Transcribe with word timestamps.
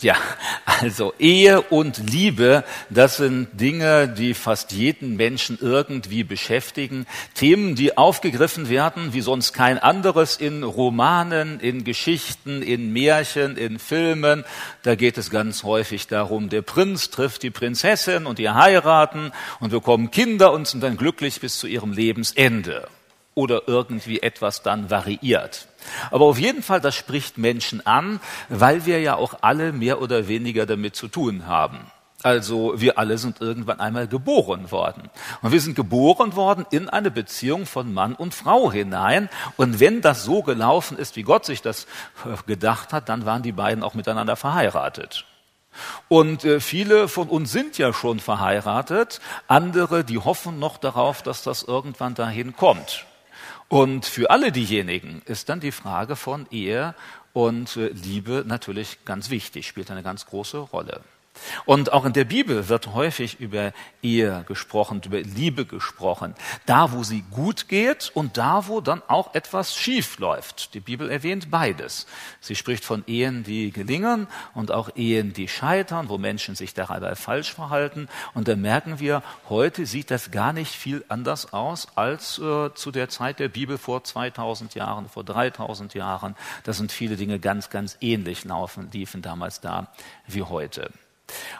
Ja, 0.00 0.14
also 0.64 1.12
Ehe 1.18 1.60
und 1.60 1.98
Liebe, 1.98 2.62
das 2.88 3.16
sind 3.16 3.48
Dinge, 3.60 4.06
die 4.08 4.34
fast 4.34 4.70
jeden 4.70 5.16
Menschen 5.16 5.58
irgendwie 5.60 6.22
beschäftigen. 6.22 7.04
Themen, 7.34 7.74
die 7.74 7.98
aufgegriffen 7.98 8.68
werden, 8.68 9.12
wie 9.12 9.22
sonst 9.22 9.54
kein 9.54 9.76
anderes 9.76 10.36
in 10.36 10.62
Romanen, 10.62 11.58
in 11.58 11.82
Geschichten, 11.82 12.62
in 12.62 12.92
Märchen, 12.92 13.56
in 13.56 13.80
Filmen. 13.80 14.44
Da 14.84 14.94
geht 14.94 15.18
es 15.18 15.30
ganz 15.30 15.64
häufig 15.64 16.06
darum, 16.06 16.48
der 16.48 16.62
Prinz 16.62 17.10
trifft 17.10 17.42
die 17.42 17.50
Prinzessin 17.50 18.26
und 18.26 18.38
ihr 18.38 18.54
heiraten 18.54 19.32
und 19.58 19.70
bekommen 19.70 20.12
Kinder 20.12 20.52
und 20.52 20.68
sind 20.68 20.82
dann 20.84 20.96
glücklich 20.96 21.40
bis 21.40 21.58
zu 21.58 21.66
ihrem 21.66 21.92
Lebensende. 21.92 22.86
Oder 23.34 23.62
irgendwie 23.66 24.20
etwas 24.20 24.62
dann 24.62 24.90
variiert. 24.90 25.67
Aber 26.10 26.26
auf 26.26 26.38
jeden 26.38 26.62
Fall, 26.62 26.80
das 26.80 26.94
spricht 26.94 27.38
Menschen 27.38 27.86
an, 27.86 28.20
weil 28.48 28.86
wir 28.86 29.00
ja 29.00 29.16
auch 29.16 29.38
alle 29.42 29.72
mehr 29.72 30.00
oder 30.00 30.28
weniger 30.28 30.66
damit 30.66 30.96
zu 30.96 31.08
tun 31.08 31.46
haben. 31.46 31.78
Also 32.24 32.80
wir 32.80 32.98
alle 32.98 33.16
sind 33.16 33.40
irgendwann 33.40 33.78
einmal 33.78 34.08
geboren 34.08 34.72
worden. 34.72 35.08
Und 35.40 35.52
wir 35.52 35.60
sind 35.60 35.76
geboren 35.76 36.34
worden 36.34 36.66
in 36.70 36.88
eine 36.88 37.12
Beziehung 37.12 37.64
von 37.64 37.94
Mann 37.94 38.14
und 38.14 38.34
Frau 38.34 38.72
hinein. 38.72 39.28
Und 39.56 39.78
wenn 39.78 40.00
das 40.00 40.24
so 40.24 40.42
gelaufen 40.42 40.98
ist, 40.98 41.14
wie 41.14 41.22
Gott 41.22 41.44
sich 41.44 41.62
das 41.62 41.84
äh, 42.24 42.36
gedacht 42.46 42.92
hat, 42.92 43.08
dann 43.08 43.24
waren 43.24 43.42
die 43.42 43.52
beiden 43.52 43.84
auch 43.84 43.94
miteinander 43.94 44.34
verheiratet. 44.34 45.26
Und 46.08 46.44
äh, 46.44 46.58
viele 46.58 47.06
von 47.06 47.28
uns 47.28 47.52
sind 47.52 47.78
ja 47.78 47.92
schon 47.92 48.18
verheiratet, 48.18 49.20
andere, 49.46 50.02
die 50.02 50.18
hoffen 50.18 50.58
noch 50.58 50.76
darauf, 50.78 51.22
dass 51.22 51.44
das 51.44 51.62
irgendwann 51.62 52.14
dahin 52.14 52.56
kommt. 52.56 53.06
Und 53.68 54.06
für 54.06 54.30
alle 54.30 54.50
diejenigen 54.50 55.22
ist 55.26 55.48
dann 55.48 55.60
die 55.60 55.72
Frage 55.72 56.16
von 56.16 56.46
Ehe 56.50 56.94
und 57.34 57.76
äh, 57.76 57.88
Liebe 57.88 58.44
natürlich 58.46 59.04
ganz 59.04 59.28
wichtig, 59.28 59.68
spielt 59.68 59.90
eine 59.90 60.02
ganz 60.02 60.24
große 60.26 60.58
Rolle. 60.58 61.02
Und 61.64 61.92
auch 61.92 62.04
in 62.04 62.12
der 62.12 62.24
Bibel 62.24 62.68
wird 62.68 62.94
häufig 62.94 63.40
über 63.40 63.72
Ehe 64.02 64.44
gesprochen, 64.46 65.00
über 65.04 65.20
Liebe 65.20 65.64
gesprochen. 65.64 66.34
Da, 66.66 66.92
wo 66.92 67.02
sie 67.02 67.24
gut 67.30 67.68
geht 67.68 68.10
und 68.14 68.36
da, 68.36 68.66
wo 68.68 68.80
dann 68.80 69.02
auch 69.08 69.34
etwas 69.34 69.76
schief 69.76 70.18
läuft. 70.18 70.74
Die 70.74 70.80
Bibel 70.80 71.10
erwähnt 71.10 71.50
beides. 71.50 72.06
Sie 72.40 72.54
spricht 72.54 72.84
von 72.84 73.04
Ehen, 73.06 73.44
die 73.44 73.70
gelingen 73.70 74.28
und 74.54 74.70
auch 74.70 74.90
Ehen, 74.96 75.32
die 75.32 75.48
scheitern, 75.48 76.08
wo 76.08 76.18
Menschen 76.18 76.54
sich 76.54 76.74
dabei 76.74 77.14
falsch 77.14 77.52
verhalten. 77.52 78.08
Und 78.34 78.48
da 78.48 78.56
merken 78.56 79.00
wir, 79.00 79.22
heute 79.48 79.86
sieht 79.86 80.10
das 80.10 80.30
gar 80.30 80.52
nicht 80.52 80.72
viel 80.72 81.04
anders 81.08 81.52
aus 81.52 81.88
als 81.96 82.38
äh, 82.38 82.72
zu 82.74 82.90
der 82.90 83.08
Zeit 83.08 83.38
der 83.38 83.48
Bibel 83.48 83.78
vor 83.78 84.04
2000 84.04 84.74
Jahren, 84.74 85.08
vor 85.08 85.24
3000 85.24 85.94
Jahren. 85.94 86.36
Da 86.64 86.72
sind 86.72 86.92
viele 86.92 87.16
Dinge 87.16 87.38
ganz, 87.38 87.70
ganz 87.70 87.96
ähnlich 88.00 88.44
laufen, 88.44 88.90
liefen 88.92 89.22
damals 89.22 89.60
da 89.60 89.88
wie 90.26 90.42
heute. 90.42 90.90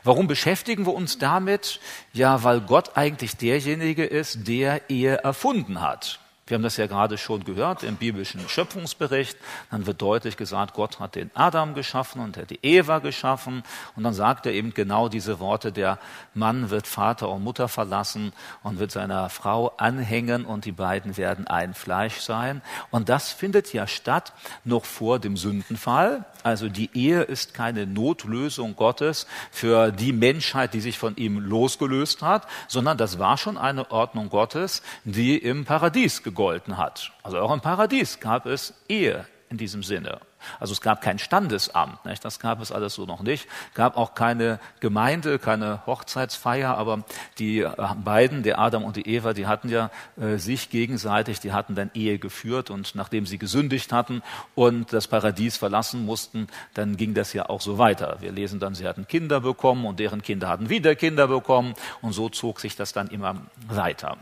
Warum 0.04 0.26
beschäftigen 0.26 0.86
wir 0.86 0.94
uns 0.94 1.18
damit? 1.18 1.80
Ja, 2.12 2.42
weil 2.44 2.60
Gott 2.60 2.96
eigentlich 2.96 3.36
derjenige 3.36 4.04
ist, 4.04 4.48
der 4.48 4.90
Ehe 4.90 5.16
erfunden 5.16 5.80
hat. 5.80 6.20
Wir 6.48 6.54
haben 6.54 6.62
das 6.62 6.78
ja 6.78 6.86
gerade 6.86 7.18
schon 7.18 7.44
gehört 7.44 7.82
im 7.82 7.96
biblischen 7.96 8.48
Schöpfungsbericht. 8.48 9.36
Dann 9.70 9.86
wird 9.86 10.00
deutlich 10.00 10.36
gesagt, 10.36 10.74
Gott 10.74 10.98
hat 10.98 11.14
den 11.14 11.30
Adam 11.34 11.74
geschaffen 11.74 12.22
und 12.22 12.36
hat 12.38 12.50
die 12.50 12.58
Eva 12.62 13.00
geschaffen. 13.00 13.62
Und 13.96 14.04
dann 14.04 14.14
sagt 14.14 14.46
er 14.46 14.52
eben 14.52 14.72
genau 14.72 15.08
diese 15.08 15.40
Worte, 15.40 15.72
der 15.72 15.98
Mann 16.32 16.70
wird 16.70 16.86
Vater 16.86 17.28
und 17.28 17.44
Mutter 17.44 17.68
verlassen 17.68 18.32
und 18.62 18.78
wird 18.78 18.90
seiner 18.90 19.28
Frau 19.28 19.72
anhängen 19.76 20.46
und 20.46 20.64
die 20.64 20.72
beiden 20.72 21.16
werden 21.18 21.46
ein 21.46 21.74
Fleisch 21.74 22.20
sein. 22.20 22.62
Und 22.90 23.08
das 23.08 23.30
findet 23.30 23.72
ja 23.74 23.86
statt 23.86 24.32
noch 24.64 24.84
vor 24.86 25.18
dem 25.18 25.36
Sündenfall. 25.36 26.24
Also 26.42 26.68
die 26.68 26.90
Ehe 26.94 27.22
ist 27.22 27.52
keine 27.52 27.86
Notlösung 27.86 28.74
Gottes 28.74 29.26
für 29.50 29.92
die 29.92 30.12
Menschheit, 30.12 30.72
die 30.72 30.80
sich 30.80 30.98
von 30.98 31.16
ihm 31.16 31.40
losgelöst 31.40 32.22
hat, 32.22 32.46
sondern 32.68 32.96
das 32.96 33.18
war 33.18 33.36
schon 33.36 33.58
eine 33.58 33.90
Ordnung 33.90 34.30
Gottes, 34.30 34.82
die 35.04 35.36
im 35.36 35.64
Paradies 35.64 36.22
gegolten 36.38 36.78
hat. 36.78 37.10
Also 37.24 37.40
auch 37.40 37.52
im 37.52 37.60
Paradies 37.60 38.20
gab 38.20 38.46
es 38.46 38.72
Ehe 38.88 39.26
in 39.50 39.56
diesem 39.56 39.82
Sinne. 39.82 40.20
Also 40.60 40.72
es 40.72 40.80
gab 40.80 41.00
kein 41.00 41.18
Standesamt, 41.18 42.04
nicht? 42.04 42.24
das 42.24 42.38
gab 42.38 42.60
es 42.60 42.70
alles 42.70 42.94
so 42.94 43.06
noch 43.06 43.22
nicht. 43.22 43.48
gab 43.74 43.96
auch 43.96 44.14
keine 44.14 44.60
Gemeinde, 44.78 45.40
keine 45.40 45.84
Hochzeitsfeier, 45.84 46.76
aber 46.76 47.02
die 47.40 47.62
äh, 47.62 47.72
beiden, 48.04 48.44
der 48.44 48.60
Adam 48.60 48.84
und 48.84 48.94
die 48.94 49.08
Eva, 49.08 49.32
die 49.32 49.48
hatten 49.48 49.68
ja 49.68 49.90
äh, 50.16 50.36
sich 50.36 50.70
gegenseitig, 50.70 51.40
die 51.40 51.52
hatten 51.52 51.74
dann 51.74 51.90
Ehe 51.92 52.20
geführt 52.20 52.70
und 52.70 52.94
nachdem 52.94 53.26
sie 53.26 53.38
gesündigt 53.38 53.92
hatten 53.92 54.22
und 54.54 54.92
das 54.92 55.08
Paradies 55.08 55.56
verlassen 55.56 56.06
mussten, 56.06 56.46
dann 56.74 56.96
ging 56.96 57.14
das 57.14 57.32
ja 57.32 57.48
auch 57.48 57.60
so 57.60 57.78
weiter. 57.78 58.18
Wir 58.20 58.30
lesen 58.30 58.60
dann, 58.60 58.76
sie 58.76 58.86
hatten 58.86 59.08
Kinder 59.08 59.40
bekommen 59.40 59.86
und 59.86 59.98
deren 59.98 60.22
Kinder 60.22 60.46
hatten 60.48 60.68
wieder 60.68 60.94
Kinder 60.94 61.26
bekommen 61.26 61.74
und 62.00 62.12
so 62.12 62.28
zog 62.28 62.60
sich 62.60 62.76
das 62.76 62.92
dann 62.92 63.08
immer 63.08 63.34
weiter. 63.66 64.18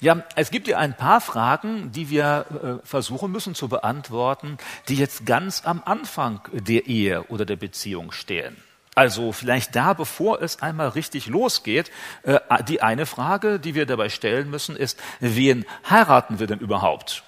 Ja, 0.00 0.22
es 0.34 0.50
gibt 0.50 0.68
ja 0.68 0.78
ein 0.78 0.94
paar 0.94 1.20
Fragen, 1.20 1.90
die 1.92 2.10
wir 2.10 2.80
äh, 2.82 2.86
versuchen 2.86 3.32
müssen 3.32 3.54
zu 3.54 3.68
beantworten, 3.68 4.58
die 4.88 4.96
jetzt 4.96 5.24
ganz 5.24 5.62
am 5.64 5.82
Anfang 5.84 6.40
der 6.52 6.86
Ehe 6.86 7.24
oder 7.24 7.44
der 7.44 7.56
Beziehung 7.56 8.12
stehen. 8.12 8.56
Also 8.94 9.32
vielleicht 9.32 9.76
da, 9.76 9.92
bevor 9.92 10.40
es 10.40 10.62
einmal 10.62 10.88
richtig 10.88 11.26
losgeht, 11.26 11.90
äh, 12.22 12.38
die 12.66 12.82
eine 12.82 13.06
Frage, 13.06 13.58
die 13.60 13.74
wir 13.74 13.86
dabei 13.86 14.08
stellen 14.08 14.50
müssen, 14.50 14.76
ist, 14.76 14.98
wen 15.20 15.64
heiraten 15.88 16.38
wir 16.38 16.46
denn 16.46 16.60
überhaupt? 16.60 17.22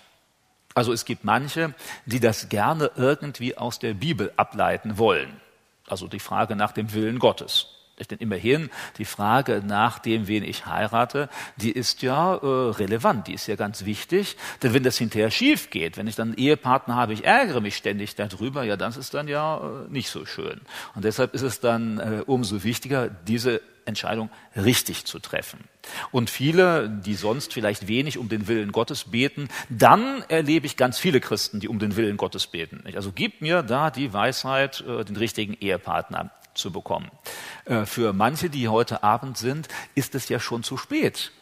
Also 0.75 0.93
es 0.93 1.05
gibt 1.05 1.25
manche, 1.25 1.75
die 2.07 2.21
das 2.21 2.49
gerne 2.49 2.91
irgendwie 2.97 3.59
aus 3.59 3.79
der 3.79 3.95
Bibel 3.95 4.33
ableiten 4.37 4.97
wollen. 4.97 5.41
Also 5.89 6.07
die 6.07 6.21
Frage 6.21 6.57
nach 6.57 6.73
dem 6.73 6.93
Willen 6.93 7.19
Gottes. 7.19 7.78
Denn 8.07 8.19
immerhin 8.19 8.71
die 8.99 9.05
Frage 9.05 9.63
nach 9.67 9.99
dem, 9.99 10.29
wen 10.29 10.45
ich 10.45 10.67
heirate, 10.67 11.29
die 11.57 11.73
ist 11.73 12.03
ja 12.03 12.35
äh, 12.35 12.47
relevant, 12.47 13.27
die 13.27 13.35
ist 13.35 13.47
ja 13.47 13.57
ganz 13.57 13.85
wichtig. 13.85 14.37
Denn 14.63 14.75
wenn 14.75 14.83
das 14.83 14.99
hinterher 14.99 15.31
schief 15.31 15.71
geht, 15.71 15.97
wenn 15.97 16.07
ich 16.07 16.15
dann 16.15 16.29
einen 16.29 16.39
Ehepartner 16.39 16.95
habe, 16.95 17.13
ich 17.13 17.25
ärgere 17.25 17.61
mich 17.61 17.77
ständig 17.77 18.15
darüber, 18.15 18.63
ja, 18.63 18.77
das 18.77 18.97
ist 18.97 19.15
dann 19.15 19.29
ja 19.29 19.59
äh, 19.59 19.91
nicht 19.91 20.11
so 20.11 20.25
schön. 20.25 20.61
Und 20.95 21.05
deshalb 21.05 21.35
ist 21.35 21.43
es 21.43 21.61
dann 21.61 21.99
äh, 21.99 22.23
umso 22.27 22.63
wichtiger, 22.63 23.09
diese 23.09 23.61
Entscheidung 23.89 24.31
richtig 24.55 25.07
zu 25.07 25.19
treffen. 25.19 25.61
Und 26.13 26.31
viele, 26.31 26.89
die 26.89 27.15
sonst 27.15 27.55
vielleicht 27.55 27.89
wenig 27.89 28.19
um 28.19 28.29
den 28.29 28.47
Willen 28.47 28.71
Gottes 28.71 29.05
beten, 29.05 29.49
dann 29.71 30.23
erlebe 30.29 30.67
ich 30.67 30.77
ganz 30.77 30.99
viele 30.99 31.21
Christen, 31.21 31.59
die 31.59 31.69
um 31.69 31.79
den 31.79 31.97
Willen 31.97 32.19
Gottes 32.19 32.47
beten. 32.47 32.85
Also 32.95 33.11
gib 33.13 33.41
mir 33.41 33.63
da 33.63 33.91
die 33.91 34.13
Weisheit, 34.13 34.85
äh, 34.87 35.05
den 35.05 35.17
richtigen 35.17 35.55
Ehepartner 35.55 36.31
zu 36.59 36.71
bekommen. 36.71 37.11
Äh, 37.65 37.87
für 37.87 38.13
manche, 38.13 38.51
die 38.51 38.69
heute 38.69 39.03
Abend 39.03 39.39
sind, 39.39 39.69
ist 39.95 40.15
es 40.15 40.29
ja 40.29 40.41
schon 40.41 40.63
zu 40.63 40.77
spät. 40.77 41.33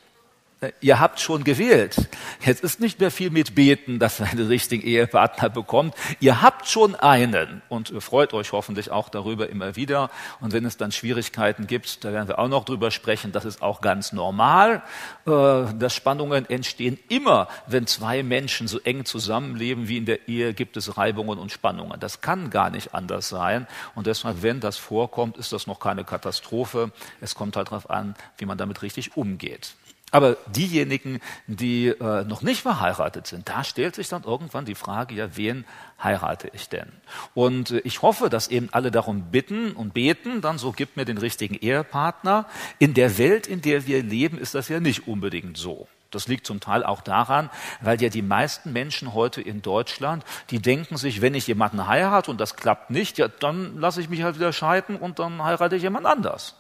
Äh, 0.60 0.72
ihr 0.80 1.00
habt 1.00 1.20
schon 1.20 1.44
gewählt. 1.44 2.08
Jetzt 2.44 2.64
ist 2.64 2.80
nicht 2.80 2.98
mehr 2.98 3.10
viel 3.10 3.30
mit 3.30 3.54
Beten, 3.54 3.98
dass 3.98 4.20
ihr 4.20 4.26
einen 4.26 4.46
richtigen 4.46 4.82
Ehepartner 4.86 5.50
bekommt. 5.50 5.94
Ihr 6.18 6.40
habt 6.40 6.66
schon 6.66 6.94
einen 6.94 7.60
und 7.68 7.92
freut 8.02 8.32
euch 8.32 8.52
hoffentlich 8.52 8.90
auch 8.90 9.10
darüber 9.10 9.50
immer 9.50 9.76
wieder. 9.76 10.10
Und 10.40 10.54
wenn 10.54 10.64
es 10.64 10.78
dann 10.78 10.92
Schwierigkeiten 10.92 11.66
gibt, 11.66 12.04
da 12.04 12.12
werden 12.12 12.28
wir 12.28 12.38
auch 12.38 12.48
noch 12.48 12.64
drüber 12.64 12.90
sprechen. 12.90 13.32
Das 13.32 13.44
ist 13.44 13.60
auch 13.60 13.82
ganz 13.82 14.12
normal, 14.12 14.82
äh, 15.26 15.30
dass 15.78 15.94
Spannungen 15.94 16.48
entstehen. 16.48 16.98
Immer, 17.08 17.48
wenn 17.66 17.86
zwei 17.86 18.22
Menschen 18.22 18.66
so 18.66 18.80
eng 18.80 19.04
zusammenleben 19.04 19.88
wie 19.88 19.98
in 19.98 20.06
der 20.06 20.26
Ehe, 20.26 20.54
gibt 20.54 20.78
es 20.78 20.96
Reibungen 20.96 21.38
und 21.38 21.52
Spannungen. 21.52 22.00
Das 22.00 22.22
kann 22.22 22.48
gar 22.48 22.70
nicht 22.70 22.94
anders 22.94 23.28
sein. 23.28 23.66
Und 23.94 24.06
deshalb, 24.06 24.42
wenn 24.42 24.60
das 24.60 24.78
vorkommt, 24.78 25.36
ist 25.36 25.52
das 25.52 25.66
noch 25.66 25.80
keine 25.80 26.04
Katastrophe. 26.04 26.92
Es 27.20 27.34
kommt 27.34 27.56
halt 27.56 27.68
darauf 27.68 27.90
an, 27.90 28.14
wie 28.38 28.46
man 28.46 28.56
damit 28.56 28.80
richtig 28.80 29.18
umgeht. 29.18 29.74
Aber 30.12 30.36
diejenigen, 30.46 31.20
die 31.48 31.88
äh, 31.88 32.24
noch 32.24 32.40
nicht 32.40 32.62
verheiratet 32.62 33.26
sind, 33.26 33.48
da 33.48 33.64
stellt 33.64 33.96
sich 33.96 34.08
dann 34.08 34.22
irgendwann 34.22 34.64
die 34.64 34.76
Frage, 34.76 35.16
ja, 35.16 35.36
wen 35.36 35.64
heirate 36.02 36.48
ich 36.54 36.68
denn? 36.68 36.92
Und 37.34 37.72
äh, 37.72 37.78
ich 37.78 38.02
hoffe, 38.02 38.30
dass 38.30 38.46
eben 38.46 38.68
alle 38.70 38.92
darum 38.92 39.32
bitten 39.32 39.72
und 39.72 39.94
beten, 39.94 40.40
dann 40.42 40.58
so 40.58 40.70
gibt 40.70 40.96
mir 40.96 41.04
den 41.04 41.18
richtigen 41.18 41.56
Ehepartner. 41.56 42.46
In 42.78 42.94
der 42.94 43.18
Welt, 43.18 43.48
in 43.48 43.62
der 43.62 43.86
wir 43.86 44.02
leben, 44.02 44.38
ist 44.38 44.54
das 44.54 44.68
ja 44.68 44.78
nicht 44.78 45.08
unbedingt 45.08 45.56
so. 45.56 45.88
Das 46.12 46.28
liegt 46.28 46.46
zum 46.46 46.60
Teil 46.60 46.84
auch 46.84 47.00
daran, 47.00 47.50
weil 47.80 48.00
ja 48.00 48.08
die 48.08 48.22
meisten 48.22 48.72
Menschen 48.72 49.12
heute 49.12 49.42
in 49.42 49.60
Deutschland, 49.60 50.24
die 50.50 50.60
denken 50.60 50.96
sich, 50.96 51.20
wenn 51.20 51.34
ich 51.34 51.48
jemanden 51.48 51.88
heirate 51.88 52.30
und 52.30 52.40
das 52.40 52.54
klappt 52.54 52.90
nicht, 52.90 53.18
ja, 53.18 53.26
dann 53.26 53.78
lasse 53.80 54.00
ich 54.00 54.08
mich 54.08 54.22
halt 54.22 54.36
wieder 54.36 54.52
scheiden 54.52 54.96
und 54.96 55.18
dann 55.18 55.42
heirate 55.42 55.74
ich 55.76 55.82
jemand 55.82 56.06
anders. 56.06 56.54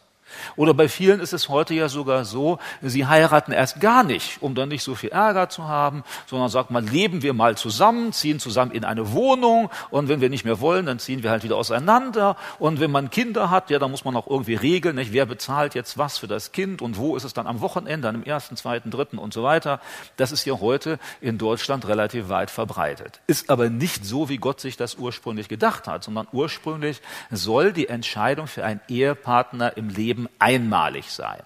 Oder 0.56 0.74
bei 0.74 0.88
vielen 0.88 1.20
ist 1.20 1.32
es 1.32 1.48
heute 1.48 1.74
ja 1.74 1.88
sogar 1.88 2.24
so, 2.24 2.58
sie 2.82 3.06
heiraten 3.06 3.52
erst 3.52 3.80
gar 3.80 4.04
nicht, 4.04 4.42
um 4.42 4.54
dann 4.54 4.68
nicht 4.68 4.82
so 4.82 4.94
viel 4.94 5.10
Ärger 5.10 5.48
zu 5.48 5.68
haben, 5.68 6.04
sondern 6.26 6.48
sagt 6.48 6.70
man, 6.70 6.86
leben 6.86 7.22
wir 7.22 7.32
mal 7.32 7.56
zusammen, 7.56 8.12
ziehen 8.12 8.38
zusammen 8.38 8.70
in 8.72 8.84
eine 8.84 9.12
Wohnung 9.12 9.70
und 9.90 10.08
wenn 10.08 10.20
wir 10.20 10.30
nicht 10.30 10.44
mehr 10.44 10.60
wollen, 10.60 10.86
dann 10.86 10.98
ziehen 10.98 11.22
wir 11.22 11.30
halt 11.30 11.44
wieder 11.44 11.56
auseinander 11.56 12.36
und 12.58 12.80
wenn 12.80 12.90
man 12.90 13.10
Kinder 13.10 13.50
hat, 13.50 13.70
ja, 13.70 13.78
dann 13.78 13.90
muss 13.90 14.04
man 14.04 14.16
auch 14.16 14.26
irgendwie 14.26 14.54
regeln, 14.54 14.96
nicht? 14.96 15.12
wer 15.12 15.26
bezahlt 15.26 15.74
jetzt 15.74 15.98
was 15.98 16.18
für 16.18 16.26
das 16.26 16.52
Kind 16.52 16.82
und 16.82 16.96
wo 16.96 17.16
ist 17.16 17.24
es 17.24 17.32
dann 17.32 17.46
am 17.46 17.60
Wochenende, 17.60 18.08
dann 18.08 18.16
im 18.16 18.24
ersten, 18.24 18.56
zweiten, 18.56 18.90
dritten 18.90 19.18
und 19.18 19.32
so 19.32 19.42
weiter. 19.42 19.80
Das 20.16 20.32
ist 20.32 20.44
ja 20.44 20.60
heute 20.60 20.98
in 21.20 21.38
Deutschland 21.38 21.86
relativ 21.88 22.28
weit 22.28 22.50
verbreitet. 22.50 23.20
Ist 23.26 23.50
aber 23.50 23.70
nicht 23.70 24.04
so, 24.04 24.28
wie 24.28 24.38
Gott 24.38 24.60
sich 24.60 24.76
das 24.76 24.96
ursprünglich 24.96 25.48
gedacht 25.48 25.86
hat, 25.86 26.04
sondern 26.04 26.28
ursprünglich 26.32 27.00
soll 27.30 27.72
die 27.72 27.88
Entscheidung 27.88 28.46
für 28.46 28.64
einen 28.64 28.80
Ehepartner 28.88 29.76
im 29.76 29.88
Leben 29.88 30.15
Leben 30.16 30.28
einmalig 30.38 31.10
sein. 31.10 31.42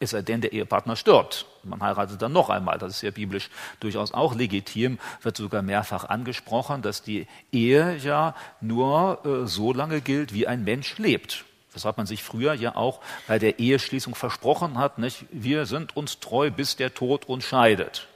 Es 0.00 0.10
sei 0.10 0.22
denn, 0.22 0.40
der 0.40 0.52
Ehepartner 0.52 0.96
stirbt. 0.96 1.46
Man 1.62 1.82
heiratet 1.82 2.20
dann 2.20 2.32
noch 2.32 2.50
einmal. 2.50 2.78
Das 2.78 2.94
ist 2.94 3.02
ja 3.02 3.10
biblisch 3.10 3.48
durchaus 3.80 4.12
auch 4.12 4.34
legitim, 4.34 4.98
wird 5.22 5.36
sogar 5.36 5.62
mehrfach 5.62 6.06
angesprochen, 6.06 6.82
dass 6.82 7.02
die 7.02 7.26
Ehe 7.52 7.96
ja 7.96 8.34
nur 8.60 9.24
äh, 9.24 9.46
so 9.46 9.72
lange 9.72 10.00
gilt, 10.00 10.34
wie 10.34 10.46
ein 10.46 10.64
Mensch 10.64 10.98
lebt. 10.98 11.44
Weshalb 11.72 11.96
man 11.96 12.06
sich 12.06 12.22
früher 12.22 12.54
ja 12.54 12.76
auch 12.76 13.00
bei 13.26 13.38
der 13.38 13.58
Eheschließung 13.58 14.14
versprochen 14.14 14.78
hat, 14.78 14.98
nicht? 14.98 15.26
wir 15.30 15.66
sind 15.66 15.96
uns 15.96 16.20
treu, 16.20 16.50
bis 16.50 16.76
der 16.76 16.94
Tod 16.94 17.26
uns 17.26 17.44
scheidet. 17.44 18.08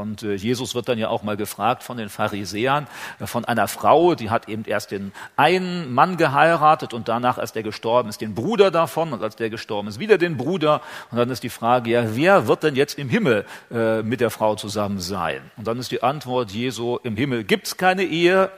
Und 0.00 0.22
äh, 0.22 0.34
Jesus 0.34 0.74
wird 0.74 0.88
dann 0.88 0.98
ja 0.98 1.08
auch 1.08 1.22
mal 1.22 1.36
gefragt 1.36 1.82
von 1.82 1.96
den 1.96 2.08
Pharisäern, 2.08 2.86
äh, 3.20 3.26
von 3.26 3.44
einer 3.44 3.68
Frau, 3.68 4.14
die 4.14 4.30
hat 4.30 4.48
eben 4.48 4.64
erst 4.64 4.90
den 4.90 5.12
einen 5.36 5.92
Mann 5.92 6.16
geheiratet 6.16 6.94
und 6.94 7.08
danach, 7.08 7.38
als 7.38 7.52
der 7.52 7.62
gestorben 7.62 8.08
ist, 8.08 8.20
den 8.20 8.34
Bruder 8.34 8.70
davon 8.70 9.12
und 9.12 9.22
als 9.22 9.36
der 9.36 9.50
gestorben 9.50 9.88
ist, 9.88 9.98
wieder 9.98 10.18
den 10.18 10.36
Bruder. 10.36 10.80
Und 11.10 11.18
dann 11.18 11.30
ist 11.30 11.42
die 11.42 11.50
Frage, 11.50 11.90
ja, 11.90 12.16
wer 12.16 12.46
wird 12.48 12.62
denn 12.62 12.74
jetzt 12.74 12.98
im 12.98 13.08
Himmel 13.08 13.44
äh, 13.70 14.02
mit 14.02 14.20
der 14.20 14.30
Frau 14.30 14.54
zusammen 14.56 15.00
sein? 15.00 15.42
Und 15.56 15.66
dann 15.66 15.78
ist 15.78 15.90
die 15.90 16.02
Antwort 16.02 16.50
Jesu, 16.50 16.98
im 17.02 17.16
Himmel 17.16 17.44
gibt's 17.44 17.76
keine 17.76 18.04
Ehe, 18.04 18.50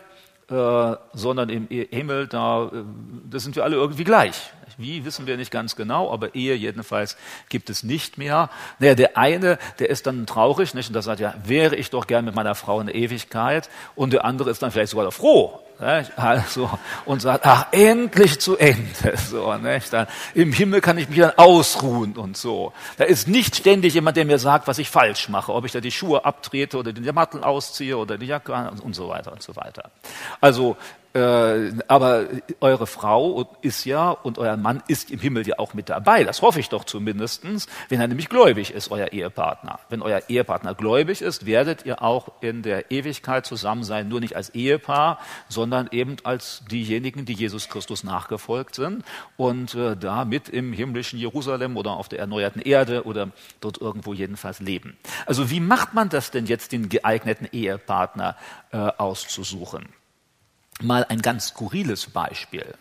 äh, 0.50 0.97
sondern 1.12 1.49
im 1.49 1.67
Himmel, 1.69 2.27
da, 2.27 2.67
äh, 2.67 2.83
da 3.31 3.39
sind 3.39 3.56
wir 3.56 3.65
alle 3.65 3.77
irgendwie 3.77 4.05
gleich. 4.05 4.53
Wie 4.78 5.04
wissen 5.04 5.26
wir 5.26 5.36
nicht 5.36 5.50
ganz 5.50 5.76
genau, 5.76 6.12
aber 6.12 6.34
Ehe 6.34 6.54
jedenfalls 6.54 7.16
gibt 7.48 7.70
es 7.70 7.82
nicht 7.82 8.19
mehr. 8.19 8.50
Naja, 8.78 8.94
der 8.94 9.16
eine, 9.16 9.58
der 9.78 9.90
ist 9.90 10.06
dann 10.06 10.26
traurig, 10.26 10.74
nicht? 10.74 10.88
Und 10.88 10.94
der 10.94 11.02
sagt, 11.02 11.20
ja, 11.20 11.34
wäre 11.44 11.76
ich 11.76 11.90
doch 11.90 12.06
gern 12.06 12.24
mit 12.24 12.34
meiner 12.34 12.54
Frau 12.54 12.80
in 12.80 12.86
der 12.86 12.94
Ewigkeit. 12.94 13.69
Und 13.94 14.12
der 14.12 14.24
andere 14.24 14.50
ist 14.50 14.62
dann 14.62 14.70
vielleicht 14.70 14.90
sogar 14.90 15.10
froh, 15.12 15.60
also, 16.16 16.70
und 17.06 17.22
sagt, 17.22 17.44
ach, 17.44 17.66
endlich 17.72 18.38
zu 18.40 18.56
Ende. 18.56 19.14
So, 19.32 19.54
nicht? 19.56 19.92
Dann, 19.92 20.06
Im 20.34 20.52
Himmel 20.52 20.80
kann 20.80 20.98
ich 20.98 21.08
mich 21.08 21.19
dann 21.19 21.32
ausruhen 21.36 22.16
und 22.16 22.36
so. 22.36 22.72
Da 22.98 23.04
ist 23.04 23.28
nicht 23.28 23.56
ständig 23.56 23.94
jemand, 23.94 24.16
der 24.16 24.24
mir 24.24 24.38
sagt, 24.38 24.69
was 24.69 24.78
ich 24.78 24.90
falsch 24.90 25.28
mache, 25.28 25.52
ob 25.52 25.64
ich 25.64 25.72
da 25.72 25.80
die 25.80 25.90
Schuhe 25.90 26.24
abtrete 26.24 26.76
oder 26.76 26.92
den 26.92 27.14
Mantel 27.14 27.42
ausziehe 27.42 27.96
oder 27.96 28.19
die 28.19 28.26
Jacke 28.26 28.52
und 28.82 28.94
so 28.94 29.08
weiter 29.08 29.32
und 29.32 29.42
so 29.42 29.56
weiter. 29.56 29.90
Also 30.40 30.76
äh, 31.14 31.73
aber 31.88 32.26
eure 32.61 32.87
Frau 32.87 33.50
ist 33.61 33.85
ja 33.85 34.11
und 34.11 34.38
euer 34.38 34.56
Mann 34.56 34.82
ist 34.88 35.11
im 35.11 35.19
Himmel 35.19 35.47
ja 35.47 35.59
auch 35.59 35.75
mit 35.75 35.88
dabei. 35.88 36.25
Das 36.25 36.41
hoffe 36.41 36.61
ich 36.61 36.69
doch 36.70 36.85
zumindestens, 36.85 37.67
wenn 37.88 38.00
er 38.00 38.09
nämlich 38.09 38.29
gläubig 38.29 38.73
ist, 38.73 38.91
euer 38.91 39.12
Ehepartner. 39.12 39.81
Wenn 39.91 40.00
euer 40.00 40.23
Ehepartner 40.29 40.75
gläubig 40.75 41.20
ist, 41.20 41.44
werdet 41.44 41.85
ihr 41.85 42.03
auch 42.03 42.32
in 42.41 42.62
der 42.62 42.91
Ewigkeit 42.91 43.44
zusammen 43.44 43.85
sein, 43.85 44.09
nur 44.09 44.20
nicht 44.20 44.37
als 44.37 44.50
Ehepaar, 44.50 45.19
sondern 45.49 45.88
eben 45.93 46.17
als 46.25 46.64
diejenigen, 46.70 47.25
die 47.26 47.35
Jesus 47.35 47.69
Christus 47.69 48.05
nachgefolgt 48.05 48.75
sind 48.75 49.05
und 49.37 49.75
äh, 49.75 49.97
damit 49.97 50.49
im 50.49 50.73
himmlischen 50.73 51.19
Jerusalem 51.19 51.76
oder 51.76 51.93
auf 51.93 52.08
der 52.08 52.20
erneuerten 52.20 52.62
Erde 52.62 53.05
oder 53.05 53.29
dort 53.61 53.81
irgendwo 53.81 54.15
jedenfalls 54.15 54.61
leben. 54.61 54.97
Also 55.26 55.50
wie 55.50 55.61
macht 55.61 55.93
man 55.93 56.08
das 56.08 56.31
denn 56.31 56.47
jetzt, 56.47 56.73
den 56.73 56.88
geeigneten 56.88 57.49
Ehepartner 57.53 58.37
äh, 58.70 58.79
auszusuchen? 58.79 59.88
Mal 60.82 61.05
ein 61.08 61.23
ganz 61.23 61.49
skurriles 61.49 62.06
Beispiel. 62.06 62.75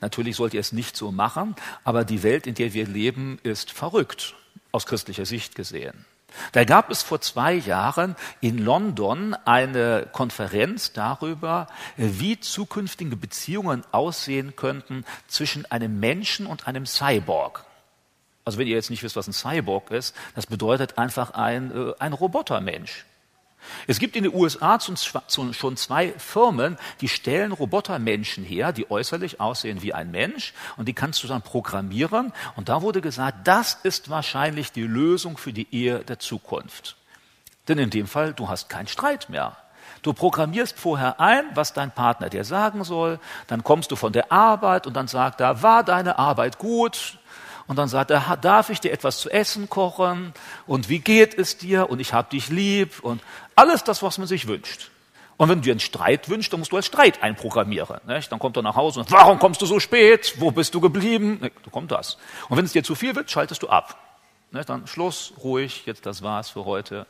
Natürlich 0.00 0.36
sollt 0.36 0.54
ihr 0.54 0.60
es 0.60 0.72
nicht 0.72 0.96
so 0.96 1.12
machen, 1.12 1.54
aber 1.84 2.04
die 2.04 2.22
Welt, 2.22 2.46
in 2.46 2.54
der 2.54 2.72
wir 2.72 2.86
leben, 2.86 3.38
ist 3.42 3.70
verrückt, 3.70 4.34
aus 4.72 4.86
christlicher 4.86 5.26
Sicht 5.26 5.54
gesehen. 5.54 6.04
Da 6.52 6.64
gab 6.64 6.90
es 6.90 7.02
vor 7.02 7.20
zwei 7.20 7.54
Jahren 7.54 8.16
in 8.40 8.58
London 8.58 9.34
eine 9.44 10.06
Konferenz 10.12 10.92
darüber, 10.92 11.66
wie 11.96 12.38
zukünftige 12.40 13.16
Beziehungen 13.16 13.84
aussehen 13.92 14.54
könnten 14.56 15.04
zwischen 15.28 15.70
einem 15.70 15.98
Menschen 15.98 16.46
und 16.46 16.66
einem 16.66 16.84
Cyborg. 16.86 17.64
Also 18.44 18.58
wenn 18.58 18.68
ihr 18.68 18.76
jetzt 18.76 18.90
nicht 18.90 19.02
wisst, 19.02 19.16
was 19.16 19.26
ein 19.26 19.32
Cyborg 19.32 19.90
ist, 19.90 20.14
das 20.34 20.46
bedeutet 20.46 20.98
einfach 20.98 21.30
ein, 21.30 21.70
äh, 21.74 21.94
ein 21.98 22.12
Robotermensch. 22.12 23.04
Es 23.86 23.98
gibt 23.98 24.16
in 24.16 24.24
den 24.24 24.34
USA 24.34 24.78
schon 24.80 25.76
zwei 25.76 26.12
Firmen, 26.18 26.78
die 27.00 27.08
stellen 27.08 27.52
Robotermenschen 27.52 28.44
her, 28.44 28.72
die 28.72 28.90
äußerlich 28.90 29.40
aussehen 29.40 29.82
wie 29.82 29.94
ein 29.94 30.10
Mensch 30.10 30.52
und 30.76 30.86
die 30.86 30.94
kannst 30.94 31.22
du 31.22 31.28
dann 31.28 31.42
programmieren. 31.42 32.32
Und 32.56 32.68
da 32.68 32.82
wurde 32.82 33.00
gesagt, 33.00 33.46
das 33.46 33.78
ist 33.82 34.10
wahrscheinlich 34.10 34.72
die 34.72 34.82
Lösung 34.82 35.36
für 35.36 35.52
die 35.52 35.68
Ehe 35.72 36.00
der 36.00 36.18
Zukunft. 36.18 36.96
Denn 37.68 37.78
in 37.78 37.90
dem 37.90 38.06
Fall, 38.06 38.32
du 38.32 38.48
hast 38.48 38.68
keinen 38.68 38.86
Streit 38.86 39.28
mehr. 39.28 39.56
Du 40.02 40.12
programmierst 40.12 40.78
vorher 40.78 41.20
ein, 41.20 41.44
was 41.54 41.72
dein 41.72 41.90
Partner 41.90 42.28
dir 42.28 42.44
sagen 42.44 42.84
soll, 42.84 43.18
dann 43.48 43.64
kommst 43.64 43.90
du 43.90 43.96
von 43.96 44.12
der 44.12 44.30
Arbeit 44.30 44.86
und 44.86 44.94
dann 44.94 45.08
sagt 45.08 45.40
er, 45.40 45.62
war 45.62 45.82
deine 45.82 46.18
Arbeit 46.18 46.58
gut? 46.58 47.18
Und 47.66 47.76
dann 47.76 47.88
sagt 47.88 48.12
er, 48.12 48.36
darf 48.36 48.70
ich 48.70 48.80
dir 48.80 48.92
etwas 48.92 49.18
zu 49.18 49.28
essen 49.30 49.68
kochen? 49.68 50.32
Und 50.68 50.88
wie 50.88 51.00
geht 51.00 51.36
es 51.36 51.58
dir? 51.58 51.90
Und 51.90 51.98
ich 51.98 52.12
hab 52.12 52.30
dich 52.30 52.48
lieb. 52.48 53.00
Und 53.00 53.20
alles 53.56 53.82
das, 53.82 54.02
was 54.02 54.18
man 54.18 54.28
sich 54.28 54.46
wünscht. 54.46 54.90
Und 55.38 55.48
wenn 55.48 55.58
du 55.58 55.64
dir 55.64 55.72
einen 55.72 55.80
Streit 55.80 56.28
wünschst, 56.28 56.52
dann 56.52 56.60
musst 56.60 56.72
du 56.72 56.76
als 56.76 56.86
Streit 56.86 57.22
einprogrammieren. 57.22 58.00
Nicht? 58.06 58.32
Dann 58.32 58.38
kommt 58.38 58.56
er 58.56 58.62
nach 58.62 58.76
Hause 58.76 59.00
und 59.00 59.10
warum 59.10 59.38
kommst 59.38 59.60
du 59.60 59.66
so 59.66 59.80
spät? 59.80 60.34
Wo 60.38 60.50
bist 60.50 60.74
du 60.74 60.80
geblieben? 60.80 61.38
Nicht, 61.40 61.54
da 61.64 61.70
kommt 61.70 61.90
das. 61.90 62.16
Und 62.48 62.56
wenn 62.56 62.64
es 62.64 62.72
dir 62.72 62.82
zu 62.82 62.94
viel 62.94 63.14
wird, 63.14 63.30
schaltest 63.30 63.62
du 63.62 63.68
ab. 63.68 63.98
Nicht? 64.50 64.68
Dann 64.68 64.86
Schluss, 64.86 65.34
ruhig, 65.42 65.84
jetzt 65.84 66.06
das 66.06 66.22
war's 66.22 66.50
für 66.50 66.64
heute. 66.64 67.06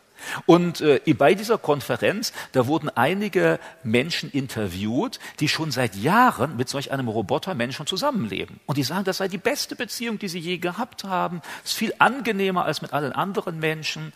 Und 0.46 0.81
äh, 0.81 1.00
bei 1.14 1.34
dieser 1.34 1.58
Konferenz, 1.58 2.32
da 2.52 2.66
wurden 2.66 2.88
einige 2.88 3.60
Menschen 3.84 4.31
interviewt, 4.31 5.20
die 5.40 5.48
schon 5.48 5.70
seit 5.70 5.94
Jahren 5.94 6.56
mit 6.56 6.69
solch 6.69 6.90
einem 6.90 7.08
Robotermenschen 7.08 7.87
zusammenleben. 7.87 8.58
Und 8.66 8.78
die 8.78 8.82
sagen, 8.82 9.04
das 9.04 9.19
sei 9.19 9.28
die 9.28 9.38
beste 9.38 9.76
Beziehung, 9.76 10.19
die 10.19 10.28
sie 10.28 10.38
je 10.38 10.58
gehabt 10.58 11.04
haben. 11.04 11.43
Es 11.64 11.72
ist 11.72 11.76
viel 11.76 11.94
angenehmer 11.98 12.64
als 12.64 12.82
mit 12.82 12.93
allen 12.93 13.12
anderen 13.12 13.58
Menschen. 13.60 14.12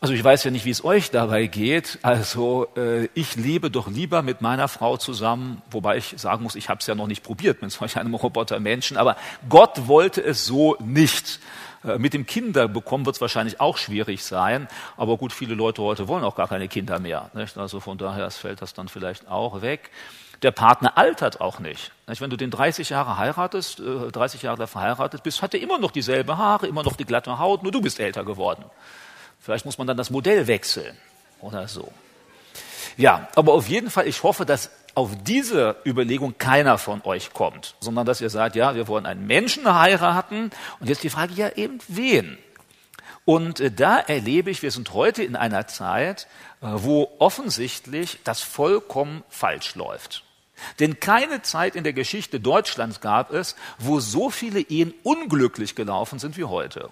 Also 0.00 0.12
ich 0.12 0.22
weiß 0.22 0.44
ja 0.44 0.50
nicht, 0.50 0.66
wie 0.66 0.70
es 0.70 0.84
euch 0.84 1.10
dabei 1.10 1.46
geht. 1.46 1.98
Also 2.02 2.68
äh, 2.76 3.06
ich 3.14 3.36
lebe 3.36 3.70
doch 3.70 3.88
lieber 3.88 4.22
mit 4.22 4.42
meiner 4.42 4.68
Frau 4.68 4.98
zusammen, 4.98 5.62
wobei 5.70 5.96
ich 5.96 6.14
sagen 6.18 6.42
muss, 6.42 6.54
ich 6.54 6.68
habe 6.68 6.80
es 6.80 6.86
ja 6.86 6.94
noch 6.94 7.06
nicht 7.06 7.22
probiert 7.22 7.62
mit 7.62 7.72
solch 7.72 7.96
einem 7.96 8.14
Robotermenschen. 8.14 8.98
Aber 8.98 9.16
Gott 9.48 9.88
wollte 9.88 10.22
es 10.22 10.44
so 10.44 10.76
nicht. 10.80 11.40
Äh, 11.82 11.98
mit 11.98 12.12
dem 12.12 12.26
Kinderbekommen 12.26 13.06
wird 13.06 13.16
es 13.16 13.20
wahrscheinlich 13.22 13.60
auch 13.60 13.78
schwierig 13.78 14.24
sein, 14.24 14.68
aber 14.96 15.16
gut, 15.16 15.32
viele 15.32 15.54
Leute 15.54 15.82
heute 15.82 16.08
wollen 16.08 16.24
auch 16.24 16.36
gar 16.36 16.48
keine 16.48 16.68
Kinder 16.68 16.98
mehr. 16.98 17.30
Nicht? 17.34 17.56
Also 17.56 17.80
von 17.80 17.96
daher 17.98 18.30
fällt 18.30 18.62
das 18.62 18.74
dann 18.74 18.88
vielleicht 18.88 19.28
auch 19.28 19.62
weg. 19.62 19.90
Der 20.42 20.50
Partner 20.50 20.98
altert 20.98 21.40
auch 21.40 21.58
nicht. 21.60 21.92
Wenn 22.06 22.28
du 22.28 22.36
den 22.36 22.50
30 22.50 22.90
Jahre 22.90 23.16
heiratest, 23.16 23.80
30 24.12 24.42
äh, 24.42 24.46
Jahre 24.46 24.66
verheiratet 24.66 25.22
bist, 25.22 25.40
hat 25.40 25.54
er 25.54 25.60
immer 25.60 25.78
noch 25.78 25.90
dieselbe 25.90 26.36
Haare, 26.36 26.66
immer 26.66 26.82
noch 26.82 26.96
die 26.96 27.06
glatte 27.06 27.38
Haut, 27.38 27.62
nur 27.62 27.72
du 27.72 27.80
bist 27.80 27.98
älter 27.98 28.24
geworden. 28.24 28.64
Vielleicht 29.46 29.64
muss 29.64 29.78
man 29.78 29.86
dann 29.86 29.96
das 29.96 30.10
Modell 30.10 30.48
wechseln 30.48 30.96
oder 31.40 31.68
so. 31.68 31.92
Ja, 32.96 33.28
aber 33.36 33.52
auf 33.52 33.68
jeden 33.68 33.90
Fall, 33.90 34.08
ich 34.08 34.24
hoffe, 34.24 34.44
dass 34.44 34.72
auf 34.96 35.10
diese 35.22 35.76
Überlegung 35.86 36.36
keiner 36.36 36.78
von 36.78 37.00
euch 37.04 37.32
kommt, 37.32 37.76
sondern 37.78 38.06
dass 38.06 38.20
ihr 38.20 38.28
sagt, 38.28 38.56
ja, 38.56 38.74
wir 38.74 38.88
wollen 38.88 39.06
einen 39.06 39.24
Menschen 39.24 39.72
heiraten 39.72 40.50
und 40.80 40.88
jetzt 40.88 41.04
die 41.04 41.10
Frage, 41.10 41.34
ja, 41.34 41.50
eben 41.50 41.78
wen? 41.86 42.38
Und 43.24 43.60
äh, 43.60 43.70
da 43.70 44.00
erlebe 44.00 44.50
ich, 44.50 44.62
wir 44.62 44.72
sind 44.72 44.92
heute 44.94 45.22
in 45.22 45.36
einer 45.36 45.68
Zeit, 45.68 46.26
äh, 46.60 46.66
wo 46.66 47.12
offensichtlich 47.20 48.18
das 48.24 48.40
vollkommen 48.40 49.22
falsch 49.28 49.76
läuft. 49.76 50.24
Denn 50.80 50.98
keine 50.98 51.42
Zeit 51.42 51.76
in 51.76 51.84
der 51.84 51.92
Geschichte 51.92 52.40
Deutschlands 52.40 53.00
gab 53.00 53.32
es, 53.32 53.54
wo 53.78 54.00
so 54.00 54.28
viele 54.28 54.58
Ehen 54.58 54.92
unglücklich 55.04 55.76
gelaufen 55.76 56.18
sind 56.18 56.36
wie 56.36 56.44
heute. 56.44 56.90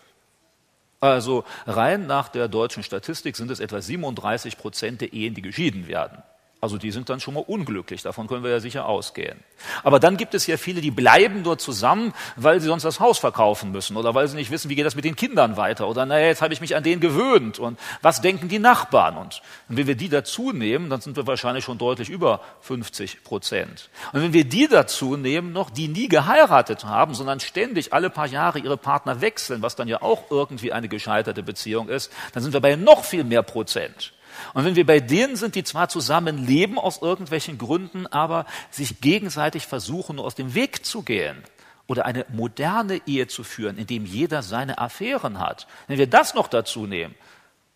Also 1.05 1.45
rein 1.67 2.07
nach 2.07 2.29
der 2.29 2.49
deutschen 2.49 2.83
Statistik 2.83 3.37
sind 3.37 3.51
es 3.51 3.61
etwa 3.61 3.83
37 3.83 4.57
Prozent 4.57 5.03
der 5.03 5.13
Ehen, 5.13 5.35
die 5.35 5.43
geschieden 5.43 5.87
werden. 5.87 6.23
Also 6.65 6.79
die 6.79 6.93
sind 6.93 7.11
dann 7.11 7.21
schon 7.21 7.35
mal 7.35 7.45
unglücklich, 7.47 8.01
davon 8.01 8.27
können 8.27 8.43
wir 8.43 8.51
ja 8.51 8.59
sicher 8.59 8.87
ausgehen. 8.87 9.39
Aber 9.83 10.01
dann 10.01 10.17
gibt 10.17 10.33
es 10.33 10.47
ja 10.47 10.57
viele, 10.57 10.81
die 10.81 10.91
bleiben 10.91 11.43
nur 11.43 11.59
zusammen, 11.59 12.15
weil 12.37 12.59
sie 12.59 12.69
sonst 12.69 12.85
das 12.85 13.01
Haus 13.01 13.19
verkaufen 13.19 13.71
müssen 13.71 13.99
oder 13.99 14.15
weil 14.15 14.27
sie 14.29 14.37
nicht 14.37 14.51
wissen, 14.51 14.71
wie 14.71 14.75
geht 14.75 14.87
das 14.87 14.97
mit 14.97 15.05
den 15.05 15.15
Kindern 15.15 15.59
weiter 15.59 15.87
oder 15.87 16.07
naja, 16.07 16.29
jetzt 16.29 16.41
habe 16.41 16.55
ich 16.55 16.63
mich 16.63 16.75
an 16.75 16.83
den 16.83 17.01
gewöhnt 17.01 17.59
und 17.59 17.79
was 18.01 18.23
denken 18.23 18.49
die 18.49 18.59
Nachbarn? 18.59 19.19
Und 19.19 19.43
wenn 19.69 19.87
wir 19.87 19.95
die 19.95 20.09
dazu 20.09 20.53
nehmen, 20.53 20.89
dann 20.89 21.03
sind 21.03 21.19
wir 21.19 21.27
wahrscheinlich 21.27 21.67
schon 21.67 21.77
deutlich 21.77 22.09
über 22.09 22.41
50 22.63 23.23
Prozent. 23.25 23.91
Und 24.15 24.23
wenn 24.23 24.33
wir 24.33 24.45
die 24.45 24.67
dazu 24.67 25.19
nehmen 25.19 25.53
noch, 25.53 25.69
die 25.69 25.89
nie 25.89 26.09
geheiratet 26.09 26.85
haben, 26.85 27.13
sondern 27.13 27.41
ständig 27.41 27.93
alle 27.93 28.09
paar 28.09 28.27
Jahre 28.27 28.59
ihre 28.59 28.79
Partner 28.79 29.21
wechseln, 29.21 29.61
was 29.61 29.77
dann 29.77 29.87
ja 29.87 30.01
auch 30.01 30.31
irgendwie 30.31 30.73
eine 30.73 30.89
gescheiterte 30.89 31.43
Beziehung 31.43 31.91
ist, 31.91 32.11
dann 32.33 32.43
sind 32.43 32.55
wir 32.55 32.61
bei 32.61 32.75
noch 32.77 33.05
viel 33.05 33.25
mehr 33.25 33.43
Prozent. 33.43 34.15
Und 34.53 34.65
wenn 34.65 34.77
wir 34.77 34.87
bei 34.87 35.01
denen 35.01 35.37
sind, 35.37 35.55
die 35.55 35.65
zwar 35.65 35.89
zusammen 35.89 36.47
leben 36.47 36.79
aus 36.79 37.03
irgendwelchen 37.03 37.59
Gründen, 37.59 38.07
aber 38.07 38.47
sich 38.71 39.01
gegenseitig 39.01 39.67
versuchen, 39.67 40.19
aus 40.19 40.35
dem 40.35 40.55
Weg 40.55 40.85
zu 40.85 41.03
gehen 41.03 41.43
oder 41.87 42.07
eine 42.07 42.25
moderne 42.29 43.01
Ehe 43.07 43.27
zu 43.27 43.45
führen, 43.45 43.79
in 43.79 43.87
dem 43.87 44.07
jeder 44.07 44.43
seine 44.43 44.79
Affären 44.79 45.39
hat, 45.39 45.67
wenn 45.87 45.99
wir 45.99 46.07
das 46.07 46.35
noch 46.35 46.49
dazu 46.49 46.87
nehmen, 46.87 47.15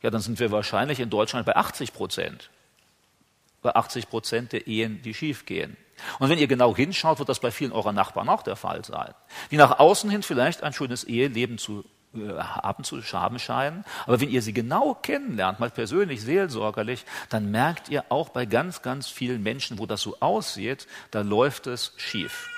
ja, 0.02 0.10
dann 0.10 0.20
sind 0.20 0.38
wir 0.38 0.52
wahrscheinlich 0.52 1.00
in 1.00 1.10
Deutschland 1.10 1.44
bei 1.44 1.56
80 1.56 1.92
Prozent. 1.92 2.50
Bei 3.62 3.74
80 3.74 4.08
Prozent 4.08 4.52
der 4.52 4.68
Ehen, 4.68 5.02
die 5.02 5.12
schiefgehen. 5.12 5.76
Und 6.20 6.28
wenn 6.28 6.38
ihr 6.38 6.46
genau 6.46 6.76
hinschaut, 6.76 7.18
wird 7.18 7.28
das 7.28 7.40
bei 7.40 7.50
vielen 7.50 7.72
eurer 7.72 7.92
Nachbarn 7.92 8.28
auch 8.28 8.42
der 8.42 8.54
Fall 8.54 8.84
sein. 8.84 9.12
Die 9.50 9.56
nach 9.56 9.80
außen 9.80 10.08
hin 10.10 10.22
vielleicht 10.22 10.62
ein 10.62 10.72
schönes 10.72 11.02
Eheleben 11.04 11.58
zu 11.58 11.84
haben 12.14 12.84
zu 12.84 13.02
haben 13.02 13.38
scheinen. 13.38 13.84
Aber 14.06 14.20
wenn 14.20 14.30
ihr 14.30 14.42
sie 14.42 14.52
genau 14.52 14.94
kennenlernt, 14.94 15.60
mal 15.60 15.70
persönlich, 15.70 16.22
seelsorgerlich, 16.22 17.04
dann 17.28 17.50
merkt 17.50 17.88
ihr 17.88 18.04
auch 18.08 18.30
bei 18.30 18.46
ganz, 18.46 18.82
ganz 18.82 19.08
vielen 19.08 19.42
Menschen, 19.42 19.78
wo 19.78 19.86
das 19.86 20.02
so 20.02 20.16
aussieht, 20.20 20.86
da 21.10 21.20
läuft 21.20 21.66
es 21.66 21.92
schief. 21.96 22.57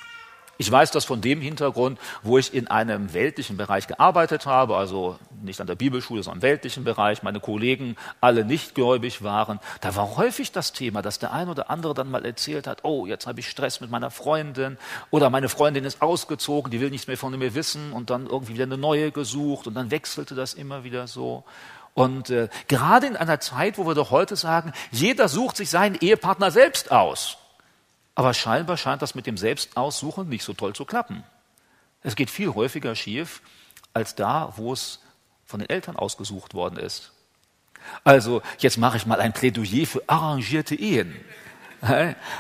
Ich 0.61 0.71
weiß 0.71 0.91
das 0.91 1.07
von 1.07 1.23
dem 1.23 1.41
Hintergrund, 1.41 1.99
wo 2.23 2.37
ich 2.37 2.53
in 2.53 2.67
einem 2.67 3.15
weltlichen 3.15 3.57
Bereich 3.57 3.87
gearbeitet 3.87 4.45
habe, 4.45 4.77
also 4.77 5.19
nicht 5.41 5.59
an 5.63 5.67
der 5.67 5.75
Bibelschule, 5.75 6.23
sondern 6.23 6.41
im 6.41 6.43
weltlichen 6.43 6.85
Bereich, 6.85 7.23
meine 7.23 7.41
Kollegen 7.41 7.97
alle 8.21 8.45
nicht 8.45 8.75
gläubig 8.75 9.25
waren. 9.25 9.59
Da 9.81 9.97
war 9.97 10.19
häufig 10.19 10.53
das 10.53 10.75
Thema, 10.75 11.01
dass 11.01 11.19
der 11.19 11.33
ein 11.33 11.49
oder 11.49 11.71
andere 11.71 11.95
dann 11.95 12.11
mal 12.11 12.27
erzählt 12.27 12.67
hat, 12.67 12.81
oh, 12.85 13.07
jetzt 13.07 13.27
habe 13.27 13.41
ich 13.41 13.49
Stress 13.49 13.81
mit 13.81 13.91
meiner 13.91 14.11
Freundin 14.11 14.77
oder 15.11 15.31
meine 15.31 15.49
Freundin 15.49 15.87
ist 15.87 16.03
ausgezogen, 16.03 16.71
die 16.71 16.79
will 16.83 16.91
nichts 16.91 17.07
mehr 17.07 17.17
von 17.17 17.39
mir 17.39 17.55
wissen 17.55 17.95
und 17.95 18.11
dann 18.11 18.27
irgendwie 18.27 18.53
wieder 18.53 18.65
eine 18.65 18.77
neue 18.77 19.13
gesucht 19.13 19.67
und 19.67 19.73
dann 19.73 19.91
wechselte 19.91 20.35
das 20.35 20.53
immer 20.53 20.85
wieder 20.85 21.07
so. 21.07 21.43
Und 21.95 22.29
äh, 22.29 22.51
gerade 22.69 23.07
in 23.07 23.17
einer 23.17 23.41
Zeit, 23.41 23.79
wo 23.79 23.87
wir 23.87 23.95
doch 23.95 24.11
heute 24.11 24.37
sagen, 24.37 24.75
jeder 24.91 25.29
sucht 25.29 25.57
sich 25.57 25.71
seinen 25.71 25.95
Ehepartner 25.95 26.51
selbst 26.51 26.93
aus. 26.93 27.39
Aber 28.21 28.35
scheinbar 28.35 28.77
scheint 28.77 29.01
das 29.01 29.15
mit 29.15 29.27
dem 29.27 29.39
Selbstaussuchen 29.39 30.29
nicht 30.29 30.45
so 30.45 30.53
toll 30.53 30.75
zu 30.75 30.85
klappen. 30.85 31.25
Es 32.03 32.17
geht 32.17 32.29
viel 32.29 32.55
häufiger 32.55 32.95
schief 32.95 33.41
als 33.95 34.15
da, 34.15 34.53
wo 34.57 34.75
es 34.75 35.01
von 35.47 35.61
den 35.61 35.71
Eltern 35.71 35.97
ausgesucht 35.97 36.53
worden 36.53 36.77
ist. 36.77 37.13
Also 38.05 38.43
jetzt 38.59 38.77
mache 38.77 38.99
ich 38.99 39.07
mal 39.07 39.23
ein 39.23 39.33
Plädoyer 39.33 39.87
für 39.87 40.03
arrangierte 40.07 40.75
Ehen. 40.75 41.17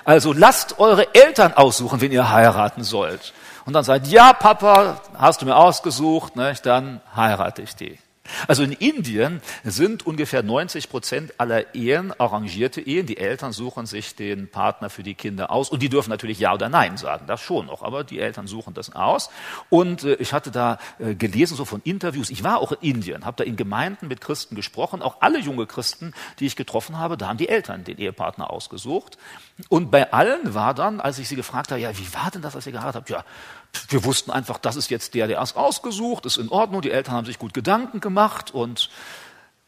Also 0.04 0.34
lasst 0.34 0.78
eure 0.78 1.14
Eltern 1.14 1.54
aussuchen, 1.54 2.02
wenn 2.02 2.12
ihr 2.12 2.30
heiraten 2.30 2.84
sollt. 2.84 3.32
Und 3.64 3.72
dann 3.72 3.82
sagt, 3.82 4.06
ja, 4.08 4.34
Papa, 4.34 5.00
hast 5.16 5.40
du 5.40 5.46
mir 5.46 5.56
ausgesucht, 5.56 6.36
ne, 6.36 6.52
dann 6.62 7.00
heirate 7.16 7.62
ich 7.62 7.74
die. 7.74 7.98
Also 8.46 8.62
in 8.62 8.72
Indien 8.72 9.40
sind 9.64 10.06
ungefähr 10.06 10.42
90 10.42 10.88
Prozent 10.88 11.34
aller 11.38 11.74
Ehen 11.74 12.12
arrangierte 12.18 12.80
Ehen. 12.80 13.06
Die 13.06 13.18
Eltern 13.18 13.52
suchen 13.52 13.86
sich 13.86 14.14
den 14.14 14.48
Partner 14.48 14.90
für 14.90 15.02
die 15.02 15.14
Kinder 15.14 15.50
aus 15.50 15.70
und 15.70 15.82
die 15.82 15.88
dürfen 15.88 16.10
natürlich 16.10 16.38
Ja 16.38 16.54
oder 16.54 16.68
Nein 16.68 16.96
sagen, 16.96 17.26
das 17.26 17.40
schon 17.40 17.66
noch, 17.66 17.82
aber 17.82 18.04
die 18.04 18.20
Eltern 18.20 18.46
suchen 18.46 18.74
das 18.74 18.94
aus. 18.94 19.30
Und 19.68 20.04
äh, 20.04 20.14
ich 20.14 20.32
hatte 20.32 20.50
da 20.50 20.78
äh, 20.98 21.14
gelesen 21.14 21.56
so 21.56 21.64
von 21.64 21.80
Interviews. 21.84 22.30
Ich 22.30 22.44
war 22.44 22.58
auch 22.60 22.72
in 22.72 22.96
Indien, 22.96 23.24
habe 23.24 23.36
da 23.36 23.44
in 23.44 23.56
Gemeinden 23.56 24.08
mit 24.08 24.20
Christen 24.20 24.54
gesprochen, 24.54 25.02
auch 25.02 25.18
alle 25.20 25.38
junge 25.38 25.66
Christen, 25.66 26.12
die 26.38 26.46
ich 26.46 26.56
getroffen 26.56 26.98
habe, 26.98 27.16
da 27.16 27.28
haben 27.28 27.38
die 27.38 27.48
Eltern 27.48 27.84
den 27.84 27.98
Ehepartner 27.98 28.50
ausgesucht. 28.50 29.18
Und 29.68 29.90
bei 29.90 30.12
allen 30.12 30.54
war 30.54 30.74
dann, 30.74 31.00
als 31.00 31.18
ich 31.18 31.28
sie 31.28 31.36
gefragt 31.36 31.70
habe, 31.70 31.80
ja, 31.80 31.96
wie 31.96 32.14
war 32.14 32.30
denn 32.30 32.42
das, 32.42 32.56
als 32.56 32.66
ihr 32.66 32.72
geheiratet 32.72 32.96
habt? 32.96 33.10
Ja, 33.10 33.24
wir 33.88 34.04
wussten 34.04 34.30
einfach, 34.30 34.58
das 34.58 34.76
ist 34.76 34.90
jetzt 34.90 35.14
der, 35.14 35.26
der 35.26 35.40
ist 35.40 35.56
ausgesucht, 35.56 36.26
ist 36.26 36.36
in 36.36 36.48
Ordnung, 36.48 36.82
die 36.82 36.90
Eltern 36.90 37.14
haben 37.14 37.26
sich 37.26 37.38
gut 37.38 37.54
Gedanken 37.54 38.00
gemacht 38.00 38.52
und 38.52 38.90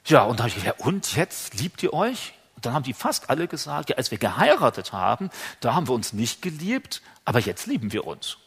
ja, 0.06 0.25
und 0.25 0.40
da 0.40 0.44
habe 0.44 0.49
ich 0.49 0.56
gesagt, 0.56 0.78
ja, 0.78 0.85
und 0.85 1.14
jetzt 1.16 1.54
liebt 1.54 1.82
ihr 1.82 1.92
euch? 1.92 2.35
Und 2.56 2.66
dann 2.66 2.75
haben 2.75 2.82
die 2.82 2.92
fast 2.92 3.30
alle 3.30 3.47
gesagt, 3.47 3.90
ja, 3.90 3.97
als 3.97 4.11
wir 4.11 4.18
geheiratet 4.18 4.92
haben, 4.92 5.30
da 5.61 5.75
haben 5.75 5.88
wir 5.88 5.94
uns 5.94 6.12
nicht 6.12 6.42
geliebt, 6.42 7.02
aber 7.25 7.38
jetzt 7.38 7.66
lieben 7.66 7.92
wir 7.92 8.06
uns. 8.06 8.38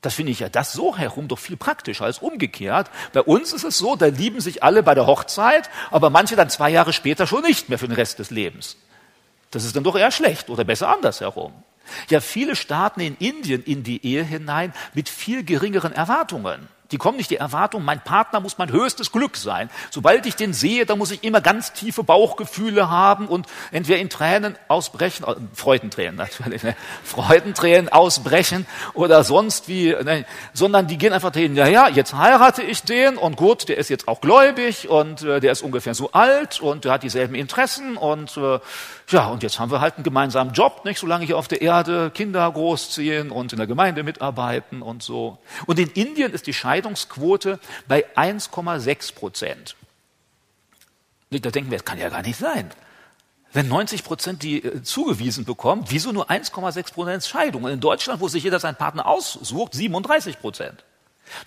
Das 0.00 0.14
finde 0.14 0.32
ich 0.32 0.40
ja 0.40 0.48
das 0.48 0.72
so 0.72 0.96
herum 0.96 1.28
doch 1.28 1.38
viel 1.38 1.56
praktischer 1.56 2.06
als 2.06 2.20
umgekehrt. 2.20 2.90
Bei 3.12 3.20
uns 3.20 3.52
ist 3.52 3.64
es 3.64 3.76
so, 3.76 3.96
da 3.96 4.06
lieben 4.06 4.40
sich 4.40 4.62
alle 4.62 4.82
bei 4.82 4.94
der 4.94 5.06
Hochzeit, 5.06 5.68
aber 5.90 6.08
manche 6.08 6.36
dann 6.36 6.48
zwei 6.48 6.70
Jahre 6.70 6.92
später 6.92 7.26
schon 7.26 7.42
nicht 7.42 7.68
mehr 7.68 7.78
für 7.78 7.88
den 7.88 7.96
Rest 7.96 8.18
des 8.18 8.30
Lebens. 8.30 8.76
Das 9.50 9.64
ist 9.64 9.76
dann 9.76 9.84
doch 9.84 9.96
eher 9.96 10.10
schlecht 10.10 10.48
oder 10.48 10.64
besser 10.64 10.88
andersherum. 10.88 11.52
Ja, 12.08 12.20
viele 12.20 12.56
starten 12.56 13.00
in 13.00 13.16
Indien 13.16 13.62
in 13.62 13.82
die 13.82 14.04
Ehe 14.04 14.24
hinein 14.24 14.72
mit 14.94 15.08
viel 15.08 15.44
geringeren 15.44 15.92
Erwartungen. 15.92 16.68
Die 16.92 16.98
kommen 16.98 17.18
nicht 17.18 17.30
die 17.30 17.36
Erwartung, 17.36 17.84
mein 17.84 18.00
Partner 18.00 18.40
muss 18.40 18.58
mein 18.58 18.72
höchstes 18.72 19.12
Glück 19.12 19.36
sein. 19.36 19.70
Sobald 19.90 20.26
ich 20.26 20.34
den 20.34 20.52
sehe, 20.52 20.86
da 20.86 20.96
muss 20.96 21.12
ich 21.12 21.22
immer 21.22 21.40
ganz 21.40 21.72
tiefe 21.72 22.02
Bauchgefühle 22.02 22.90
haben 22.90 23.28
und 23.28 23.46
entweder 23.70 24.00
in 24.00 24.10
Tränen 24.10 24.56
ausbrechen, 24.66 25.24
äh, 25.24 25.36
Freudentränen 25.54 26.16
natürlich, 26.16 26.62
ne? 26.62 26.74
Freudentränen 27.04 27.88
ausbrechen 27.90 28.66
oder 28.94 29.22
sonst 29.22 29.68
wie, 29.68 29.90
ne? 29.90 30.24
sondern 30.52 30.88
die 30.88 30.98
gehen 30.98 31.12
einfach 31.12 31.30
dahin, 31.30 31.54
ja, 31.54 31.68
ja, 31.68 31.88
jetzt 31.88 32.14
heirate 32.14 32.62
ich 32.62 32.82
den 32.82 33.16
und 33.16 33.36
gut, 33.36 33.68
der 33.68 33.78
ist 33.78 33.88
jetzt 33.88 34.08
auch 34.08 34.20
gläubig 34.20 34.88
und 34.88 35.22
äh, 35.22 35.40
der 35.40 35.52
ist 35.52 35.62
ungefähr 35.62 35.94
so 35.94 36.10
alt 36.12 36.60
und 36.60 36.84
der 36.84 36.92
hat 36.92 37.02
dieselben 37.04 37.36
Interessen 37.36 37.96
und 37.96 38.36
äh, 38.36 38.58
ja, 39.10 39.28
und 39.28 39.42
jetzt 39.42 39.58
haben 39.58 39.70
wir 39.70 39.80
halt 39.80 39.96
einen 39.96 40.04
gemeinsamen 40.04 40.52
Job, 40.52 40.84
nicht, 40.84 40.98
solange 40.98 41.26
hier 41.26 41.38
auf 41.38 41.48
der 41.48 41.62
Erde 41.62 42.10
Kinder 42.10 42.50
großziehen 42.50 43.30
und 43.30 43.52
in 43.52 43.58
der 43.58 43.66
Gemeinde 43.66 44.02
mitarbeiten 44.02 44.82
und 44.82 45.02
so. 45.02 45.38
Und 45.66 45.78
in 45.78 45.88
Indien 45.90 46.32
ist 46.32 46.46
die 46.46 46.54
Scheidungsquote 46.54 47.58
bei 47.88 48.04
1,6 48.16 49.14
Prozent. 49.14 49.76
Da 51.30 51.50
denken 51.50 51.70
wir, 51.70 51.78
das 51.78 51.84
kann 51.84 51.98
ja 51.98 52.08
gar 52.08 52.22
nicht 52.22 52.38
sein. 52.38 52.70
Wenn 53.52 53.68
90 53.68 54.04
Prozent 54.04 54.42
die 54.42 54.62
äh, 54.62 54.82
zugewiesen 54.82 55.44
bekommen, 55.44 55.84
wieso 55.88 56.12
nur 56.12 56.30
1,6 56.30 56.92
Prozent 56.92 57.24
Scheidung? 57.24 57.64
Und 57.64 57.72
in 57.72 57.80
Deutschland, 57.80 58.20
wo 58.20 58.28
sich 58.28 58.44
jeder 58.44 58.60
seinen 58.60 58.76
Partner 58.76 59.06
aussucht, 59.06 59.74
37 59.74 60.40
Prozent. 60.40 60.84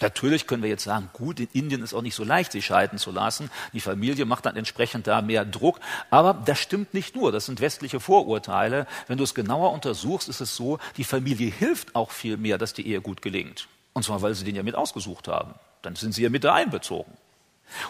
Natürlich 0.02 0.48
können 0.48 0.64
wir 0.64 0.70
jetzt 0.70 0.84
sagen, 0.84 1.10
gut, 1.14 1.40
in 1.40 1.48
Indien 1.54 1.84
ist 1.84 1.94
auch 1.94 2.02
nicht 2.02 2.16
so 2.16 2.24
leicht, 2.24 2.52
sich 2.52 2.66
scheiden 2.66 2.98
zu 2.98 3.12
lassen. 3.12 3.50
Die 3.74 3.80
Familie 3.80 4.26
macht 4.26 4.46
dann 4.46 4.56
entsprechend 4.56 5.08
da 5.08 5.22
mehr 5.22 5.46
Druck. 5.46 5.80
Aber 6.10 6.34
das 6.34 6.60
stimmt 6.60 6.94
nicht 6.94 7.16
nur. 7.16 7.32
Das 7.32 7.46
sind 7.46 7.62
westliche 7.62 8.00
Vorurteile. 8.00 8.88
Wenn 9.08 9.18
du 9.18 9.24
es 9.24 9.34
genauer 9.34 9.72
untersuchst, 9.72 10.30
ist 10.30 10.42
es 10.42 10.56
so, 10.56 10.80
die 10.98 11.04
Familie 11.04 11.52
hilft 11.52 11.96
auch 11.96 12.12
viel 12.12 12.38
mehr, 12.38 12.58
dass 12.58 12.74
die 12.74 12.88
Ehe 12.88 13.02
gut 13.02 13.22
gelingt. 13.22 13.68
Und 13.94 14.04
zwar, 14.04 14.22
weil 14.22 14.34
sie 14.34 14.46
den 14.46 14.56
ja 14.56 14.64
mit 14.64 14.76
ausgesucht 14.76 15.28
haben. 15.28 15.54
Dann 15.82 15.96
sind 15.96 16.14
sie 16.14 16.24
ja 16.24 16.30
mit 16.30 16.44
da 16.44 16.54
einbezogen. 16.54 17.12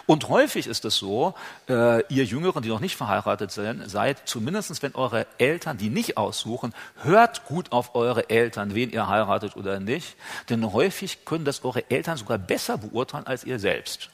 Und 0.06 0.28
häufig 0.28 0.66
ist 0.66 0.84
es 0.84 0.96
so, 0.96 1.34
äh, 1.68 2.04
ihr 2.12 2.24
Jüngeren, 2.24 2.62
die 2.62 2.68
noch 2.68 2.80
nicht 2.80 2.96
verheiratet 2.96 3.50
sind, 3.50 3.88
seid, 3.90 4.22
zumindest 4.24 4.82
wenn 4.82 4.94
eure 4.94 5.26
Eltern 5.38 5.78
die 5.78 5.90
nicht 5.90 6.16
aussuchen, 6.16 6.74
hört 7.02 7.44
gut 7.46 7.72
auf 7.72 7.94
eure 7.94 8.30
Eltern, 8.30 8.74
wen 8.74 8.90
ihr 8.90 9.08
heiratet 9.08 9.56
oder 9.56 9.80
nicht. 9.80 10.16
Denn 10.48 10.72
häufig 10.72 11.24
können 11.24 11.44
das 11.44 11.64
eure 11.64 11.90
Eltern 11.90 12.16
sogar 12.16 12.38
besser 12.38 12.78
beurteilen 12.78 13.26
als 13.26 13.44
ihr 13.44 13.58
selbst. 13.58 14.10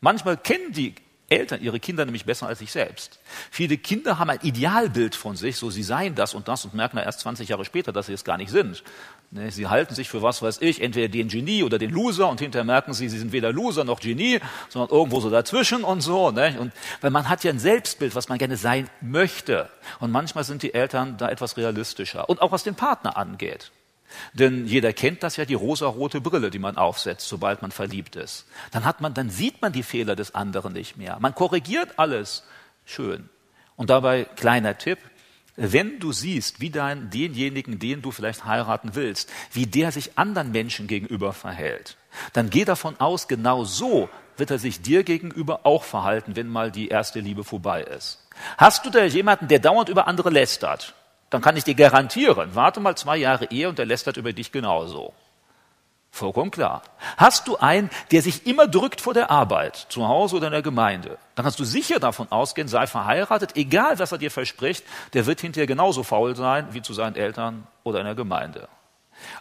Manchmal 0.00 0.36
kennen 0.36 0.72
die 0.72 0.94
Eltern 1.32 1.62
ihre 1.62 1.80
Kinder 1.80 2.04
nämlich 2.04 2.26
besser 2.26 2.46
als 2.46 2.58
sich 2.58 2.70
selbst. 2.70 3.18
Viele 3.50 3.78
Kinder 3.78 4.18
haben 4.18 4.30
ein 4.30 4.40
Idealbild 4.42 5.14
von 5.14 5.34
sich, 5.34 5.56
so 5.56 5.70
sie 5.70 5.82
seien 5.82 6.14
das 6.14 6.34
und 6.34 6.46
das 6.46 6.64
und 6.64 6.74
merken 6.74 6.98
erst 6.98 7.20
20 7.20 7.48
Jahre 7.48 7.64
später, 7.64 7.92
dass 7.92 8.06
sie 8.06 8.12
es 8.12 8.24
gar 8.24 8.36
nicht 8.36 8.50
sind. 8.50 8.84
Ne, 9.34 9.50
sie 9.50 9.66
halten 9.66 9.94
sich 9.94 10.10
für 10.10 10.20
was 10.20 10.42
weiß 10.42 10.58
ich, 10.60 10.82
entweder 10.82 11.08
den 11.08 11.28
Genie 11.28 11.62
oder 11.62 11.78
den 11.78 11.88
Loser 11.88 12.28
und 12.28 12.38
hinterher 12.38 12.66
merken 12.66 12.92
sie, 12.92 13.08
sie 13.08 13.18
sind 13.18 13.32
weder 13.32 13.50
Loser 13.50 13.82
noch 13.82 13.98
Genie, 13.98 14.40
sondern 14.68 14.94
irgendwo 14.94 15.20
so 15.20 15.30
dazwischen 15.30 15.84
und 15.84 16.02
so. 16.02 16.30
Ne? 16.30 16.60
Und 16.60 16.70
weil 17.00 17.10
man 17.10 17.30
hat 17.30 17.42
ja 17.42 17.50
ein 17.50 17.58
Selbstbild, 17.58 18.14
was 18.14 18.28
man 18.28 18.36
gerne 18.36 18.58
sein 18.58 18.90
möchte. 19.00 19.70
Und 20.00 20.10
manchmal 20.10 20.44
sind 20.44 20.62
die 20.62 20.74
Eltern 20.74 21.16
da 21.16 21.30
etwas 21.30 21.56
realistischer. 21.56 22.28
Und 22.28 22.42
auch 22.42 22.52
was 22.52 22.62
den 22.62 22.74
Partner 22.74 23.16
angeht. 23.16 23.72
Denn 24.34 24.66
jeder 24.66 24.92
kennt 24.92 25.22
das 25.22 25.38
ja, 25.38 25.46
die 25.46 25.54
rosarote 25.54 26.20
Brille, 26.20 26.50
die 26.50 26.58
man 26.58 26.76
aufsetzt, 26.76 27.26
sobald 27.26 27.62
man 27.62 27.70
verliebt 27.70 28.16
ist. 28.16 28.44
Dann 28.70 28.84
hat 28.84 29.00
man, 29.00 29.14
dann 29.14 29.30
sieht 29.30 29.62
man 29.62 29.72
die 29.72 29.82
Fehler 29.82 30.14
des 30.14 30.34
anderen 30.34 30.74
nicht 30.74 30.98
mehr. 30.98 31.16
Man 31.20 31.34
korrigiert 31.34 31.98
alles 31.98 32.44
schön. 32.84 33.30
Und 33.76 33.88
dabei 33.88 34.24
kleiner 34.24 34.76
Tipp, 34.76 34.98
wenn 35.56 35.98
du 36.00 36.12
siehst, 36.12 36.60
wie 36.60 36.70
dein, 36.70 37.10
denjenigen, 37.10 37.78
den 37.78 38.02
du 38.02 38.10
vielleicht 38.10 38.44
heiraten 38.44 38.94
willst, 38.94 39.30
wie 39.52 39.66
der 39.66 39.92
sich 39.92 40.16
anderen 40.16 40.50
Menschen 40.50 40.86
gegenüber 40.86 41.32
verhält, 41.32 41.96
dann 42.32 42.50
geh 42.50 42.64
davon 42.64 42.98
aus, 42.98 43.28
genau 43.28 43.64
so 43.64 44.08
wird 44.36 44.50
er 44.50 44.58
sich 44.58 44.80
dir 44.80 45.04
gegenüber 45.04 45.60
auch 45.64 45.84
verhalten, 45.84 46.36
wenn 46.36 46.48
mal 46.48 46.70
die 46.70 46.88
erste 46.88 47.20
Liebe 47.20 47.44
vorbei 47.44 47.82
ist. 47.82 48.26
Hast 48.56 48.86
du 48.86 48.90
da 48.90 49.04
jemanden, 49.04 49.48
der 49.48 49.58
dauernd 49.58 49.88
über 49.88 50.06
andere 50.08 50.30
lästert, 50.30 50.94
dann 51.28 51.42
kann 51.42 51.56
ich 51.56 51.64
dir 51.64 51.74
garantieren, 51.74 52.50
warte 52.54 52.80
mal 52.80 52.96
zwei 52.96 53.16
Jahre 53.18 53.46
Ehe 53.50 53.68
und 53.68 53.78
der 53.78 53.86
lästert 53.86 54.16
über 54.16 54.32
dich 54.32 54.52
genauso. 54.52 55.12
Vollkommen 56.14 56.50
klar. 56.50 56.82
Hast 57.16 57.48
du 57.48 57.56
einen, 57.56 57.88
der 58.10 58.20
sich 58.20 58.46
immer 58.46 58.68
drückt 58.68 59.00
vor 59.00 59.14
der 59.14 59.30
Arbeit, 59.30 59.76
zu 59.88 60.06
Hause 60.06 60.36
oder 60.36 60.48
in 60.48 60.52
der 60.52 60.60
Gemeinde, 60.60 61.16
dann 61.34 61.44
kannst 61.44 61.58
du 61.58 61.64
sicher 61.64 62.00
davon 62.00 62.30
ausgehen, 62.30 62.68
sei 62.68 62.86
verheiratet, 62.86 63.56
egal 63.56 63.98
was 63.98 64.12
er 64.12 64.18
dir 64.18 64.30
verspricht, 64.30 64.84
der 65.14 65.24
wird 65.24 65.40
hinterher 65.40 65.66
genauso 65.66 66.02
faul 66.02 66.36
sein 66.36 66.68
wie 66.72 66.82
zu 66.82 66.92
seinen 66.92 67.16
Eltern 67.16 67.66
oder 67.82 68.00
in 68.00 68.04
der 68.04 68.14
Gemeinde. 68.14 68.68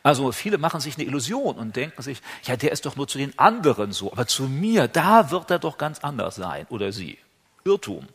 Also 0.02 0.32
viele 0.32 0.58
machen 0.58 0.80
sich 0.80 0.96
eine 0.96 1.04
Illusion 1.04 1.58
und 1.58 1.76
denken 1.76 2.02
sich, 2.02 2.22
ja, 2.44 2.56
der 2.56 2.72
ist 2.72 2.86
doch 2.86 2.96
nur 2.96 3.08
zu 3.08 3.18
den 3.18 3.38
anderen 3.38 3.92
so, 3.92 4.14
aber 4.14 4.26
zu 4.26 4.44
mir, 4.44 4.88
da 4.88 5.30
wird 5.30 5.52
er 5.52 5.60
doch 5.60 5.78
ganz 5.78 6.00
anders 6.00 6.36
sein 6.36 6.68
oder 6.70 6.94
sie. 6.94 7.18
Irrtum. 7.66 8.08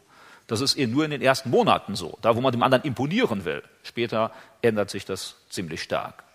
Das 0.46 0.62
ist 0.62 0.76
eher 0.76 0.88
nur 0.88 1.04
in 1.04 1.10
den 1.10 1.20
ersten 1.20 1.50
Monaten 1.50 1.94
so, 1.94 2.16
da 2.22 2.34
wo 2.34 2.40
man 2.40 2.52
dem 2.52 2.62
anderen 2.62 2.84
imponieren 2.84 3.44
will. 3.44 3.62
Später 3.82 4.32
ändert 4.62 4.88
sich 4.88 5.04
das 5.04 5.34
ziemlich 5.50 5.82
stark. 5.82 6.25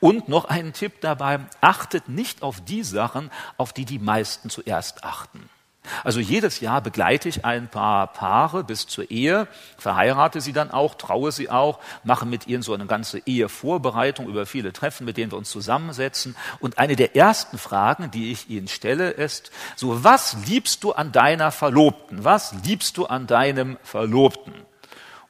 Und 0.00 0.28
noch 0.28 0.46
ein 0.46 0.72
Tipp 0.72 1.00
dabei, 1.00 1.40
achtet 1.60 2.08
nicht 2.08 2.42
auf 2.42 2.60
die 2.60 2.82
Sachen, 2.82 3.30
auf 3.56 3.72
die 3.72 3.84
die 3.84 3.98
meisten 3.98 4.50
zuerst 4.50 5.04
achten. 5.04 5.48
Also 6.04 6.20
jedes 6.20 6.60
Jahr 6.60 6.82
begleite 6.82 7.28
ich 7.28 7.44
ein 7.44 7.68
paar 7.68 8.08
Paare 8.08 8.64
bis 8.64 8.86
zur 8.86 9.10
Ehe, 9.10 9.48
verheirate 9.78 10.40
sie 10.40 10.52
dann 10.52 10.70
auch, 10.70 10.94
traue 10.94 11.32
sie 11.32 11.48
auch, 11.48 11.78
mache 12.04 12.26
mit 12.26 12.46
ihnen 12.46 12.62
so 12.62 12.74
eine 12.74 12.86
ganze 12.86 13.18
Ehevorbereitung 13.20 14.28
über 14.28 14.44
viele 14.44 14.72
Treffen, 14.72 15.06
mit 15.06 15.16
denen 15.16 15.32
wir 15.32 15.38
uns 15.38 15.50
zusammensetzen. 15.50 16.36
Und 16.60 16.78
eine 16.78 16.96
der 16.96 17.16
ersten 17.16 17.58
Fragen, 17.58 18.10
die 18.10 18.30
ich 18.30 18.50
ihnen 18.50 18.68
stelle, 18.68 19.10
ist, 19.10 19.50
so 19.74 20.04
was 20.04 20.36
liebst 20.46 20.84
du 20.84 20.92
an 20.92 21.12
deiner 21.12 21.50
Verlobten? 21.50 22.24
Was 22.24 22.54
liebst 22.64 22.96
du 22.98 23.06
an 23.06 23.26
deinem 23.26 23.78
Verlobten? 23.82 24.54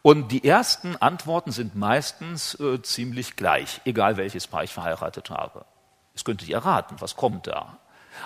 Und 0.03 0.33
die 0.33 0.45
ersten 0.45 0.97
Antworten 0.97 1.53
sind 1.53 1.75
meistens 1.77 2.59
äh, 2.59 2.81
ziemlich 2.83 3.37
gleich, 3.37 3.81
egal 3.85 4.17
welches 4.17 4.47
Paar 4.47 4.65
ich 4.65 4.73
verheiratet 4.73 5.31
habe. 5.31 5.67
Es 6.15 6.25
könnte 6.25 6.45
ihr 6.47 6.57
erraten, 6.57 6.97
was 7.01 7.17
kommt 7.17 7.47
da. 7.47 7.79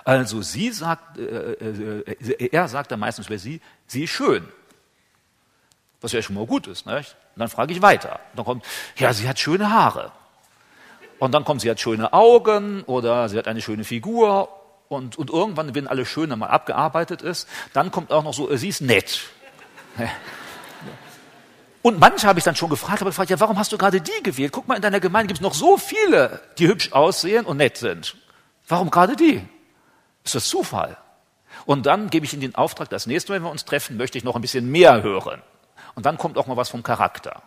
Also 0.05 0.43
sie 0.43 0.71
sagt, 0.71 1.19
äh, 1.19 1.53
äh, 1.53 2.49
er 2.53 2.69
sagt 2.69 2.93
dann 2.93 3.01
meistens 3.01 3.27
über 3.27 3.39
sie, 3.39 3.61
sie 3.87 4.05
ist 4.05 4.11
schön. 4.11 4.47
Was 6.01 6.13
ja 6.13 6.23
schon 6.23 6.37
mal 6.37 6.47
gut 6.47 6.67
ist. 6.67 6.87
Nicht? 6.87 7.17
Und 7.35 7.41
dann 7.41 7.49
frage 7.49 7.73
ich 7.73 7.83
weiter. 7.83 8.21
Und 8.31 8.39
dann 8.39 8.45
kommt, 8.45 8.65
ja, 8.97 9.13
sie 9.13 9.29
hat 9.29 9.39
schöne 9.39 9.71
Haare. 9.71 10.13
Und 11.19 11.33
dann 11.33 11.45
kommt, 11.45 11.61
sie 11.61 11.71
hat 11.71 11.81
schöne 11.81 12.13
Augen 12.13 12.83
oder 12.85 13.29
sie 13.29 13.39
hat 13.39 13.49
eine 13.49 13.63
schöne 13.63 13.85
Figur. 13.85 14.49
Und, 14.89 15.17
und 15.17 15.31
irgendwann, 15.31 15.75
wenn 15.75 15.89
alles 15.89 16.09
Schöne 16.09 16.37
mal 16.37 16.49
abgearbeitet 16.49 17.23
ist, 17.23 17.49
dann 17.73 17.91
kommt 17.91 18.13
auch 18.13 18.23
noch 18.23 18.35
so, 18.35 18.51
äh, 18.51 18.59
sie 18.59 18.69
ist 18.69 18.81
nett. 18.81 19.23
Und 21.85 22.01
manche 22.01 22.27
habe 22.27 22.39
ich 22.39 22.45
dann 22.47 22.57
schon 22.57 22.71
gefragt, 22.71 23.03
aber 23.03 23.11
gefragt, 23.11 23.29
ja, 23.29 23.39
warum 23.41 23.59
hast 23.59 23.71
du 23.71 23.77
gerade 23.77 24.01
die 24.01 24.23
gewählt? 24.23 24.53
Guck 24.53 24.67
mal, 24.67 24.77
in 24.77 24.81
deiner 24.81 25.01
Gemeinde 25.01 25.27
gibt 25.27 25.41
es 25.41 25.43
noch 25.43 25.53
so 25.53 25.77
viele, 25.77 26.41
die 26.57 26.67
hübsch 26.67 26.93
aussehen 26.93 27.45
und 27.45 27.59
nett 27.59 27.77
sind. 27.77 28.17
Warum 28.67 28.91
gerade 28.91 29.17
die? 29.17 29.47
Ist 30.25 30.35
das 30.35 30.49
Zufall? 30.49 30.97
Und 31.67 31.85
dann 31.85 32.09
gebe 32.09 32.25
ich 32.25 32.33
Ihnen 32.33 32.41
den 32.41 32.55
Auftrag, 32.55 32.89
das 32.89 33.07
nächste 33.07 33.33
Mal, 33.33 33.37
wenn 33.37 33.43
wir 33.43 33.51
uns 33.51 33.67
treffen, 33.67 33.99
möchte 33.99 34.17
ich 34.17 34.25
noch 34.25 34.35
ein 34.35 34.41
bisschen 34.41 34.71
mehr 34.71 35.03
hören. 35.03 35.43
Und 35.95 36.07
dann 36.07 36.17
kommt 36.17 36.39
auch 36.39 36.47
mal 36.47 36.57
was 36.57 36.71
vom 36.71 36.83
Charakter. 36.83 37.43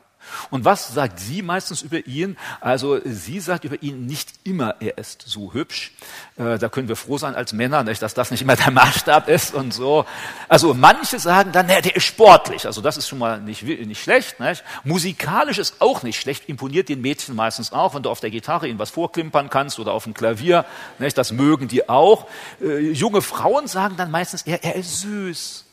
Und 0.50 0.66
was 0.66 0.94
sagt 0.94 1.20
sie 1.20 1.42
meistens 1.42 1.82
über 1.82 2.06
ihn? 2.06 2.38
Also 2.62 3.00
sie 3.04 3.40
sagt 3.40 3.64
über 3.64 3.82
ihn 3.82 4.06
nicht 4.06 4.30
immer, 4.44 4.76
er 4.80 4.98
ist 4.98 5.24
so 5.26 5.54
hübsch. 5.54 5.92
Äh, 6.38 6.58
da 6.58 6.70
können 6.70 6.88
wir 6.88 6.96
froh 6.96 7.18
sein 7.18 7.36
als 7.36 7.54
Männer, 7.54 7.84
nicht, 7.84 8.02
dass 8.02 8.14
das 8.14 8.32
nicht 8.32 8.42
immer 8.42 8.56
der 8.56 8.72
Maßstab 8.72 9.28
ist 9.30 9.54
und 9.54 9.74
so. 9.74 10.06
Also 10.48 10.74
manche 10.74 11.20
sagen 11.20 11.52
dann, 11.52 11.68
der 11.68 11.96
ist 11.96 12.06
sportlich. 12.06 12.66
Also 12.66 12.82
das 12.82 12.98
ist 12.98 13.08
schon 13.08 13.20
mal 13.20 13.42
nicht, 13.42 13.64
nicht 13.64 14.02
schlecht. 14.02 14.40
Nicht? 14.40 14.64
Musikalisch 14.84 15.58
ist 15.58 15.82
auch 15.82 16.04
nicht 16.04 16.20
schlecht, 16.20 16.48
imponiert 16.50 16.90
den 16.90 17.02
Mädchen 17.02 17.36
meistens 17.36 17.72
auch, 17.72 17.96
wenn 17.96 18.04
du 18.04 18.10
auf 18.10 18.20
der 18.20 18.30
Gitarre 18.30 18.68
ihnen 18.68 18.80
was 18.80 18.90
vorklimpern 18.90 19.50
kannst 19.50 19.80
oder 19.80 19.94
auf 19.94 20.04
dem 20.04 20.14
Klavier. 20.14 20.66
Nicht? 21.00 21.18
Das 21.18 21.32
mögen 21.32 21.68
die 21.68 21.90
auch. 21.90 22.28
Äh, 22.62 22.92
junge 22.92 23.22
Frauen 23.22 23.68
sagen 23.68 23.96
dann 23.98 24.12
meistens, 24.12 24.44
er, 24.44 24.64
er 24.64 24.76
ist 24.76 25.02
süß. 25.02 25.64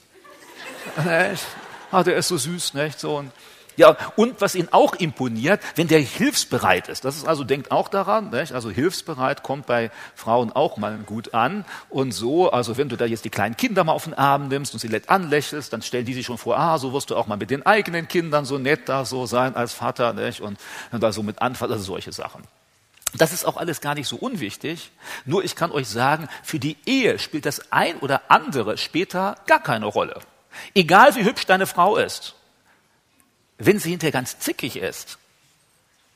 Ah, 1.90 2.02
der 2.02 2.16
ist 2.16 2.26
so 2.26 2.36
süß, 2.36 2.74
nicht? 2.74 2.98
So, 2.98 3.18
und 3.18 3.30
ja, 3.76 3.96
und 4.16 4.40
was 4.40 4.54
ihn 4.54 4.68
auch 4.70 4.94
imponiert, 4.94 5.60
wenn 5.74 5.88
der 5.88 6.00
hilfsbereit 6.00 6.88
ist. 6.88 7.04
Das 7.04 7.16
ist 7.16 7.26
also, 7.26 7.44
denkt 7.44 7.70
auch 7.70 7.88
daran, 7.88 8.30
nicht? 8.30 8.52
also 8.52 8.70
hilfsbereit 8.70 9.42
kommt 9.42 9.66
bei 9.66 9.90
Frauen 10.14 10.52
auch 10.52 10.76
mal 10.76 10.98
gut 10.98 11.34
an. 11.34 11.64
Und 11.90 12.12
so, 12.12 12.50
also 12.50 12.76
wenn 12.76 12.88
du 12.88 12.96
da 12.96 13.04
jetzt 13.04 13.24
die 13.24 13.30
kleinen 13.30 13.56
Kinder 13.56 13.84
mal 13.84 13.92
auf 13.92 14.04
den 14.04 14.14
Arm 14.14 14.48
nimmst 14.48 14.72
und 14.74 14.80
sie 14.80 14.88
nett 14.88 15.08
anlächelst, 15.08 15.72
dann 15.72 15.82
stellen 15.82 16.06
die 16.06 16.14
sich 16.14 16.26
schon 16.26 16.38
vor, 16.38 16.58
ah, 16.58 16.78
so 16.78 16.92
wirst 16.92 17.10
du 17.10 17.16
auch 17.16 17.26
mal 17.26 17.36
mit 17.36 17.50
den 17.50 17.66
eigenen 17.66 18.08
Kindern 18.08 18.44
so 18.44 18.58
nett 18.58 18.88
da 18.88 19.04
so 19.04 19.26
sein 19.26 19.56
als 19.56 19.72
Vater, 19.72 20.12
nicht? 20.12 20.40
Und, 20.40 20.58
und 20.92 21.02
da 21.02 21.12
so 21.12 21.22
mit 21.22 21.42
anfassen, 21.42 21.72
also 21.72 21.84
solche 21.84 22.12
Sachen. 22.12 22.44
Das 23.16 23.32
ist 23.32 23.44
auch 23.44 23.56
alles 23.56 23.80
gar 23.80 23.94
nicht 23.94 24.08
so 24.08 24.16
unwichtig. 24.16 24.90
Nur 25.24 25.44
ich 25.44 25.54
kann 25.54 25.70
euch 25.70 25.88
sagen, 25.88 26.28
für 26.42 26.58
die 26.58 26.76
Ehe 26.84 27.18
spielt 27.18 27.46
das 27.46 27.70
ein 27.72 27.96
oder 27.98 28.22
andere 28.28 28.76
später 28.76 29.36
gar 29.46 29.62
keine 29.62 29.86
Rolle. 29.86 30.20
Egal 30.74 31.14
wie 31.14 31.24
hübsch 31.24 31.46
deine 31.46 31.66
Frau 31.66 31.96
ist. 31.96 32.34
Wenn 33.64 33.78
sie 33.78 33.90
hinterher 33.90 34.12
ganz 34.12 34.38
zickig 34.38 34.76
ist, 34.76 35.18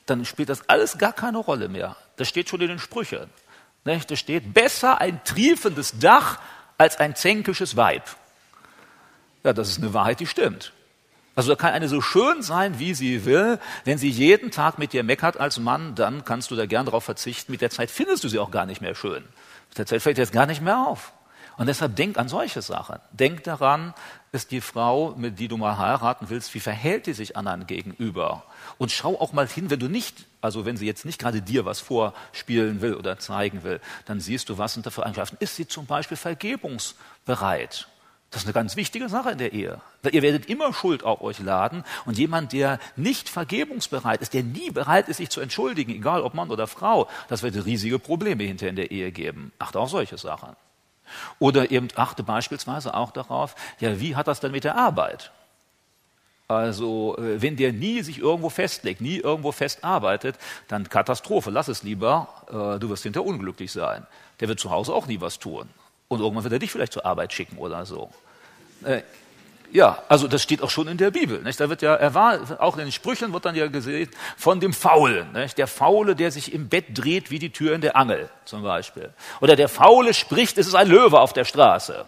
dann 0.05 0.23
spielt 0.25 0.49
das 0.49 0.69
alles 0.69 0.97
gar 0.97 1.13
keine 1.13 1.39
Rolle 1.39 1.67
mehr. 1.67 1.95
Das 2.17 2.27
steht 2.27 2.49
schon 2.49 2.61
in 2.61 2.67
den 2.67 2.79
Sprüchen. 2.79 3.29
Da 3.85 3.99
steht, 4.15 4.53
besser 4.53 5.01
ein 5.01 5.23
triefendes 5.23 5.97
Dach 5.99 6.39
als 6.77 6.97
ein 6.97 7.15
zänkisches 7.15 7.75
Weib. 7.75 8.03
Ja, 9.43 9.53
das 9.53 9.69
ist 9.69 9.79
eine 9.79 9.93
Wahrheit, 9.93 10.19
die 10.19 10.27
stimmt. 10.27 10.73
Also 11.35 11.49
da 11.49 11.55
kann 11.55 11.73
eine 11.73 11.87
so 11.87 12.01
schön 12.01 12.41
sein, 12.43 12.77
wie 12.77 12.93
sie 12.93 13.25
will. 13.25 13.59
Wenn 13.85 13.97
sie 13.97 14.09
jeden 14.09 14.51
Tag 14.51 14.77
mit 14.77 14.93
dir 14.93 15.03
meckert 15.03 15.37
als 15.37 15.57
Mann, 15.57 15.95
dann 15.95 16.25
kannst 16.25 16.51
du 16.51 16.55
da 16.55 16.65
gern 16.65 16.85
darauf 16.85 17.05
verzichten. 17.05 17.51
Mit 17.51 17.61
der 17.61 17.69
Zeit 17.69 17.89
findest 17.89 18.23
du 18.23 18.27
sie 18.27 18.37
auch 18.37 18.51
gar 18.51 18.65
nicht 18.65 18.81
mehr 18.81 18.93
schön. 18.93 19.23
Mit 19.69 19.77
der 19.77 19.85
Zeit 19.85 20.01
fällt 20.01 20.17
dir 20.17 20.23
das 20.23 20.31
gar 20.31 20.45
nicht 20.45 20.61
mehr 20.61 20.77
auf. 20.77 21.13
Und 21.57 21.67
deshalb 21.67 21.95
denk 21.95 22.17
an 22.17 22.29
solche 22.29 22.61
Sachen. 22.61 22.99
Denk 23.11 23.43
daran, 23.43 23.93
ist 24.31 24.51
die 24.51 24.61
Frau, 24.61 25.15
mit 25.17 25.39
die 25.39 25.47
du 25.47 25.57
mal 25.57 25.77
heiraten 25.77 26.29
willst, 26.29 26.53
wie 26.53 26.59
verhält 26.59 27.07
die 27.07 27.13
sich 27.13 27.35
anderen 27.35 27.65
gegenüber? 27.67 28.43
Und 28.77 28.91
schau 28.91 29.19
auch 29.19 29.33
mal 29.33 29.47
hin, 29.47 29.69
wenn 29.69 29.79
du 29.79 29.87
nicht, 29.87 30.25
also 30.41 30.65
wenn 30.65 30.77
sie 30.77 30.85
jetzt 30.85 31.05
nicht 31.05 31.19
gerade 31.19 31.41
dir 31.41 31.65
was 31.65 31.79
vorspielen 31.79 32.81
will 32.81 32.93
oder 32.93 33.17
zeigen 33.17 33.63
will, 33.63 33.79
dann 34.05 34.19
siehst 34.19 34.49
du, 34.49 34.57
was 34.57 34.73
sind 34.73 34.85
da 34.85 34.91
für 34.91 35.05
Eigenschaften. 35.05 35.37
Ist 35.39 35.55
sie 35.55 35.67
zum 35.67 35.85
Beispiel 35.85 36.17
vergebungsbereit? 36.17 37.87
Das 38.31 38.43
ist 38.43 38.47
eine 38.47 38.53
ganz 38.53 38.75
wichtige 38.75 39.09
Sache 39.09 39.31
in 39.31 39.39
der 39.39 39.53
Ehe. 39.53 39.81
Ihr 40.11 40.21
werdet 40.21 40.45
immer 40.45 40.71
Schuld 40.71 41.03
auf 41.03 41.21
euch 41.21 41.39
laden 41.39 41.83
und 42.05 42.19
jemand, 42.19 42.53
der 42.53 42.79
nicht 42.95 43.27
vergebungsbereit 43.27 44.21
ist, 44.21 44.35
der 44.35 44.43
nie 44.43 44.69
bereit 44.69 45.09
ist, 45.09 45.17
sich 45.17 45.29
zu 45.29 45.41
entschuldigen, 45.41 45.91
egal 45.91 46.21
ob 46.21 46.35
Mann 46.35 46.51
oder 46.51 46.67
Frau, 46.67 47.09
das 47.27 47.41
wird 47.41 47.65
riesige 47.65 47.97
Probleme 47.97 48.43
hinter 48.43 48.67
in 48.67 48.75
der 48.75 48.91
Ehe 48.91 49.11
geben. 49.11 49.51
Achte 49.57 49.79
auf 49.79 49.89
solche 49.89 50.19
Sachen. 50.19 50.55
Oder 51.39 51.71
eben 51.71 51.87
achte 51.95 52.23
beispielsweise 52.23 52.93
auch 52.93 53.11
darauf, 53.11 53.55
ja, 53.79 53.99
wie 53.99 54.15
hat 54.15 54.27
das 54.27 54.39
denn 54.39 54.51
mit 54.51 54.63
der 54.63 54.75
Arbeit? 54.75 55.31
Also, 56.47 57.15
äh, 57.17 57.41
wenn 57.41 57.57
der 57.57 57.71
nie 57.71 58.01
sich 58.01 58.17
irgendwo 58.17 58.49
festlegt, 58.49 59.01
nie 59.01 59.17
irgendwo 59.17 59.51
fest 59.51 59.83
arbeitet, 59.83 60.35
dann 60.67 60.89
Katastrophe, 60.89 61.51
lass 61.51 61.67
es 61.67 61.83
lieber, 61.83 62.27
äh, 62.47 62.79
du 62.79 62.89
wirst 62.89 63.03
hinterher 63.03 63.27
unglücklich 63.27 63.71
sein. 63.71 64.07
Der 64.39 64.47
wird 64.47 64.59
zu 64.59 64.71
Hause 64.71 64.93
auch 64.93 65.05
nie 65.05 65.21
was 65.21 65.37
tun. 65.37 65.69
Und 66.07 66.21
irgendwann 66.21 66.43
wird 66.43 66.53
er 66.53 66.59
dich 66.59 66.71
vielleicht 66.71 66.93
zur 66.93 67.05
Arbeit 67.05 67.33
schicken 67.33 67.57
oder 67.57 67.85
so. 67.85 68.09
Ja, 69.71 70.03
also 70.07 70.27
das 70.27 70.41
steht 70.41 70.61
auch 70.61 70.69
schon 70.69 70.87
in 70.87 70.97
der 70.97 71.11
Bibel. 71.11 71.41
Nicht? 71.41 71.59
Da 71.59 71.69
wird 71.69 71.81
ja 71.81 71.93
erwartet, 71.95 72.59
auch 72.59 72.77
in 72.77 72.85
den 72.85 72.91
Sprüchen 72.91 73.33
wird 73.33 73.45
dann 73.45 73.55
ja 73.55 73.67
gesehen 73.67 74.09
von 74.35 74.59
dem 74.59 74.73
Faulen. 74.73 75.31
Nicht? 75.33 75.57
Der 75.57 75.67
Faule, 75.67 76.15
der 76.15 76.31
sich 76.31 76.53
im 76.53 76.69
Bett 76.69 76.85
dreht 76.97 77.29
wie 77.29 77.39
die 77.39 77.51
Tür 77.51 77.75
in 77.75 77.81
der 77.81 77.95
Angel 77.95 78.29
zum 78.45 78.63
Beispiel. 78.63 79.09
Oder 79.41 79.55
der 79.55 79.69
Faule 79.69 80.13
spricht, 80.13 80.57
es 80.57 80.67
ist 80.67 80.75
ein 80.75 80.87
Löwe 80.87 81.19
auf 81.19 81.33
der 81.33 81.45
Straße. 81.45 82.05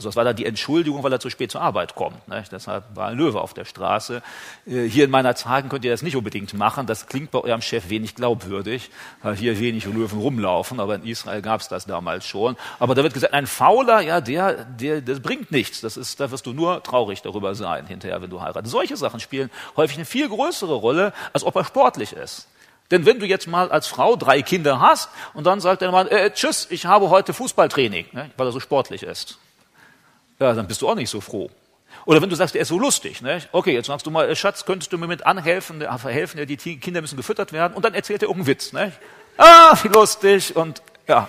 Also 0.00 0.10
das 0.10 0.14
war 0.14 0.22
dann 0.22 0.36
die 0.36 0.46
Entschuldigung, 0.46 1.02
weil 1.02 1.12
er 1.12 1.18
zu 1.18 1.28
spät 1.28 1.50
zur 1.50 1.60
Arbeit 1.60 1.96
kommt. 1.96 2.28
Ne? 2.28 2.44
Deshalb 2.52 2.84
war 2.94 3.08
ein 3.08 3.16
Löwe 3.18 3.40
auf 3.40 3.52
der 3.52 3.64
Straße. 3.64 4.22
Äh, 4.64 4.84
hier 4.84 5.04
in 5.04 5.10
meiner 5.10 5.34
Zeigen 5.34 5.68
könnt 5.68 5.84
ihr 5.84 5.90
das 5.90 6.02
nicht 6.02 6.14
unbedingt 6.14 6.54
machen. 6.54 6.86
Das 6.86 7.08
klingt 7.08 7.32
bei 7.32 7.40
eurem 7.40 7.62
Chef 7.62 7.88
wenig 7.88 8.14
glaubwürdig, 8.14 8.90
weil 9.24 9.34
hier 9.34 9.58
wenig 9.58 9.86
Löwen 9.86 10.20
rumlaufen. 10.20 10.78
Aber 10.78 10.94
in 10.94 11.02
Israel 11.02 11.42
gab 11.42 11.62
es 11.62 11.66
das 11.66 11.86
damals 11.86 12.28
schon. 12.28 12.56
Aber 12.78 12.94
da 12.94 13.02
wird 13.02 13.12
gesagt, 13.12 13.34
ein 13.34 13.48
Fauler, 13.48 14.00
ja, 14.00 14.20
der, 14.20 14.66
der, 14.66 15.00
das 15.00 15.18
bringt 15.18 15.50
nichts. 15.50 15.80
Das 15.80 15.96
ist, 15.96 16.20
da 16.20 16.30
wirst 16.30 16.46
du 16.46 16.52
nur 16.52 16.80
traurig 16.84 17.22
darüber 17.22 17.56
sein 17.56 17.88
hinterher, 17.88 18.22
wenn 18.22 18.30
du 18.30 18.40
heiratest. 18.40 18.70
Solche 18.70 18.96
Sachen 18.96 19.18
spielen 19.18 19.50
häufig 19.76 19.96
eine 19.96 20.04
viel 20.04 20.28
größere 20.28 20.74
Rolle, 20.74 21.12
als 21.32 21.42
ob 21.42 21.56
er 21.56 21.64
sportlich 21.64 22.12
ist. 22.12 22.46
Denn 22.92 23.04
wenn 23.04 23.18
du 23.18 23.26
jetzt 23.26 23.48
mal 23.48 23.68
als 23.72 23.88
Frau 23.88 24.14
drei 24.14 24.42
Kinder 24.42 24.78
hast 24.78 25.10
und 25.34 25.44
dann 25.44 25.58
sagt 25.58 25.82
der 25.82 25.90
Mann, 25.90 26.06
äh, 26.06 26.30
tschüss, 26.30 26.68
ich 26.70 26.86
habe 26.86 27.10
heute 27.10 27.32
Fußballtraining, 27.32 28.06
ne, 28.12 28.30
weil 28.36 28.46
er 28.46 28.52
so 28.52 28.60
sportlich 28.60 29.02
ist 29.02 29.40
ja, 30.38 30.52
dann 30.52 30.66
bist 30.66 30.82
du 30.82 30.88
auch 30.88 30.94
nicht 30.94 31.10
so 31.10 31.20
froh. 31.20 31.50
Oder 32.04 32.22
wenn 32.22 32.30
du 32.30 32.36
sagst, 32.36 32.54
der 32.54 32.62
ist 32.62 32.68
so 32.68 32.78
lustig, 32.78 33.22
ne? 33.22 33.40
okay, 33.52 33.72
jetzt 33.72 33.86
sagst 33.86 34.06
du 34.06 34.10
mal, 34.10 34.34
Schatz, 34.36 34.64
könntest 34.64 34.92
du 34.92 34.98
mir 34.98 35.06
mit 35.06 35.26
anhelfen, 35.26 35.82
äh, 35.82 35.98
verhelfen, 35.98 36.38
ja, 36.38 36.44
die 36.44 36.56
Kinder 36.56 37.00
müssen 37.00 37.16
gefüttert 37.16 37.52
werden, 37.52 37.74
und 37.74 37.84
dann 37.84 37.94
erzählt 37.94 38.22
er 38.22 38.28
irgendeinen 38.28 38.54
Witz. 38.54 38.72
Ne? 38.72 38.92
Ah, 39.36 39.76
wie 39.82 39.88
lustig, 39.88 40.54
und 40.56 40.82
ja. 41.06 41.28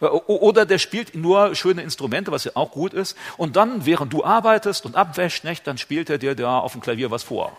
Oder 0.00 0.64
der 0.64 0.78
spielt 0.78 1.14
nur 1.14 1.54
schöne 1.54 1.82
Instrumente, 1.82 2.32
was 2.32 2.44
ja 2.44 2.52
auch 2.54 2.70
gut 2.70 2.94
ist. 2.94 3.18
Und 3.36 3.56
dann, 3.56 3.84
während 3.84 4.12
du 4.12 4.24
arbeitest 4.24 4.86
und 4.86 4.96
abwäschst, 4.96 5.44
nicht, 5.44 5.66
dann 5.66 5.76
spielt 5.76 6.08
er 6.08 6.16
dir 6.16 6.34
da 6.34 6.58
auf 6.58 6.72
dem 6.72 6.80
Klavier 6.80 7.10
was 7.10 7.22
vor. 7.22 7.54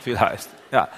Viel 0.00 0.18
heißt. 0.18 0.48
Ja. 0.70 0.88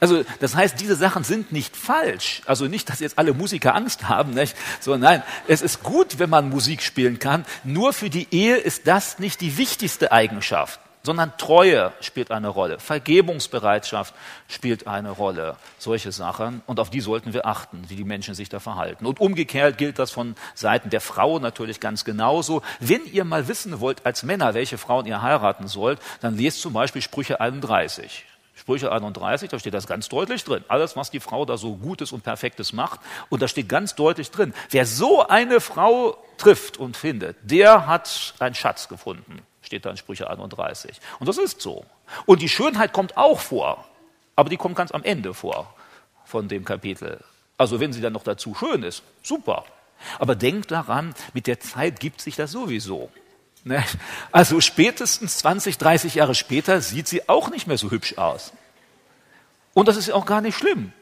Also 0.00 0.24
das 0.40 0.56
heißt, 0.56 0.80
diese 0.80 0.96
Sachen 0.96 1.24
sind 1.24 1.52
nicht 1.52 1.76
falsch. 1.76 2.40
Also 2.46 2.64
nicht, 2.66 2.88
dass 2.88 3.00
jetzt 3.00 3.18
alle 3.18 3.34
Musiker 3.34 3.74
Angst 3.74 4.08
haben, 4.08 4.32
nicht? 4.32 4.56
sondern 4.80 5.00
nein, 5.00 5.22
es 5.46 5.60
ist 5.60 5.82
gut, 5.82 6.18
wenn 6.18 6.30
man 6.30 6.48
Musik 6.48 6.82
spielen 6.82 7.18
kann. 7.18 7.44
Nur 7.64 7.92
für 7.92 8.08
die 8.08 8.26
Ehe 8.30 8.56
ist 8.56 8.86
das 8.86 9.18
nicht 9.18 9.42
die 9.42 9.58
wichtigste 9.58 10.10
Eigenschaft, 10.10 10.80
sondern 11.02 11.36
Treue 11.36 11.92
spielt 12.00 12.30
eine 12.30 12.48
Rolle, 12.48 12.78
Vergebungsbereitschaft 12.78 14.14
spielt 14.48 14.86
eine 14.86 15.10
Rolle, 15.10 15.56
solche 15.78 16.12
Sachen. 16.12 16.62
Und 16.66 16.80
auf 16.80 16.88
die 16.88 17.00
sollten 17.00 17.34
wir 17.34 17.44
achten, 17.44 17.84
wie 17.88 17.96
die 17.96 18.04
Menschen 18.04 18.34
sich 18.34 18.48
da 18.48 18.58
verhalten. 18.58 19.04
Und 19.04 19.20
umgekehrt 19.20 19.76
gilt 19.76 19.98
das 19.98 20.10
von 20.10 20.34
Seiten 20.54 20.88
der 20.88 21.02
Frau 21.02 21.38
natürlich 21.38 21.78
ganz 21.78 22.06
genauso. 22.06 22.62
Wenn 22.80 23.04
ihr 23.04 23.24
mal 23.24 23.48
wissen 23.48 23.80
wollt 23.80 24.06
als 24.06 24.22
Männer, 24.22 24.54
welche 24.54 24.78
Frauen 24.78 25.04
ihr 25.04 25.20
heiraten 25.20 25.68
sollt, 25.68 26.00
dann 26.22 26.38
lest 26.38 26.62
zum 26.62 26.72
Beispiel 26.72 27.02
Sprüche 27.02 27.38
31. 27.38 28.24
Sprüche 28.60 28.92
31, 28.92 29.48
da 29.48 29.58
steht 29.58 29.72
das 29.72 29.86
ganz 29.86 30.10
deutlich 30.10 30.44
drin. 30.44 30.62
Alles, 30.68 30.94
was 30.94 31.10
die 31.10 31.18
Frau 31.18 31.46
da 31.46 31.56
so 31.56 31.76
Gutes 31.76 32.12
und 32.12 32.22
Perfektes 32.22 32.74
macht. 32.74 33.00
Und 33.30 33.40
da 33.40 33.48
steht 33.48 33.70
ganz 33.70 33.94
deutlich 33.94 34.30
drin, 34.30 34.52
wer 34.68 34.84
so 34.84 35.26
eine 35.26 35.62
Frau 35.62 36.22
trifft 36.36 36.76
und 36.76 36.94
findet, 36.94 37.38
der 37.42 37.86
hat 37.86 38.34
einen 38.38 38.54
Schatz 38.54 38.88
gefunden. 38.88 39.40
Steht 39.62 39.86
da 39.86 39.90
in 39.90 39.96
Sprüche 39.96 40.28
31. 40.28 41.00
Und 41.20 41.26
das 41.26 41.38
ist 41.38 41.62
so. 41.62 41.86
Und 42.26 42.42
die 42.42 42.50
Schönheit 42.50 42.92
kommt 42.92 43.16
auch 43.16 43.40
vor. 43.40 43.86
Aber 44.36 44.50
die 44.50 44.58
kommt 44.58 44.76
ganz 44.76 44.92
am 44.92 45.04
Ende 45.04 45.32
vor 45.32 45.74
von 46.26 46.46
dem 46.46 46.66
Kapitel. 46.66 47.24
Also 47.56 47.80
wenn 47.80 47.94
sie 47.94 48.02
dann 48.02 48.12
noch 48.12 48.24
dazu 48.24 48.54
schön 48.54 48.82
ist, 48.82 49.02
super. 49.22 49.64
Aber 50.18 50.34
denkt 50.34 50.70
daran, 50.70 51.14
mit 51.32 51.46
der 51.46 51.60
Zeit 51.60 51.98
gibt 51.98 52.20
sich 52.20 52.36
das 52.36 52.52
sowieso. 52.52 53.10
Ne? 53.64 53.84
Also 54.32 54.60
spätestens 54.60 55.38
20, 55.38 55.78
30 55.78 56.14
Jahre 56.14 56.34
später 56.34 56.80
sieht 56.80 57.08
sie 57.08 57.28
auch 57.28 57.50
nicht 57.50 57.66
mehr 57.66 57.78
so 57.78 57.90
hübsch 57.90 58.16
aus. 58.18 58.52
Und 59.74 59.88
das 59.88 59.96
ist 59.96 60.10
auch 60.10 60.26
gar 60.26 60.40
nicht 60.40 60.56
schlimm. 60.56 60.92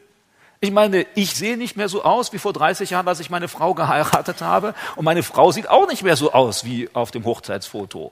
Ich 0.61 0.71
meine, 0.71 1.05
ich 1.15 1.35
sehe 1.35 1.55
nicht 1.55 1.77
mehr 1.77 1.87
so 1.87 2.03
aus 2.03 2.33
wie 2.33 2.37
vor 2.37 2.51
30 2.51 2.89
Jahren, 2.89 3.07
als 3.07 3.21
ich 3.21 3.29
meine 3.29 3.47
Frau 3.47 3.73
geheiratet 3.73 4.41
habe. 4.41 4.75
Und 4.97 5.05
meine 5.05 5.23
Frau 5.23 5.51
sieht 5.51 5.69
auch 5.69 5.87
nicht 5.87 6.03
mehr 6.03 6.17
so 6.17 6.33
aus 6.33 6.65
wie 6.65 6.89
auf 6.93 7.11
dem 7.11 7.23
Hochzeitsfoto. 7.23 8.11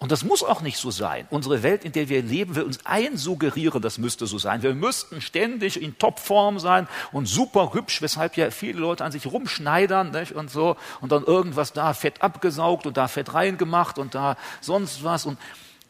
Und 0.00 0.10
das 0.10 0.24
muss 0.24 0.42
auch 0.42 0.62
nicht 0.62 0.78
so 0.78 0.90
sein. 0.90 1.28
Unsere 1.28 1.62
Welt, 1.62 1.84
in 1.84 1.92
der 1.92 2.08
wir 2.08 2.22
leben, 2.22 2.56
will 2.56 2.62
uns 2.62 2.78
einsuggerieren, 2.86 3.82
das 3.82 3.98
müsste 3.98 4.26
so 4.26 4.38
sein. 4.38 4.62
Wir 4.62 4.74
müssten 4.74 5.20
ständig 5.20 5.80
in 5.80 5.98
Topform 5.98 6.58
sein 6.58 6.88
und 7.12 7.26
super 7.26 7.74
hübsch, 7.74 8.00
weshalb 8.00 8.38
ja 8.38 8.50
viele 8.50 8.80
Leute 8.80 9.04
an 9.04 9.12
sich 9.12 9.26
rumschneidern 9.26 10.10
nicht? 10.10 10.32
und 10.32 10.50
so 10.50 10.76
und 11.02 11.12
dann 11.12 11.24
irgendwas 11.24 11.74
da 11.74 11.92
Fett 11.92 12.22
abgesaugt 12.22 12.86
und 12.86 12.96
da 12.96 13.08
Fett 13.08 13.34
reingemacht 13.34 13.98
und 13.98 14.14
da 14.14 14.38
sonst 14.62 15.04
was 15.04 15.26
und, 15.26 15.38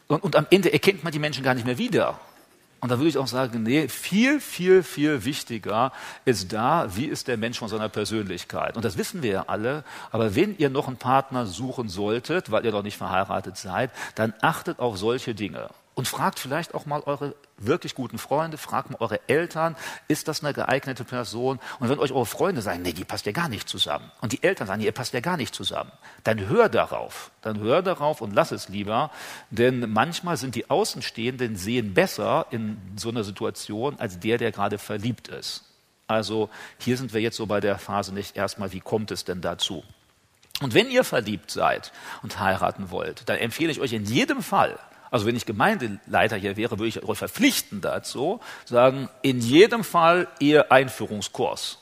und, 0.07 0.21
und 0.21 0.35
am 0.35 0.45
Ende 0.49 0.73
erkennt 0.73 1.05
man 1.05 1.13
die 1.13 1.19
Menschen 1.19 1.41
gar 1.41 1.53
nicht 1.53 1.65
mehr 1.65 1.77
wieder. 1.77 2.19
Und 2.81 2.89
da 2.89 2.97
würde 2.97 3.09
ich 3.09 3.17
auch 3.19 3.27
sagen, 3.27 3.61
nee, 3.61 3.87
viel, 3.87 4.39
viel, 4.39 4.81
viel 4.81 5.23
wichtiger 5.23 5.91
ist 6.25 6.51
da, 6.51 6.87
wie 6.95 7.05
ist 7.05 7.27
der 7.27 7.37
Mensch 7.37 7.59
von 7.59 7.69
seiner 7.69 7.89
Persönlichkeit. 7.89 8.75
Und 8.75 8.83
das 8.83 8.97
wissen 8.97 9.21
wir 9.21 9.31
ja 9.31 9.43
alle. 9.47 9.83
Aber 10.11 10.35
wenn 10.35 10.57
ihr 10.57 10.71
noch 10.71 10.87
einen 10.87 10.97
Partner 10.97 11.45
suchen 11.45 11.89
solltet, 11.89 12.49
weil 12.49 12.65
ihr 12.65 12.71
noch 12.71 12.81
nicht 12.81 12.97
verheiratet 12.97 13.55
seid, 13.55 13.91
dann 14.15 14.33
achtet 14.41 14.79
auf 14.79 14.97
solche 14.97 15.35
Dinge. 15.35 15.69
Und 15.93 16.07
fragt 16.07 16.39
vielleicht 16.39 16.73
auch 16.73 16.85
mal 16.85 17.01
eure 17.01 17.35
wirklich 17.57 17.95
guten 17.95 18.17
Freunde, 18.17 18.57
fragt 18.57 18.89
mal 18.89 18.97
eure 19.01 19.19
Eltern, 19.27 19.75
ist 20.07 20.29
das 20.29 20.43
eine 20.43 20.53
geeignete 20.53 21.03
Person? 21.03 21.59
Und 21.79 21.89
wenn 21.89 21.99
euch 21.99 22.13
eure 22.13 22.25
Freunde 22.25 22.61
sagen, 22.61 22.81
nee, 22.81 22.93
die 22.93 23.03
passt 23.03 23.25
ja 23.25 23.33
gar 23.33 23.49
nicht 23.49 23.67
zusammen. 23.67 24.09
Und 24.21 24.31
die 24.31 24.41
Eltern 24.41 24.67
sagen, 24.67 24.81
ihr 24.81 24.93
passt 24.93 25.13
ja 25.13 25.19
gar 25.19 25.35
nicht 25.35 25.53
zusammen. 25.53 25.91
Dann 26.23 26.47
hör 26.47 26.69
darauf. 26.69 27.31
Dann 27.41 27.59
hör 27.59 27.81
darauf 27.81 28.21
und 28.21 28.33
lass 28.33 28.51
es 28.51 28.69
lieber. 28.69 29.11
Denn 29.49 29.91
manchmal 29.91 30.37
sind 30.37 30.55
die 30.55 30.69
Außenstehenden 30.69 31.57
sehen 31.57 31.93
besser 31.93 32.45
in 32.51 32.77
so 32.95 33.09
einer 33.09 33.25
Situation 33.25 33.99
als 33.99 34.19
der, 34.19 34.37
der 34.37 34.51
gerade 34.51 34.77
verliebt 34.77 35.27
ist. 35.27 35.65
Also 36.07 36.49
hier 36.77 36.97
sind 36.97 37.13
wir 37.13 37.21
jetzt 37.21 37.37
so 37.37 37.45
bei 37.45 37.59
der 37.59 37.77
Phase 37.77 38.13
nicht 38.13 38.37
erstmal, 38.37 38.71
wie 38.71 38.81
kommt 38.81 39.11
es 39.11 39.25
denn 39.25 39.41
dazu? 39.41 39.83
Und 40.61 40.73
wenn 40.73 40.89
ihr 40.89 41.03
verliebt 41.03 41.51
seid 41.51 41.91
und 42.21 42.39
heiraten 42.39 42.91
wollt, 42.91 43.27
dann 43.27 43.37
empfehle 43.37 43.71
ich 43.71 43.81
euch 43.81 43.93
in 43.93 44.05
jedem 44.05 44.43
Fall, 44.43 44.77
also 45.11 45.25
wenn 45.25 45.35
ich 45.35 45.45
Gemeindeleiter 45.45 46.37
hier 46.37 46.57
wäre, 46.57 46.79
würde 46.79 46.87
ich 46.87 47.03
euch 47.03 47.17
verpflichten 47.17 47.81
dazu, 47.81 48.39
sagen, 48.65 49.09
in 49.21 49.41
jedem 49.41 49.83
Fall 49.83 50.27
Ehe-Einführungskurs 50.39 51.77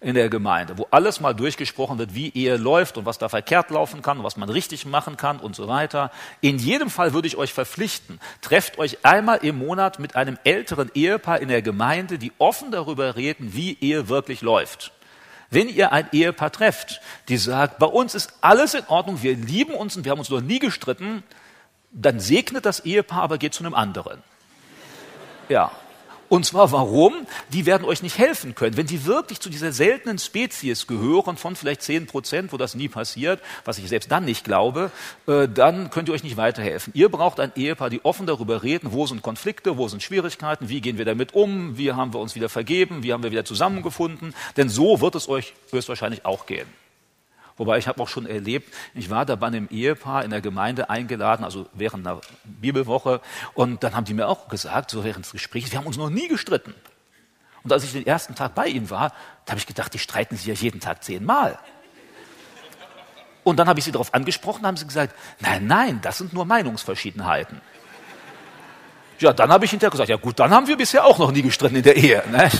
in 0.00 0.14
der 0.14 0.28
Gemeinde, 0.28 0.78
wo 0.78 0.88
alles 0.90 1.20
mal 1.20 1.34
durchgesprochen 1.34 1.98
wird, 1.98 2.14
wie 2.14 2.30
Ehe 2.30 2.56
läuft 2.56 2.96
und 2.96 3.06
was 3.06 3.18
da 3.18 3.28
verkehrt 3.28 3.70
laufen 3.70 4.02
kann, 4.02 4.24
was 4.24 4.36
man 4.36 4.48
richtig 4.48 4.84
machen 4.84 5.16
kann 5.16 5.38
und 5.38 5.54
so 5.54 5.68
weiter. 5.68 6.10
In 6.40 6.58
jedem 6.58 6.90
Fall 6.90 7.12
würde 7.12 7.28
ich 7.28 7.36
euch 7.36 7.52
verpflichten, 7.52 8.18
trefft 8.40 8.78
euch 8.78 9.04
einmal 9.04 9.38
im 9.42 9.58
Monat 9.58 9.98
mit 9.98 10.16
einem 10.16 10.38
älteren 10.42 10.90
Ehepaar 10.94 11.40
in 11.40 11.48
der 11.48 11.62
Gemeinde, 11.62 12.18
die 12.18 12.32
offen 12.38 12.72
darüber 12.72 13.16
reden, 13.16 13.54
wie 13.54 13.78
Ehe 13.80 14.08
wirklich 14.08 14.40
läuft. 14.40 14.92
Wenn 15.50 15.68
ihr 15.68 15.92
ein 15.92 16.08
Ehepaar 16.12 16.50
trefft, 16.50 17.02
die 17.28 17.36
sagt, 17.36 17.78
bei 17.78 17.86
uns 17.86 18.14
ist 18.14 18.32
alles 18.40 18.74
in 18.74 18.86
Ordnung, 18.88 19.22
wir 19.22 19.36
lieben 19.36 19.74
uns 19.74 19.96
und 19.96 20.04
wir 20.04 20.10
haben 20.10 20.18
uns 20.18 20.30
noch 20.30 20.40
nie 20.40 20.58
gestritten, 20.58 21.22
dann 21.92 22.20
segnet 22.20 22.66
das 22.66 22.80
Ehepaar, 22.80 23.22
aber 23.22 23.38
geht 23.38 23.54
zu 23.54 23.64
einem 23.64 23.74
anderen. 23.74 24.22
Ja. 25.48 25.70
Und 26.28 26.46
zwar 26.46 26.72
warum? 26.72 27.12
Die 27.50 27.66
werden 27.66 27.84
euch 27.84 28.02
nicht 28.02 28.16
helfen 28.16 28.54
können. 28.54 28.78
Wenn 28.78 28.86
die 28.86 29.04
wirklich 29.04 29.40
zu 29.40 29.50
dieser 29.50 29.70
seltenen 29.70 30.18
Spezies 30.18 30.86
gehören, 30.86 31.36
von 31.36 31.56
vielleicht 31.56 31.82
zehn 31.82 32.06
Prozent, 32.06 32.54
wo 32.54 32.56
das 32.56 32.74
nie 32.74 32.88
passiert, 32.88 33.38
was 33.66 33.76
ich 33.76 33.86
selbst 33.90 34.10
dann 34.10 34.24
nicht 34.24 34.42
glaube, 34.42 34.90
äh, 35.26 35.46
dann 35.46 35.90
könnt 35.90 36.08
ihr 36.08 36.14
euch 36.14 36.24
nicht 36.24 36.38
weiterhelfen. 36.38 36.94
Ihr 36.96 37.10
braucht 37.10 37.38
ein 37.38 37.52
Ehepaar, 37.54 37.90
die 37.90 38.02
offen 38.02 38.26
darüber 38.26 38.62
reden, 38.62 38.92
wo 38.92 39.06
sind 39.06 39.20
Konflikte, 39.20 39.76
wo 39.76 39.88
sind 39.88 40.02
Schwierigkeiten, 40.02 40.70
wie 40.70 40.80
gehen 40.80 40.96
wir 40.96 41.04
damit 41.04 41.34
um, 41.34 41.76
wie 41.76 41.92
haben 41.92 42.14
wir 42.14 42.20
uns 42.20 42.34
wieder 42.34 42.48
vergeben, 42.48 43.02
wie 43.02 43.12
haben 43.12 43.22
wir 43.22 43.30
wieder 43.30 43.44
zusammengefunden. 43.44 44.34
Denn 44.56 44.70
so 44.70 45.02
wird 45.02 45.14
es 45.16 45.28
euch 45.28 45.52
höchstwahrscheinlich 45.70 46.24
auch 46.24 46.46
gehen. 46.46 46.66
Wobei 47.56 47.78
ich 47.78 47.86
habe 47.86 48.02
auch 48.02 48.08
schon 48.08 48.26
erlebt, 48.26 48.72
ich 48.94 49.10
war 49.10 49.26
da 49.26 49.36
bei 49.36 49.46
einem 49.46 49.68
Ehepaar 49.70 50.24
in 50.24 50.30
der 50.30 50.40
Gemeinde 50.40 50.90
eingeladen, 50.90 51.44
also 51.44 51.66
während 51.74 52.06
einer 52.06 52.20
Bibelwoche, 52.44 53.20
und 53.54 53.82
dann 53.84 53.94
haben 53.94 54.04
die 54.04 54.14
mir 54.14 54.28
auch 54.28 54.48
gesagt, 54.48 54.90
so 54.90 55.04
während 55.04 55.24
des 55.24 55.32
Gesprächs, 55.32 55.70
wir 55.70 55.78
haben 55.78 55.86
uns 55.86 55.96
noch 55.96 56.10
nie 56.10 56.28
gestritten. 56.28 56.74
Und 57.62 57.72
als 57.72 57.84
ich 57.84 57.92
den 57.92 58.06
ersten 58.06 58.34
Tag 58.34 58.54
bei 58.54 58.66
ihnen 58.66 58.90
war, 58.90 59.12
da 59.44 59.52
habe 59.52 59.58
ich 59.58 59.66
gedacht, 59.66 59.94
die 59.94 59.98
streiten 59.98 60.36
sich 60.36 60.46
ja 60.46 60.54
jeden 60.54 60.80
Tag 60.80 61.04
zehnmal. 61.04 61.58
Und 63.44 63.58
dann 63.58 63.68
habe 63.68 63.78
ich 63.78 63.84
sie 63.84 63.92
darauf 63.92 64.14
angesprochen, 64.14 64.66
haben 64.66 64.76
sie 64.76 64.86
gesagt, 64.86 65.14
nein, 65.40 65.66
nein, 65.66 66.00
das 66.00 66.18
sind 66.18 66.32
nur 66.32 66.44
Meinungsverschiedenheiten. 66.44 67.60
Ja, 69.18 69.32
dann 69.32 69.52
habe 69.52 69.64
ich 69.64 69.70
hinterher 69.70 69.90
gesagt, 69.90 70.08
ja 70.08 70.16
gut, 70.16 70.38
dann 70.40 70.50
haben 70.50 70.66
wir 70.66 70.76
bisher 70.76 71.04
auch 71.04 71.18
noch 71.18 71.30
nie 71.30 71.42
gestritten 71.42 71.76
in 71.76 71.82
der 71.82 71.96
Ehe. 71.96 72.24
Ne? 72.30 72.50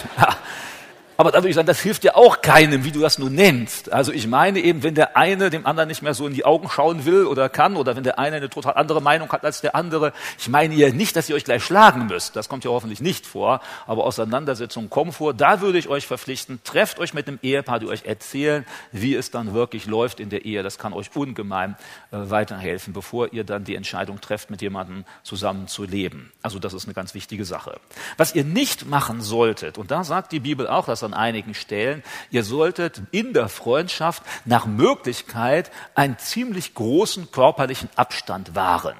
Aber 1.23 1.31
da 1.31 1.39
würde 1.39 1.51
ich 1.51 1.55
sagen, 1.55 1.69
das 1.69 1.79
hilft 1.79 2.03
ja 2.03 2.17
auch 2.17 2.41
keinem, 2.41 2.83
wie 2.83 2.91
du 2.91 2.99
das 2.99 3.17
nun 3.17 3.37
nennst. 3.37 3.93
Also 3.93 4.11
ich 4.11 4.27
meine 4.27 4.59
eben, 4.59 4.83
wenn 4.83 4.97
der 4.97 5.17
eine 5.17 5.51
dem 5.51 5.67
anderen 5.67 5.87
nicht 5.87 6.03
mehr 6.03 6.15
so 6.15 6.27
in 6.27 6.35
die 6.35 6.45
Augen 6.45 6.69
schauen 6.69 7.05
will 7.05 7.27
oder 7.27 7.49
kann, 7.49 7.77
oder 7.77 7.95
wenn 7.95 8.03
der 8.03 8.19
eine 8.19 8.39
eine 8.39 8.51
total 8.51 8.75
andere 8.75 9.01
Meinung 9.01 9.31
hat 9.31 9.45
als 9.45 9.61
der 9.61 9.77
andere, 9.77 10.13
ich 10.37 10.49
meine 10.49 10.75
ja 10.75 10.91
nicht, 10.91 11.15
dass 11.15 11.29
ihr 11.29 11.37
euch 11.37 11.45
gleich 11.45 11.63
schlagen 11.63 12.09
müsst. 12.09 12.35
Das 12.35 12.49
kommt 12.49 12.65
ja 12.65 12.73
hoffentlich 12.73 13.01
nicht 13.01 13.25
vor. 13.25 13.61
Aber 13.87 14.03
Auseinandersetzungen 14.03 14.91
kommen 14.91 15.13
vor. 15.13 15.33
Da 15.33 15.61
würde 15.61 15.79
ich 15.79 15.87
euch 15.87 16.09
verpflichten, 16.09 16.59
trefft 16.65 16.99
euch 16.99 17.15
mit 17.15 17.29
einem 17.29 17.39
Ehepaar, 17.41 17.79
die 17.79 17.87
euch 17.87 18.05
erzählen, 18.05 18.67
wie 18.91 19.15
es 19.15 19.31
dann 19.31 19.55
wirklich 19.55 19.87
läuft 19.87 20.19
in 20.19 20.29
der 20.29 20.45
Ehe. 20.45 20.65
Das 20.65 20.77
kann 20.77 20.93
euch 20.93 21.15
ungemein 21.15 21.77
äh, 22.11 22.17
weiterhelfen, 22.19 22.93
bevor 22.93 23.33
ihr 23.33 23.45
dann 23.45 23.63
die 23.63 23.77
Entscheidung 23.77 24.21
trefft, 24.21 24.51
mit 24.51 24.61
jemandem 24.61 25.05
zusammen 25.23 25.69
zu 25.69 25.85
leben. 25.85 26.33
Also 26.43 26.59
das 26.59 26.75
ist 26.75 26.87
eine 26.87 26.95
ganz 26.95 27.15
wichtige 27.15 27.45
Sache. 27.45 27.79
Was 28.17 28.35
ihr 28.35 28.43
nicht 28.43 28.87
machen 28.87 29.21
solltet, 29.21 29.79
und 29.79 29.93
da 29.93 30.03
sagt 30.03 30.33
die 30.33 30.41
Bibel 30.41 30.67
auch, 30.67 30.87
dass 30.87 31.12
an 31.13 31.15
einigen 31.15 31.55
Stellen, 31.55 32.03
ihr 32.31 32.45
solltet 32.45 33.03
in 33.11 33.33
der 33.33 33.49
Freundschaft 33.49 34.23
nach 34.45 34.67
Möglichkeit 34.67 35.71
einen 35.95 36.19
ziemlich 36.19 36.75
großen 36.75 37.31
körperlichen 37.31 37.89
Abstand 37.97 38.55
wahren. 38.55 38.97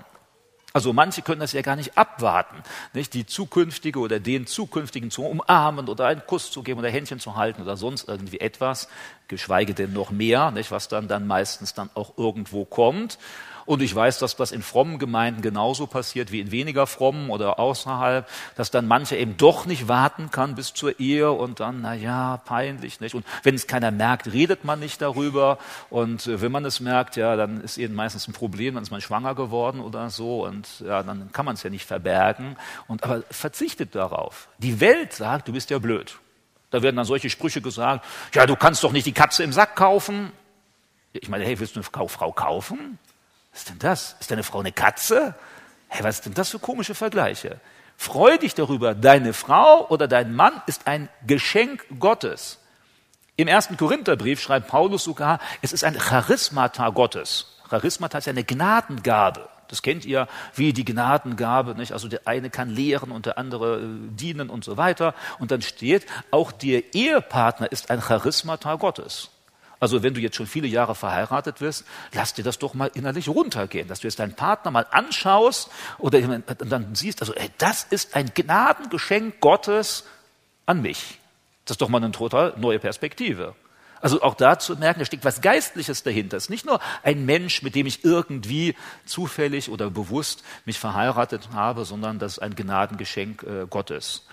Also 0.75 0.95
manche 0.95 1.21
können 1.21 1.41
das 1.41 1.53
ja 1.53 1.61
gar 1.61 1.77
nicht 1.77 1.99
abwarten, 1.99 2.63
nicht 2.95 3.13
die 3.13 3.27
zukünftige 3.27 3.99
oder 3.99 4.21
den 4.21 4.47
zukünftigen 4.47 5.11
zu 5.11 5.25
umarmen 5.25 5.89
oder 5.89 6.07
einen 6.07 6.25
Kuss 6.27 6.51
zu 6.51 6.63
geben 6.63 6.81
oder 6.81 6.89
Händchen 6.89 7.21
zu 7.21 7.37
halten 7.37 7.61
oder 7.61 7.77
sonst 7.77 8.09
irgendwie 8.09 8.41
etwas, 8.41 8.89
geschweige 9.29 9.75
denn 9.75 9.93
noch 9.93 10.11
mehr, 10.11 10.51
nicht 10.51 10.71
was 10.71 10.89
dann 10.89 11.09
dann 11.09 11.27
meistens 11.27 11.75
dann 11.75 11.91
auch 11.95 12.17
irgendwo 12.17 12.65
kommt. 12.65 13.19
Und 13.65 13.83
ich 13.83 13.95
weiß, 13.95 14.19
dass 14.19 14.37
das 14.37 14.53
in 14.53 14.63
frommen 14.63 14.99
Gemeinden 14.99 15.43
genauso 15.43 15.87
passiert 15.87 16.33
wie 16.33 16.41
in 16.41 16.51
weniger 16.51 16.87
frommen 16.87 17.31
oder 17.31 17.59
außerhalb, 17.59 18.29
dass 18.57 18.71
dann 18.71 18.87
mancher 18.87 19.17
eben 19.17 19.37
doch 19.37 19.67
nicht 19.67 19.89
warten 19.89 20.31
kann 20.31 20.55
bis 20.55 20.75
zur 20.75 20.99
Ehe 20.99 21.31
und 21.31 21.61
dann, 21.61 21.83
na 21.83 21.95
ja, 21.95 22.39
peinlich, 22.45 23.01
nicht? 23.01 23.15
Und 23.15 23.27
wenn 23.43 23.55
es 23.55 23.67
keiner 23.67 23.91
merkt, 23.91 24.33
redet 24.33 24.65
man 24.65 24.81
nicht 24.81 25.01
darüber. 25.01 25.59
Und 25.91 26.27
äh, 26.27 26.41
wenn 26.41 26.53
man 26.53 26.65
es 26.65 26.81
merkt, 26.81 27.17
ja, 27.17 27.37
dann 27.37 27.61
ist 27.61 27.79
eben 27.79 27.95
meistens 27.95 28.29
ein 28.29 28.33
Problem, 28.33 28.75
dann 28.75 28.83
ist 28.83 28.91
man 28.91 29.01
schwanger 29.01 29.35
geworden 29.35 29.81
oder 29.81 30.11
so 30.11 30.45
und 30.45 30.81
ja, 30.81 31.03
dann 31.03 31.31
kann 31.33 31.45
man 31.45 31.55
es 31.55 31.63
ja 31.63 31.71
nicht 31.71 31.87
verbergen. 31.87 32.57
Und 32.89 33.05
aber 33.05 33.23
verzichtet 33.31 33.95
darauf. 33.95 34.49
Die 34.59 34.81
Welt 34.81 35.13
sagt, 35.13 35.49
du 35.49 35.53
bist 35.53 35.71
ja 35.71 35.79
blöd. 35.79 36.19
Da 36.71 36.83
werden 36.83 36.97
dann 36.97 37.05
solche 37.05 37.29
Sprüche 37.31 37.61
gesagt, 37.61 38.05
ja, 38.33 38.47
du 38.47 38.57
kannst 38.57 38.83
doch 38.83 38.93
nicht 38.93 39.07
die 39.07 39.13
Katze 39.13 39.45
im 39.45 39.53
Sack 39.53 39.77
kaufen. 39.77 40.33
Ich 41.13 41.29
meine, 41.29 41.45
hey, 41.45 41.61
willst 41.61 41.77
du 41.77 41.81
eine 41.81 42.09
Frau 42.09 42.33
kaufen? 42.33 42.99
Was 43.53 43.61
ist 43.61 43.69
denn 43.71 43.79
das? 43.79 44.17
Ist 44.21 44.31
deine 44.31 44.43
Frau 44.43 44.61
eine 44.61 44.73
Katze? 44.73 45.35
Hey, 45.89 46.03
was 46.05 46.17
ist 46.17 46.27
denn 46.27 46.35
das 46.35 46.51
für 46.51 46.59
komische 46.59 46.95
Vergleiche? 46.95 47.61
Freu 47.97 48.39
dich 48.39 48.55
darüber, 48.55 48.95
deine 48.95 49.33
Frau 49.33 49.87
oder 49.89 50.09
dein 50.09 50.35
Mann 50.35 50.61
ist 50.67 50.87
ein 50.87 51.09
Geschenk 51.27 51.85
Gottes. 51.99 52.59
Im 53.37 53.49
ersten 53.49 53.77
Korintherbrief 53.77 54.41
schreibt 54.41 54.69
Paulus 54.69 55.05
sogar, 55.05 55.39
es 55.61 55.73
ist 55.73 55.85
ein 55.85 55.99
Charismata 55.99 56.89
Gottes. 56.91 57.59
Charismata 57.69 58.19
ist 58.19 58.29
eine 58.29 58.45
Gnadengabe. 58.45 59.49
Das 59.69 59.81
kennt 59.81 60.05
ihr 60.05 60.29
wie 60.55 60.75
die 60.75 60.85
Gnadengabe, 60.85 61.75
nicht? 61.75 61.93
Also 61.93 62.09
der 62.09 62.27
eine 62.27 62.51
kann 62.51 62.69
lehren 62.69 63.11
und 63.11 63.25
der 63.25 63.39
andere 63.39 63.81
äh, 63.81 63.87
dienen 64.11 64.51
und 64.51 64.65
so 64.65 64.77
weiter. 64.77 65.15
Und 65.39 65.51
dann 65.51 65.63
steht, 65.63 66.05
auch 66.31 66.53
der 66.53 66.95
Ehepartner 66.95 67.73
ist 67.73 67.91
ein 67.91 68.01
Charismata 68.01 68.75
Gottes. 68.75 69.31
Also 69.83 70.05
wenn 70.05 70.15
du 70.15 70.21
jetzt 70.21 70.37
schon 70.37 70.47
viele 70.47 70.69
Jahre 70.69 70.95
verheiratet 70.95 71.61
wirst, 71.61 71.85
lass 72.13 72.35
dir 72.35 72.45
das 72.45 72.61
doch 72.61 72.73
mal 72.73 72.89
innerlich 72.95 73.29
runtergehen, 73.29 73.89
dass 73.89 73.99
du 73.99 74.07
jetzt 74.07 74.21
deinen 74.21 74.37
Partner 74.37 74.71
mal 74.71 74.87
anschaust 74.93 75.73
oder 75.99 76.21
dann 76.21 76.95
siehst, 76.95 77.21
also 77.21 77.35
ey, 77.35 77.51
das 77.59 77.83
ist 77.91 78.15
ein 78.15 78.31
Gnadengeschenk 78.33 79.41
Gottes 79.41 80.05
an 80.67 80.83
mich. 80.83 81.19
Das 81.65 81.75
ist 81.75 81.81
doch 81.81 81.89
mal 81.89 81.99
eine 81.99 82.13
total 82.13 82.55
neue 82.59 82.79
Perspektive. 82.79 83.57
Also 84.01 84.23
auch 84.23 84.35
da 84.35 84.57
zu 84.61 84.77
merken, 84.77 85.01
da 85.01 85.05
steckt 85.05 85.25
was 85.25 85.41
Geistliches 85.41 86.05
dahinter. 86.05 86.37
Es 86.37 86.45
ist 86.45 86.51
nicht 86.51 86.65
nur 86.65 86.79
ein 87.03 87.25
Mensch, 87.27 87.63
mit 87.63 87.75
dem 87.75 87.87
ich 87.87 88.05
irgendwie 88.05 88.77
zufällig 89.05 89.69
oder 89.69 89.91
bewusst 89.91 90.45
mich 90.65 90.79
verheiratet 90.79 91.49
habe, 91.55 91.85
sondern 91.85 92.21
das 92.21 92.35
ist 92.35 92.39
ein 92.39 92.55
Gnadengeschenk 92.55 93.43
äh, 93.43 93.67
Gottes. 93.69 94.27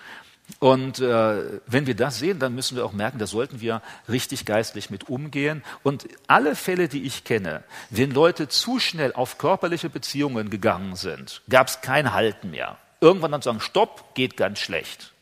Und 0.58 0.98
äh, 1.00 1.60
wenn 1.66 1.86
wir 1.86 1.94
das 1.94 2.18
sehen, 2.18 2.38
dann 2.38 2.54
müssen 2.54 2.76
wir 2.76 2.84
auch 2.84 2.92
merken, 2.92 3.18
da 3.18 3.26
sollten 3.26 3.60
wir 3.60 3.82
richtig 4.08 4.44
geistlich 4.44 4.90
mit 4.90 5.08
umgehen. 5.08 5.62
Und 5.82 6.08
alle 6.26 6.56
Fälle, 6.56 6.88
die 6.88 7.04
ich 7.04 7.24
kenne, 7.24 7.62
wenn 7.90 8.10
Leute 8.10 8.48
zu 8.48 8.78
schnell 8.78 9.12
auf 9.12 9.38
körperliche 9.38 9.90
Beziehungen 9.90 10.50
gegangen 10.50 10.96
sind, 10.96 11.42
gab 11.48 11.68
es 11.68 11.80
kein 11.80 12.12
Halten 12.12 12.50
mehr. 12.50 12.78
Irgendwann 13.00 13.32
dann 13.32 13.42
sagen, 13.42 13.60
Stopp, 13.60 14.14
geht 14.14 14.36
ganz 14.36 14.58
schlecht. 14.58 15.12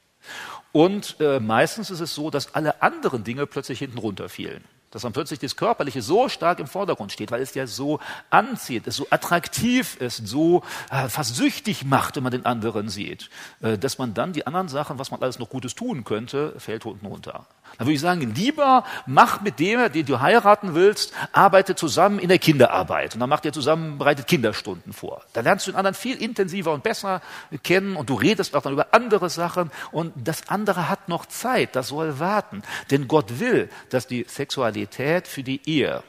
Und 0.72 1.16
äh, 1.20 1.40
meistens 1.40 1.90
ist 1.90 2.00
es 2.00 2.14
so, 2.14 2.30
dass 2.30 2.54
alle 2.54 2.82
anderen 2.82 3.24
Dinge 3.24 3.46
plötzlich 3.46 3.78
hinten 3.78 3.98
runterfielen 3.98 4.64
dass 4.90 5.02
dann 5.02 5.12
plötzlich 5.12 5.38
das 5.38 5.56
Körperliche 5.56 6.02
so 6.02 6.28
stark 6.28 6.58
im 6.60 6.66
Vordergrund 6.66 7.12
steht, 7.12 7.30
weil 7.30 7.42
es 7.42 7.54
ja 7.54 7.66
so 7.66 8.00
anzieht, 8.30 8.86
es 8.86 8.96
so 8.96 9.06
attraktiv 9.10 9.96
ist, 9.96 10.26
so 10.26 10.62
äh, 10.90 11.08
fast 11.08 11.36
süchtig 11.36 11.84
macht, 11.84 12.16
wenn 12.16 12.22
man 12.22 12.32
den 12.32 12.46
anderen 12.46 12.88
sieht, 12.88 13.28
äh, 13.60 13.76
dass 13.76 13.98
man 13.98 14.14
dann 14.14 14.32
die 14.32 14.46
anderen 14.46 14.68
Sachen, 14.68 14.98
was 14.98 15.10
man 15.10 15.22
alles 15.22 15.38
noch 15.38 15.50
Gutes 15.50 15.74
tun 15.74 16.04
könnte, 16.04 16.54
fällt 16.58 16.86
unten 16.86 17.06
runter. 17.06 17.46
Dann 17.76 17.86
würde 17.86 17.94
ich 17.94 18.00
sagen, 18.00 18.34
lieber 18.34 18.84
mach 19.06 19.42
mit 19.42 19.58
dem, 19.58 19.92
den 19.92 20.06
du 20.06 20.20
heiraten 20.20 20.74
willst, 20.74 21.12
arbeite 21.32 21.74
zusammen 21.74 22.18
in 22.18 22.28
der 22.28 22.38
Kinderarbeit. 22.38 23.14
Und 23.14 23.20
dann 23.20 23.28
macht 23.28 23.44
ihr 23.44 23.52
zusammen, 23.52 23.98
bereitet 23.98 24.26
Kinderstunden 24.26 24.92
vor. 24.92 25.22
Da 25.34 25.42
lernst 25.42 25.66
du 25.66 25.72
den 25.72 25.76
anderen 25.76 25.94
viel 25.94 26.16
intensiver 26.16 26.72
und 26.72 26.82
besser 26.82 27.20
kennen 27.62 27.94
und 27.94 28.08
du 28.08 28.14
redest 28.14 28.56
auch 28.56 28.62
dann 28.62 28.72
über 28.72 28.88
andere 28.92 29.28
Sachen. 29.28 29.70
Und 29.92 30.12
das 30.16 30.48
andere 30.48 30.88
hat 30.88 31.08
noch 31.08 31.26
Zeit, 31.26 31.76
das 31.76 31.88
soll 31.88 32.18
warten. 32.18 32.62
Denn 32.90 33.06
Gott 33.06 33.38
will, 33.38 33.68
dass 33.90 34.06
die 34.06 34.24
Sexualität 34.26 34.77
für 34.86 35.42
die 35.42 35.60
Ehe 35.68 36.02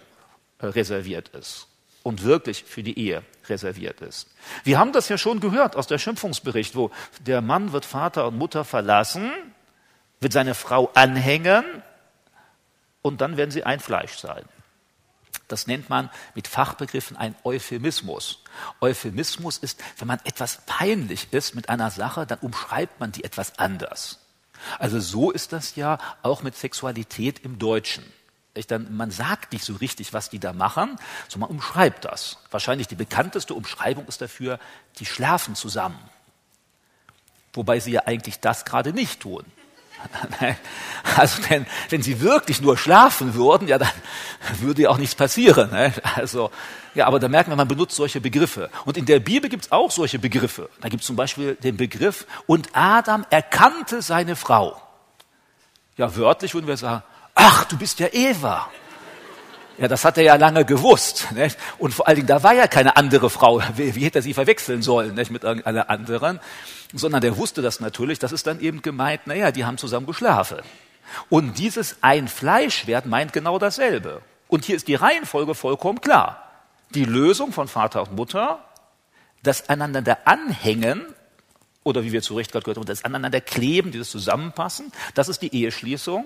äh, 0.60 0.66
reserviert 0.66 1.30
ist. 1.30 1.68
Und 2.04 2.24
wirklich 2.24 2.64
für 2.64 2.82
die 2.82 2.98
Ehe 2.98 3.24
reserviert 3.50 4.02
ist. 4.02 4.30
Wir 4.64 4.80
haben 4.80 4.94
das 4.94 5.10
ja 5.10 5.18
schon 5.18 5.40
gehört 5.40 5.76
aus 5.76 5.88
der 5.88 5.98
Schimpfungsbericht, 5.98 6.76
wo 6.76 6.92
der 7.20 7.42
Mann 7.42 7.74
wird 7.74 7.86
Vater 7.86 8.28
und 8.28 8.38
Mutter 8.38 8.64
verlassen 8.64 9.32
wird 10.20 10.34
seine 10.34 10.56
Frau 10.56 10.92
anhängen 10.94 11.64
und 13.02 13.22
dann 13.22 13.38
werden 13.38 13.52
sie 13.52 13.64
ein 13.64 13.80
Fleisch 13.80 14.18
sein. 14.18 14.44
Das 15.48 15.66
nennt 15.66 15.90
man 15.90 16.10
mit 16.36 16.48
Fachbegriffen 16.48 17.18
ein 17.18 17.36
Euphemismus. 17.44 18.44
Euphemismus 18.82 19.58
ist, 19.58 19.82
wenn 19.98 20.08
man 20.08 20.20
etwas 20.24 20.62
peinlich 20.66 21.28
ist 21.32 21.56
mit 21.56 21.70
einer 21.70 21.90
Sache, 21.90 22.28
dann 22.28 22.40
umschreibt 22.40 23.00
man 23.00 23.12
die 23.12 23.24
etwas 23.24 23.58
anders. 23.58 24.20
Also 24.78 25.00
so 25.00 25.32
ist 25.32 25.54
das 25.54 25.76
ja 25.76 25.98
auch 26.22 26.44
mit 26.44 26.56
Sexualität 26.56 27.40
im 27.40 27.58
Deutschen. 27.58 28.04
Dann, 28.68 28.96
man 28.96 29.12
sagt 29.12 29.54
nicht 29.54 29.64
so 29.64 29.74
richtig, 29.76 30.14
was 30.14 30.30
die 30.30 30.40
da 30.40 30.54
machen, 30.54 30.98
sondern 31.28 31.50
man 31.50 31.58
umschreibt 31.58 32.06
das. 32.06 32.38
Wahrscheinlich 32.52 32.88
die 32.88 32.96
bekannteste 32.96 33.54
Umschreibung 33.54 34.06
ist 34.08 34.22
dafür, 34.22 34.60
die 35.00 35.06
schlafen 35.06 35.56
zusammen. 35.56 36.00
Wobei 37.54 37.80
sie 37.80 37.92
ja 37.92 38.04
eigentlich 38.06 38.40
das 38.40 38.66
gerade 38.66 38.94
nicht 38.94 39.22
tun. 39.22 39.46
Also 41.18 41.42
denn, 41.50 41.66
wenn 41.90 42.02
sie 42.02 42.22
wirklich 42.22 42.62
nur 42.62 42.78
schlafen 42.78 43.34
würden, 43.34 43.68
ja, 43.68 43.78
dann 43.78 43.90
würde 44.60 44.84
ja 44.84 44.90
auch 44.90 44.98
nichts 44.98 45.16
passieren. 45.16 45.72
Ne? 45.72 45.94
Also, 46.16 46.52
ja, 46.96 47.08
aber 47.08 47.20
da 47.20 47.28
merken 47.28 47.52
wir, 47.52 47.56
man 47.56 47.68
benutzt 47.68 47.96
solche 47.96 48.22
Begriffe. 48.22 48.70
Und 48.86 48.96
in 48.98 49.06
der 49.06 49.20
Bibel 49.20 49.50
gibt 49.50 49.66
es 49.66 49.72
auch 49.72 49.92
solche 49.92 50.20
Begriffe. 50.20 50.70
Da 50.82 50.90
gibt 50.90 51.02
es 51.02 51.08
zum 51.08 51.16
Beispiel 51.16 51.56
den 51.56 51.78
Begriff, 51.78 52.26
und 52.48 52.70
Adam 52.74 53.26
erkannte 53.30 54.02
seine 54.02 54.36
Frau. 54.36 54.82
Ja, 55.98 56.16
wörtlich 56.16 56.54
würden 56.54 56.68
wir 56.68 56.78
sagen, 56.78 57.04
ach, 57.40 57.66
du 57.66 57.78
bist 57.78 58.00
ja 58.00 58.08
Eva. 58.12 58.70
Ja, 59.78 59.88
das 59.88 60.04
hat 60.04 60.18
er 60.18 60.24
ja 60.24 60.36
lange 60.36 60.66
gewusst. 60.66 61.32
Nicht? 61.32 61.58
Und 61.78 61.94
vor 61.94 62.08
allen 62.08 62.18
Dingen, 62.18 62.28
da 62.28 62.44
war 62.44 62.54
ja 62.54 62.68
keine 62.68 62.98
andere 62.98 63.30
Frau. 63.30 63.62
Wie, 63.76 63.96
wie 63.96 64.04
hätte 64.04 64.20
er 64.20 64.22
sie 64.22 64.34
verwechseln 64.34 64.82
sollen 64.82 65.16
nicht? 65.16 65.32
mit 65.32 65.44
irgendeiner 65.44 65.90
anderen? 65.90 66.40
Sondern 66.94 67.22
der 67.22 67.38
wusste 67.38 67.62
das 67.62 67.80
natürlich. 67.80 68.20
Das 68.20 68.34
ist 68.34 68.46
dann 68.46 68.60
eben 68.60 68.82
gemeint, 68.82 69.26
naja, 69.26 69.52
die 69.52 69.64
haben 69.64 69.78
zusammen 69.78 70.06
geschlafen. 70.06 70.58
Und 71.30 71.58
dieses 71.58 71.98
ein 72.02 72.28
Fleischwerden 72.28 73.10
meint 73.10 73.32
genau 73.32 73.58
dasselbe. 73.58 74.22
Und 74.50 74.66
hier 74.66 74.76
ist 74.76 74.88
die 74.88 74.96
Reihenfolge 74.96 75.56
vollkommen 75.56 76.02
klar. 76.02 76.44
Die 76.94 77.06
Lösung 77.06 77.54
von 77.54 77.68
Vater 77.68 78.02
und 78.02 78.16
Mutter, 78.16 78.66
das 79.44 79.70
aneinander 79.70 80.18
anhängen, 80.26 81.06
oder 81.84 82.04
wie 82.04 82.12
wir 82.12 82.22
zu 82.22 82.36
Recht 82.36 82.52
gerade 82.52 82.64
gehört 82.64 82.78
haben, 82.78 82.86
das 82.86 83.06
aneinander 83.06 83.40
kleben, 83.40 83.92
dieses 83.92 84.10
Zusammenpassen, 84.10 84.92
das 85.14 85.30
ist 85.30 85.42
die 85.42 85.56
Eheschließung. 85.56 86.26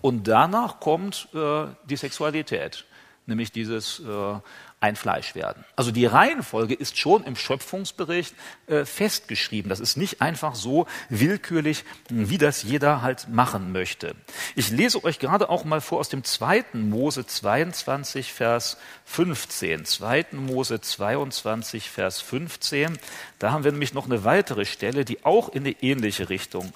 Und 0.00 0.28
danach 0.28 0.80
kommt 0.80 1.28
äh, 1.34 1.66
die 1.84 1.96
Sexualität, 1.96 2.84
nämlich 3.26 3.52
dieses 3.52 4.00
äh, 4.00 4.38
Einfleischwerden. 4.82 5.62
Also 5.76 5.90
die 5.90 6.06
Reihenfolge 6.06 6.72
ist 6.72 6.98
schon 6.98 7.22
im 7.24 7.36
Schöpfungsbericht 7.36 8.34
äh, 8.66 8.86
festgeschrieben. 8.86 9.68
Das 9.68 9.78
ist 9.78 9.98
nicht 9.98 10.22
einfach 10.22 10.54
so 10.54 10.86
willkürlich, 11.10 11.84
wie 12.08 12.38
das 12.38 12.62
jeder 12.62 13.02
halt 13.02 13.28
machen 13.28 13.72
möchte. 13.72 14.14
Ich 14.56 14.70
lese 14.70 15.04
euch 15.04 15.18
gerade 15.18 15.50
auch 15.50 15.64
mal 15.64 15.82
vor 15.82 16.00
aus 16.00 16.08
dem 16.08 16.24
2. 16.24 16.64
Mose 16.72 17.26
22, 17.26 18.32
Vers 18.32 18.78
15. 19.04 19.84
2. 19.84 20.26
Mose 20.32 20.80
22, 20.80 21.90
Vers 21.90 22.22
15. 22.22 22.98
Da 23.38 23.52
haben 23.52 23.64
wir 23.64 23.72
nämlich 23.72 23.92
noch 23.92 24.06
eine 24.06 24.24
weitere 24.24 24.64
Stelle, 24.64 25.04
die 25.04 25.26
auch 25.26 25.50
in 25.50 25.64
eine 25.64 25.76
ähnliche 25.82 26.30
Richtung 26.30 26.72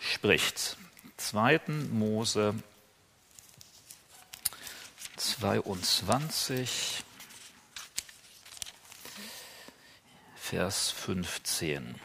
spricht. 0.00 0.76
2. 1.18 1.60
Mose 1.90 2.54
22, 5.16 7.04
Vers 10.36 10.90
15. 10.92 12.00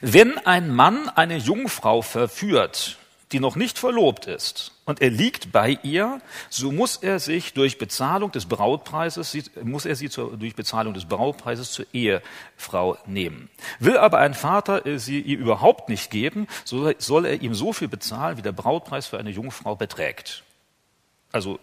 Wenn 0.00 0.38
ein 0.38 0.70
Mann 0.74 1.08
eine 1.10 1.36
Jungfrau 1.36 2.02
verführt, 2.02 2.98
die 3.36 3.40
noch 3.40 3.54
nicht 3.54 3.78
verlobt 3.78 4.26
ist, 4.26 4.72
und 4.86 5.02
er 5.02 5.10
liegt 5.10 5.52
bei 5.52 5.78
ihr, 5.82 6.22
so 6.48 6.72
muss 6.72 6.96
er 6.96 7.20
sich 7.20 7.52
durch 7.52 7.76
Bezahlung 7.76 8.32
des 8.32 8.46
Brautpreises, 8.46 9.36
muss 9.62 9.84
er 9.84 9.94
sie 9.94 10.08
zur, 10.08 10.38
durch 10.38 10.56
Bezahlung 10.56 10.94
des 10.94 11.04
Brautpreises 11.04 11.70
zur 11.70 11.84
Ehefrau 11.92 12.96
nehmen. 13.04 13.50
Will 13.78 13.98
aber 13.98 14.20
ein 14.20 14.32
Vater 14.32 14.98
sie 14.98 15.20
ihr 15.20 15.36
überhaupt 15.36 15.90
nicht 15.90 16.10
geben, 16.10 16.46
so 16.64 16.90
soll 16.96 17.26
er 17.26 17.42
ihm 17.42 17.54
so 17.54 17.74
viel 17.74 17.88
bezahlen, 17.88 18.38
wie 18.38 18.42
der 18.42 18.52
Brautpreis 18.52 19.06
für 19.06 19.18
eine 19.18 19.30
Jungfrau 19.30 19.76
beträgt. 19.76 20.42
Also 21.30 21.58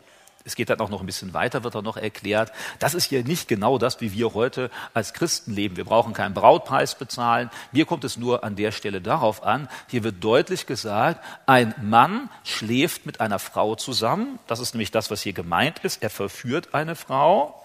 es 0.45 0.55
geht 0.55 0.69
dann 0.69 0.79
auch 0.79 0.89
noch 0.89 0.99
ein 0.99 1.05
bisschen 1.05 1.33
weiter, 1.33 1.63
wird 1.63 1.75
dann 1.75 1.85
noch 1.85 1.95
erklärt. 1.95 2.51
Das 2.79 2.93
ist 2.93 3.05
hier 3.05 3.23
nicht 3.23 3.47
genau 3.47 3.77
das, 3.77 4.01
wie 4.01 4.11
wir 4.11 4.33
heute 4.33 4.69
als 4.93 5.13
Christen 5.13 5.53
leben. 5.53 5.77
Wir 5.77 5.85
brauchen 5.85 6.13
keinen 6.13 6.33
Brautpreis 6.33 6.95
bezahlen. 6.95 7.49
Mir 7.71 7.85
kommt 7.85 8.03
es 8.03 8.17
nur 8.17 8.43
an 8.43 8.55
der 8.57 8.71
Stelle 8.71 8.99
darauf 8.99 9.43
an. 9.43 9.69
Hier 9.87 10.03
wird 10.03 10.21
deutlich 10.21 10.65
gesagt, 10.65 11.23
ein 11.45 11.73
Mann 11.81 12.29
schläft 12.43 13.05
mit 13.05 13.21
einer 13.21 13.39
Frau 13.39 13.75
zusammen. 13.75 14.37
Das 14.47 14.59
ist 14.59 14.73
nämlich 14.73 14.91
das, 14.91 15.09
was 15.09 15.21
hier 15.21 15.33
gemeint 15.33 15.79
ist. 15.79 16.03
Er 16.03 16.09
verführt 16.09 16.73
eine 16.73 16.95
Frau 16.95 17.63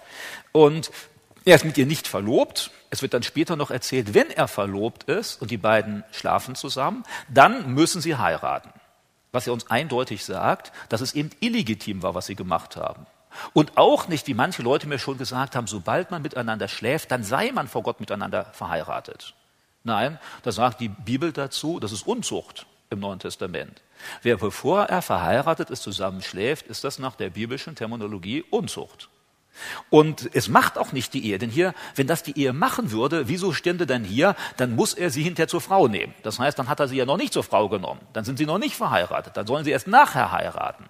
und 0.53 0.93
er 1.45 1.57
ist 1.57 1.65
mit 1.65 1.79
ihr 1.79 1.87
nicht 1.87 2.07
verlobt. 2.07 2.71
Es 2.91 3.03
wird 3.03 3.13
dann 3.13 3.23
später 3.25 3.57
noch 3.57 3.71
erzählt, 3.71 4.15
wenn 4.15 4.31
er 4.31 4.47
verlobt 4.47 5.05
ist 5.05 5.43
und 5.43 5.51
die 5.51 5.57
beiden 5.57 6.05
schlafen 6.13 6.55
zusammen, 6.55 7.03
dann 7.29 7.75
müssen 7.75 8.01
sie 8.01 8.17
heiraten 8.17 8.71
was 9.33 9.47
er 9.47 9.53
uns 9.53 9.71
eindeutig 9.71 10.25
sagt, 10.25 10.73
dass 10.89 11.01
es 11.01 11.15
eben 11.15 11.31
illegitim 11.41 12.03
war, 12.03 12.15
was 12.15 12.27
sie 12.27 12.35
gemacht 12.35 12.77
haben. 12.77 13.07
Und 13.53 13.77
auch 13.77 14.09
nicht, 14.09 14.27
wie 14.27 14.35
manche 14.35 14.63
Leute 14.63 14.89
mir 14.89 14.99
schon 14.99 15.19
gesagt 15.19 15.55
haben, 15.55 15.67
sobald 15.67 16.11
man 16.11 16.23
miteinander 16.23 16.69
schläft, 16.69 17.11
dann 17.11 17.23
sei 17.23 17.53
man 17.53 17.69
vor 17.69 17.83
Gott 17.83 18.01
miteinander 18.01 18.47
verheiratet. 18.47 19.35
Nein, 19.85 20.19
da 20.43 20.53
sagt 20.53 20.81
die 20.81 20.89
Bibel 20.89 21.33
dazu, 21.33 21.79
das 21.79 21.93
ist 21.93 22.07
Unzucht. 22.07 22.67
im 22.91 23.01
Neuen 23.01 23.19
Testament. 23.19 23.83
Wer 24.23 24.39
bevor 24.39 24.85
er 24.85 25.03
verheiratet 25.03 25.71
ist, 25.71 25.83
zusammenschläft, 25.83 26.67
ist 26.67 26.85
das 26.85 26.99
nach 26.99 27.17
der 27.17 27.31
biblischen 27.31 27.75
Terminologie 27.75 28.43
Unzucht. 28.51 29.11
Und 29.91 30.31
es 30.35 30.49
macht 30.49 30.79
auch 30.79 30.93
nicht 30.93 31.15
die 31.15 31.27
Ehe, 31.27 31.39
denn 31.39 31.51
hier, 31.51 31.75
wenn 31.95 32.07
das 32.07 32.23
die 32.23 32.39
Ehe 32.39 32.53
machen 32.53 32.91
würde, 32.91 33.29
wieso 33.29 33.53
stände 33.53 33.87
dann 33.87 34.05
hier, 34.05 34.35
dann 34.57 34.77
muss 34.77 34.95
er 34.95 35.11
sie 35.11 35.23
hinterher 35.23 35.49
zur 35.49 35.61
Frau 35.61 35.89
nehmen. 35.89 36.15
Das 36.23 36.39
heißt, 36.39 36.59
dann 36.59 36.69
hat 36.69 36.81
er 36.81 36.89
sie 36.89 36.97
ja 36.97 37.07
noch 37.07 37.17
nicht 37.17 37.33
zur 37.33 37.45
Frau 37.45 37.69
genommen, 37.69 38.01
dann 38.13 38.25
sind 38.25 38.39
sie 38.39 38.47
noch 38.47 38.59
nicht 38.59 38.77
verheiratet, 38.77 39.37
dann 39.37 39.47
sollen 39.47 39.65
sie 39.65 39.71
erst 39.71 39.87
nachher 39.87 40.33
heiraten. 40.33 40.89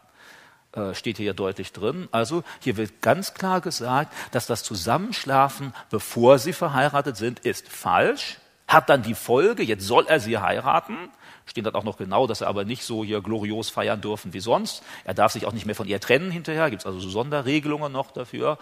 Äh, 0.72 0.94
steht 0.94 1.16
hier 1.16 1.26
ja 1.26 1.32
deutlich 1.32 1.72
drin. 1.72 2.08
Also 2.12 2.44
hier 2.60 2.76
wird 2.76 3.00
ganz 3.00 3.32
klar 3.32 3.60
gesagt, 3.62 4.12
dass 4.32 4.46
das 4.46 4.62
Zusammenschlafen, 4.62 5.72
bevor 5.90 6.38
sie 6.38 6.52
verheiratet 6.52 7.16
sind, 7.16 7.40
ist 7.40 7.68
falsch, 7.68 8.38
hat 8.66 8.90
dann 8.90 9.02
die 9.02 9.14
Folge, 9.14 9.62
jetzt 9.62 9.86
soll 9.86 10.06
er 10.06 10.20
sie 10.20 10.36
heiraten, 10.36 11.10
steht 11.48 11.66
dann 11.66 11.74
auch 11.74 11.84
noch 11.84 11.96
genau, 11.96 12.26
dass 12.26 12.40
er 12.40 12.48
aber 12.48 12.64
nicht 12.64 12.84
so 12.84 13.04
hier 13.04 13.20
glorios 13.20 13.70
feiern 13.70 14.00
dürfen 14.00 14.32
wie 14.32 14.40
sonst. 14.40 14.82
Er 15.04 15.14
darf 15.14 15.32
sich 15.32 15.46
auch 15.46 15.52
nicht 15.52 15.66
mehr 15.66 15.74
von 15.74 15.88
ihr 15.88 16.00
trennen 16.00 16.30
hinterher, 16.30 16.70
gibt 16.70 16.82
es 16.82 16.86
also 16.86 17.00
so 17.00 17.10
Sonderregelungen 17.10 17.92
noch 17.92 18.10
dafür. 18.12 18.58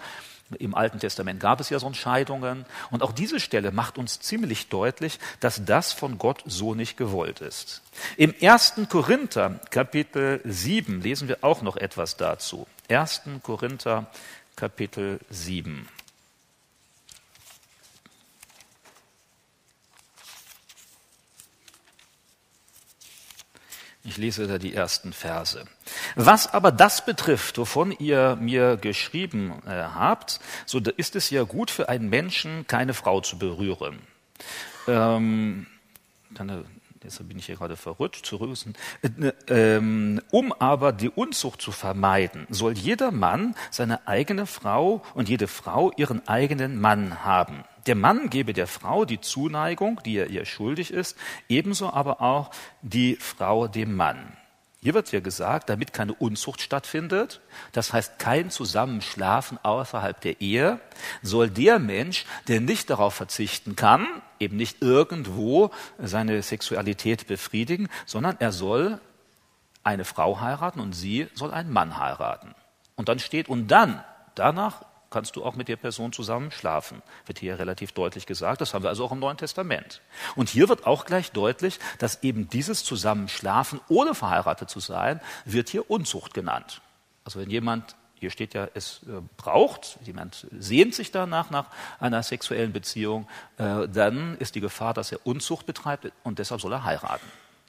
Im 0.59 0.77
Alten 0.77 1.01
Testament 1.01 1.41
gab 1.41 1.61
es 1.61 1.71
ja 1.71 1.81
so 1.81 1.93
Scheidungen. 1.93 2.67
Und 2.91 3.03
auch 3.03 3.13
diese 3.13 3.41
Stelle 3.41 3.73
macht 3.73 3.99
uns 3.99 4.21
ziemlich 4.21 4.69
deutlich, 4.69 5.19
dass 5.41 5.65
das 5.65 5.93
von 5.93 6.19
Gott 6.19 6.43
so 6.47 6.75
nicht 6.75 6.97
gewollt 6.97 7.41
ist. 7.41 7.83
Im 8.17 8.33
1. 8.41 8.75
Korinther 8.89 9.61
Kapitel 9.71 10.41
7 10.45 11.03
lesen 11.03 11.29
wir 11.29 11.39
auch 11.43 11.63
noch 11.63 11.77
etwas 11.77 12.17
dazu. 12.17 12.67
1. 12.89 13.23
Korinther 13.43 14.07
Kapitel 14.55 15.19
7. 15.31 15.89
Ich 24.07 24.19
lese 24.19 24.47
da 24.47 24.59
die 24.59 24.73
ersten 24.73 25.13
Verse. 25.13 25.65
Was 26.15 26.55
aber 26.55 26.71
das 26.71 27.05
betrifft, 27.05 27.59
wovon 27.59 27.91
ihr 27.91 28.37
mir 28.41 28.77
geschrieben 28.77 29.55
äh, 29.67 29.71
habt, 29.71 30.39
so 30.65 30.79
ist 30.79 31.17
es 31.17 31.31
ja 31.31 31.43
gut 31.43 31.73
für 31.73 31.89
einen 31.89 32.09
Menschen, 32.09 32.69
keine 32.69 32.95
Frau 32.95 33.21
zu 33.21 33.37
berühren. 33.37 33.99
Ähm, 34.87 35.67
dann, 36.31 36.49
äh, 36.49 36.63
deshalb 37.03 37.29
bin 37.29 37.41
ich 37.41 37.47
hier 37.47 37.57
gerade 37.57 37.77
verrutscht, 37.77 38.25
zurück. 38.25 38.57
Äh, 39.03 39.33
ähm, 39.49 40.23
um 40.31 40.53
aber 40.53 40.93
die 40.93 41.11
Unzucht 41.11 41.61
zu 41.61 41.73
vermeiden, 41.73 42.47
soll 42.49 42.75
jeder 42.75 43.11
Mann 43.11 43.57
seine 43.73 44.07
eigene 44.07 44.47
Frau 44.47 45.03
und 45.15 45.29
jede 45.29 45.49
Frau 45.49 45.91
ihren 45.97 46.27
eigenen 46.29 46.81
Mann 46.81 47.25
haben. 47.25 47.65
Der 47.87 47.95
Mann 47.95 48.31
gebe 48.31 48.53
der 48.53 48.67
Frau 48.67 49.05
die 49.05 49.21
Zuneigung, 49.21 50.01
die 50.05 50.17
er 50.17 50.29
ihr 50.29 50.45
schuldig 50.45 50.93
ist, 50.93 51.17
ebenso 51.49 51.93
aber 51.93 52.21
auch 52.21 52.51
die 52.83 53.17
Frau 53.17 53.69
dem 53.69 53.95
Mann. 53.95 54.37
Hier 54.83 54.95
wird 54.95 55.11
ja 55.11 55.21
gesagt, 55.21 55.69
damit 55.69 55.93
keine 55.93 56.15
Unzucht 56.15 56.61
stattfindet, 56.61 57.41
das 57.73 57.93
heißt 57.93 58.19
kein 58.19 58.51
Zusammenschlafen 58.51 59.59
außerhalb 59.63 60.21
der 60.21 60.41
Ehe, 60.41 60.79
soll 61.23 61.51
der 61.51 61.79
Mensch, 61.79 62.25
der 62.47 62.61
nicht 62.61 62.91
darauf 62.91 63.15
verzichten 63.15 63.75
kann, 63.75 64.07
eben 64.39 64.57
nicht 64.57 64.83
irgendwo 64.83 65.71
seine 65.99 66.41
Sexualität 66.43 67.27
befriedigen, 67.27 67.89
sondern 68.05 68.37
er 68.39 68.53
soll 68.53 69.01
eine 69.83 70.05
Frau 70.05 70.41
heiraten 70.41 70.81
und 70.81 70.93
sie 70.93 71.29
soll 71.35 71.53
einen 71.53 71.73
Mann 71.73 71.99
heiraten. 71.99 72.55
Und 72.97 73.09
dann 73.09 73.19
steht, 73.19 73.49
und 73.49 73.69
dann, 73.69 74.05
danach 74.35 74.85
kannst 75.11 75.37
du 75.37 75.45
auch 75.45 75.55
mit 75.55 75.69
der 75.69 75.77
Person 75.77 76.13
zusammen 76.13 76.51
schlafen. 76.51 77.03
Wird 77.27 77.39
hier 77.39 77.59
relativ 77.59 77.93
deutlich 77.93 78.27
gesagt. 78.27 78.61
Das 78.61 78.75
haben 78.75 78.83
wir 78.83 78.89
also 78.89 79.05
auch 79.05 79.13
im 79.13 79.19
Neuen 79.19 79.37
Testament. 79.37 80.03
Und 80.35 80.49
hier 80.49 80.69
wird 80.69 80.87
auch 80.87 81.05
gleich 81.05 81.33
deutlich, 81.33 81.79
dass 81.99 82.23
eben 82.23 82.49
dieses 82.49 82.85
Zusammenschlafen, 82.85 83.81
ohne 83.89 84.15
verheiratet 84.15 84.71
zu 84.71 84.81
sein, 84.81 85.21
wird 85.45 85.69
hier 85.69 85.91
Unzucht 85.91 86.35
genannt. 86.35 86.81
Also 87.25 87.41
wenn 87.41 87.51
jemand 87.51 87.97
hier 88.19 88.31
steht 88.31 88.55
ja, 88.55 88.69
es 88.73 89.03
äh, 89.03 89.21
braucht, 89.37 89.99
jemand 90.03 90.47
sehnt 90.59 90.95
sich 90.95 91.13
danach 91.13 91.51
nach 91.51 91.67
einer 92.01 92.23
sexuellen 92.23 92.73
Beziehung, 92.73 93.29
äh, 93.59 93.87
dann 93.89 94.39
ist 94.39 94.55
die 94.55 94.63
Gefahr, 94.63 94.95
dass 94.95 95.13
er 95.13 95.27
Unzucht 95.27 95.67
betreibt 95.67 96.11
und 96.23 96.39
deshalb 96.39 96.63
soll 96.63 96.73
er 96.73 96.85
heiraten 96.85 97.27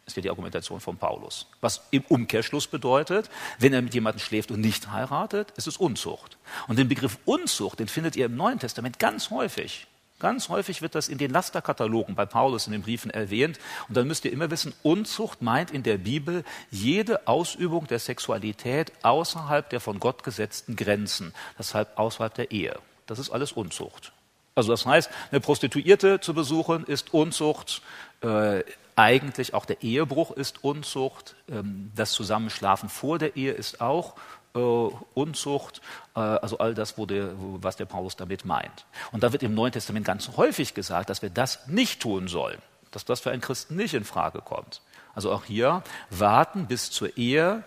ist 0.07 0.15
ja 0.15 0.21
die 0.21 0.29
Argumentation 0.29 0.79
von 0.79 0.97
Paulus. 0.97 1.47
Was 1.61 1.81
im 1.91 2.03
Umkehrschluss 2.07 2.67
bedeutet, 2.67 3.29
wenn 3.59 3.73
er 3.73 3.81
mit 3.81 3.93
jemandem 3.93 4.19
schläft 4.19 4.49
und 4.49 4.61
nicht 4.61 4.91
heiratet, 4.91 5.51
ist 5.57 5.67
es 5.67 5.77
Unzucht. 5.77 6.37
Und 6.67 6.79
den 6.79 6.87
Begriff 6.87 7.19
Unzucht, 7.25 7.79
den 7.79 7.89
findet 7.89 8.15
ihr 8.15 8.25
im 8.25 8.35
Neuen 8.35 8.57
Testament 8.57 8.99
ganz 8.99 9.29
häufig. 9.29 9.85
Ganz 10.19 10.49
häufig 10.49 10.81
wird 10.81 10.95
das 10.95 11.09
in 11.09 11.19
den 11.19 11.29
Lasterkatalogen 11.29 12.15
bei 12.15 12.25
Paulus 12.25 12.65
in 12.65 12.71
den 12.71 12.81
Briefen 12.81 13.11
erwähnt. 13.11 13.59
Und 13.87 13.95
dann 13.95 14.07
müsst 14.07 14.25
ihr 14.25 14.31
immer 14.31 14.49
wissen, 14.49 14.73
Unzucht 14.81 15.43
meint 15.43 15.69
in 15.69 15.83
der 15.83 15.99
Bibel 15.99 16.43
jede 16.71 17.27
Ausübung 17.27 17.85
der 17.85 17.99
Sexualität 17.99 18.91
außerhalb 19.03 19.69
der 19.69 19.79
von 19.79 19.99
Gott 19.99 20.23
gesetzten 20.23 20.75
Grenzen, 20.75 21.33
deshalb 21.59 21.99
außerhalb 21.99 22.33
der 22.33 22.51
Ehe. 22.51 22.79
Das 23.05 23.19
ist 23.19 23.29
alles 23.29 23.51
Unzucht. 23.51 24.11
Also 24.55 24.71
das 24.71 24.87
heißt, 24.87 25.11
eine 25.29 25.39
Prostituierte 25.39 26.19
zu 26.19 26.33
besuchen 26.33 26.85
ist 26.85 27.13
Unzucht, 27.13 27.83
äh, 28.21 28.63
eigentlich 28.97 29.53
auch 29.53 29.65
der 29.65 29.83
Ehebruch 29.83 30.31
ist 30.31 30.63
Unzucht, 30.63 31.35
ähm, 31.49 31.91
das 31.95 32.11
Zusammenschlafen 32.11 32.89
vor 32.89 33.19
der 33.19 33.35
Ehe 33.35 33.51
ist 33.51 33.79
auch 33.79 34.15
äh, 34.55 34.59
Unzucht, 34.59 35.81
äh, 36.15 36.19
also 36.19 36.57
all 36.57 36.73
das, 36.73 36.95
der, 36.95 37.31
was 37.37 37.75
der 37.75 37.85
Paulus 37.85 38.15
damit 38.15 38.43
meint. 38.43 38.85
Und 39.11 39.23
da 39.23 39.31
wird 39.31 39.43
im 39.43 39.53
Neuen 39.53 39.71
Testament 39.71 40.05
ganz 40.05 40.31
häufig 40.35 40.73
gesagt, 40.73 41.09
dass 41.09 41.21
wir 41.21 41.29
das 41.29 41.67
nicht 41.67 42.01
tun 42.01 42.27
sollen, 42.27 42.57
dass 42.91 43.05
das 43.05 43.19
für 43.19 43.31
einen 43.31 43.41
Christen 43.41 43.75
nicht 43.75 43.93
in 43.93 44.03
Frage 44.03 44.41
kommt. 44.41 44.81
Also 45.13 45.31
auch 45.31 45.45
hier 45.45 45.83
warten 46.09 46.65
bis 46.65 46.89
zur 46.89 47.17
Ehe, 47.17 47.63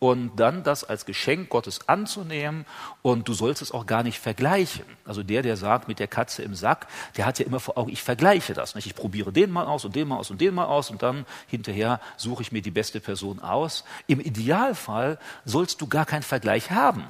und 0.00 0.36
dann 0.36 0.64
das 0.64 0.82
als 0.82 1.04
Geschenk 1.04 1.50
Gottes 1.50 1.88
anzunehmen 1.88 2.64
und 3.02 3.28
du 3.28 3.34
sollst 3.34 3.62
es 3.62 3.70
auch 3.70 3.86
gar 3.86 4.02
nicht 4.02 4.18
vergleichen. 4.18 4.84
Also 5.04 5.22
der, 5.22 5.42
der 5.42 5.56
sagt 5.56 5.86
mit 5.86 5.98
der 5.98 6.08
Katze 6.08 6.42
im 6.42 6.54
Sack, 6.54 6.88
der 7.16 7.26
hat 7.26 7.38
ja 7.38 7.46
immer 7.46 7.60
vor 7.60 7.78
Augen, 7.78 7.92
ich 7.92 8.02
vergleiche 8.02 8.54
das. 8.54 8.74
Nicht? 8.74 8.86
Ich 8.86 8.94
probiere 8.96 9.30
den 9.30 9.50
mal 9.50 9.66
aus 9.66 9.84
und 9.84 9.94
den 9.94 10.08
mal 10.08 10.16
aus 10.16 10.30
und 10.30 10.40
den 10.40 10.54
mal 10.54 10.64
aus 10.64 10.90
und 10.90 11.02
dann 11.02 11.26
hinterher 11.46 12.00
suche 12.16 12.42
ich 12.42 12.50
mir 12.50 12.62
die 12.62 12.70
beste 12.70 12.98
Person 12.98 13.40
aus. 13.40 13.84
Im 14.06 14.20
Idealfall 14.20 15.18
sollst 15.44 15.80
du 15.82 15.86
gar 15.86 16.06
keinen 16.06 16.22
Vergleich 16.22 16.70
haben. 16.70 17.04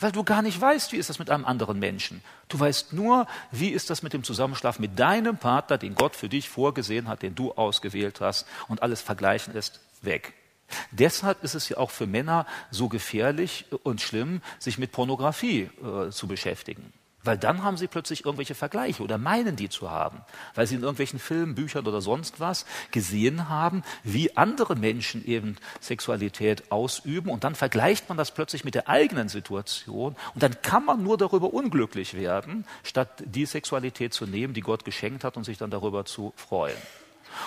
Weil 0.00 0.10
du 0.10 0.24
gar 0.24 0.42
nicht 0.42 0.60
weißt, 0.60 0.90
wie 0.90 0.96
ist 0.96 1.10
das 1.10 1.20
mit 1.20 1.30
einem 1.30 1.44
anderen 1.44 1.78
Menschen. 1.78 2.24
Du 2.48 2.58
weißt 2.58 2.92
nur, 2.92 3.28
wie 3.52 3.68
ist 3.68 3.88
das 3.88 4.02
mit 4.02 4.14
dem 4.14 4.24
Zusammenschlaf 4.24 4.80
mit 4.80 4.98
deinem 4.98 5.36
Partner, 5.36 5.78
den 5.78 5.94
Gott 5.94 6.16
für 6.16 6.28
dich 6.28 6.48
vorgesehen 6.48 7.06
hat, 7.06 7.22
den 7.22 7.36
du 7.36 7.52
ausgewählt 7.52 8.20
hast. 8.20 8.48
Und 8.66 8.82
alles 8.82 9.00
Vergleichen 9.00 9.54
ist 9.54 9.80
weg. 10.00 10.32
Deshalb 10.90 11.42
ist 11.42 11.54
es 11.54 11.68
ja 11.68 11.78
auch 11.78 11.90
für 11.90 12.06
Männer 12.06 12.46
so 12.70 12.88
gefährlich 12.88 13.66
und 13.82 14.00
schlimm, 14.00 14.42
sich 14.58 14.78
mit 14.78 14.92
Pornografie 14.92 15.70
äh, 15.82 16.10
zu 16.10 16.26
beschäftigen. 16.26 16.92
Weil 17.24 17.38
dann 17.38 17.62
haben 17.62 17.76
sie 17.76 17.86
plötzlich 17.86 18.24
irgendwelche 18.24 18.54
Vergleiche 18.54 19.02
oder 19.02 19.16
meinen 19.16 19.54
die 19.54 19.68
zu 19.68 19.90
haben, 19.90 20.22
weil 20.54 20.66
sie 20.66 20.74
in 20.74 20.80
irgendwelchen 20.82 21.20
Filmen, 21.20 21.54
Büchern 21.54 21.86
oder 21.86 22.00
sonst 22.00 22.40
was 22.40 22.66
gesehen 22.90 23.48
haben, 23.48 23.84
wie 24.02 24.36
andere 24.36 24.74
Menschen 24.74 25.24
eben 25.24 25.56
Sexualität 25.80 26.72
ausüben 26.72 27.30
und 27.30 27.44
dann 27.44 27.54
vergleicht 27.54 28.08
man 28.08 28.18
das 28.18 28.32
plötzlich 28.32 28.64
mit 28.64 28.74
der 28.74 28.88
eigenen 28.88 29.28
Situation 29.28 30.16
und 30.34 30.42
dann 30.42 30.60
kann 30.62 30.84
man 30.84 31.04
nur 31.04 31.16
darüber 31.16 31.54
unglücklich 31.54 32.14
werden, 32.14 32.66
statt 32.82 33.22
die 33.24 33.46
Sexualität 33.46 34.12
zu 34.12 34.26
nehmen, 34.26 34.52
die 34.52 34.60
Gott 34.60 34.84
geschenkt 34.84 35.22
hat 35.22 35.36
und 35.36 35.44
sich 35.44 35.58
dann 35.58 35.70
darüber 35.70 36.04
zu 36.04 36.32
freuen. 36.34 36.76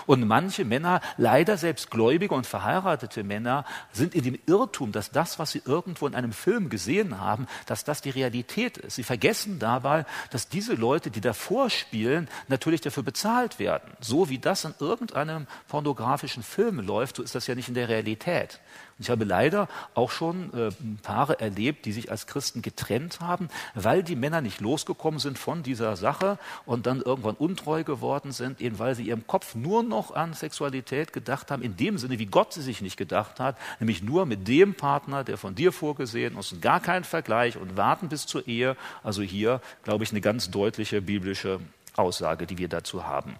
Und 0.06 0.26
manche 0.26 0.65
Männer, 0.65 1.02
leider 1.17 1.58
selbst 1.58 1.91
gläubige 1.91 2.34
und 2.34 2.48
verheiratete 2.48 3.24
Männer, 3.24 3.65
sind 3.91 4.15
in 4.15 4.24
dem 4.24 4.39
Irrtum, 4.45 4.91
dass 4.91 5.12
das, 5.12 5.39
was 5.39 5.52
sie 5.52 5.62
irgendwo 5.65 6.08
in 6.08 6.15
einem 6.15 6.34
Film 6.34 6.69
gesehen 6.69 7.19
haben, 7.19 7.48
dass 7.65 7.84
das 7.84 8.02
die 8.02 8.10
Realität 8.10 8.78
ist. 8.78 8.95
Sie 8.95 9.04
vergessen 9.04 9.60
dabei, 9.60 10.06
dass 10.32 10.50
diese 10.50 10.74
Leute, 10.74 11.12
die 11.12 11.21
davor 11.21 11.69
spielen, 11.69 12.30
natürlich 12.48 12.82
dafür 12.82 13.04
bezahlt 13.04 13.60
werden. 13.60 13.91
So 14.00 14.30
wie 14.30 14.39
das 14.39 14.65
in 14.65 14.74
irgendeinem 14.80 15.48
pornografischen 15.67 16.43
Film 16.43 16.80
läuft, 16.80 17.17
so 17.17 17.24
ist 17.24 17.36
das 17.36 17.48
ja 17.48 17.56
nicht 17.56 17.67
in 17.67 17.76
der 17.76 17.89
Realität. 17.89 18.60
Ich 18.97 19.10
habe 19.10 19.25
leider 19.25 19.67
auch 19.93 20.10
schon 20.10 20.53
äh, 20.53 20.71
Paare 21.03 21.41
erlebt, 21.41 21.86
die 21.86 21.91
sich 21.91 22.12
als 22.12 22.27
Christen 22.27 22.62
getrennt 22.62 23.19
haben, 23.19 23.49
weil 23.73 24.03
die 24.03 24.15
Männer 24.15 24.39
nicht 24.39 24.62
losgekommen 24.62 25.19
sind 25.19 25.38
von 25.38 25.63
dieser 25.63 25.97
Sache 25.97 26.39
und 26.65 26.86
dann 26.86 27.01
irgendwann 27.01 27.36
untreu 27.36 27.84
geworden 27.84 28.31
sind, 28.31 28.62
eben 28.62 28.79
weil 28.79 28.95
sie 28.95 29.03
ihrem 29.03 29.27
Kopf 29.27 29.53
nur 29.53 29.84
noch 29.84 30.15
an 30.15 30.34
Sexualität 30.34 31.12
gedacht 31.12 31.51
haben, 31.51 31.62
in 31.62 31.75
dem 31.75 31.97
Sinne, 31.97 32.19
wie 32.19 32.25
Gott 32.25 32.53
sie 32.53 32.62
sich 32.62 32.81
nicht 32.81 32.95
gedacht 32.95 33.41
hat, 33.41 33.58
nämlich 33.81 34.01
nur 34.01 34.25
mit 34.25 34.47
dem 34.47 34.75
Partner, 34.75 35.25
der 35.25 35.38
von 35.38 35.55
dir 35.55 35.73
vorgesehen 35.73 36.38
ist 36.38 36.53
und 36.53 36.62
gar 36.62 36.79
kein 36.79 37.03
Vergleich 37.03 37.58
und 37.58 37.75
warten 37.75 38.08
bis 38.08 38.25
zur 38.25 38.47
Ehe. 38.47 38.77
Also 39.03 39.21
hier, 39.21 39.60
glaube 39.84 40.05
ich, 40.05 40.12
eine 40.12 40.21
ganz 40.21 40.51
deutliche 40.51 41.01
biblische 41.01 41.60
Aussage, 41.97 42.47
die 42.47 42.58
wir 42.58 42.69
dazu 42.69 43.05
haben. 43.05 43.36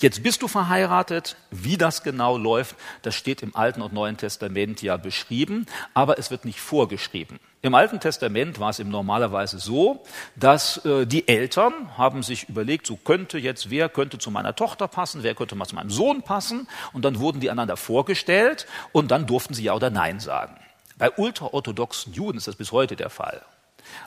Jetzt 0.00 0.22
bist 0.22 0.42
du 0.42 0.48
verheiratet. 0.48 1.36
Wie 1.50 1.76
das 1.76 2.02
genau 2.02 2.36
läuft, 2.36 2.76
das 3.02 3.14
steht 3.14 3.42
im 3.42 3.54
Alten 3.54 3.82
und 3.82 3.92
Neuen 3.92 4.16
Testament 4.16 4.82
ja 4.82 4.96
beschrieben, 4.96 5.66
aber 5.94 6.18
es 6.18 6.30
wird 6.30 6.44
nicht 6.44 6.60
vorgeschrieben. 6.60 7.38
Im 7.64 7.76
Alten 7.76 8.00
Testament 8.00 8.58
war 8.58 8.70
es 8.70 8.80
eben 8.80 8.90
normalerweise 8.90 9.60
so, 9.60 10.02
dass 10.34 10.84
äh, 10.84 11.06
die 11.06 11.28
Eltern 11.28 11.96
haben 11.96 12.24
sich 12.24 12.48
überlegt, 12.48 12.88
so 12.88 12.96
könnte 12.96 13.38
jetzt, 13.38 13.70
wer 13.70 13.88
könnte 13.88 14.18
zu 14.18 14.32
meiner 14.32 14.56
Tochter 14.56 14.88
passen, 14.88 15.22
wer 15.22 15.36
könnte 15.36 15.54
mal 15.54 15.66
zu 15.66 15.76
meinem 15.76 15.90
Sohn 15.90 16.22
passen, 16.22 16.66
und 16.92 17.04
dann 17.04 17.20
wurden 17.20 17.38
die 17.38 17.50
einander 17.50 17.76
vorgestellt 17.76 18.66
und 18.90 19.12
dann 19.12 19.26
durften 19.26 19.54
sie 19.54 19.62
ja 19.62 19.74
oder 19.74 19.90
nein 19.90 20.18
sagen. 20.18 20.56
Bei 20.98 21.10
ultraorthodoxen 21.12 22.12
Juden 22.12 22.38
ist 22.38 22.48
das 22.48 22.56
bis 22.56 22.72
heute 22.72 22.96
der 22.96 23.10
Fall. 23.10 23.42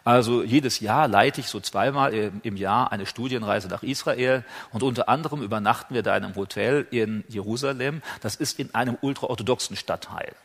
Also 0.03 0.43
jedes 0.43 0.79
Jahr 0.79 1.07
leite 1.07 1.41
ich 1.41 1.47
so 1.47 1.59
zweimal 1.59 2.13
im 2.13 2.57
Jahr 2.57 2.91
eine 2.91 3.05
Studienreise 3.05 3.67
nach 3.67 3.83
Israel 3.83 4.43
und 4.71 4.83
unter 4.83 5.09
anderem 5.09 5.41
übernachten 5.41 5.93
wir 5.93 6.03
da 6.03 6.15
in 6.15 6.23
einem 6.23 6.35
Hotel 6.35 6.87
in 6.91 7.23
Jerusalem. 7.27 8.01
Das 8.21 8.35
ist 8.35 8.59
in 8.59 8.73
einem 8.73 8.97
ultraorthodoxen 9.01 9.75
Stadtteil. 9.75 10.35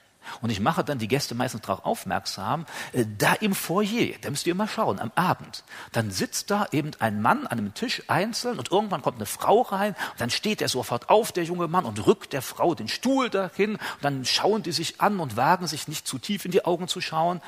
Und 0.41 0.51
ich 0.51 0.61
mache 0.61 0.85
dann 0.85 0.99
die 0.99 1.09
Gäste 1.09 1.35
meistens 1.35 1.63
darauf 1.63 1.85
aufmerksam, 1.85 2.67
äh, 2.93 3.05
da 3.19 3.35
im 3.35 3.55
Foyer, 3.55 4.15
da 4.21 4.31
müsst 4.31 4.47
ihr 4.47 4.55
mal 4.55 4.69
schauen, 4.69 5.01
am 5.01 5.13
Abend, 5.15 5.65
dann 5.93 6.11
sitzt 6.11 6.51
da 6.51 6.67
eben 6.73 6.93
ein 6.99 7.21
Mann 7.21 7.47
an 7.47 7.59
einem 7.59 7.75
Tisch 7.75 8.03
einzeln 8.09 8.59
und 8.59 8.71
irgendwann 8.71 9.03
kommt 9.03 9.17
eine 9.17 9.27
Frau 9.27 9.63
rein 9.63 9.95
und 10.13 10.21
dann 10.21 10.31
steht 10.31 10.63
er 10.63 10.69
sofort 10.69 11.11
auf, 11.11 11.33
der 11.33 11.45
junge 11.45 11.69
Mann, 11.69 11.85
und 11.85 12.07
rückt 12.07 12.33
der 12.33 12.43
Frau 12.43 12.75
den 12.75 12.89
Stuhl 12.89 13.31
dahin 13.31 13.73
und 13.73 13.81
dann 14.03 14.25
schauen 14.25 14.63
die 14.63 14.73
sich 14.73 15.01
an 15.01 15.21
und 15.21 15.37
wagen 15.37 15.67
sich 15.67 15.89
nicht 15.89 16.07
zu 16.07 16.19
tief 16.19 16.45
in 16.45 16.51
die 16.51 16.65
Augen 16.65 16.89
zu 16.89 17.01
schauen. 17.01 17.41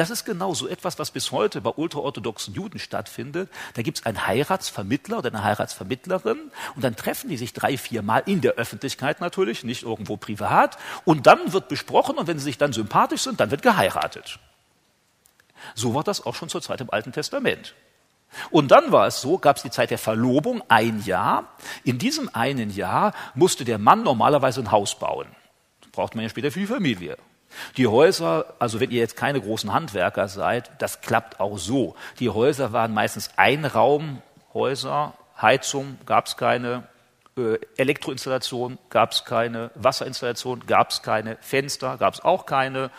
Das 0.00 0.08
ist 0.08 0.24
genau 0.24 0.54
so 0.54 0.66
etwas, 0.66 0.98
was 0.98 1.10
bis 1.10 1.30
heute 1.30 1.60
bei 1.60 1.68
ultraorthodoxen 1.68 2.54
Juden 2.54 2.78
stattfindet. 2.78 3.50
Da 3.74 3.82
gibt 3.82 3.98
es 3.98 4.06
einen 4.06 4.26
Heiratsvermittler 4.26 5.18
oder 5.18 5.28
eine 5.28 5.44
Heiratsvermittlerin 5.44 6.38
und 6.74 6.82
dann 6.82 6.96
treffen 6.96 7.28
die 7.28 7.36
sich 7.36 7.52
drei, 7.52 7.76
vier 7.76 8.00
Mal 8.00 8.22
in 8.24 8.40
der 8.40 8.54
Öffentlichkeit 8.54 9.20
natürlich, 9.20 9.62
nicht 9.62 9.82
irgendwo 9.82 10.16
privat. 10.16 10.78
Und 11.04 11.26
dann 11.26 11.52
wird 11.52 11.68
besprochen 11.68 12.16
und 12.16 12.28
wenn 12.28 12.38
sie 12.38 12.44
sich 12.44 12.56
dann 12.56 12.72
sympathisch 12.72 13.20
sind, 13.20 13.40
dann 13.40 13.50
wird 13.50 13.60
geheiratet. 13.60 14.38
So 15.74 15.94
war 15.94 16.02
das 16.02 16.24
auch 16.24 16.34
schon 16.34 16.48
zur 16.48 16.62
Zeit 16.62 16.80
im 16.80 16.88
Alten 16.88 17.12
Testament. 17.12 17.74
Und 18.50 18.70
dann 18.70 18.92
war 18.92 19.06
es 19.06 19.20
so, 19.20 19.36
gab 19.36 19.58
es 19.58 19.64
die 19.64 19.70
Zeit 19.70 19.90
der 19.90 19.98
Verlobung, 19.98 20.62
ein 20.68 21.02
Jahr. 21.04 21.44
In 21.84 21.98
diesem 21.98 22.34
einen 22.34 22.70
Jahr 22.70 23.12
musste 23.34 23.66
der 23.66 23.76
Mann 23.76 24.02
normalerweise 24.02 24.62
ein 24.62 24.70
Haus 24.70 24.98
bauen. 24.98 25.26
Das 25.82 25.90
braucht 25.90 26.14
man 26.14 26.22
ja 26.22 26.30
später 26.30 26.50
für 26.50 26.60
die 26.60 26.66
Familie. 26.66 27.18
Die 27.76 27.86
Häuser, 27.86 28.54
also 28.58 28.80
wenn 28.80 28.90
ihr 28.90 29.00
jetzt 29.00 29.16
keine 29.16 29.40
großen 29.40 29.72
Handwerker 29.72 30.28
seid, 30.28 30.70
das 30.78 31.00
klappt 31.00 31.40
auch 31.40 31.58
so. 31.58 31.94
Die 32.18 32.30
Häuser 32.30 32.72
waren 32.72 32.94
meistens 32.94 33.30
Einraumhäuser, 33.36 35.14
Heizung 35.40 35.98
gab 36.06 36.26
es 36.26 36.36
keine, 36.36 36.84
äh, 37.36 37.58
Elektroinstallation 37.76 38.78
gab 38.88 39.12
es 39.12 39.24
keine, 39.24 39.70
Wasserinstallation 39.74 40.66
gab 40.66 40.90
es 40.90 41.02
keine, 41.02 41.36
Fenster 41.40 41.96
gab 41.96 42.14
es 42.14 42.20
auch 42.20 42.46
keine, 42.46 42.90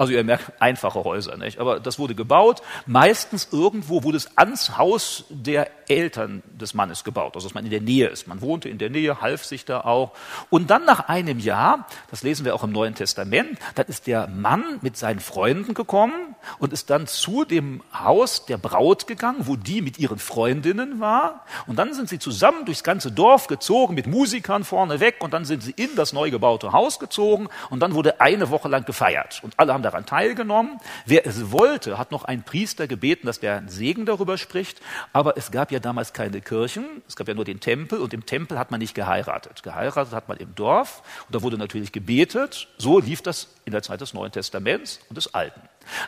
also 0.00 0.14
ihr 0.14 0.24
merkt, 0.24 0.50
einfache 0.62 1.04
Häuser, 1.04 1.36
nicht? 1.36 1.58
Aber 1.58 1.78
das 1.78 1.98
wurde 1.98 2.14
gebaut. 2.14 2.62
Meistens 2.86 3.48
irgendwo 3.52 4.02
wurde 4.02 4.16
es 4.16 4.34
ans 4.38 4.78
Haus 4.78 5.26
der 5.28 5.68
Eltern 5.90 6.42
des 6.58 6.72
Mannes 6.72 7.04
gebaut, 7.04 7.34
also 7.34 7.46
dass 7.46 7.54
man 7.54 7.66
in 7.66 7.70
der 7.70 7.82
Nähe 7.82 8.06
ist. 8.06 8.26
Man 8.26 8.40
wohnte 8.40 8.70
in 8.70 8.78
der 8.78 8.88
Nähe, 8.88 9.20
half 9.20 9.44
sich 9.44 9.66
da 9.66 9.82
auch. 9.82 10.12
Und 10.48 10.70
dann 10.70 10.86
nach 10.86 11.08
einem 11.08 11.38
Jahr, 11.38 11.86
das 12.10 12.22
lesen 12.22 12.46
wir 12.46 12.54
auch 12.54 12.64
im 12.64 12.72
Neuen 12.72 12.94
Testament, 12.94 13.58
dann 13.74 13.86
ist 13.88 14.06
der 14.06 14.26
Mann 14.28 14.78
mit 14.80 14.96
seinen 14.96 15.20
Freunden 15.20 15.74
gekommen 15.74 16.34
und 16.58 16.72
ist 16.72 16.88
dann 16.88 17.06
zu 17.06 17.44
dem 17.44 17.82
Haus 17.92 18.46
der 18.46 18.56
Braut 18.56 19.06
gegangen, 19.06 19.40
wo 19.40 19.56
die 19.56 19.82
mit 19.82 19.98
ihren 19.98 20.18
Freundinnen 20.18 21.00
war. 21.00 21.44
Und 21.66 21.78
dann 21.78 21.92
sind 21.92 22.08
sie 22.08 22.18
zusammen 22.18 22.64
durchs 22.64 22.84
ganze 22.84 23.12
Dorf 23.12 23.48
gezogen, 23.48 23.94
mit 23.94 24.06
Musikern 24.06 24.64
vorne 24.64 25.00
weg. 25.00 25.16
Und 25.20 25.34
dann 25.34 25.44
sind 25.44 25.62
sie 25.62 25.72
in 25.72 25.90
das 25.96 26.14
neu 26.14 26.30
gebaute 26.30 26.72
Haus 26.72 26.98
gezogen. 26.98 27.48
Und 27.68 27.80
dann 27.80 27.94
wurde 27.94 28.20
eine 28.20 28.48
Woche 28.48 28.68
lang 28.68 28.86
gefeiert. 28.86 29.40
Und 29.42 29.58
alle 29.58 29.74
haben 29.74 29.82
daran 29.90 30.06
teilgenommen. 30.06 30.78
Wer 31.06 31.26
es 31.26 31.50
wollte, 31.52 31.98
hat 31.98 32.10
noch 32.10 32.24
einen 32.24 32.42
Priester 32.42 32.86
gebeten, 32.86 33.26
dass 33.26 33.40
der 33.40 33.62
Segen 33.66 34.06
darüber 34.06 34.38
spricht. 34.38 34.80
Aber 35.12 35.36
es 35.36 35.50
gab 35.50 35.72
ja 35.72 35.78
damals 35.78 36.12
keine 36.12 36.40
Kirchen, 36.40 37.02
es 37.08 37.16
gab 37.16 37.28
ja 37.28 37.34
nur 37.34 37.44
den 37.44 37.60
Tempel 37.60 38.00
und 38.00 38.14
im 38.14 38.26
Tempel 38.26 38.58
hat 38.58 38.70
man 38.70 38.80
nicht 38.80 38.94
geheiratet. 38.94 39.62
Geheiratet 39.62 40.14
hat 40.14 40.28
man 40.28 40.38
im 40.38 40.54
Dorf 40.54 41.02
und 41.26 41.34
da 41.34 41.42
wurde 41.42 41.58
natürlich 41.58 41.92
gebetet. 41.92 42.68
So 42.78 42.98
lief 42.98 43.22
das 43.22 43.48
in 43.64 43.72
der 43.72 43.82
Zeit 43.82 44.00
des 44.00 44.14
Neuen 44.14 44.32
Testaments 44.32 45.00
und 45.08 45.16
des 45.16 45.34
Alten. 45.34 45.60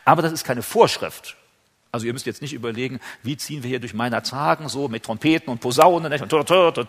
Aber 0.05 0.23
das 0.23 0.33
ist 0.33 0.45
keine 0.45 0.63
Vorschrift. 0.63 1.37
Also 1.95 2.07
ihr 2.07 2.15
müsst 2.15 2.25
jetzt 2.25 2.41
nicht 2.41 2.55
überlegen, 2.55 3.01
wie 3.23 3.37
ziehen 3.37 3.63
wir 3.63 3.69
hier 3.69 3.79
durch 3.79 3.93
meiner 3.93 4.25
Zagen 4.25 4.71
so 4.71 4.89
mit 4.89 5.03
Trompeten 5.03 5.51
und 5.51 5.61
Posaunen 5.61 6.11
nicht? 6.11 6.23
Und, 6.23 6.31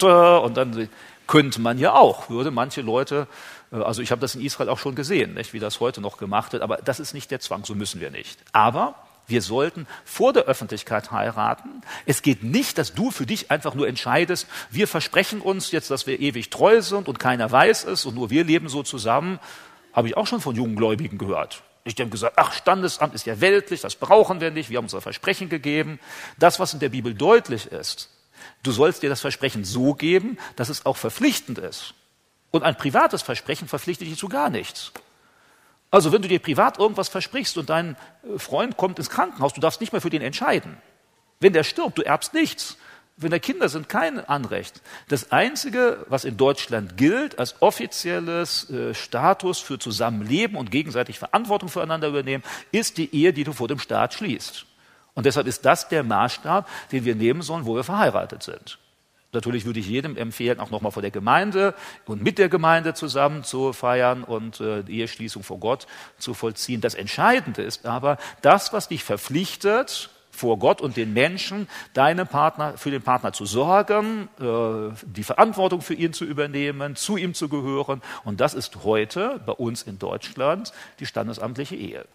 und 0.01 0.56
dann 0.56 0.88
könnte 1.28 1.60
man 1.60 1.78
ja 1.78 1.91
auch, 1.91 2.30
würde 2.30 2.51
manche 2.51 2.80
Leute, 2.80 3.28
äh, 3.74 3.82
also 3.82 4.01
ich 4.01 4.12
habe 4.12 4.22
das 4.22 4.36
in 4.36 4.41
Israel 4.41 4.70
auch 4.70 4.80
schon 4.80 4.95
gesehen, 4.95 5.34
nicht, 5.34 5.51
wie 5.51 5.60
das 5.60 5.82
heute 5.82 5.99
noch 5.99 6.16
gemacht 6.16 6.54
wird, 6.54 6.64
aber 6.64 6.78
das 6.78 7.01
ist 7.01 7.14
nicht 7.14 7.32
der 7.32 7.41
Zwang, 7.41 7.66
so 7.66 7.76
müssen 7.76 7.99
wir 7.99 8.12
nicht. 8.12 8.39
Aber 8.54 8.95
wir 9.28 9.41
sollten 9.41 9.88
vor 10.06 10.32
der 10.32 10.43
Öffentlichkeit 10.43 11.12
heiraten. 11.12 11.82
Es 12.06 12.22
geht 12.22 12.41
nicht, 12.41 12.78
dass 12.78 12.93
du 12.93 13.12
für 13.12 13.26
dich 13.26 13.51
einfach 13.51 13.76
nur 13.76 13.89
entscheidest, 13.89 14.47
wir 14.72 14.88
versprechen 14.88 15.41
uns 15.41 15.72
jetzt, 15.72 15.91
dass 15.91 16.08
wir 16.08 16.22
ewig 16.22 16.49
treu 16.49 16.82
sind 16.82 17.10
und 17.10 17.20
keiner 17.20 17.51
weiß 17.51 17.84
es 17.84 18.06
und 18.06 18.16
nur 18.16 18.30
wir 18.30 18.45
leben 18.45 18.70
so 18.70 18.84
zusammen. 18.84 19.39
Habe 19.91 20.08
ich 20.08 20.16
auch 20.16 20.28
schon 20.28 20.39
von 20.39 20.56
jungen 20.56 20.78
Gläubigen 20.78 21.18
gehört. 21.18 21.62
Ich 21.86 22.00
habe 22.00 22.10
gesagt, 22.10 22.36
ach, 22.38 22.54
Standesamt 22.54 23.14
ist 23.14 23.26
ja 23.26 23.42
weltlich, 23.42 23.82
das 23.82 23.96
brauchen 23.96 24.40
wir 24.40 24.52
nicht, 24.52 24.70
wir 24.70 24.78
haben 24.78 24.86
unser 24.86 25.02
Versprechen 25.02 25.50
gegeben. 25.50 26.00
Das, 26.38 26.60
was 26.60 26.74
in 26.74 26.80
der 26.80 26.90
Bibel 26.90 27.14
deutlich 27.14 27.66
ist, 27.68 28.10
du 28.64 28.72
sollst 28.72 29.04
dir 29.04 29.10
das 29.10 29.22
Versprechen 29.22 29.66
so 29.66 29.94
geben, 29.94 30.38
dass 30.56 30.70
es 30.70 30.86
auch 30.86 30.98
verpflichtend 30.98 31.58
ist. 31.58 31.94
Und 32.52 32.64
ein 32.64 32.78
privates 32.78 33.22
Versprechen 33.22 33.68
verpflichtet 33.68 34.08
dich 34.08 34.18
zu 34.18 34.30
gar 34.30 34.50
nichts. 34.50 34.94
Also 35.92 36.12
wenn 36.12 36.22
du 36.22 36.28
dir 36.28 36.40
privat 36.40 36.80
irgendwas 36.80 37.10
versprichst 37.10 37.58
und 37.58 37.70
dein 37.70 37.96
äh, 38.24 38.40
Freund 38.40 38.78
kommt 38.78 38.98
ins 38.98 39.10
Krankenhaus, 39.10 39.54
du 39.54 39.62
darfst 39.62 39.80
nicht 39.80 39.92
mehr 39.92 40.02
für 40.02 40.10
den 40.10 40.22
entscheiden. 40.22 40.78
Wenn 41.40 41.54
der 41.54 41.64
stirbt, 41.64 41.98
du 41.98 42.02
erbst 42.02 42.34
nichts. 42.34 42.78
Wenn 43.16 43.30
der 43.30 43.39
Kinder 43.39 43.70
sind, 43.70 43.89
kein 43.89 44.20
Anrecht. 44.26 44.82
Das 45.07 45.32
Einzige, 45.32 46.05
was 46.09 46.26
in 46.26 46.36
Deutschland 46.36 46.97
gilt 46.97 47.38
als 47.38 47.61
offizielles 47.61 48.70
äh, 48.72 48.95
Status 48.95 49.59
für 49.59 49.78
Zusammenleben 49.78 50.57
und 50.57 50.72
gegenseitig 50.72 51.20
Verantwortung 51.20 51.70
füreinander 51.70 52.07
übernehmen, 52.07 52.43
ist 52.72 52.97
die 52.97 53.14
Ehe, 53.14 53.32
die 53.32 53.43
du 53.43 53.53
vor 53.53 53.68
dem 53.68 53.78
Staat 53.78 54.16
schließt. 54.16 54.66
Und 55.14 55.28
deshalb 55.28 55.45
ist 55.45 55.64
das 55.64 55.89
der 55.89 56.03
Maßstab, 56.03 56.68
den 56.91 57.05
wir 57.05 57.16
nehmen 57.16 57.43
sollen, 57.43 57.68
wo 57.68 57.76
wir 57.76 57.84
verheiratet 57.84 58.41
sind. 58.41 58.80
Natürlich 59.34 59.66
würde 59.66 59.80
ich 59.80 59.88
jedem 59.88 60.16
empfehlen, 60.16 60.59
auch 60.59 60.70
nochmal 60.70 60.91
vor 60.91 61.01
der 61.01 61.11
Gemeinde 61.11 61.74
und 62.05 62.22
mit 62.22 62.38
der 62.38 62.49
Gemeinde 62.49 62.93
zusammen 62.93 63.43
zu 63.43 63.74
feiern 63.74 64.24
und 64.24 64.61
äh, 64.61 64.84
die 64.84 64.99
Eheschließung 64.99 65.43
vor 65.43 65.59
Gott 65.59 65.88
zu 66.20 66.36
vollziehen. 66.36 66.82
Das 66.82 66.93
Entscheidende 66.93 67.64
ist 67.64 67.86
aber, 67.86 68.18
das, 68.41 68.74
was 68.74 68.88
dich 68.88 69.03
verpflichtet, 69.03 70.11
vor 70.34 70.60
Gott 70.60 70.82
und 70.82 70.98
den 70.98 71.14
Menschen, 71.14 71.68
deinem 71.94 72.28
Partner, 72.28 72.78
für 72.78 72.92
den 72.92 73.02
Partner 73.02 73.34
zu 73.34 73.46
sorgen, 73.46 74.28
äh, 74.40 74.94
die 75.06 75.24
Verantwortung 75.24 75.82
für 75.82 75.94
ihn 75.94 76.12
zu 76.12 76.26
übernehmen, 76.26 76.96
zu 76.96 77.18
ihm 77.18 77.34
zu 77.34 77.48
gehören. 77.48 78.02
Und 78.26 78.42
das 78.42 78.54
ist 78.54 78.84
heute 78.84 79.40
bei 79.46 79.54
uns 79.54 79.84
in 79.84 80.00
Deutschland 80.00 80.74
die 81.00 81.06
standesamtliche 81.06 81.76
Ehe 81.76 82.06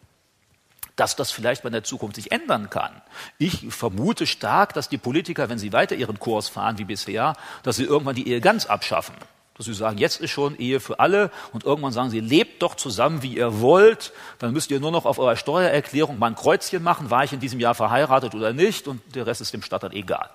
dass 0.97 1.15
das 1.15 1.31
vielleicht 1.31 1.65
in 1.65 1.71
der 1.71 1.85
Zukunft 1.85 2.17
sich 2.17 2.33
ändern 2.33 2.71
kann. 2.71 2.91
Ich 3.39 3.73
vermute 3.73 4.27
stark, 4.27 4.75
dass 4.75 4.89
die 4.89 4.99
Politiker, 4.99 5.49
wenn 5.49 5.57
sie 5.57 5.73
weiter 5.73 5.95
ihren 5.95 6.19
Kurs 6.19 6.49
fahren 6.49 6.77
wie 6.79 6.85
bisher, 6.85 7.35
dass 7.63 7.77
sie 7.77 7.85
irgendwann 7.85 8.17
die 8.17 8.29
Ehe 8.29 8.41
ganz 8.41 8.67
abschaffen. 8.67 9.15
Dass 9.59 9.67
sie 9.67 9.75
sagen, 9.75 9.99
jetzt 9.99 10.21
ist 10.21 10.31
schon 10.31 10.59
Ehe 10.59 10.81
für 10.81 11.01
alle 11.01 11.31
und 11.53 11.65
irgendwann 11.65 11.93
sagen 11.93 12.11
sie, 12.11 12.21
lebt 12.21 12.63
doch 12.63 12.75
zusammen, 12.75 13.23
wie 13.23 13.37
ihr 13.37 13.61
wollt. 13.61 14.13
Dann 14.39 14.53
müsst 14.53 14.71
ihr 14.71 14.81
nur 14.81 14.93
noch 14.93 15.05
auf 15.05 15.19
eurer 15.19 15.37
Steuererklärung 15.37 16.19
mal 16.19 16.29
ein 16.29 16.37
Kreuzchen 16.37 16.83
machen, 16.83 17.11
war 17.11 17.25
ich 17.25 17.33
in 17.33 17.41
diesem 17.41 17.61
Jahr 17.61 17.75
verheiratet 17.75 18.35
oder 18.35 18.53
nicht 18.53 18.89
und 18.89 19.03
der 19.15 19.27
Rest 19.27 19.41
ist 19.41 19.53
dem 19.53 19.63
Staat 19.63 19.83
dann 19.83 19.93
egal 19.93 20.31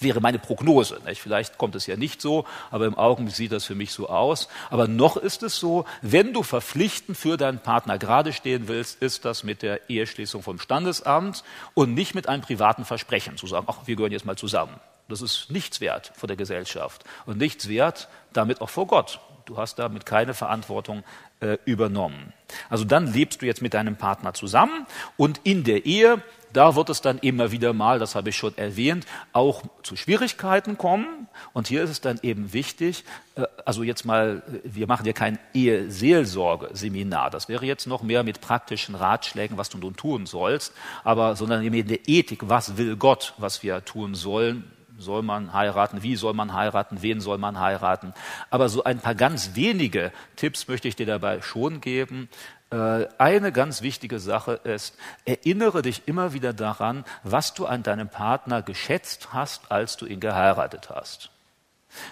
wäre 0.00 0.20
meine 0.20 0.38
Prognose. 0.38 1.00
Nicht? 1.06 1.20
Vielleicht 1.20 1.58
kommt 1.58 1.74
es 1.74 1.86
ja 1.86 1.96
nicht 1.96 2.20
so, 2.20 2.44
aber 2.70 2.86
im 2.86 2.96
Augenblick 2.96 3.34
sieht 3.34 3.52
das 3.52 3.64
für 3.64 3.74
mich 3.74 3.92
so 3.92 4.08
aus. 4.08 4.48
Aber 4.70 4.88
noch 4.88 5.16
ist 5.16 5.42
es 5.42 5.56
so, 5.56 5.84
wenn 6.02 6.32
du 6.32 6.42
verpflichtend 6.42 7.16
für 7.16 7.36
deinen 7.36 7.60
Partner 7.60 7.98
gerade 7.98 8.32
stehen 8.32 8.68
willst, 8.68 9.02
ist 9.02 9.24
das 9.24 9.44
mit 9.44 9.62
der 9.62 9.88
Eheschließung 9.88 10.42
vom 10.42 10.58
Standesamt 10.58 11.44
und 11.74 11.94
nicht 11.94 12.14
mit 12.14 12.28
einem 12.28 12.42
privaten 12.42 12.84
Versprechen 12.84 13.36
zu 13.36 13.46
sagen, 13.46 13.66
ach, 13.68 13.86
wir 13.86 13.96
gehören 13.96 14.12
jetzt 14.12 14.26
mal 14.26 14.36
zusammen. 14.36 14.74
Das 15.10 15.22
ist 15.22 15.50
nichts 15.50 15.80
wert 15.80 16.12
vor 16.14 16.26
der 16.26 16.36
Gesellschaft 16.36 17.04
und 17.26 17.38
nichts 17.38 17.68
wert 17.68 18.08
damit 18.32 18.60
auch 18.60 18.70
vor 18.70 18.86
Gott. 18.86 19.20
Du 19.46 19.56
hast 19.56 19.78
damit 19.78 20.06
keine 20.06 20.34
Verantwortung 20.34 21.02
äh, 21.40 21.58
übernommen. 21.64 22.32
Also 22.68 22.84
dann 22.84 23.12
lebst 23.12 23.42
du 23.42 23.46
jetzt 23.46 23.62
mit 23.62 23.74
deinem 23.74 23.96
Partner 23.96 24.32
zusammen 24.32 24.86
und 25.16 25.40
in 25.44 25.64
der 25.64 25.86
Ehe 25.86 26.22
da 26.52 26.74
wird 26.76 26.90
es 26.90 27.00
dann 27.00 27.18
immer 27.18 27.52
wieder 27.52 27.72
mal, 27.72 27.98
das 27.98 28.14
habe 28.14 28.30
ich 28.30 28.36
schon 28.36 28.56
erwähnt, 28.58 29.06
auch 29.32 29.62
zu 29.82 29.96
Schwierigkeiten 29.96 30.78
kommen. 30.78 31.28
Und 31.52 31.68
hier 31.68 31.82
ist 31.82 31.90
es 31.90 32.00
dann 32.00 32.18
eben 32.22 32.52
wichtig, 32.52 33.04
äh, 33.36 33.44
also 33.64 33.82
jetzt 33.82 34.04
mal, 34.04 34.42
wir 34.64 34.86
machen 34.86 35.06
ja 35.06 35.12
kein 35.12 35.38
Eheseelsorge-Seminar. 35.54 37.30
Das 37.30 37.48
wäre 37.48 37.64
jetzt 37.66 37.86
noch 37.86 38.02
mehr 38.02 38.24
mit 38.24 38.40
praktischen 38.40 38.94
Ratschlägen, 38.94 39.58
was 39.58 39.68
du 39.68 39.78
nun 39.78 39.96
tun 39.96 40.26
sollst, 40.26 40.72
aber 41.04 41.36
sondern 41.36 41.62
in 41.62 41.86
der 41.86 42.08
Ethik, 42.08 42.48
was 42.48 42.76
will 42.76 42.96
Gott, 42.96 43.34
was 43.38 43.62
wir 43.62 43.84
tun 43.84 44.14
sollen, 44.14 44.70
soll 45.00 45.22
man 45.22 45.52
heiraten, 45.52 46.02
wie 46.02 46.16
soll 46.16 46.34
man 46.34 46.52
heiraten, 46.52 47.02
wen 47.02 47.20
soll 47.20 47.38
man 47.38 47.58
heiraten. 47.58 48.14
Aber 48.50 48.68
so 48.68 48.84
ein 48.84 49.00
paar 49.00 49.14
ganz 49.14 49.54
wenige 49.54 50.12
Tipps 50.36 50.68
möchte 50.68 50.88
ich 50.88 50.96
dir 50.96 51.06
dabei 51.06 51.42
schon 51.42 51.80
geben. 51.80 52.28
Äh, 52.70 53.06
eine 53.18 53.52
ganz 53.52 53.82
wichtige 53.82 54.20
Sache 54.20 54.52
ist, 54.64 54.96
erinnere 55.24 55.82
dich 55.82 56.02
immer 56.06 56.32
wieder 56.32 56.52
daran, 56.52 57.04
was 57.24 57.54
du 57.54 57.66
an 57.66 57.82
deinem 57.82 58.08
Partner 58.08 58.62
geschätzt 58.62 59.32
hast, 59.32 59.70
als 59.70 59.96
du 59.96 60.06
ihn 60.06 60.20
geheiratet 60.20 60.90
hast. 60.90 61.30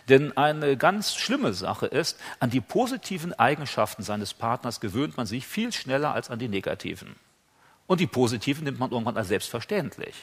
Denn 0.08 0.36
eine 0.36 0.76
ganz 0.76 1.14
schlimme 1.14 1.54
Sache 1.54 1.86
ist, 1.86 2.18
an 2.40 2.50
die 2.50 2.60
positiven 2.60 3.32
Eigenschaften 3.32 4.02
seines 4.02 4.34
Partners 4.34 4.80
gewöhnt 4.80 5.16
man 5.16 5.26
sich 5.26 5.46
viel 5.46 5.72
schneller 5.72 6.14
als 6.14 6.30
an 6.30 6.38
die 6.38 6.48
negativen. 6.48 7.14
Und 7.86 8.00
die 8.00 8.06
positiven 8.06 8.64
nimmt 8.64 8.78
man 8.78 8.90
irgendwann 8.90 9.16
als 9.16 9.28
selbstverständlich. 9.28 10.14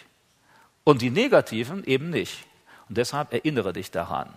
Und 0.84 1.01
die 1.01 1.09
negativen 1.09 1.84
eben 1.86 2.09
nicht. 2.09 2.45
Und 2.90 2.98
deshalb 2.98 3.34
erinnere 3.34 3.74
dich 3.74 3.92
daran. 3.92 4.34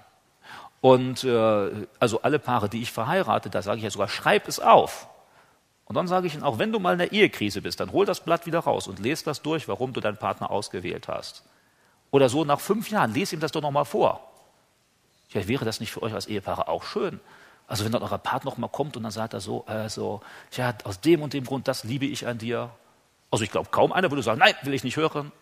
Und 0.80 1.24
äh, 1.24 1.86
also 1.98 2.22
alle 2.22 2.38
Paare, 2.38 2.68
die 2.68 2.82
ich 2.82 2.92
verheirate, 2.92 3.50
da 3.50 3.62
sage 3.62 3.78
ich 3.78 3.84
ja 3.84 3.90
sogar, 3.90 4.08
schreib 4.08 4.48
es 4.48 4.60
auf. 4.60 5.08
Und 5.84 5.96
dann 5.96 6.06
sage 6.06 6.26
ich 6.26 6.34
ihnen, 6.34 6.42
auch 6.42 6.58
wenn 6.58 6.70
du 6.70 6.78
mal 6.78 6.92
in 6.92 6.98
der 6.98 7.12
Ehekrise 7.12 7.62
bist, 7.62 7.80
dann 7.80 7.92
hol 7.92 8.06
das 8.06 8.20
Blatt 8.20 8.46
wieder 8.46 8.60
raus 8.60 8.86
und 8.86 8.98
lese 8.98 9.24
das 9.24 9.42
durch, 9.42 9.68
warum 9.68 9.92
du 9.92 10.00
deinen 10.00 10.18
Partner 10.18 10.50
ausgewählt 10.50 11.08
hast. 11.08 11.44
Oder 12.10 12.28
so 12.28 12.44
nach 12.44 12.60
fünf 12.60 12.90
Jahren, 12.90 13.12
lese 13.12 13.34
ihm 13.34 13.40
das 13.40 13.52
doch 13.52 13.62
nochmal 13.62 13.84
vor. 13.84 14.20
Ja, 15.30 15.46
wäre 15.48 15.64
das 15.64 15.80
nicht 15.80 15.92
für 15.92 16.02
euch 16.02 16.14
als 16.14 16.26
Ehepaare 16.26 16.68
auch 16.68 16.84
schön? 16.84 17.20
Also 17.66 17.84
wenn 17.84 17.92
dann 17.92 18.02
euer 18.02 18.18
Partner 18.18 18.50
noch 18.50 18.58
mal 18.58 18.68
kommt 18.68 18.96
und 18.96 19.02
dann 19.02 19.12
sagt 19.12 19.34
er 19.34 19.40
so, 19.40 19.64
äh, 19.66 19.88
so, 19.88 20.20
ja, 20.52 20.74
aus 20.84 21.00
dem 21.00 21.22
und 21.22 21.34
dem 21.34 21.44
Grund, 21.44 21.68
das 21.68 21.84
liebe 21.84 22.06
ich 22.06 22.26
an 22.26 22.38
dir. 22.38 22.70
Also 23.30 23.44
ich 23.44 23.50
glaube, 23.50 23.68
kaum 23.70 23.92
einer 23.92 24.10
würde 24.10 24.22
sagen, 24.22 24.38
nein, 24.38 24.54
will 24.62 24.72
ich 24.72 24.84
nicht 24.84 24.96
hören. 24.96 25.32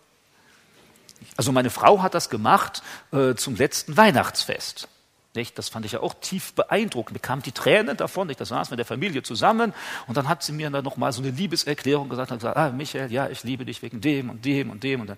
Also 1.35 1.51
meine 1.51 1.69
Frau 1.69 2.01
hat 2.01 2.13
das 2.13 2.29
gemacht 2.29 2.81
äh, 3.11 3.35
zum 3.35 3.55
letzten 3.55 3.97
Weihnachtsfest. 3.97 4.87
Nicht? 5.35 5.57
Das 5.57 5.69
fand 5.69 5.85
ich 5.85 5.91
ja 5.91 5.99
auch 6.01 6.15
tief 6.19 6.53
beeindruckend. 6.53 7.13
Mir 7.13 7.19
kamen 7.19 7.43
die 7.43 7.51
Tränen 7.51 7.95
davon. 7.95 8.27
Nicht? 8.27 8.41
Da 8.41 8.45
saßen 8.45 8.71
wir 8.71 8.73
mit 8.73 8.79
der 8.79 8.85
Familie 8.85 9.23
zusammen 9.23 9.73
und 10.07 10.17
dann 10.17 10.27
hat 10.27 10.43
sie 10.43 10.51
mir 10.51 10.69
dann 10.69 10.83
noch 10.83 10.97
mal 10.97 11.11
so 11.11 11.21
eine 11.21 11.31
Liebeserklärung 11.31 12.09
gesagt 12.09 12.31
und 12.31 12.39
gesagt, 12.39 12.57
ah, 12.57 12.71
Michael, 12.71 13.11
ja, 13.11 13.29
ich 13.29 13.43
liebe 13.43 13.63
dich 13.63 13.81
wegen 13.81 14.01
dem 14.01 14.29
und 14.29 14.43
dem 14.43 14.71
und 14.71 14.83
dem 14.83 15.01
und 15.01 15.07
dann, 15.11 15.17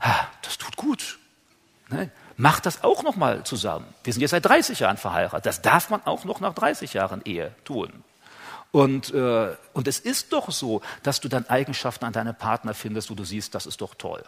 ah, 0.00 0.26
das 0.42 0.58
tut 0.58 0.76
gut. 0.76 1.18
Ne? 1.90 2.10
Mach 2.36 2.60
das 2.60 2.82
auch 2.82 3.02
noch 3.02 3.16
mal 3.16 3.44
zusammen. 3.44 3.86
Wir 4.04 4.12
sind 4.12 4.22
jetzt 4.22 4.30
seit 4.30 4.46
30 4.46 4.80
Jahren 4.80 4.96
verheiratet. 4.96 5.44
Das 5.44 5.60
darf 5.60 5.90
man 5.90 6.02
auch 6.04 6.24
noch 6.24 6.40
nach 6.40 6.54
30 6.54 6.94
Jahren 6.94 7.20
Ehe 7.24 7.54
tun. 7.64 8.04
Und, 8.70 9.12
äh, 9.12 9.56
und 9.72 9.88
es 9.88 9.98
ist 9.98 10.32
doch 10.32 10.50
so, 10.50 10.82
dass 11.02 11.20
du 11.20 11.28
dann 11.28 11.46
Eigenschaften 11.48 12.04
an 12.04 12.12
deinem 12.12 12.34
Partner 12.34 12.74
findest, 12.74 13.10
wo 13.10 13.14
du 13.14 13.24
siehst, 13.24 13.54
das 13.54 13.66
ist 13.66 13.80
doch 13.80 13.94
toll. 13.94 14.22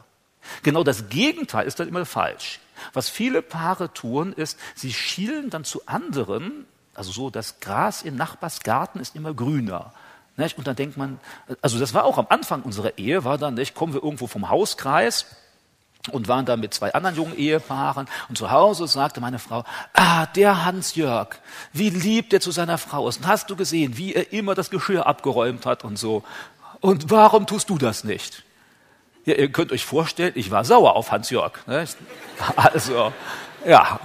Genau 0.62 0.84
das 0.84 1.09
Gegenteil 1.09 1.66
ist 1.66 1.80
dann 1.80 1.88
immer 1.88 2.05
falsch. 2.07 2.61
Was 2.93 3.09
viele 3.09 3.43
Paare 3.43 3.93
tun, 3.93 4.32
ist, 4.32 4.59
sie 4.74 4.93
schielen 4.93 5.51
dann 5.51 5.64
zu 5.64 5.82
anderen, 5.86 6.66
also 6.95 7.12
so, 7.12 7.30
das 7.30 7.61
Gras 7.61 8.03
im 8.03 8.16
Nachbarsgarten 8.16 9.01
ist 9.01 9.14
immer 9.16 9.34
grüner. 9.34 9.93
Und 10.57 10.66
dann 10.66 10.76
denkt 10.76 10.97
man, 10.97 11.20
also 11.61 11.78
das 11.78 11.93
war 11.93 12.05
auch 12.05 12.16
am 12.16 12.26
Anfang 12.30 12.62
unserer 12.62 12.97
Ehe, 12.97 13.24
war 13.24 13.36
dann, 13.36 13.55
nicht, 13.55 13.74
kommen 13.74 13.93
wir 13.93 14.03
irgendwo 14.03 14.26
vom 14.26 14.49
Hauskreis 14.49 15.26
und 16.12 16.28
waren 16.28 16.47
da 16.47 16.57
mit 16.57 16.72
zwei 16.72 16.95
anderen 16.95 17.16
jungen 17.16 17.36
Ehepaaren 17.36 18.09
und 18.30 18.38
zu 18.38 18.51
Hause 18.51 18.86
sagte 18.88 19.20
meine 19.20 19.38
Frau, 19.38 19.64
ah, 19.93 20.26
der 20.26 20.64
Hans-Jörg, 20.64 21.36
wie 21.74 21.91
lieb 21.91 22.30
der 22.30 22.41
zu 22.41 22.53
seiner 22.53 22.78
Frau 22.78 23.07
ist. 23.09 23.18
Und 23.18 23.26
hast 23.26 23.51
du 23.51 23.57
gesehen, 23.57 23.99
wie 23.99 24.14
er 24.14 24.32
immer 24.32 24.55
das 24.55 24.70
Geschirr 24.70 25.07
abgeräumt 25.07 25.66
hat 25.66 25.84
und 25.84 25.99
so. 25.99 26.22
Und 26.80 27.11
warum 27.11 27.47
tust 27.47 27.68
du 27.68 27.76
das 27.76 28.05
nicht? 28.05 28.43
Ja, 29.31 29.37
ihr 29.37 29.53
könnt 29.53 29.70
euch 29.70 29.85
vorstellen, 29.85 30.33
ich 30.35 30.51
war 30.51 30.64
sauer 30.64 30.97
auf 30.97 31.12
Hans-Jörg. 31.12 31.53
Ne? 31.68 31.85
Also, 32.57 33.12
ja. 33.64 34.01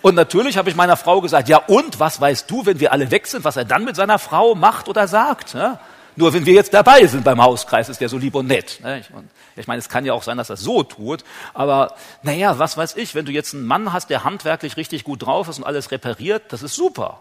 Und 0.00 0.14
natürlich 0.14 0.56
habe 0.56 0.70
ich 0.70 0.76
meiner 0.76 0.96
Frau 0.96 1.20
gesagt, 1.20 1.50
ja 1.50 1.58
und, 1.58 2.00
was 2.00 2.18
weißt 2.18 2.50
du, 2.50 2.64
wenn 2.64 2.80
wir 2.80 2.90
alle 2.92 3.10
weg 3.10 3.26
sind, 3.26 3.44
was 3.44 3.58
er 3.58 3.66
dann 3.66 3.84
mit 3.84 3.94
seiner 3.94 4.18
Frau 4.18 4.54
macht 4.54 4.88
oder 4.88 5.06
sagt? 5.06 5.54
Ne? 5.54 5.78
Nur 6.16 6.32
wenn 6.32 6.46
wir 6.46 6.54
jetzt 6.54 6.72
dabei 6.72 7.06
sind 7.06 7.24
beim 7.24 7.42
Hauskreis, 7.42 7.90
ist 7.90 8.00
der 8.00 8.08
so 8.08 8.16
lieb 8.16 8.34
und 8.34 8.46
nett. 8.46 8.80
Ne? 8.82 9.02
Und 9.12 9.28
ich 9.54 9.66
meine, 9.66 9.80
es 9.80 9.90
kann 9.90 10.06
ja 10.06 10.14
auch 10.14 10.22
sein, 10.22 10.38
dass 10.38 10.48
er 10.48 10.56
so 10.56 10.82
tut, 10.82 11.24
aber 11.52 11.94
naja, 12.22 12.58
was 12.58 12.78
weiß 12.78 12.96
ich, 12.96 13.14
wenn 13.14 13.26
du 13.26 13.32
jetzt 13.32 13.52
einen 13.52 13.66
Mann 13.66 13.92
hast, 13.92 14.08
der 14.08 14.24
handwerklich 14.24 14.78
richtig 14.78 15.04
gut 15.04 15.26
drauf 15.26 15.46
ist 15.48 15.58
und 15.58 15.64
alles 15.64 15.90
repariert, 15.90 16.44
das 16.48 16.62
ist 16.62 16.74
super. 16.74 17.20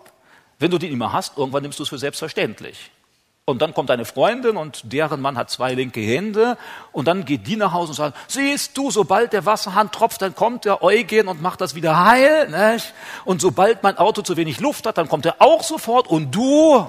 Wenn 0.59 0.71
du 0.71 0.77
den 0.77 0.93
immer 0.93 1.11
hast, 1.11 1.37
irgendwann 1.37 1.63
nimmst 1.63 1.79
du 1.79 1.83
es 1.83 1.89
für 1.89 1.97
selbstverständlich. 1.97 2.91
Und 3.49 3.61
dann 3.61 3.73
kommt 3.73 3.89
deine 3.89 4.05
Freundin 4.05 4.57
und 4.57 4.93
deren 4.93 5.21
Mann 5.21 5.37
hat 5.37 5.49
zwei 5.49 5.73
linke 5.73 5.99
Hände 5.99 6.57
und 6.91 7.07
dann 7.07 7.25
geht 7.25 7.47
die 7.47 7.55
nach 7.55 7.73
Hause 7.73 7.89
und 7.89 7.95
sagt, 7.95 8.17
siehst 8.27 8.77
du, 8.77 8.91
sobald 8.91 9.33
der 9.33 9.45
Wasserhahn 9.45 9.91
tropft, 9.91 10.21
dann 10.21 10.35
kommt 10.35 10.65
der 10.65 10.83
Eugen 10.83 11.27
und 11.27 11.41
macht 11.41 11.59
das 11.59 11.73
wieder 11.73 12.05
heil. 12.05 12.49
Nicht? 12.49 12.93
Und 13.25 13.41
sobald 13.41 13.81
mein 13.81 13.97
Auto 13.97 14.21
zu 14.21 14.37
wenig 14.37 14.59
Luft 14.59 14.85
hat, 14.85 14.97
dann 14.99 15.09
kommt 15.09 15.25
er 15.25 15.37
auch 15.39 15.63
sofort 15.63 16.07
und 16.07 16.29
du, 16.33 16.87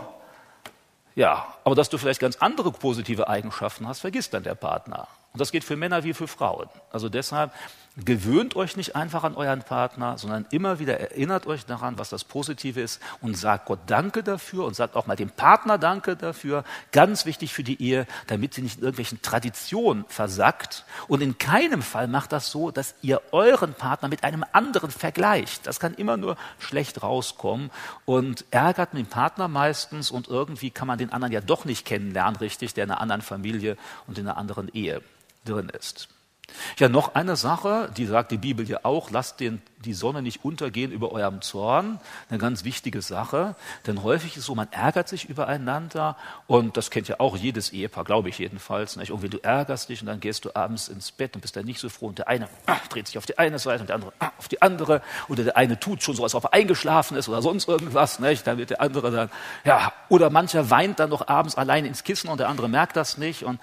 ja, 1.15 1.47
aber 1.65 1.75
dass 1.75 1.89
du 1.89 1.97
vielleicht 1.97 2.21
ganz 2.21 2.37
andere 2.37 2.73
positive 2.73 3.29
Eigenschaften 3.29 3.89
hast, 3.89 4.01
vergisst 4.01 4.35
dann 4.35 4.43
der 4.43 4.55
Partner. 4.55 5.09
Und 5.33 5.41
das 5.41 5.53
geht 5.53 5.65
für 5.65 5.77
Männer 5.77 6.05
wie 6.05 6.13
für 6.13 6.29
Frauen. 6.29 6.69
Also 6.93 7.09
deshalb 7.09 7.53
gewöhnt 7.97 8.55
euch 8.57 8.77
nicht 8.77 8.95
einfach 8.95 9.25
an 9.25 9.35
euren 9.35 9.63
Partner, 9.63 10.17
sondern 10.17 10.47
immer 10.51 10.79
wieder 10.79 11.01
erinnert 11.01 11.47
euch 11.47 11.67
daran, 11.67 11.99
was 11.99 12.09
das 12.09 12.25
Positive 12.25 12.81
ist 12.81 13.01
und 13.21 13.37
sagt 13.37 13.67
Gott 13.67 13.81
Danke 13.87 14.23
dafür 14.23 14.65
und 14.65 14.77
sagt 14.77 14.97
auch 14.97 15.07
mal 15.07 15.17
dem 15.17 15.31
Partner 15.31 15.77
Danke 15.77 16.17
dafür. 16.17 16.65
Ganz 16.93 17.27
wichtig 17.27 17.53
für 17.53 17.65
die 17.65 17.83
Ehe, 17.83 18.07
damit 18.29 18.55
sie 18.55 18.63
nicht 18.63 18.77
in 18.77 18.83
irgendwelchen 18.83 19.23
Traditionen 19.23 20.05
versackt. 20.09 20.85
Und 21.09 21.21
in 21.21 21.39
keinem 21.39 21.83
Fall 21.83 22.07
macht 22.07 22.33
das 22.33 22.51
so, 22.51 22.71
dass 22.71 22.95
ihr 23.03 23.21
euren 23.33 23.75
Partner 23.75 24.09
mit 24.09 24.23
einem 24.25 24.45
anderen 24.53 24.91
vergleicht. 24.91 25.67
Das 25.67 25.81
kann 25.81 25.95
immer 25.95 26.17
nur 26.17 26.37
schlecht 26.59 27.03
rauskommen 27.03 27.71
und 28.05 28.45
ärgert 28.51 28.93
den 28.93 29.07
Partner 29.07 29.49
meistens 29.49 30.11
und 30.11 30.29
irgendwie 30.29 30.71
kann 30.71 30.89
man 30.89 30.99
den 30.99 31.13
anderen 31.13 31.33
ja 31.33 31.41
doch 31.41 31.65
nicht 31.65 31.85
kennenlernen, 31.87 32.37
richtig, 32.37 32.75
der 32.75 32.85
in 32.85 32.91
einer 32.91 33.01
anderen 33.01 33.23
Familie 33.23 33.77
und 34.07 34.19
in 34.19 34.29
einer 34.29 34.37
anderen 34.37 34.69
Ehe 34.69 35.03
drin 35.45 35.69
ist. 35.69 36.09
Ja, 36.79 36.89
noch 36.89 37.15
eine 37.15 37.37
Sache, 37.37 37.91
die 37.97 38.07
sagt 38.07 38.31
die 38.31 38.39
Bibel 38.39 38.69
ja 38.69 38.81
auch, 38.83 39.11
lasst 39.11 39.41
den, 39.41 39.61
die 39.85 39.95
Sonne 39.95 40.23
nicht 40.23 40.45
untergehen 40.45 40.93
über 40.93 41.13
eurem 41.13 41.41
Zorn. 41.41 42.01
Eine 42.29 42.39
ganz 42.39 42.65
wichtige 42.65 43.03
Sache, 43.03 43.55
denn 43.87 44.03
häufig 44.03 44.37
ist 44.37 44.45
so, 44.45 44.55
man 44.55 44.69
ärgert 44.73 45.09
sich 45.09 45.29
übereinander 45.29 46.17
und 46.47 46.77
das 46.77 46.91
kennt 46.91 47.09
ja 47.09 47.17
auch 47.19 47.37
jedes 47.37 47.73
Ehepaar, 47.73 48.05
glaube 48.05 48.29
ich 48.29 48.39
jedenfalls. 48.39 48.97
Nicht? 48.97 49.11
Und 49.11 49.23
wenn 49.23 49.31
du 49.31 49.39
ärgerst 49.39 49.89
dich 49.89 50.01
und 50.01 50.07
dann 50.07 50.21
gehst 50.21 50.45
du 50.45 50.55
abends 50.55 50.89
ins 50.89 51.13
Bett 51.13 51.35
und 51.35 51.41
bist 51.41 51.57
dann 51.57 51.65
nicht 51.65 51.81
so 51.81 51.89
froh 51.89 52.09
und 52.09 52.19
der 52.19 52.29
eine 52.29 52.49
ah, 52.67 52.77
dreht 52.89 53.07
sich 53.07 53.19
auf 53.19 53.27
die 53.27 53.39
eine 53.39 53.59
Seite 53.59 53.83
und 53.83 53.89
der 53.89 53.97
andere 53.97 54.13
ah, 54.19 54.33
auf 54.39 54.49
die 54.49 54.63
andere 54.63 55.03
oder 55.29 55.45
der 55.45 55.57
eine 55.57 55.79
tut 55.79 56.03
schon 56.03 56.15
so, 56.15 56.23
als 56.23 56.35
ob 56.35 56.45
er 56.45 56.53
eingeschlafen 56.53 57.17
ist 57.17 57.29
oder 57.29 57.43
sonst 57.43 57.69
irgendwas, 57.69 58.21
nicht? 58.21 58.47
dann 58.47 58.59
wird 58.59 58.71
der 58.71 58.81
andere 58.81 59.11
dann, 59.11 59.31
ja, 59.65 59.93
oder 60.09 60.31
mancher 60.31 60.71
weint 60.71 60.99
dann 60.99 61.11
noch 61.11 61.29
abends 61.29 61.57
allein 61.57 61.85
ins 61.85 62.05
Kissen 62.05 62.29
und 62.29 62.39
der 62.39 62.49
andere 62.49 62.69
merkt 62.69 62.97
das 62.97 63.19
nicht 63.19 63.45
und 63.45 63.61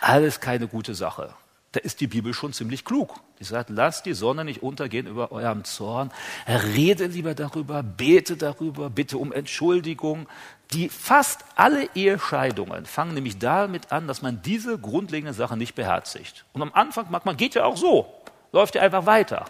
alles 0.00 0.40
keine 0.40 0.66
gute 0.66 0.94
Sache 0.94 1.34
da 1.74 1.80
ist 1.80 2.00
die 2.00 2.06
Bibel 2.06 2.32
schon 2.32 2.52
ziemlich 2.52 2.84
klug. 2.84 3.16
Die 3.40 3.44
sagt, 3.44 3.68
lasst 3.68 4.06
die 4.06 4.14
Sonne 4.14 4.44
nicht 4.44 4.62
untergehen 4.62 5.08
über 5.08 5.32
eurem 5.32 5.64
Zorn, 5.64 6.12
rede 6.46 7.06
lieber 7.06 7.34
darüber, 7.34 7.82
bete 7.82 8.36
darüber, 8.36 8.90
bitte 8.90 9.18
um 9.18 9.32
Entschuldigung. 9.32 10.28
Die 10.72 10.88
fast 10.88 11.44
alle 11.56 11.88
Ehescheidungen 11.96 12.86
fangen 12.86 13.14
nämlich 13.14 13.38
damit 13.38 13.90
an, 13.90 14.06
dass 14.06 14.22
man 14.22 14.40
diese 14.42 14.78
grundlegende 14.78 15.34
Sache 15.34 15.56
nicht 15.56 15.74
beherzigt. 15.74 16.44
Und 16.52 16.62
am 16.62 16.72
Anfang 16.72 17.10
mag 17.10 17.24
man, 17.26 17.36
geht 17.36 17.56
ja 17.56 17.64
auch 17.64 17.76
so, 17.76 18.06
läuft 18.52 18.76
ja 18.76 18.82
einfach 18.82 19.06
weiter. 19.06 19.46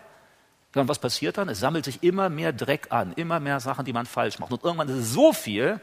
Und 0.74 0.88
was 0.88 0.98
passiert 0.98 1.36
dann? 1.36 1.50
Es 1.50 1.60
sammelt 1.60 1.84
sich 1.84 2.02
immer 2.02 2.30
mehr 2.30 2.52
Dreck 2.52 2.86
an, 2.88 3.12
immer 3.12 3.38
mehr 3.38 3.60
Sachen, 3.60 3.84
die 3.84 3.92
man 3.92 4.06
falsch 4.06 4.38
macht. 4.38 4.50
Und 4.50 4.64
irgendwann 4.64 4.88
ist 4.88 4.96
es 4.96 5.12
so 5.12 5.34
viel, 5.34 5.78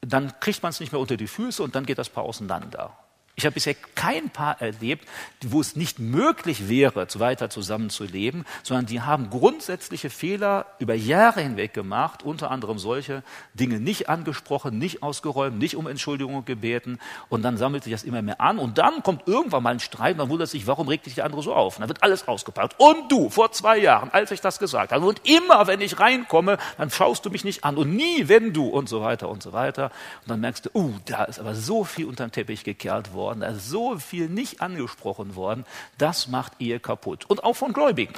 dann 0.00 0.38
kriegt 0.38 0.62
man 0.62 0.70
es 0.70 0.78
nicht 0.78 0.92
mehr 0.92 1.00
unter 1.00 1.16
die 1.16 1.26
Füße 1.26 1.62
und 1.62 1.74
dann 1.74 1.84
geht 1.84 1.98
das 1.98 2.08
Paar 2.08 2.22
auseinander. 2.22 2.96
Ich 3.38 3.46
habe 3.46 3.54
bisher 3.54 3.76
kein 3.94 4.30
Paar 4.30 4.60
erlebt, 4.60 5.06
wo 5.46 5.60
es 5.60 5.76
nicht 5.76 6.00
möglich 6.00 6.68
wäre, 6.68 7.06
weiter 7.20 7.48
zusammenzuleben, 7.48 8.44
sondern 8.64 8.86
die 8.86 9.00
haben 9.00 9.30
grundsätzliche 9.30 10.10
Fehler 10.10 10.66
über 10.80 10.94
Jahre 10.94 11.42
hinweg 11.42 11.72
gemacht, 11.72 12.24
unter 12.24 12.50
anderem 12.50 12.80
solche 12.80 13.22
Dinge 13.54 13.78
nicht 13.78 14.08
angesprochen, 14.08 14.80
nicht 14.80 15.04
ausgeräumt, 15.04 15.56
nicht 15.56 15.76
um 15.76 15.86
Entschuldigung 15.86 16.44
gebeten 16.46 16.98
und 17.28 17.42
dann 17.42 17.56
sammelt 17.58 17.84
sich 17.84 17.92
das 17.92 18.02
immer 18.02 18.22
mehr 18.22 18.40
an 18.40 18.58
und 18.58 18.76
dann 18.76 19.04
kommt 19.04 19.28
irgendwann 19.28 19.62
mal 19.62 19.70
ein 19.70 19.78
Streit 19.78 20.14
und 20.14 20.18
dann 20.18 20.30
wundert 20.30 20.48
sich, 20.48 20.66
warum 20.66 20.88
regt 20.88 21.04
sich 21.04 21.14
der 21.14 21.24
andere 21.24 21.42
so 21.44 21.54
auf? 21.54 21.76
Und 21.76 21.82
dann 21.82 21.88
wird 21.88 22.02
alles 22.02 22.26
ausgepackt. 22.26 22.74
Und 22.78 23.12
du, 23.12 23.30
vor 23.30 23.52
zwei 23.52 23.78
Jahren, 23.78 24.10
als 24.10 24.32
ich 24.32 24.40
das 24.40 24.58
gesagt 24.58 24.90
habe, 24.90 25.06
und 25.06 25.20
immer, 25.28 25.68
wenn 25.68 25.80
ich 25.80 26.00
reinkomme, 26.00 26.58
dann 26.76 26.90
schaust 26.90 27.24
du 27.24 27.30
mich 27.30 27.44
nicht 27.44 27.62
an 27.62 27.76
und 27.76 27.94
nie, 27.94 28.26
wenn 28.26 28.52
du 28.52 28.66
und 28.66 28.88
so 28.88 29.00
weiter 29.00 29.28
und 29.28 29.44
so 29.44 29.52
weiter. 29.52 29.92
Und 30.22 30.30
dann 30.30 30.40
merkst 30.40 30.66
du, 30.66 30.70
uh, 30.74 30.94
da 31.04 31.22
ist 31.22 31.38
aber 31.38 31.54
so 31.54 31.84
viel 31.84 32.06
unter 32.06 32.26
den 32.26 32.32
Teppich 32.32 32.64
gekehrt 32.64 33.12
worden 33.12 33.27
worden, 33.28 33.40
da 33.40 33.48
ist 33.48 33.68
so 33.68 33.98
viel 33.98 34.28
nicht 34.28 34.60
angesprochen 34.62 35.36
worden, 35.36 35.64
das 35.98 36.28
macht 36.28 36.52
Ehe 36.60 36.80
kaputt. 36.80 37.26
Und 37.26 37.44
auch 37.44 37.54
von 37.54 37.72
Gläubigen. 37.72 38.14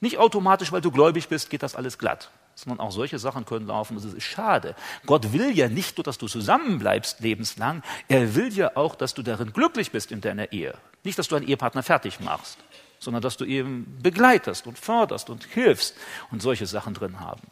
Nicht 0.00 0.18
automatisch, 0.18 0.70
weil 0.70 0.80
du 0.80 0.92
gläubig 0.92 1.28
bist, 1.28 1.50
geht 1.50 1.64
das 1.64 1.74
alles 1.74 1.98
glatt, 1.98 2.30
sondern 2.54 2.78
auch 2.78 2.92
solche 2.92 3.18
Sachen 3.18 3.44
können 3.44 3.66
laufen. 3.66 3.96
Das 3.96 4.04
ist 4.04 4.22
schade. 4.22 4.76
Gott 5.06 5.32
will 5.32 5.50
ja 5.50 5.68
nicht 5.68 5.98
nur, 5.98 6.04
dass 6.04 6.18
du 6.18 6.28
zusammenbleibst 6.28 7.18
lebenslang, 7.20 7.82
er 8.06 8.36
will 8.36 8.52
ja 8.52 8.76
auch, 8.76 8.94
dass 8.94 9.14
du 9.14 9.22
darin 9.22 9.52
glücklich 9.52 9.90
bist 9.90 10.12
in 10.12 10.20
deiner 10.20 10.52
Ehe. 10.52 10.74
Nicht, 11.02 11.18
dass 11.18 11.26
du 11.26 11.34
einen 11.34 11.48
Ehepartner 11.48 11.82
fertig 11.82 12.20
machst. 12.20 12.58
sondern 13.00 13.22
dass 13.22 13.36
du 13.36 13.44
eben 13.44 13.98
begleitest 14.02 14.66
und 14.66 14.76
förderst 14.76 15.30
und 15.30 15.44
hilfst 15.44 15.94
und 16.32 16.42
solche 16.42 16.66
Sachen 16.66 16.94
drin 16.94 17.20
haben. 17.20 17.42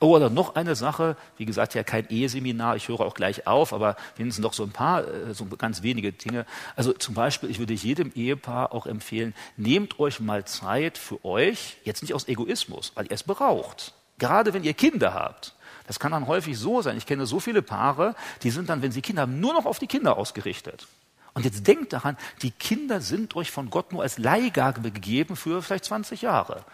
Oh, 0.00 0.16
oder 0.16 0.28
noch 0.28 0.54
eine 0.54 0.74
Sache, 0.74 1.16
wie 1.36 1.44
gesagt, 1.44 1.74
ja 1.74 1.82
kein 1.82 2.08
Eheseminar, 2.08 2.76
ich 2.76 2.88
höre 2.88 3.00
auch 3.00 3.14
gleich 3.14 3.46
auf, 3.46 3.72
aber 3.72 3.96
wenigstens 4.16 4.42
noch 4.42 4.52
so 4.52 4.64
ein 4.64 4.70
paar, 4.70 5.06
äh, 5.06 5.34
so 5.34 5.46
ganz 5.46 5.82
wenige 5.82 6.12
Dinge. 6.12 6.46
Also 6.76 6.92
zum 6.92 7.14
Beispiel, 7.14 7.50
ich 7.50 7.58
würde 7.58 7.74
jedem 7.74 8.12
Ehepaar 8.14 8.72
auch 8.72 8.86
empfehlen, 8.86 9.34
nehmt 9.56 9.98
euch 9.98 10.20
mal 10.20 10.44
Zeit 10.44 10.98
für 10.98 11.24
euch, 11.24 11.78
jetzt 11.84 12.02
nicht 12.02 12.14
aus 12.14 12.28
Egoismus, 12.28 12.92
weil 12.94 13.06
ihr 13.06 13.12
es 13.12 13.22
braucht. 13.22 13.94
Gerade 14.18 14.52
wenn 14.52 14.64
ihr 14.64 14.74
Kinder 14.74 15.14
habt. 15.14 15.54
Das 15.86 16.00
kann 16.00 16.12
dann 16.12 16.26
häufig 16.26 16.58
so 16.58 16.82
sein. 16.82 16.96
Ich 16.96 17.06
kenne 17.06 17.26
so 17.26 17.40
viele 17.40 17.62
Paare, 17.62 18.14
die 18.42 18.50
sind 18.50 18.68
dann, 18.68 18.82
wenn 18.82 18.92
sie 18.92 19.02
Kinder 19.02 19.22
haben, 19.22 19.40
nur 19.40 19.52
noch 19.52 19.66
auf 19.66 19.78
die 19.78 19.86
Kinder 19.86 20.16
ausgerichtet. 20.16 20.86
Und 21.34 21.44
jetzt 21.44 21.66
denkt 21.66 21.92
daran, 21.92 22.16
die 22.42 22.52
Kinder 22.52 23.00
sind 23.00 23.34
euch 23.36 23.50
von 23.50 23.68
Gott 23.68 23.92
nur 23.92 24.02
als 24.02 24.18
Leihgabe 24.18 24.92
gegeben 24.92 25.36
für 25.36 25.62
vielleicht 25.62 25.84
20 25.84 26.22
Jahre. 26.22 26.64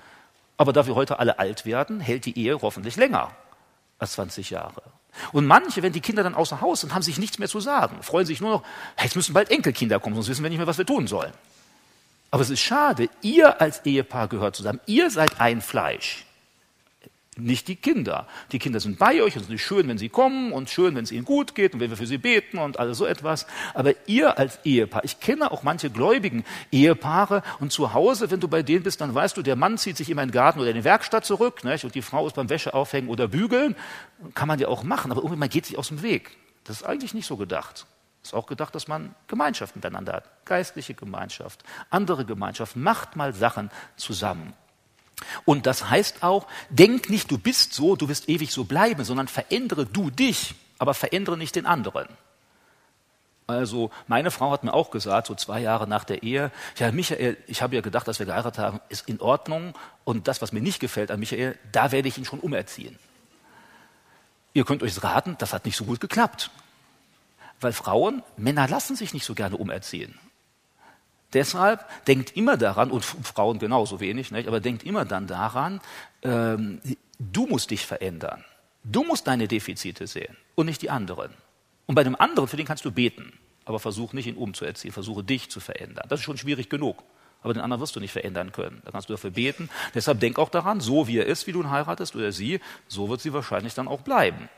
Aber 0.61 0.74
da 0.74 0.86
wir 0.86 0.94
heute 0.94 1.18
alle 1.18 1.38
alt 1.38 1.64
werden, 1.64 2.00
hält 2.00 2.26
die 2.26 2.36
Ehe 2.36 2.61
hoffentlich 2.61 2.96
länger 2.96 3.30
als 3.98 4.12
20 4.12 4.50
Jahre. 4.50 4.82
Und 5.32 5.46
manche, 5.46 5.82
wenn 5.82 5.94
die 5.94 6.02
Kinder 6.02 6.22
dann 6.22 6.34
außer 6.34 6.61
Haus 6.61 6.82
sind, 6.82 6.92
haben 6.92 7.00
sich 7.00 7.16
nichts 7.16 7.38
mehr 7.38 7.48
zu 7.48 7.61
sagen, 7.61 8.02
freuen 8.02 8.26
sich 8.26 8.42
nur 8.42 8.50
noch, 8.50 8.62
jetzt 9.02 9.16
müssen 9.16 9.32
bald 9.32 9.50
Enkelkinder 9.50 9.98
kommen, 9.98 10.16
sonst 10.16 10.28
wissen 10.28 10.42
wir 10.42 10.50
nicht 10.50 10.58
mehr, 10.58 10.66
was 10.66 10.76
wir 10.76 10.84
tun 10.84 11.06
sollen. 11.06 11.32
Aber 12.30 12.42
es 12.42 12.50
ist 12.50 12.61
schade, 12.61 13.08
ihr 13.22 13.58
als 13.58 13.86
Ehepaar 13.86 14.28
gehört 14.28 14.54
zusammen, 14.54 14.80
ihr 14.84 15.11
seid 15.11 15.40
ein 15.40 15.62
Fleisch 15.62 16.26
nicht 17.45 17.68
die 17.68 17.76
Kinder. 17.76 18.26
Die 18.53 18.59
Kinder 18.59 18.80
sind 18.80 18.99
bei 18.99 19.22
euch 19.22 19.36
und 19.36 19.43
es 19.43 19.51
ist 19.51 19.61
schön, 19.61 19.88
wenn 19.88 19.99
sie 19.99 20.09
kommen 20.09 20.53
und 20.53 20.70
schön, 20.70 20.95
wenn 20.95 21.05
es 21.05 21.12
ihnen 21.12 21.24
gut 21.24 21.55
geht 21.55 21.74
und 21.74 21.80
wenn 21.80 21.91
wir 21.91 21.97
für 21.97 22.07
sie 22.07 22.18
beten 22.18 22.59
und 22.59 22.78
alles 22.78 22.99
so 22.99 23.07
etwas. 23.07 23.47
Aber 23.74 23.95
ihr 24.07 24.38
als 24.38 24.59
Ehepaar, 24.64 25.05
ich 25.05 25.20
kenne 25.20 25.51
auch 25.51 25.62
manche 25.62 25.91
gläubigen 25.91 26.45
Ehepaare 26.70 27.43
und 27.59 27.72
zu 27.72 27.95
Hause, 27.95 28.30
wenn 28.30 28.41
du 28.41 28.49
bei 28.49 28.62
denen 28.62 28.82
bist, 28.82 29.01
dann 29.01 29.14
weißt 29.14 29.36
du, 29.36 29.43
der 29.43 29.57
Mann 29.57 29.78
zieht 29.78 29.97
sich 29.97 30.11
in 30.11 30.16
den 30.16 30.30
Garten 30.30 30.61
oder 30.61 30.70
in 30.70 30.76
die 30.76 30.84
Werkstatt 30.84 31.24
zurück 31.24 31.64
nicht? 31.64 31.84
und 31.84 31.95
die 31.95 32.03
Frau 32.03 32.26
ist 32.26 32.36
beim 32.36 32.49
Wäsche 32.49 32.74
aufhängen 32.74 33.09
oder 33.09 33.28
bügeln. 33.28 33.76
Kann 34.34 34.49
man 34.49 34.59
ja 34.59 34.68
auch 34.68 34.82
machen, 34.82 35.11
aber 35.11 35.20
irgendwie 35.20 35.38
man 35.38 35.49
geht 35.49 35.66
sich 35.66 35.78
aus 35.78 35.88
dem 35.88 36.03
Weg. 36.03 36.36
Das 36.64 36.76
ist 36.76 36.82
eigentlich 36.84 37.14
nicht 37.14 37.26
so 37.26 37.36
gedacht. 37.36 37.86
Ist 38.22 38.34
auch 38.34 38.47
gedacht, 38.47 38.74
dass 38.74 38.86
man 38.86 39.14
Gemeinschaft 39.28 39.74
miteinander 39.76 40.12
hat. 40.12 40.45
Geistliche 40.45 40.95
Gemeinschaft, 40.95 41.62
andere 41.88 42.24
Gemeinschaft. 42.24 42.76
Macht 42.76 43.16
mal 43.16 43.32
Sachen 43.32 43.70
zusammen. 43.97 44.53
Und 45.45 45.66
das 45.66 45.91
heißt 45.91 46.23
auch, 46.23 46.47
denk 46.68 47.11
nicht, 47.11 47.31
du 47.31 47.39
bist 47.39 47.75
so, 47.75 47.97
du 47.97 48.09
wirst 48.09 48.29
ewig 48.29 48.53
so 48.53 48.64
bleiben, 48.64 49.05
sondern 49.05 49.29
verändere 49.29 49.87
du 49.87 50.11
dich, 50.11 50.55
aber 50.79 50.95
verändere 50.95 51.37
nicht 51.37 51.57
den 51.57 51.66
anderen. 51.66 52.09
Also 53.47 53.91
meine 54.07 54.31
Frau 54.31 54.51
hat 54.53 54.62
mir 54.64 54.73
auch 54.73 54.91
gesagt, 54.91 55.27
so 55.27 55.35
zwei 55.35 55.61
Jahre 55.61 55.89
nach 55.89 56.05
der 56.05 56.23
Ehe, 56.23 56.53
ja 56.77 56.93
Michael, 56.93 57.37
ich 57.47 57.62
habe 57.62 57.75
ja 57.75 57.81
gedacht, 57.81 58.07
dass 58.07 58.18
wir 58.18 58.27
geheiratet 58.27 58.59
haben, 58.59 58.81
ist 58.89 59.09
in 59.09 59.21
Ordnung 59.21 59.75
und 60.05 60.29
das, 60.29 60.41
was 60.41 60.53
mir 60.53 60.61
nicht 60.61 60.79
gefällt 60.79 61.11
an 61.11 61.21
Michael, 61.21 61.59
da 61.73 61.91
werde 61.91 62.09
ich 62.09 62.16
ihn 62.16 62.25
schon 62.25 62.41
umerziehen. 62.41 62.99
Ihr 64.53 64.64
könnt 64.64 64.83
euch 64.83 65.03
raten, 65.03 65.37
das 65.39 65.53
hat 65.53 65.64
nicht 65.64 65.77
so 65.77 65.85
gut 65.85 66.01
geklappt. 66.01 66.51
Weil 67.61 67.73
Frauen, 67.73 68.23
Männer 68.37 68.68
lassen 68.68 68.97
sich 68.97 69.12
nicht 69.12 69.25
so 69.25 69.35
gerne 69.35 69.57
umerziehen. 69.57 70.18
Deshalb 71.33 71.85
denkt 72.07 72.37
immer 72.37 72.57
daran, 72.57 72.91
und 72.91 73.05
Frauen 73.05 73.59
genauso 73.59 74.01
wenig, 74.01 74.31
nicht, 74.31 74.49
aber 74.49 74.61
denkt 74.61 74.83
immer 74.83 75.05
dann 75.05 75.26
daran, 75.26 75.81
ähm, 76.22 76.81
du 77.18 77.47
musst 77.47 77.70
dich 77.70 77.87
verändern. 77.87 78.45
Du 78.83 79.05
musst 79.05 79.26
deine 79.26 79.47
Defizite 79.47 80.07
sehen 80.07 80.37
und 80.55 80.66
nicht 80.66 80.83
die 80.83 80.91
anderen. 80.91 81.33
Und 81.87 81.95
bei 81.95 82.05
dem 82.05 82.16
anderen, 82.16 82.49
für 82.49 82.57
den 82.57 82.66
kannst 82.66 82.85
du 82.85 82.91
beten, 82.91 83.33
aber 83.64 83.78
versuch 83.78 84.12
nicht 84.12 84.26
ihn 84.26 84.37
umzuerziehen, 84.37 84.93
versuche 84.93 85.22
dich 85.22 85.51
zu 85.51 85.61
verändern. 85.61 86.07
Das 86.09 86.20
ist 86.20 86.24
schon 86.24 86.39
schwierig 86.39 86.68
genug. 86.68 87.03
Aber 87.43 87.55
den 87.55 87.62
anderen 87.62 87.81
wirst 87.81 87.97
du 87.97 88.01
nicht 88.01 88.12
verändern 88.12 88.53
können. 88.53 88.83
Da 88.85 88.91
kannst 88.91 89.09
du 89.09 89.14
dafür 89.14 89.31
beten. 89.31 89.70
Deshalb 89.95 90.20
denk 90.20 90.39
auch 90.39 90.51
daran, 90.51 90.81
so 90.81 91.09
wie 91.09 91.18
er 91.18 91.26
ist, 91.26 91.47
wie 91.47 91.53
du 91.53 91.62
ihn 91.62 91.70
heiratest 91.70 92.14
oder 92.14 92.33
sie, 92.33 92.61
so 92.87 93.09
wird 93.09 93.20
sie 93.22 93.33
wahrscheinlich 93.33 93.74
dann 93.74 93.89
auch 93.89 94.03
bleiben. 94.03 94.49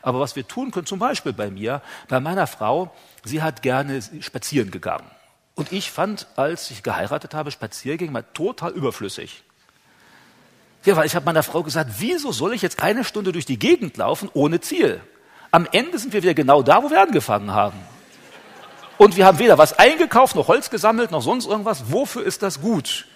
Aber 0.00 0.20
was 0.20 0.36
wir 0.36 0.46
tun 0.46 0.70
können, 0.70 0.86
zum 0.86 0.98
Beispiel 0.98 1.32
bei 1.32 1.50
mir, 1.50 1.82
bei 2.08 2.20
meiner 2.20 2.46
Frau, 2.46 2.94
sie 3.24 3.42
hat 3.42 3.62
gerne 3.62 4.00
spazieren 4.20 4.70
gegangen. 4.70 5.10
Und 5.54 5.72
ich 5.72 5.90
fand, 5.90 6.26
als 6.36 6.70
ich 6.70 6.82
geheiratet 6.82 7.34
habe, 7.34 7.50
Spaziergänge 7.50 8.10
mal 8.10 8.24
total 8.34 8.72
überflüssig. 8.72 9.42
Ja, 10.84 10.96
weil 10.96 11.06
ich 11.06 11.14
habe 11.14 11.26
meiner 11.26 11.42
Frau 11.42 11.62
gesagt, 11.62 11.90
wieso 11.98 12.32
soll 12.32 12.54
ich 12.54 12.62
jetzt 12.62 12.82
eine 12.82 13.04
Stunde 13.04 13.32
durch 13.32 13.44
die 13.44 13.58
Gegend 13.58 13.96
laufen 13.96 14.30
ohne 14.32 14.60
Ziel? 14.60 15.00
Am 15.50 15.68
Ende 15.70 15.98
sind 15.98 16.12
wir 16.12 16.22
wieder 16.22 16.34
genau 16.34 16.62
da, 16.62 16.82
wo 16.82 16.90
wir 16.90 17.00
angefangen 17.00 17.52
haben. 17.52 17.78
Und 18.98 19.16
wir 19.16 19.26
haben 19.26 19.38
weder 19.38 19.58
was 19.58 19.78
eingekauft, 19.78 20.34
noch 20.34 20.48
Holz 20.48 20.70
gesammelt, 20.70 21.10
noch 21.10 21.22
sonst 21.22 21.46
irgendwas. 21.46 21.92
Wofür 21.92 22.24
ist 22.24 22.42
das 22.42 22.60
gut? 22.60 23.06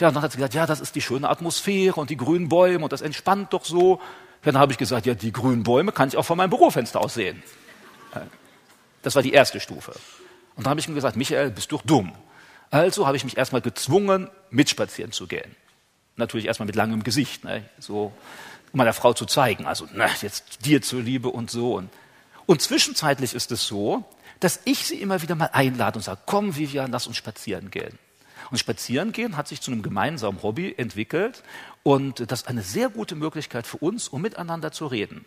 Ja, 0.00 0.08
und 0.08 0.14
dann 0.14 0.22
hat 0.22 0.32
sie 0.32 0.38
gesagt, 0.38 0.54
ja, 0.54 0.66
das 0.66 0.80
ist 0.80 0.96
die 0.96 1.00
schöne 1.00 1.28
Atmosphäre 1.28 2.00
und 2.00 2.10
die 2.10 2.16
grünen 2.16 2.48
Bäume 2.48 2.84
und 2.84 2.92
das 2.92 3.00
entspannt 3.00 3.52
doch 3.52 3.64
so. 3.64 4.00
Ja, 4.44 4.52
dann 4.52 4.58
habe 4.58 4.72
ich 4.72 4.78
gesagt, 4.78 5.06
ja, 5.06 5.14
die 5.14 5.32
grünen 5.32 5.62
Bäume 5.62 5.92
kann 5.92 6.08
ich 6.08 6.16
auch 6.16 6.24
von 6.24 6.36
meinem 6.36 6.50
Bürofenster 6.50 7.00
aus 7.00 7.14
sehen. 7.14 7.42
Das 9.02 9.14
war 9.14 9.22
die 9.22 9.32
erste 9.32 9.60
Stufe. 9.60 9.92
Und 10.56 10.64
dann 10.64 10.70
habe 10.70 10.80
ich 10.80 10.88
ihm 10.88 10.94
gesagt, 10.94 11.16
Michael, 11.16 11.50
bist 11.50 11.72
du 11.72 11.80
dumm. 11.84 12.12
Also 12.70 13.06
habe 13.06 13.16
ich 13.16 13.24
mich 13.24 13.36
erstmal 13.36 13.60
gezwungen, 13.60 14.28
mitspazieren 14.50 15.12
zu 15.12 15.26
gehen. 15.26 15.54
Natürlich 16.16 16.46
erstmal 16.46 16.66
mit 16.66 16.76
langem 16.76 17.02
Gesicht, 17.02 17.44
ne? 17.44 17.68
so 17.78 18.12
um 18.72 18.78
meiner 18.78 18.92
Frau 18.92 19.12
zu 19.12 19.26
zeigen, 19.26 19.66
also 19.66 19.86
na, 19.94 20.08
jetzt 20.20 20.66
dir 20.66 20.82
zur 20.82 21.00
Liebe 21.00 21.28
und 21.28 21.50
so. 21.50 21.74
Und, 21.74 21.90
und 22.46 22.60
zwischenzeitlich 22.60 23.34
ist 23.34 23.52
es 23.52 23.66
so, 23.66 24.04
dass 24.40 24.60
ich 24.64 24.86
sie 24.86 25.00
immer 25.00 25.22
wieder 25.22 25.36
mal 25.36 25.50
einlade 25.52 25.98
und 25.98 26.02
sage, 26.02 26.20
komm 26.26 26.56
Vivian, 26.56 26.90
lass 26.90 27.06
uns 27.06 27.16
spazieren 27.16 27.70
gehen. 27.70 27.98
Und 28.50 28.58
spazieren 28.58 29.12
gehen 29.12 29.36
hat 29.36 29.48
sich 29.48 29.60
zu 29.60 29.70
einem 29.70 29.82
gemeinsamen 29.82 30.42
Hobby 30.42 30.74
entwickelt 30.76 31.42
und 31.84 32.30
das 32.30 32.42
ist 32.42 32.48
eine 32.48 32.62
sehr 32.62 32.88
gute 32.88 33.14
Möglichkeit 33.14 33.66
für 33.66 33.78
uns, 33.78 34.08
um 34.08 34.22
miteinander 34.22 34.72
zu 34.72 34.86
reden. 34.86 35.24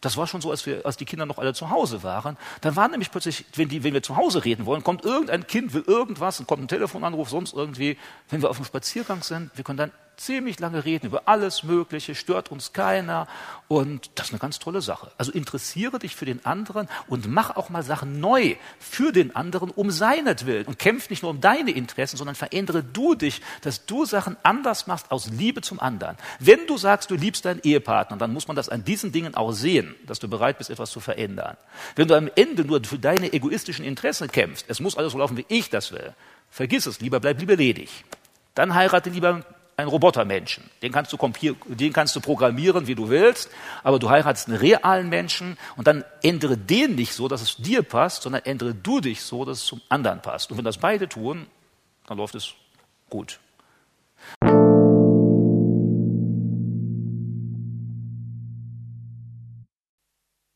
Das 0.00 0.16
war 0.16 0.26
schon 0.26 0.40
so, 0.40 0.50
als, 0.50 0.64
wir, 0.66 0.86
als 0.86 0.96
die 0.96 1.04
Kinder 1.04 1.26
noch 1.26 1.38
alle 1.38 1.52
zu 1.52 1.70
Hause 1.70 2.02
waren. 2.02 2.36
Dann 2.62 2.76
war 2.76 2.88
nämlich 2.88 3.10
plötzlich, 3.10 3.44
wenn, 3.54 3.68
die, 3.68 3.84
wenn 3.84 3.92
wir 3.92 4.02
zu 4.02 4.16
Hause 4.16 4.44
reden 4.44 4.66
wollen, 4.66 4.82
kommt 4.82 5.04
irgendein 5.04 5.46
Kind, 5.46 5.74
will 5.74 5.84
irgendwas, 5.86 6.40
und 6.40 6.46
kommt 6.46 6.62
ein 6.62 6.68
Telefonanruf, 6.68 7.28
sonst 7.28 7.52
irgendwie. 7.52 7.98
Wenn 8.28 8.40
wir 8.40 8.50
auf 8.50 8.56
dem 8.56 8.64
Spaziergang 8.64 9.22
sind, 9.22 9.50
wir 9.54 9.64
können 9.64 9.78
dann 9.78 9.92
ziemlich 10.20 10.60
lange 10.60 10.84
reden 10.84 11.06
über 11.06 11.22
alles 11.26 11.62
Mögliche, 11.62 12.14
stört 12.14 12.50
uns 12.50 12.72
keiner 12.72 13.26
und 13.68 14.10
das 14.16 14.26
ist 14.26 14.32
eine 14.32 14.38
ganz 14.38 14.58
tolle 14.58 14.82
Sache. 14.82 15.10
Also 15.16 15.32
interessiere 15.32 15.98
dich 15.98 16.14
für 16.14 16.26
den 16.26 16.44
anderen 16.44 16.88
und 17.08 17.26
mach 17.26 17.56
auch 17.56 17.70
mal 17.70 17.82
Sachen 17.82 18.20
neu 18.20 18.56
für 18.78 19.12
den 19.12 19.34
anderen 19.34 19.70
um 19.70 19.90
seinetwillen 19.90 20.66
und 20.66 20.78
kämpf 20.78 21.08
nicht 21.08 21.22
nur 21.22 21.30
um 21.30 21.40
deine 21.40 21.70
Interessen, 21.70 22.18
sondern 22.18 22.34
verändere 22.34 22.82
du 22.82 23.14
dich, 23.14 23.40
dass 23.62 23.86
du 23.86 24.04
Sachen 24.04 24.36
anders 24.42 24.86
machst 24.86 25.10
aus 25.10 25.30
Liebe 25.30 25.62
zum 25.62 25.80
anderen. 25.80 26.16
Wenn 26.38 26.66
du 26.66 26.76
sagst, 26.76 27.10
du 27.10 27.14
liebst 27.14 27.46
deinen 27.46 27.60
Ehepartner, 27.62 28.18
dann 28.18 28.32
muss 28.32 28.46
man 28.46 28.56
das 28.56 28.68
an 28.68 28.84
diesen 28.84 29.12
Dingen 29.12 29.34
auch 29.34 29.52
sehen, 29.52 29.94
dass 30.06 30.18
du 30.18 30.28
bereit 30.28 30.58
bist, 30.58 30.68
etwas 30.68 30.90
zu 30.90 31.00
verändern. 31.00 31.56
Wenn 31.96 32.08
du 32.08 32.14
am 32.14 32.30
Ende 32.36 32.66
nur 32.66 32.84
für 32.84 32.98
deine 32.98 33.32
egoistischen 33.32 33.86
Interessen 33.86 34.30
kämpfst, 34.30 34.66
es 34.68 34.80
muss 34.80 34.98
alles 34.98 35.12
so 35.12 35.18
laufen, 35.18 35.38
wie 35.38 35.46
ich 35.48 35.70
das 35.70 35.92
will, 35.92 36.12
vergiss 36.50 36.84
es 36.84 37.00
lieber, 37.00 37.20
bleib 37.20 37.40
lieber 37.40 37.56
ledig. 37.56 38.04
Dann 38.54 38.74
heirate 38.74 39.08
lieber 39.08 39.44
ein 39.80 39.88
Robotermenschen. 39.88 40.64
Den 40.82 40.92
kannst, 40.92 41.12
du 41.12 41.16
den 41.16 41.92
kannst 41.92 42.16
du 42.16 42.20
programmieren, 42.20 42.86
wie 42.86 42.94
du 42.94 43.08
willst, 43.08 43.50
aber 43.82 43.98
du 43.98 44.08
heiratest 44.08 44.48
einen 44.48 44.58
realen 44.58 45.08
Menschen 45.08 45.58
und 45.76 45.86
dann 45.86 46.04
ändere 46.22 46.56
den 46.56 46.94
nicht 46.94 47.12
so, 47.12 47.28
dass 47.28 47.42
es 47.42 47.56
dir 47.56 47.82
passt, 47.82 48.22
sondern 48.22 48.44
ändere 48.44 48.74
du 48.74 49.00
dich 49.00 49.22
so, 49.22 49.44
dass 49.44 49.58
es 49.58 49.66
zum 49.66 49.80
anderen 49.88 50.22
passt. 50.22 50.50
Und 50.50 50.58
wenn 50.58 50.64
das 50.64 50.78
beide 50.78 51.08
tun, 51.08 51.46
dann 52.06 52.18
läuft 52.18 52.34
es 52.34 52.54
gut. 53.08 53.40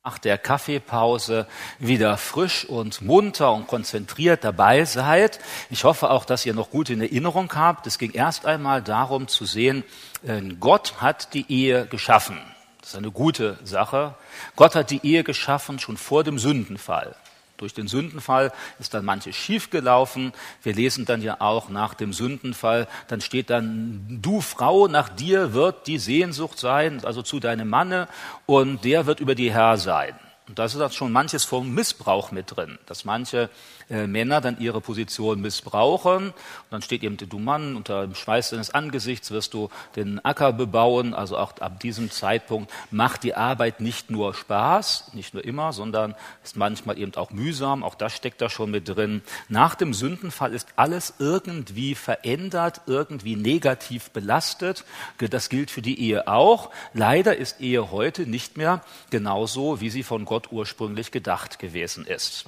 Nach 0.07 0.19
der 0.19 0.37
Kaffeepause 0.37 1.47
wieder 1.79 2.19
frisch 2.19 2.67
und 2.67 3.01
munter 3.01 3.55
und 3.55 3.67
konzentriert 3.67 4.45
dabei 4.45 4.85
seid. 4.85 5.41
Ich 5.71 5.85
hoffe 5.85 6.11
auch, 6.11 6.27
dass 6.27 6.45
ihr 6.45 6.53
noch 6.53 6.69
gut 6.69 6.91
in 6.91 7.01
Erinnerung 7.01 7.51
habt. 7.55 7.87
Es 7.87 7.97
ging 7.97 8.11
erst 8.11 8.45
einmal 8.45 8.83
darum 8.83 9.29
zu 9.29 9.47
sehen, 9.47 9.83
äh, 10.27 10.43
Gott 10.61 11.01
hat 11.01 11.33
die 11.33 11.51
Ehe 11.51 11.87
geschaffen. 11.87 12.39
Das 12.83 12.91
ist 12.91 12.97
eine 12.97 13.13
gute 13.13 13.59
Sache. 13.65 14.15
Gott 14.57 14.75
hat 14.75 14.91
die 14.91 15.01
Ehe 15.07 15.25
geschaffen 15.25 15.79
schon 15.79 15.97
vor 15.97 16.23
dem 16.23 16.39
Sündenfall. 16.39 17.17
Durch 17.57 17.73
den 17.73 17.87
Sündenfall 17.87 18.53
ist 18.81 18.95
dann 18.95 19.05
manches 19.05 19.37
schiefgelaufen. 19.37 20.33
Wir 20.63 20.75
lesen 20.75 21.05
dann 21.05 21.23
ja 21.23 21.41
auch 21.41 21.69
nach 21.69 21.95
dem 21.95 22.13
Sündenfall, 22.13 22.89
dann 23.09 23.21
steht 23.21 23.51
dann, 23.51 24.19
du 24.23 24.41
Frau, 24.41 24.89
nach 24.89 25.09
dir 25.09 25.55
wird 25.55 25.87
die 25.87 25.99
Sehnsucht 25.99 26.59
sein, 26.59 27.05
also 27.05 27.23
zu 27.23 27.39
deinem 27.39 27.69
Manne, 27.69 28.09
und 28.47 28.85
der 28.85 29.07
wird 29.07 29.21
über 29.21 29.35
die 29.35 29.53
Herr 29.53 29.77
sein. 29.77 30.19
Und 30.49 30.59
da 30.59 30.67
ist 30.67 30.79
dann 30.79 30.91
schon 30.93 31.13
manches 31.13 31.45
vom 31.45 31.73
Missbrauch 31.73 32.31
mit 32.31 32.55
drin, 32.55 32.79
dass 32.87 33.05
manche 33.05 33.49
äh, 33.91 34.07
Männer 34.07 34.41
dann 34.41 34.59
ihre 34.61 34.81
Position 34.81 35.41
missbrauchen. 35.41 36.29
Und 36.29 36.35
dann 36.71 36.83
steht 36.83 37.03
eben, 37.03 37.17
du 37.17 37.39
Mann, 37.39 37.77
unter 37.77 38.03
dem 38.03 38.15
Schweiß 38.15 38.51
deines 38.51 38.71
Angesichts 38.71 39.31
wirst 39.31 39.55
du 39.55 39.71
den 39.97 40.25
Acker 40.25 40.53
bebauen. 40.53 41.15
Also 41.15 41.39
auch 41.39 41.59
ab 41.59 41.81
diesem 41.81 42.11
Zeitpunkt 42.11 42.71
macht 42.91 43.25
die 43.25 43.35
Arbeit 43.35 43.81
nicht 43.81 44.11
nur 44.11 44.35
Spaß, 44.35 45.15
nicht 45.15 45.35
nur 45.35 45.45
immer, 45.45 45.73
sondern 45.73 46.15
ist 46.43 46.57
manchmal 46.57 46.99
eben 46.99 47.15
auch 47.17 47.31
mühsam. 47.31 47.83
Auch 47.83 47.95
das 47.95 48.15
steckt 48.15 48.41
da 48.41 48.49
schon 48.51 48.71
mit 48.71 48.89
drin. 48.89 49.23
Nach 49.49 49.75
dem 49.75 49.95
Sündenfall 49.95 50.53
ist 50.53 50.69
alles 50.77 51.15
irgendwie 51.19 51.95
verändert, 51.95 52.83
irgendwie 52.87 53.37
negativ 53.37 54.11
belastet. 54.11 54.85
Das 55.19 55.49
gilt 55.49 55.71
für 55.71 55.83
die 55.83 56.01
Ehe 56.01 56.29
auch. 56.29 56.71
Leider 56.93 57.37
ist 57.37 57.61
Ehe 57.61 57.91
heute 57.91 58.23
nicht 58.27 58.57
mehr 58.57 58.83
genauso, 59.11 59.81
wie 59.81 59.91
sie 59.91 60.03
von 60.03 60.25
Gott 60.25 60.35
Gott 60.35 60.51
ursprünglich 60.51 61.13
gedacht 61.13 61.61
gewesen 61.61 62.07
ist. 62.07 62.47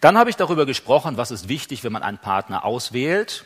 Dann 0.00 0.16
habe 0.18 0.30
ich 0.30 0.36
darüber 0.36 0.66
gesprochen, 0.66 1.16
was 1.16 1.30
ist 1.30 1.48
wichtig, 1.48 1.84
wenn 1.84 1.92
man 1.92 2.02
einen 2.02 2.18
Partner 2.18 2.64
auswählt. 2.64 3.44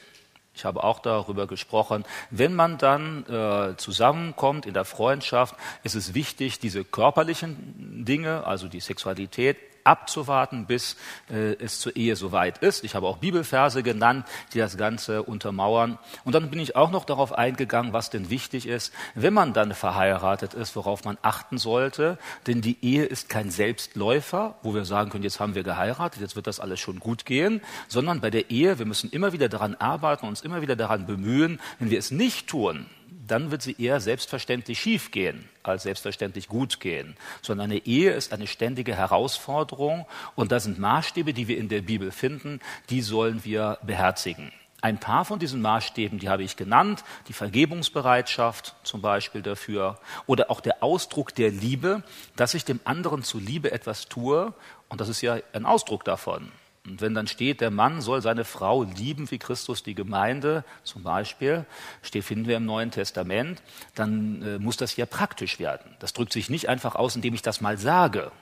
Ich 0.55 0.65
habe 0.65 0.83
auch 0.83 0.99
darüber 0.99 1.47
gesprochen, 1.47 2.05
wenn 2.31 2.55
man 2.55 2.77
dann 2.77 3.25
äh, 3.27 3.77
zusammenkommt 3.77 4.67
in 4.67 4.75
der 4.75 4.85
Freundschaft, 4.85 5.55
ist 5.85 5.95
es 5.95 6.13
wichtig, 6.13 6.59
diese 6.59 6.85
körperlichen 6.85 8.05
Dinge, 8.05 8.47
also 8.47 8.69
die 8.69 8.81
Sexualität, 8.81 9.57
abzuwarten, 9.91 10.67
bis 10.67 10.97
äh, 11.29 11.55
es 11.55 11.81
zur 11.81 11.97
Ehe 11.97 12.15
soweit 12.15 12.59
ist. 12.59 12.85
Ich 12.85 12.95
habe 12.95 13.09
auch 13.09 13.19
Bibelverse 13.19 13.83
genannt, 13.83 14.25
die 14.55 14.59
das 14.59 14.77
Ganze 14.77 15.25
untermauern. 15.25 15.99
Und 16.25 16.35
dann 16.35 16.49
bin 16.49 16.61
ich 16.61 16.77
auch 16.77 16.93
noch 16.93 17.05
darauf 17.05 17.33
eingegangen, 17.33 17.93
was 17.93 18.09
denn 18.09 18.31
wichtig 18.31 18.67
ist, 18.67 18.93
wenn 19.17 19.35
man 19.35 19.53
dann 19.53 19.75
verheiratet 19.75 20.55
ist, 20.55 20.77
worauf 20.77 21.05
man 21.05 21.19
achten 21.23 21.59
sollte. 21.59 22.19
Denn 22.47 22.61
die 22.61 22.79
Ehe 22.83 23.05
ist 23.05 23.29
kein 23.29 23.51
Selbstläufer, 23.51 24.55
wo 24.63 24.75
wir 24.75 24.85
sagen 24.85 25.11
können, 25.11 25.25
jetzt 25.25 25.41
haben 25.41 25.57
wir 25.57 25.65
geheiratet, 25.65 26.21
jetzt 26.21 26.37
wird 26.37 26.47
das 26.47 26.61
alles 26.61 26.79
schon 26.79 27.01
gut 27.01 27.25
gehen, 27.25 27.61
sondern 27.89 28.21
bei 28.21 28.31
der 28.31 28.51
Ehe, 28.51 28.79
wir 28.79 28.87
müssen 28.87 29.11
immer 29.11 29.33
wieder 29.33 29.49
daran 29.49 29.75
arbeiten, 29.75 30.27
uns 30.27 30.43
immer 30.43 30.63
wieder 30.63 30.77
daran 30.77 31.07
bemühen. 31.07 31.61
Wenn 31.81 31.91
wir 31.91 31.99
es 31.99 32.13
nicht 32.13 32.47
tun, 32.47 32.87
dann 33.31 33.51
wird 33.51 33.63
sie 33.63 33.77
eher 33.79 34.01
selbstverständlich 34.01 34.81
schief 34.81 35.11
gehen 35.11 35.49
als 35.63 35.83
selbstverständlich 35.85 36.49
gut 36.49 36.81
gehen. 36.81 37.17
Sondern 37.43 37.71
eine 37.71 37.87
Ehe 37.87 38.13
ist 38.13 38.33
eine 38.33 38.47
ständige 38.47 38.97
Herausforderung 38.97 40.07
und 40.35 40.53
da 40.53 40.61
sind 40.61 40.79
Maßstäbe, 40.79 41.35
die 41.35 41.49
wir 41.49 41.59
in 41.59 41.69
der 41.69 41.83
Bibel 41.83 42.11
finden, 42.11 42.61
die 42.89 43.03
sollen 43.03 43.45
wir 43.45 43.79
beherzigen. 43.83 44.53
Ein 44.83 44.99
paar 44.99 45.27
von 45.27 45.39
diesen 45.39 45.61
Maßstäben, 45.61 46.19
die 46.19 46.31
habe 46.31 46.43
ich 46.43 46.57
genannt, 46.57 47.05
die 47.29 47.35
Vergebungsbereitschaft 47.35 48.75
zum 48.83 49.03
Beispiel 49.03 49.43
dafür 49.43 49.99
oder 50.27 50.51
auch 50.51 50.63
der 50.63 50.83
Ausdruck 50.83 51.35
der 51.35 51.51
Liebe, 51.51 52.03
dass 52.35 52.55
ich 52.55 52.65
dem 52.65 52.81
anderen 52.85 53.23
zu 53.23 53.39
Liebe 53.39 53.73
etwas 53.73 54.09
tue 54.09 54.55
und 54.89 55.01
das 55.01 55.11
ist 55.11 55.21
ja 55.21 55.39
ein 55.53 55.67
Ausdruck 55.67 56.05
davon. 56.05 56.51
Und 56.87 57.01
wenn 57.03 57.15
dann 57.15 57.27
steht, 57.27 57.61
der 57.61 57.71
Mann 57.71 58.01
soll 58.01 58.23
seine 58.23 58.45
Frau 58.45 58.85
lieben 58.85 59.31
wie 59.31 59.39
Christus 59.39 59.83
die 59.83 59.95
Gemeinde, 59.95 60.65
zum 60.83 61.03
Beispiel, 61.03 61.67
steht, 62.03 62.25
finden 62.25 62.47
wir 62.47 62.57
im 62.57 62.65
Neuen 62.65 62.91
Testament, 62.91 63.63
dann 63.95 64.43
äh, 64.43 64.59
muss 64.59 64.79
das 64.79 64.97
ja 64.97 65.05
praktisch 65.05 65.59
werden. 65.59 65.95
Das 65.99 66.15
drückt 66.15 66.33
sich 66.33 66.49
nicht 66.49 66.69
einfach 66.69 66.95
aus, 66.95 67.17
indem 67.17 67.35
ich 67.35 67.43
das 67.43 67.61
mal 67.61 67.77
sage, 67.77 68.33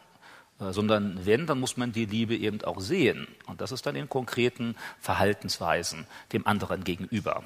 äh, 0.60 0.72
sondern 0.72 1.26
wenn, 1.26 1.46
dann 1.46 1.58
muss 1.58 1.76
man 1.76 1.90
die 1.90 2.06
Liebe 2.06 2.36
eben 2.36 2.62
auch 2.62 2.80
sehen. 2.80 3.26
Und 3.46 3.60
das 3.60 3.72
ist 3.72 3.86
dann 3.86 3.96
in 3.96 4.08
konkreten 4.08 4.76
Verhaltensweisen 5.00 6.06
dem 6.32 6.46
anderen 6.46 6.84
gegenüber. 6.84 7.42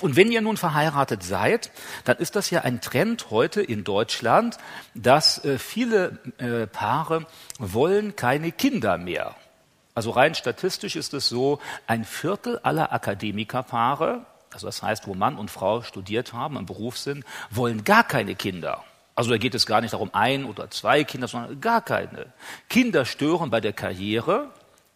Und 0.00 0.16
wenn 0.16 0.32
ihr 0.32 0.40
nun 0.40 0.56
verheiratet 0.56 1.22
seid, 1.22 1.70
dann 2.04 2.16
ist 2.16 2.34
das 2.34 2.50
ja 2.50 2.62
ein 2.62 2.80
Trend 2.80 3.30
heute 3.30 3.62
in 3.62 3.84
Deutschland, 3.84 4.58
dass 4.94 5.44
äh, 5.44 5.56
viele 5.56 6.18
äh, 6.38 6.66
Paare 6.66 7.26
wollen 7.60 8.16
keine 8.16 8.50
Kinder 8.50 8.98
mehr. 8.98 9.36
Also 9.94 10.10
rein 10.10 10.34
statistisch 10.34 10.96
ist 10.96 11.14
es 11.14 11.28
so, 11.28 11.60
ein 11.86 12.04
Viertel 12.04 12.58
aller 12.64 12.92
Akademikerpaare, 12.92 14.26
also 14.52 14.66
das 14.66 14.82
heißt, 14.82 15.06
wo 15.06 15.14
Mann 15.14 15.36
und 15.36 15.50
Frau 15.50 15.82
studiert 15.82 16.32
haben, 16.32 16.56
im 16.56 16.66
Beruf 16.66 16.98
sind, 16.98 17.24
wollen 17.50 17.84
gar 17.84 18.02
keine 18.02 18.34
Kinder. 18.34 18.82
Also 19.14 19.30
da 19.30 19.38
geht 19.38 19.54
es 19.54 19.66
gar 19.66 19.80
nicht 19.80 19.92
darum, 19.92 20.10
ein 20.12 20.44
oder 20.44 20.68
zwei 20.70 21.04
Kinder, 21.04 21.28
sondern 21.28 21.60
gar 21.60 21.80
keine. 21.80 22.26
Kinder 22.68 23.04
stören 23.04 23.50
bei 23.50 23.60
der 23.60 23.72
Karriere, 23.72 24.50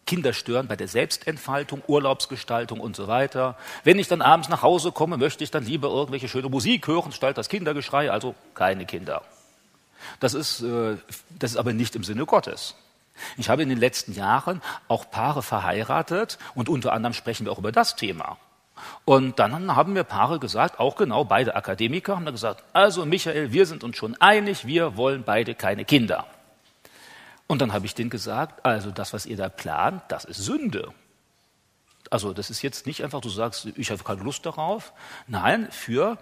Kinder 0.05 0.33
stören 0.33 0.67
bei 0.67 0.75
der 0.75 0.89
Selbstentfaltung, 0.89 1.81
Urlaubsgestaltung 1.87 2.81
und 2.81 2.97
so 2.97 3.07
weiter. 3.07 3.55
Wenn 3.85 3.99
ich 3.99 4.09
dann 4.09 4.21
abends 4.21 4.49
nach 4.49 4.63
Hause 4.63 4.91
komme, 4.91 5.15
möchte 5.15 5.45
ich 5.45 5.51
dann 5.51 5.63
lieber 5.63 5.87
irgendwelche 5.89 6.27
schöne 6.27 6.49
Musik 6.49 6.87
hören, 6.87 7.13
statt 7.13 7.37
das 7.37 7.47
Kindergeschrei, 7.47 8.11
also 8.11 8.35
keine 8.53 8.85
Kinder. 8.85 9.21
Das 10.19 10.33
ist, 10.33 10.61
äh, 10.61 10.97
das 11.37 11.51
ist 11.51 11.57
aber 11.57 11.71
nicht 11.71 11.95
im 11.95 12.03
Sinne 12.03 12.25
Gottes. 12.25 12.75
Ich 13.37 13.49
habe 13.49 13.63
in 13.63 13.69
den 13.69 13.77
letzten 13.77 14.13
Jahren 14.13 14.61
auch 14.87 15.09
Paare 15.09 15.41
verheiratet 15.41 16.37
und 16.55 16.69
unter 16.69 16.93
anderem 16.93 17.13
sprechen 17.13 17.45
wir 17.45 17.51
auch 17.51 17.59
über 17.59 17.71
das 17.71 17.95
Thema. 17.95 18.37
Und 19.05 19.39
dann 19.39 19.75
haben 19.75 19.93
mir 19.93 20.03
Paare 20.03 20.39
gesagt, 20.39 20.79
auch 20.79 20.95
genau 20.95 21.25
beide 21.25 21.55
Akademiker 21.55 22.15
haben 22.15 22.25
dann 22.25 22.33
gesagt, 22.33 22.63
also 22.73 23.05
Michael, 23.05 23.51
wir 23.51 23.65
sind 23.65 23.83
uns 23.83 23.97
schon 23.97 24.15
einig, 24.21 24.65
wir 24.65 24.97
wollen 24.97 25.23
beide 25.23 25.55
keine 25.55 25.85
Kinder. 25.85 26.25
Und 27.47 27.61
dann 27.61 27.73
habe 27.73 27.85
ich 27.85 27.95
denen 27.95 28.09
gesagt, 28.09 28.65
also 28.65 28.91
das, 28.91 29.11
was 29.11 29.25
ihr 29.25 29.35
da 29.35 29.49
plant, 29.49 30.03
das 30.09 30.23
ist 30.25 30.37
Sünde. 30.37 30.93
Also 32.11 32.33
das 32.33 32.49
ist 32.49 32.61
jetzt 32.61 32.85
nicht 32.85 33.03
einfach, 33.03 33.21
du 33.21 33.29
sagst, 33.29 33.67
ich 33.75 33.91
habe 33.91 34.03
keine 34.03 34.21
Lust 34.23 34.45
darauf. 34.45 34.93
Nein, 35.27 35.67
für, 35.71 36.17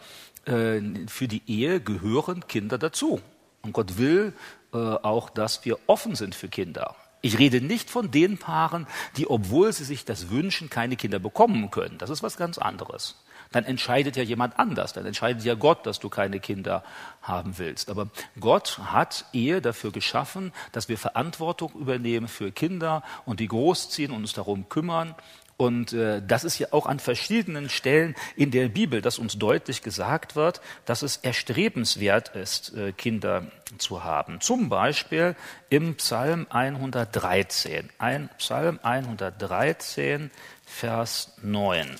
äh, 0.46 0.82
für 1.08 1.28
die 1.28 1.44
Ehe 1.48 1.80
gehören 1.80 2.48
Kinder 2.48 2.78
dazu. 2.78 3.22
Und 3.62 3.74
Gott 3.74 3.98
will 3.98 4.34
äh, 4.74 4.78
auch, 4.78 5.30
dass 5.30 5.66
wir 5.66 5.78
offen 5.88 6.16
sind 6.16 6.36
für 6.36 6.50
Kinder. 6.50 6.96
Ich 7.22 7.40
rede 7.40 7.62
nicht 7.62 7.90
von 7.90 8.12
den 8.12 8.38
Paaren, 8.38 8.88
die, 9.18 9.30
obwohl 9.30 9.74
sie 9.74 9.84
sich 9.84 10.06
das 10.06 10.30
wünschen, 10.30 10.70
keine 10.70 10.96
Kinder 10.96 11.20
bekommen 11.20 11.72
können. 11.72 11.98
Das 11.98 12.10
ist 12.10 12.24
was 12.24 12.38
ganz 12.38 12.58
anderes. 12.58 13.16
Dann 13.52 13.64
entscheidet 13.64 14.16
ja 14.18 14.24
jemand 14.24 14.60
anders. 14.60 14.94
Dann 14.94 15.06
entscheidet 15.06 15.44
ja 15.44 15.56
Gott, 15.56 15.86
dass 15.86 16.00
du 16.00 16.10
keine 16.10 16.40
Kinder 16.40 16.84
haben 17.22 17.58
willst. 17.58 17.90
Aber 17.90 18.10
Gott 18.40 18.80
hat 18.86 19.26
Ehe 19.34 19.62
dafür 19.62 19.92
geschaffen, 19.92 20.54
dass 20.74 20.90
wir 20.90 20.98
Verantwortung 20.98 21.74
übernehmen 21.74 22.28
für 22.28 22.52
Kinder 22.52 23.04
und 23.26 23.40
die 23.40 23.48
großziehen 23.48 24.12
und 24.12 24.18
uns 24.18 24.34
darum 24.34 24.70
kümmern 24.70 25.16
und 25.58 25.92
äh, 25.94 26.22
das 26.26 26.44
ist 26.44 26.60
ja 26.60 26.68
auch 26.70 26.86
an 26.86 27.00
verschiedenen 27.00 27.70
Stellen 27.70 28.16
in 28.36 28.52
der 28.52 28.68
Bibel, 28.68 29.02
dass 29.02 29.18
uns 29.18 29.40
deutlich 29.40 29.82
gesagt 29.82 30.36
wird, 30.36 30.62
dass 30.86 31.02
es 31.02 31.18
erstrebenswert 31.18 32.36
ist, 32.36 32.76
äh, 32.76 32.92
Kinder 32.92 33.48
zu 33.80 34.04
haben. 34.04 34.40
Zum 34.40 34.70
Beispiel 34.70 35.36
im 35.70 35.96
Psalm 35.96 36.46
113. 36.50 37.90
Ein 37.98 38.30
Psalm 38.38 38.80
113, 38.84 40.30
Vers 40.64 41.34
9. 41.42 41.96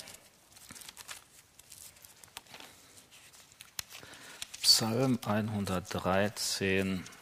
Psalm 4.62 5.18
113, 5.26 7.02
Vers 7.02 7.17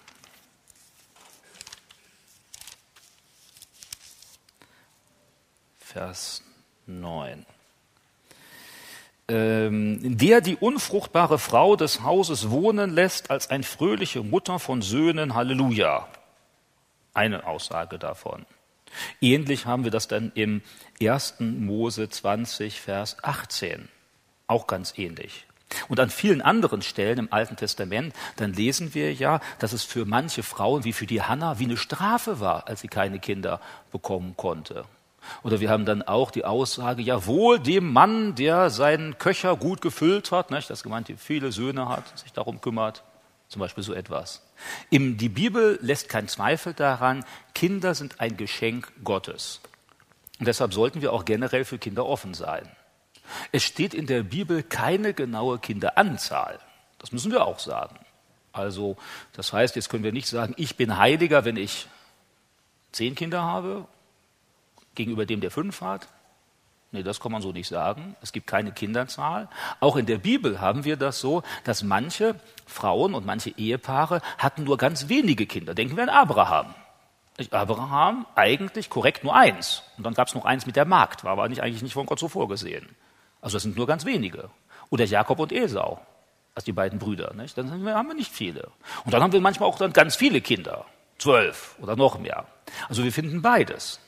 9. 6.86 7.46
Ähm, 9.28 10.18
der 10.18 10.40
die 10.40 10.56
unfruchtbare 10.56 11.38
Frau 11.38 11.74
des 11.74 12.02
Hauses 12.02 12.50
wohnen 12.50 12.90
lässt 12.90 13.30
als 13.30 13.50
eine 13.50 13.64
fröhliche 13.64 14.22
Mutter 14.22 14.58
von 14.58 14.82
Söhnen, 14.82 15.34
Halleluja. 15.34 16.06
Eine 17.12 17.46
Aussage 17.46 17.98
davon. 17.98 18.46
Ähnlich 19.20 19.66
haben 19.66 19.82
wir 19.84 19.90
das 19.90 20.06
dann 20.06 20.30
im 20.34 20.62
1. 21.00 21.40
Mose 21.40 22.08
20, 22.08 22.80
Vers 22.80 23.16
18. 23.24 23.88
Auch 24.46 24.66
ganz 24.68 24.96
ähnlich. 24.96 25.46
Und 25.88 25.98
an 25.98 26.10
vielen 26.10 26.40
anderen 26.40 26.82
Stellen 26.82 27.18
im 27.18 27.32
Alten 27.32 27.56
Testament, 27.56 28.14
dann 28.36 28.52
lesen 28.52 28.94
wir 28.94 29.12
ja, 29.12 29.40
dass 29.58 29.72
es 29.72 29.82
für 29.82 30.04
manche 30.04 30.44
Frauen 30.44 30.84
wie 30.84 30.92
für 30.92 31.06
die 31.06 31.22
Hannah 31.22 31.58
wie 31.58 31.64
eine 31.64 31.76
Strafe 31.76 32.38
war, 32.38 32.68
als 32.68 32.82
sie 32.82 32.88
keine 32.88 33.18
Kinder 33.18 33.60
bekommen 33.90 34.36
konnte. 34.36 34.84
Oder 35.42 35.60
wir 35.60 35.70
haben 35.70 35.84
dann 35.84 36.02
auch 36.02 36.30
die 36.30 36.44
Aussage, 36.44 37.02
ja 37.02 37.26
wohl 37.26 37.58
dem 37.58 37.92
Mann, 37.92 38.34
der 38.34 38.70
seinen 38.70 39.18
Köcher 39.18 39.56
gut 39.56 39.80
gefüllt 39.80 40.32
hat, 40.32 40.50
nicht? 40.50 40.70
das 40.70 40.82
gemeint, 40.82 41.12
viele 41.18 41.52
Söhne 41.52 41.88
hat, 41.88 42.18
sich 42.18 42.32
darum 42.32 42.60
kümmert, 42.60 43.02
zum 43.48 43.60
Beispiel 43.60 43.84
so 43.84 43.94
etwas. 43.94 44.42
Die 44.90 45.28
Bibel 45.28 45.78
lässt 45.82 46.08
keinen 46.08 46.28
Zweifel 46.28 46.74
daran, 46.74 47.24
Kinder 47.54 47.94
sind 47.94 48.20
ein 48.20 48.36
Geschenk 48.36 48.92
Gottes. 49.04 49.60
Und 50.38 50.46
deshalb 50.46 50.74
sollten 50.74 51.00
wir 51.02 51.12
auch 51.12 51.24
generell 51.24 51.64
für 51.64 51.78
Kinder 51.78 52.06
offen 52.06 52.34
sein. 52.34 52.68
Es 53.52 53.62
steht 53.64 53.94
in 53.94 54.06
der 54.06 54.22
Bibel 54.22 54.62
keine 54.62 55.14
genaue 55.14 55.58
Kinderanzahl. 55.58 56.58
Das 56.98 57.12
müssen 57.12 57.32
wir 57.32 57.46
auch 57.46 57.58
sagen. 57.58 57.98
Also, 58.52 58.96
das 59.32 59.52
heißt, 59.52 59.76
jetzt 59.76 59.88
können 59.88 60.04
wir 60.04 60.12
nicht 60.12 60.28
sagen, 60.28 60.54
ich 60.56 60.76
bin 60.76 60.96
heiliger, 60.96 61.44
wenn 61.44 61.56
ich 61.56 61.88
zehn 62.92 63.14
Kinder 63.14 63.42
habe 63.42 63.86
gegenüber 64.96 65.26
dem, 65.26 65.40
der 65.40 65.50
fünf 65.50 65.80
hat. 65.80 66.08
Nee, 66.92 67.02
das 67.02 67.20
kann 67.20 67.32
man 67.32 67.42
so 67.42 67.52
nicht 67.52 67.68
sagen. 67.68 68.16
Es 68.22 68.32
gibt 68.32 68.46
keine 68.46 68.72
Kinderzahl. 68.72 69.48
Auch 69.80 69.96
in 69.96 70.06
der 70.06 70.18
Bibel 70.18 70.60
haben 70.60 70.84
wir 70.84 70.96
das 70.96 71.20
so, 71.20 71.42
dass 71.64 71.82
manche 71.82 72.36
Frauen 72.64 73.14
und 73.14 73.26
manche 73.26 73.50
Ehepaare 73.50 74.22
hatten 74.38 74.64
nur 74.64 74.78
ganz 74.78 75.08
wenige 75.08 75.46
Kinder. 75.46 75.74
Denken 75.74 75.96
wir 75.96 76.04
an 76.04 76.08
Abraham. 76.08 76.74
Abraham 77.50 78.26
eigentlich 78.34 78.88
korrekt 78.88 79.24
nur 79.24 79.36
eins. 79.36 79.82
Und 79.98 80.04
dann 80.04 80.14
gab 80.14 80.28
es 80.28 80.34
noch 80.34 80.44
eins 80.44 80.64
mit 80.64 80.76
der 80.76 80.86
Magd, 80.86 81.22
war 81.24 81.32
aber 81.32 81.44
eigentlich 81.44 81.82
nicht 81.82 81.92
von 81.92 82.06
Gott 82.06 82.18
so 82.18 82.28
vorgesehen. 82.28 82.88
Also 83.42 83.56
das 83.56 83.64
sind 83.64 83.76
nur 83.76 83.86
ganz 83.86 84.06
wenige. 84.06 84.48
Oder 84.88 85.04
Jakob 85.04 85.38
und 85.38 85.52
Esau, 85.52 86.00
als 86.54 86.64
die 86.64 86.72
beiden 86.72 86.98
Brüder. 86.98 87.34
Nicht? 87.34 87.58
Dann 87.58 87.70
haben 87.70 88.08
wir 88.08 88.14
nicht 88.14 88.32
viele. 88.32 88.70
Und 89.04 89.12
dann 89.12 89.22
haben 89.22 89.32
wir 89.32 89.40
manchmal 89.40 89.68
auch 89.68 89.76
dann 89.76 89.92
ganz 89.92 90.16
viele 90.16 90.40
Kinder. 90.40 90.86
Zwölf 91.18 91.76
oder 91.80 91.96
noch 91.96 92.18
mehr. 92.18 92.46
Also 92.88 93.04
wir 93.04 93.12
finden 93.12 93.42
beides. 93.42 94.00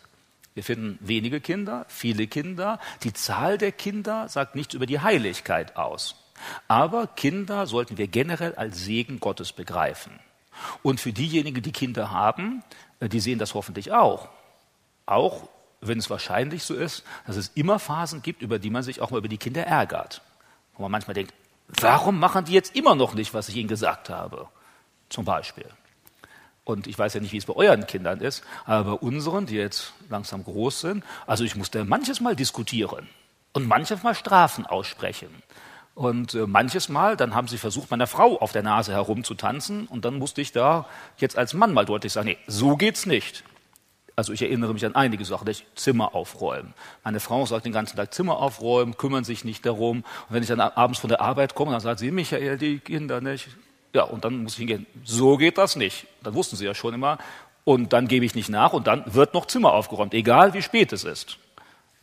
Wir 0.59 0.65
finden 0.65 0.99
wenige 1.01 1.41
Kinder, 1.41 1.87
viele 1.87 2.27
Kinder. 2.27 2.81
Die 3.05 3.13
Zahl 3.13 3.59
der 3.59 3.71
Kinder 3.71 4.29
sagt 4.29 4.57
nichts 4.57 4.75
über 4.75 4.87
die 4.87 4.99
Heiligkeit 4.99 5.77
aus. 5.77 6.17
Aber 6.67 7.07
Kinder 7.07 7.69
sollten 7.69 7.97
wir 7.97 8.09
generell 8.09 8.57
als 8.57 8.81
Segen 8.81 9.21
Gottes 9.21 9.53
begreifen. 9.53 10.19
Und 10.83 10.99
für 10.99 11.13
diejenigen, 11.13 11.63
die 11.63 11.71
Kinder 11.71 12.11
haben, 12.11 12.65
äh, 12.99 13.09
die 13.09 13.21
sehen 13.21 13.39
das 13.39 13.55
hoffentlich 13.55 13.93
auch. 13.93 14.31
Auch 15.07 15.49
wenn 15.81 16.01
es 16.01 16.11
wahrscheinlich 16.11 16.65
so 16.65 16.75
ist, 16.75 17.05
dass 17.29 17.37
es 17.37 17.53
immer 17.55 17.79
Phasen 17.79 18.21
gibt, 18.23 18.43
über 18.43 18.59
die 18.59 18.71
man 18.71 18.83
sich 18.83 19.01
auch 19.01 19.13
mal 19.13 19.19
über 19.19 19.29
die 19.29 19.39
Kinder 19.39 19.63
ärgert. 19.65 20.23
Wo 20.75 20.83
man 20.83 20.91
manchmal 20.91 21.15
denkt, 21.15 21.35
warum 21.69 22.19
machen 22.19 22.47
die 22.47 22.53
jetzt 22.53 22.75
immer 22.75 22.97
noch 22.97 23.15
nicht, 23.15 23.33
was 23.33 23.49
ich 23.49 23.55
ihnen 23.55 23.69
gesagt 23.69 24.11
habe? 24.11 24.49
Zum 25.09 25.25
Beispiel. 25.25 25.67
Und 26.69 26.87
ich 26.87 26.99
weiß 26.99 27.15
ja 27.15 27.21
nicht, 27.21 27.33
wie 27.33 27.39
es 27.39 27.47
bei 27.47 27.57
euren 27.57 27.87
Kindern 27.87 28.21
ist, 28.21 28.45
aber 28.67 28.91
bei 28.91 29.07
unseren, 29.07 29.47
die 29.47 29.55
jetzt 29.55 29.95
langsam 30.11 30.45
groß 30.45 30.83
sind, 30.83 31.03
also 31.27 31.43
ich 31.43 31.57
musste 31.57 31.83
manches 31.87 32.21
Mal 32.21 32.37
diskutieren 32.37 33.09
und 33.55 33.67
manches 33.67 34.03
Mal 34.03 34.15
Strafen 34.15 34.67
aussprechen. 34.67 35.31
Und 35.95 36.35
äh, 36.35 36.47
manches 36.47 36.91
Mal, 36.91 37.17
dann 37.17 37.35
haben 37.35 37.49
sie 37.49 37.57
versucht, 37.57 37.91
meiner 37.91 38.07
Frau 38.07 38.39
auf 38.39 38.53
der 38.53 38.63
Nase 38.63 38.93
herumzutanzen 38.93 39.87
und 39.87 40.05
dann 40.05 40.19
musste 40.19 40.43
ich 40.43 40.53
da 40.53 40.85
jetzt 41.17 41.39
als 41.39 41.55
Mann 41.55 41.73
mal 41.73 41.87
deutlich 41.87 42.13
sagen, 42.13 42.29
nee, 42.29 42.39
so 42.47 42.77
geht's 42.77 43.07
nicht. 43.07 43.45
Also 44.15 44.35
ich 44.35 44.43
erinnere 44.43 44.75
mich 44.75 44.85
an 44.85 44.95
einige 44.95 45.25
Sachen, 45.25 45.49
ich 45.49 45.65
Zimmer 45.75 46.15
aufräumen. 46.15 46.75
Meine 47.03 47.21
Frau 47.21 47.47
sagt 47.47 47.65
den 47.65 47.73
ganzen 47.73 47.97
Tag 47.97 48.13
Zimmer 48.13 48.37
aufräumen, 48.37 48.99
kümmern 48.99 49.25
sich 49.25 49.43
nicht 49.43 49.65
darum. 49.65 50.01
Und 50.01 50.05
wenn 50.29 50.43
ich 50.43 50.51
dann 50.51 50.61
abends 50.61 51.01
von 51.01 51.09
der 51.09 51.23
Arbeit 51.23 51.55
komme, 51.55 51.73
dann 51.73 51.81
sagt 51.81 52.01
sie, 52.01 52.11
Michael, 52.11 52.59
die 52.59 52.79
Kinder 52.79 53.23
nicht, 53.23 53.49
ja, 53.93 54.03
und 54.03 54.25
dann 54.25 54.43
muss 54.43 54.53
ich 54.53 54.59
hingehen. 54.59 54.87
So 55.05 55.37
geht 55.37 55.59
das 55.59 55.77
nicht. 55.77 56.07
Das 56.23 56.35
wussten 56.35 56.57
sie 56.57 56.65
ja 56.65 56.75
schon 56.75 56.95
immer. 56.95 57.19
Und 57.65 57.93
dann 57.93 58.09
gebe 58.09 58.25
ich 58.25 58.35
nicht 58.35 58.49
nach 58.49 58.73
und 58.73 58.87
dann 58.87 59.03
wird 59.07 59.35
noch 59.35 59.47
Zimmer 59.47 59.73
aufgeräumt, 59.75 60.15
egal 60.15 60.55
wie 60.55 60.63
spät 60.63 60.93
es 60.93 61.05
ist. 61.05 61.39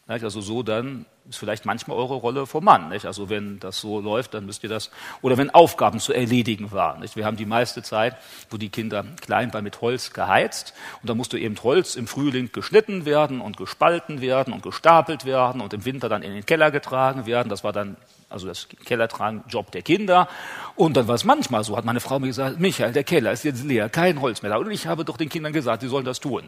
Also 0.08 0.40
so 0.40 0.62
dann 0.62 1.08
ist 1.28 1.40
vielleicht 1.40 1.66
manchmal 1.66 1.98
eure 1.98 2.14
Rolle 2.14 2.46
vom 2.46 2.64
Mann. 2.64 2.90
Nicht? 2.90 3.08
Also 3.08 3.30
wenn 3.30 3.60
das 3.60 3.80
so 3.82 4.00
läuft, 4.00 4.36
dann 4.36 4.46
müsst 4.46 4.62
ihr 4.62 4.70
das, 4.70 4.92
oder 5.24 5.38
wenn 5.38 5.50
Aufgaben 5.50 6.00
zu 6.00 6.14
erledigen 6.14 6.72
waren. 6.72 7.00
Nicht? 7.00 7.16
Wir 7.16 7.26
haben 7.26 7.38
die 7.38 7.48
meiste 7.48 7.82
Zeit, 7.82 8.16
wo 8.52 8.58
die 8.58 8.70
Kinder 8.70 9.04
klein 9.22 9.52
waren, 9.54 9.64
mit 9.64 9.82
Holz 9.82 10.14
geheizt. 10.14 10.76
Und 11.02 11.10
da 11.10 11.16
musste 11.16 11.40
eben 11.40 11.56
Holz 11.64 11.96
im 11.96 12.06
Frühling 12.06 12.52
geschnitten 12.52 13.06
werden 13.06 13.42
und 13.42 13.58
gespalten 13.58 14.22
werden 14.22 14.54
und 14.54 14.62
gestapelt 14.62 15.26
werden 15.26 15.62
und 15.62 15.74
im 15.74 15.86
Winter 15.86 16.10
dann 16.10 16.22
in 16.22 16.34
den 16.34 16.46
Keller 16.46 16.70
getragen 16.70 17.26
werden. 17.26 17.50
Das 17.50 17.64
war 17.64 17.74
dann 17.74 17.98
also 18.36 18.48
das 18.48 18.68
Kellertragen, 18.68 19.44
Job 19.48 19.72
der 19.72 19.82
Kinder. 19.82 20.28
Und 20.76 20.98
dann 20.98 21.08
war 21.08 21.16
es 21.16 21.24
manchmal 21.24 21.64
so, 21.64 21.78
hat 21.78 21.86
meine 21.86 22.02
Frau 22.02 22.20
mir 22.20 22.28
gesagt, 22.28 22.60
Michael, 22.60 22.92
der 22.92 23.06
Keller 23.06 23.32
ist 23.32 23.46
jetzt 23.46 23.64
leer, 23.64 23.90
kein 23.90 24.22
Holz 24.22 24.42
mehr 24.42 24.52
da. 24.52 24.58
Und 24.58 24.70
ich 24.70 24.88
habe 24.88 25.06
doch 25.06 25.16
den 25.16 25.30
Kindern 25.30 25.54
gesagt, 25.54 25.82
sie 25.82 25.88
sollen 25.88 26.06
das 26.06 26.20
tun. 26.20 26.44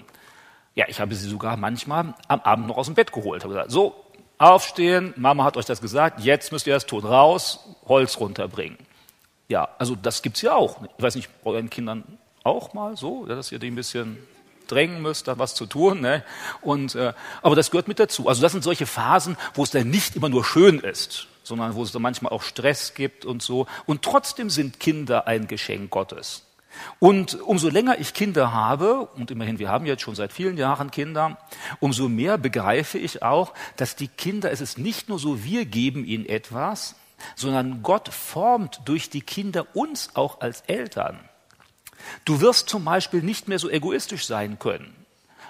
Ja, 0.75 0.85
ich 0.89 0.99
habe 0.99 1.15
sie 1.15 1.27
sogar 1.27 1.55
manchmal 1.57 2.13
am 2.27 2.41
Abend 2.41 2.67
noch 2.67 2.77
aus 2.77 2.88
dem 2.88 2.95
Bett 2.95 3.11
geholt. 3.11 3.43
Habe 3.43 3.53
gesagt, 3.53 3.71
so, 3.71 4.03
aufstehen, 4.38 5.13
Mama 5.15 5.45
hat 5.45 5.55
euch 5.55 5.65
das 5.65 5.81
gesagt, 5.81 6.19
jetzt 6.19 6.51
müsst 6.51 6.67
ihr 6.67 6.73
das 6.73 6.85
tun, 6.85 7.05
raus, 7.05 7.61
Holz 7.88 8.19
runterbringen. 8.19 8.77
Ja, 9.47 9.69
also 9.79 9.95
das 9.95 10.21
gibt's 10.21 10.41
ja 10.41 10.53
auch. 10.53 10.81
Ich 10.97 11.03
weiß 11.03 11.15
nicht, 11.15 11.29
bei 11.41 11.51
euren 11.51 11.69
Kindern 11.69 12.03
auch 12.43 12.73
mal 12.73 12.97
so, 12.97 13.25
dass 13.25 13.51
ihr 13.51 13.59
die 13.59 13.71
ein 13.71 13.75
bisschen 13.75 14.17
drängen 14.67 15.01
müsst, 15.01 15.27
da 15.27 15.39
was 15.39 15.55
zu 15.55 15.65
tun. 15.65 16.01
Ne? 16.01 16.23
Und, 16.61 16.95
äh, 16.95 17.13
aber 17.41 17.55
das 17.55 17.71
gehört 17.71 17.88
mit 17.88 17.99
dazu. 17.99 18.27
Also 18.27 18.41
das 18.41 18.51
sind 18.51 18.63
solche 18.63 18.85
Phasen, 18.85 19.38
wo 19.53 19.63
es 19.63 19.71
dann 19.71 19.89
nicht 19.89 20.15
immer 20.15 20.29
nur 20.29 20.45
schön 20.45 20.79
ist, 20.79 21.27
sondern 21.47 21.75
wo 21.75 21.83
es 21.83 21.91
dann 21.91 22.01
manchmal 22.01 22.33
auch 22.33 22.43
Stress 22.43 22.93
gibt 22.93 23.25
und 23.25 23.41
so. 23.41 23.67
Und 23.85 24.03
trotzdem 24.03 24.49
sind 24.49 24.79
Kinder 24.79 25.27
ein 25.27 25.47
Geschenk 25.47 25.89
Gottes. 25.89 26.43
Und 26.99 27.41
umso 27.41 27.69
länger 27.69 27.99
ich 27.99 28.13
Kinder 28.13 28.53
habe, 28.53 29.07
und 29.15 29.31
immerhin, 29.31 29.59
wir 29.59 29.69
haben 29.69 29.85
jetzt 29.85 30.03
schon 30.03 30.15
seit 30.15 30.31
vielen 30.31 30.57
Jahren 30.57 30.91
Kinder, 30.91 31.37
umso 31.79 32.07
mehr 32.07 32.37
begreife 32.37 32.97
ich 32.97 33.23
auch, 33.23 33.53
dass 33.77 33.95
die 33.95 34.07
Kinder, 34.07 34.51
es 34.51 34.61
ist 34.61 34.77
nicht 34.77 35.09
nur 35.09 35.19
so, 35.19 35.43
wir 35.43 35.65
geben 35.65 36.05
ihnen 36.05 36.25
etwas, 36.25 36.95
sondern 37.35 37.81
Gott 37.81 38.09
formt 38.09 38.81
durch 38.85 39.09
die 39.09 39.21
Kinder 39.21 39.65
uns 39.73 40.11
auch 40.15 40.41
als 40.41 40.61
Eltern. 40.61 41.19
Du 42.25 42.41
wirst 42.41 42.69
zum 42.69 42.85
Beispiel 42.85 43.21
nicht 43.21 43.47
mehr 43.47 43.59
so 43.59 43.69
egoistisch 43.69 44.27
sein 44.27 44.59
können. 44.59 44.93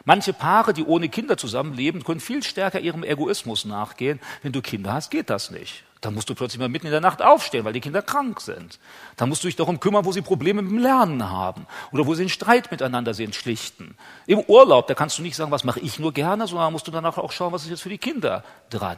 Manche 0.06 0.32
Paare, 0.32 0.74
die 0.74 0.86
ohne 0.86 1.10
Kinder 1.10 1.36
zusammenleben, 1.36 2.04
können 2.06 2.22
viel 2.22 2.42
stärker 2.42 2.80
ihrem 2.80 3.04
Egoismus 3.04 3.66
nachgehen. 3.66 4.22
Wenn 4.42 4.54
du 4.54 4.62
Kinder 4.62 4.94
hast, 4.94 5.12
geht 5.12 5.30
das 5.30 5.52
nicht. 5.52 5.84
Dann 6.02 6.14
musst 6.14 6.30
du 6.30 6.36
plötzlich 6.36 6.60
mal 6.60 6.70
mitten 6.70 6.86
in 6.86 6.92
der 6.92 7.02
Nacht 7.02 7.22
aufstehen, 7.22 7.66
weil 7.66 7.74
die 7.74 7.80
Kinder 7.80 8.02
krank 8.02 8.42
sind. 8.42 8.80
Dann 9.16 9.30
musst 9.30 9.44
du 9.44 9.48
dich 9.48 9.56
darum 9.56 9.80
kümmern, 9.80 10.06
wo 10.06 10.12
sie 10.12 10.22
Probleme 10.22 10.62
mit 10.62 10.72
dem 10.72 10.80
Lernen 10.80 11.30
haben 11.30 11.66
oder 11.92 12.06
wo 12.06 12.14
sie 12.14 12.24
einen 12.24 12.30
Streit 12.30 12.72
miteinander 12.72 13.14
sind, 13.14 13.36
schlichten. 13.36 13.96
Im 14.26 14.40
Urlaub, 14.40 14.88
da 14.88 14.94
kannst 14.94 15.18
du 15.18 15.22
nicht 15.22 15.36
sagen, 15.36 15.52
was 15.52 15.64
mache 15.64 15.80
ich 15.80 16.00
nur 16.00 16.14
gerne, 16.14 16.48
sondern 16.48 16.72
musst 16.72 16.88
du 16.88 16.92
danach 16.92 17.18
auch 17.18 17.32
schauen, 17.32 17.52
was 17.52 17.64
ist 17.64 17.70
jetzt 17.70 17.82
für 17.82 17.90
die 17.90 17.98
Kinder 17.98 18.44
dran. 18.70 18.98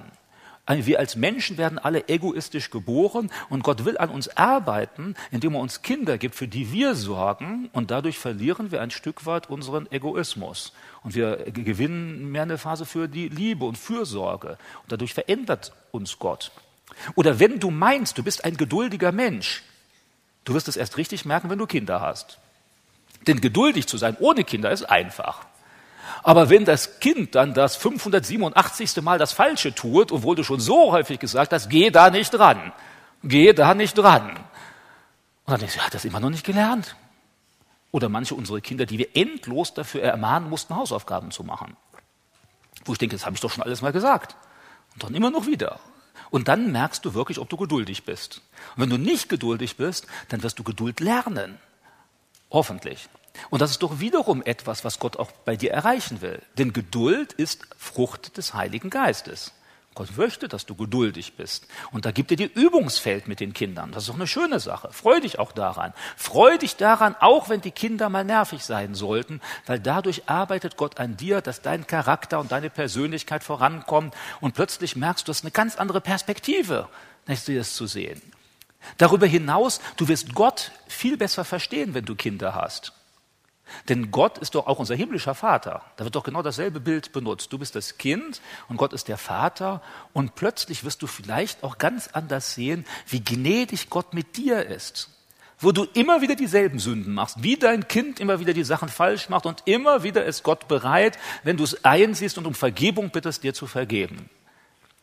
Wir 0.67 0.99
als 0.99 1.15
Menschen 1.15 1.57
werden 1.57 1.79
alle 1.79 2.09
egoistisch 2.09 2.69
geboren 2.69 3.31
und 3.49 3.63
Gott 3.63 3.85
will 3.85 3.97
an 3.97 4.11
uns 4.11 4.29
arbeiten, 4.37 5.15
indem 5.31 5.55
er 5.55 5.61
uns 5.61 5.81
Kinder 5.81 6.19
gibt, 6.19 6.35
für 6.35 6.47
die 6.47 6.71
wir 6.71 6.93
sorgen 6.93 7.71
und 7.73 7.89
dadurch 7.89 8.19
verlieren 8.19 8.71
wir 8.71 8.79
ein 8.79 8.91
Stück 8.91 9.25
weit 9.25 9.49
unseren 9.49 9.91
Egoismus 9.91 10.73
und 11.03 11.15
wir 11.15 11.37
gewinnen 11.51 12.31
mehr 12.31 12.43
eine 12.43 12.59
Phase 12.59 12.85
für 12.85 13.07
die 13.07 13.29
Liebe 13.29 13.65
und 13.65 13.79
Fürsorge 13.79 14.59
und 14.83 14.91
dadurch 14.91 15.15
verändert 15.15 15.71
uns 15.91 16.19
Gott. 16.19 16.51
Oder 17.15 17.39
wenn 17.39 17.59
du 17.59 17.71
meinst, 17.71 18.17
du 18.17 18.23
bist 18.23 18.45
ein 18.45 18.57
geduldiger 18.57 19.11
Mensch, 19.11 19.63
du 20.43 20.53
wirst 20.53 20.67
es 20.67 20.77
erst 20.77 20.97
richtig 20.97 21.25
merken, 21.25 21.49
wenn 21.49 21.59
du 21.59 21.67
Kinder 21.67 22.01
hast. 22.01 22.39
Denn 23.27 23.41
geduldig 23.41 23.87
zu 23.87 23.97
sein 23.97 24.17
ohne 24.19 24.43
Kinder 24.43 24.71
ist 24.71 24.83
einfach. 24.83 25.45
Aber 26.23 26.49
wenn 26.49 26.65
das 26.65 26.99
Kind 26.99 27.35
dann 27.35 27.53
das 27.53 27.75
587. 27.75 29.01
Mal 29.01 29.17
das 29.17 29.33
Falsche 29.33 29.73
tut, 29.73 30.11
obwohl 30.11 30.35
du 30.35 30.43
schon 30.43 30.59
so 30.59 30.91
häufig 30.91 31.19
gesagt 31.19 31.53
hast, 31.53 31.69
geh 31.69 31.91
da 31.91 32.09
nicht 32.09 32.31
dran, 32.31 32.73
geh 33.23 33.53
da 33.53 33.73
nicht 33.73 33.97
dran. 33.97 34.29
Und 34.29 35.53
dann 35.53 35.59
denkst 35.59 35.75
du, 35.75 35.81
hat 35.81 35.93
das 35.93 36.05
immer 36.05 36.19
noch 36.19 36.29
nicht 36.29 36.45
gelernt. 36.45 36.95
Oder 37.91 38.09
manche 38.09 38.35
unserer 38.35 38.61
Kinder, 38.61 38.85
die 38.85 38.99
wir 38.99 39.15
endlos 39.15 39.73
dafür 39.73 40.03
ermahnen 40.03 40.49
mussten, 40.49 40.75
Hausaufgaben 40.75 41.31
zu 41.31 41.43
machen. 41.43 41.75
Wo 42.85 42.91
ich 42.91 42.99
denke, 42.99 43.15
das 43.15 43.25
habe 43.25 43.35
ich 43.35 43.41
doch 43.41 43.51
schon 43.51 43.63
alles 43.63 43.81
mal 43.81 43.91
gesagt. 43.91 44.35
Und 44.93 45.03
dann 45.03 45.15
immer 45.15 45.31
noch 45.31 45.47
wieder. 45.47 45.79
Und 46.29 46.47
dann 46.47 46.71
merkst 46.71 47.03
du 47.05 47.13
wirklich, 47.13 47.39
ob 47.39 47.49
du 47.49 47.57
geduldig 47.57 48.05
bist. 48.05 48.41
Und 48.75 48.83
wenn 48.83 48.89
du 48.89 48.97
nicht 48.97 49.29
geduldig 49.29 49.77
bist, 49.77 50.07
dann 50.29 50.43
wirst 50.43 50.59
du 50.59 50.63
Geduld 50.63 50.99
lernen. 50.99 51.57
Hoffentlich. 52.51 53.09
Und 53.49 53.61
das 53.61 53.71
ist 53.71 53.83
doch 53.83 53.99
wiederum 53.99 54.41
etwas, 54.43 54.83
was 54.83 54.99
Gott 54.99 55.17
auch 55.17 55.31
bei 55.31 55.55
dir 55.55 55.71
erreichen 55.71 56.21
will. 56.21 56.41
Denn 56.57 56.73
Geduld 56.73 57.33
ist 57.33 57.67
Frucht 57.77 58.37
des 58.37 58.53
Heiligen 58.53 58.89
Geistes. 58.89 59.53
Gott 59.99 60.15
möchte, 60.15 60.47
dass 60.47 60.65
du 60.65 60.75
geduldig 60.75 61.33
bist. 61.35 61.67
Und 61.91 62.05
da 62.05 62.11
gibt 62.11 62.31
er 62.31 62.37
dir 62.37 62.49
Übungsfeld 62.55 63.27
mit 63.27 63.41
den 63.41 63.51
Kindern. 63.51 63.91
Das 63.91 64.03
ist 64.03 64.09
doch 64.09 64.15
eine 64.15 64.27
schöne 64.27 64.61
Sache. 64.61 64.87
Freu 64.93 65.19
dich 65.19 65.39
auch 65.39 65.51
daran. 65.51 65.91
Freu 66.15 66.57
dich 66.57 66.77
daran, 66.77 67.17
auch 67.19 67.49
wenn 67.49 67.59
die 67.59 67.71
Kinder 67.71 68.07
mal 68.07 68.23
nervig 68.23 68.63
sein 68.63 68.95
sollten, 68.95 69.41
weil 69.65 69.77
dadurch 69.77 70.29
arbeitet 70.29 70.77
Gott 70.77 71.01
an 71.01 71.17
dir, 71.17 71.41
dass 71.41 71.61
dein 71.61 71.85
Charakter 71.85 72.39
und 72.39 72.53
deine 72.53 72.69
Persönlichkeit 72.69 73.43
vorankommt 73.43 74.15
und 74.39 74.55
plötzlich 74.55 74.95
merkst 74.95 75.27
du, 75.27 75.31
hast 75.31 75.43
eine 75.43 75.51
ganz 75.51 75.75
andere 75.75 75.99
Perspektive, 75.99 76.87
das 77.25 77.73
zu 77.73 77.85
sehen. 77.85 78.21
Darüber 78.97 79.27
hinaus, 79.27 79.81
du 79.97 80.07
wirst 80.07 80.33
Gott 80.33 80.71
viel 80.87 81.17
besser 81.17 81.43
verstehen, 81.43 81.93
wenn 81.93 82.05
du 82.05 82.15
Kinder 82.15 82.55
hast. 82.55 82.93
Denn 83.87 84.11
Gott 84.11 84.37
ist 84.37 84.55
doch 84.55 84.67
auch 84.67 84.79
unser 84.79 84.95
himmlischer 84.95 85.35
Vater. 85.35 85.83
Da 85.97 86.03
wird 86.03 86.15
doch 86.15 86.23
genau 86.23 86.41
dasselbe 86.41 86.79
Bild 86.79 87.11
benutzt. 87.11 87.51
Du 87.53 87.57
bist 87.57 87.75
das 87.75 87.97
Kind 87.97 88.41
und 88.67 88.77
Gott 88.77 88.93
ist 88.93 89.07
der 89.07 89.17
Vater. 89.17 89.81
Und 90.13 90.35
plötzlich 90.35 90.83
wirst 90.83 91.01
du 91.01 91.07
vielleicht 91.07 91.63
auch 91.63 91.77
ganz 91.77 92.07
anders 92.07 92.53
sehen, 92.53 92.85
wie 93.07 93.23
gnädig 93.23 93.89
Gott 93.89 94.13
mit 94.13 94.37
dir 94.37 94.65
ist. 94.65 95.09
Wo 95.59 95.71
du 95.71 95.85
immer 95.93 96.21
wieder 96.21 96.35
dieselben 96.35 96.79
Sünden 96.79 97.13
machst, 97.13 97.43
wie 97.43 97.57
dein 97.57 97.87
Kind 97.87 98.19
immer 98.19 98.39
wieder 98.39 98.53
die 98.53 98.63
Sachen 98.63 98.87
falsch 98.87 99.27
macht 99.27 99.45
und 99.45 99.63
immer 99.65 100.03
wieder 100.03 100.23
ist 100.23 100.43
Gott 100.43 100.67
bereit, 100.69 101.19
wenn 101.43 101.57
du 101.57 101.65
es 101.65 101.83
einsiehst 101.83 102.37
und 102.37 102.47
um 102.47 102.53
Vergebung 102.53 103.09
bittest, 103.09 103.43
dir 103.43 103.53
zu 103.53 103.67
vergeben. 103.67 104.29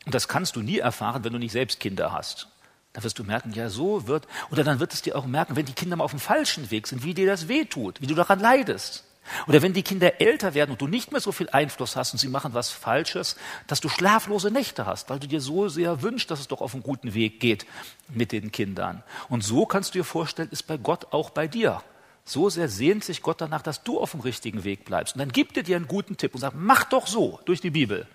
Und 0.06 0.14
das 0.14 0.28
kannst 0.28 0.56
du 0.56 0.60
nie 0.62 0.78
erfahren, 0.78 1.24
wenn 1.24 1.32
du 1.32 1.38
nicht 1.38 1.52
selbst 1.52 1.80
Kinder 1.80 2.12
hast. 2.12 2.48
Da 2.96 3.04
wirst 3.04 3.18
du 3.18 3.24
merken, 3.24 3.52
ja, 3.52 3.68
so 3.68 4.06
wird, 4.06 4.26
oder 4.50 4.64
dann 4.64 4.80
wird 4.80 4.94
es 4.94 5.02
dir 5.02 5.16
auch 5.16 5.26
merken, 5.26 5.54
wenn 5.54 5.66
die 5.66 5.74
Kinder 5.74 5.96
mal 5.96 6.04
auf 6.04 6.12
dem 6.12 6.18
falschen 6.18 6.70
Weg 6.70 6.86
sind, 6.86 7.04
wie 7.04 7.12
dir 7.12 7.26
das 7.26 7.46
wehtut, 7.46 8.00
wie 8.00 8.06
du 8.06 8.14
daran 8.14 8.40
leidest. 8.40 9.04
Oder 9.46 9.60
wenn 9.60 9.74
die 9.74 9.82
Kinder 9.82 10.22
älter 10.22 10.54
werden 10.54 10.70
und 10.70 10.80
du 10.80 10.86
nicht 10.86 11.12
mehr 11.12 11.20
so 11.20 11.30
viel 11.30 11.50
Einfluss 11.50 11.94
hast 11.94 12.14
und 12.14 12.18
sie 12.18 12.28
machen 12.28 12.54
was 12.54 12.70
Falsches, 12.70 13.36
dass 13.66 13.82
du 13.82 13.90
schlaflose 13.90 14.50
Nächte 14.50 14.86
hast, 14.86 15.10
weil 15.10 15.18
du 15.18 15.28
dir 15.28 15.42
so 15.42 15.68
sehr 15.68 16.00
wünschst, 16.00 16.30
dass 16.30 16.40
es 16.40 16.48
doch 16.48 16.62
auf 16.62 16.72
einen 16.72 16.82
guten 16.82 17.12
Weg 17.12 17.38
geht 17.38 17.66
mit 18.08 18.32
den 18.32 18.50
Kindern. 18.50 19.02
Und 19.28 19.44
so 19.44 19.66
kannst 19.66 19.94
du 19.94 19.98
dir 19.98 20.04
vorstellen, 20.04 20.48
ist 20.50 20.66
bei 20.66 20.78
Gott 20.78 21.12
auch 21.12 21.28
bei 21.28 21.48
dir. 21.48 21.82
So 22.24 22.48
sehr 22.48 22.70
sehnt 22.70 23.04
sich 23.04 23.20
Gott 23.20 23.42
danach, 23.42 23.60
dass 23.60 23.82
du 23.82 24.00
auf 24.00 24.12
dem 24.12 24.20
richtigen 24.20 24.64
Weg 24.64 24.86
bleibst. 24.86 25.16
Und 25.16 25.18
dann 25.18 25.32
gibt 25.32 25.58
er 25.58 25.64
dir 25.64 25.76
einen 25.76 25.86
guten 25.86 26.16
Tipp 26.16 26.34
und 26.34 26.40
sagt, 26.40 26.56
mach 26.58 26.84
doch 26.84 27.06
so 27.06 27.40
durch 27.44 27.60
die 27.60 27.68
Bibel. 27.68 28.06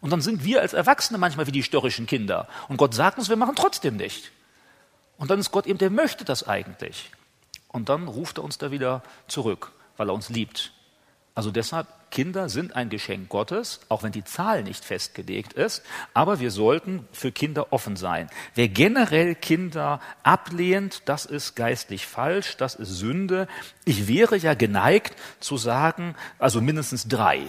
Und 0.00 0.10
dann 0.10 0.20
sind 0.20 0.44
wir 0.44 0.60
als 0.60 0.72
Erwachsene 0.72 1.18
manchmal 1.18 1.46
wie 1.46 1.52
die 1.52 1.62
störrischen 1.62 2.06
Kinder. 2.06 2.48
Und 2.68 2.76
Gott 2.76 2.94
sagt 2.94 3.18
uns, 3.18 3.28
wir 3.28 3.36
machen 3.36 3.56
trotzdem 3.56 3.96
nicht. 3.96 4.32
Und 5.18 5.30
dann 5.30 5.38
ist 5.38 5.50
Gott 5.50 5.66
eben, 5.66 5.78
der 5.78 5.90
möchte 5.90 6.24
das 6.24 6.46
eigentlich. 6.48 7.10
Und 7.68 7.88
dann 7.88 8.08
ruft 8.08 8.38
er 8.38 8.44
uns 8.44 8.58
da 8.58 8.70
wieder 8.70 9.02
zurück 9.28 9.72
weil 10.00 10.08
er 10.08 10.14
uns 10.14 10.30
liebt. 10.30 10.72
Also 11.34 11.50
deshalb, 11.50 11.86
Kinder 12.10 12.48
sind 12.48 12.74
ein 12.74 12.88
Geschenk 12.88 13.28
Gottes, 13.28 13.80
auch 13.90 14.02
wenn 14.02 14.12
die 14.12 14.24
Zahl 14.24 14.62
nicht 14.62 14.82
festgelegt 14.82 15.52
ist, 15.52 15.82
aber 16.14 16.40
wir 16.40 16.50
sollten 16.50 17.06
für 17.12 17.32
Kinder 17.32 17.70
offen 17.70 17.96
sein. 17.96 18.30
Wer 18.54 18.68
generell 18.68 19.34
Kinder 19.34 20.00
ablehnt, 20.22 21.02
das 21.04 21.26
ist 21.26 21.54
geistlich 21.54 22.06
falsch, 22.06 22.56
das 22.56 22.76
ist 22.76 22.88
Sünde. 22.88 23.46
Ich 23.84 24.08
wäre 24.08 24.38
ja 24.38 24.54
geneigt 24.54 25.14
zu 25.38 25.58
sagen, 25.58 26.16
also 26.38 26.62
mindestens 26.62 27.06
drei. 27.06 27.42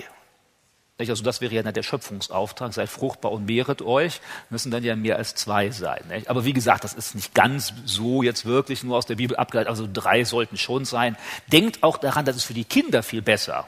Also 1.10 1.24
das 1.24 1.42
wäre 1.42 1.54
ja 1.54 1.64
der 1.64 1.84
Schöpfungsauftrag, 1.84 2.74
seid 2.74 2.90
fruchtbar 2.90 3.32
und 3.32 3.46
mehret 3.46 3.82
euch, 3.82 4.22
müssen 4.50 4.72
dann 4.72 4.84
ja 4.84 4.96
mehr 4.96 5.18
als 5.18 5.36
zwei 5.36 5.72
sein. 5.72 6.04
Aber 6.28 6.46
wie 6.46 6.54
gesagt, 6.54 6.84
das 6.84 6.94
ist 6.94 7.16
nicht 7.16 7.34
ganz 7.34 7.74
so 7.86 8.24
jetzt 8.24 8.46
wirklich 8.46 8.84
nur 8.84 8.98
aus 8.98 9.06
der 9.06 9.16
Bibel 9.16 9.36
abgeleitet, 9.38 9.70
also 9.70 9.88
drei 9.92 10.24
sollten 10.24 10.58
schon 10.58 10.86
sein. 10.86 11.18
Denkt 11.52 11.84
auch 11.84 11.98
daran, 11.98 12.26
das 12.26 12.36
ist 12.36 12.44
für 12.44 12.54
die 12.54 12.66
Kinder 12.66 13.04
viel 13.04 13.22
besser. 13.22 13.68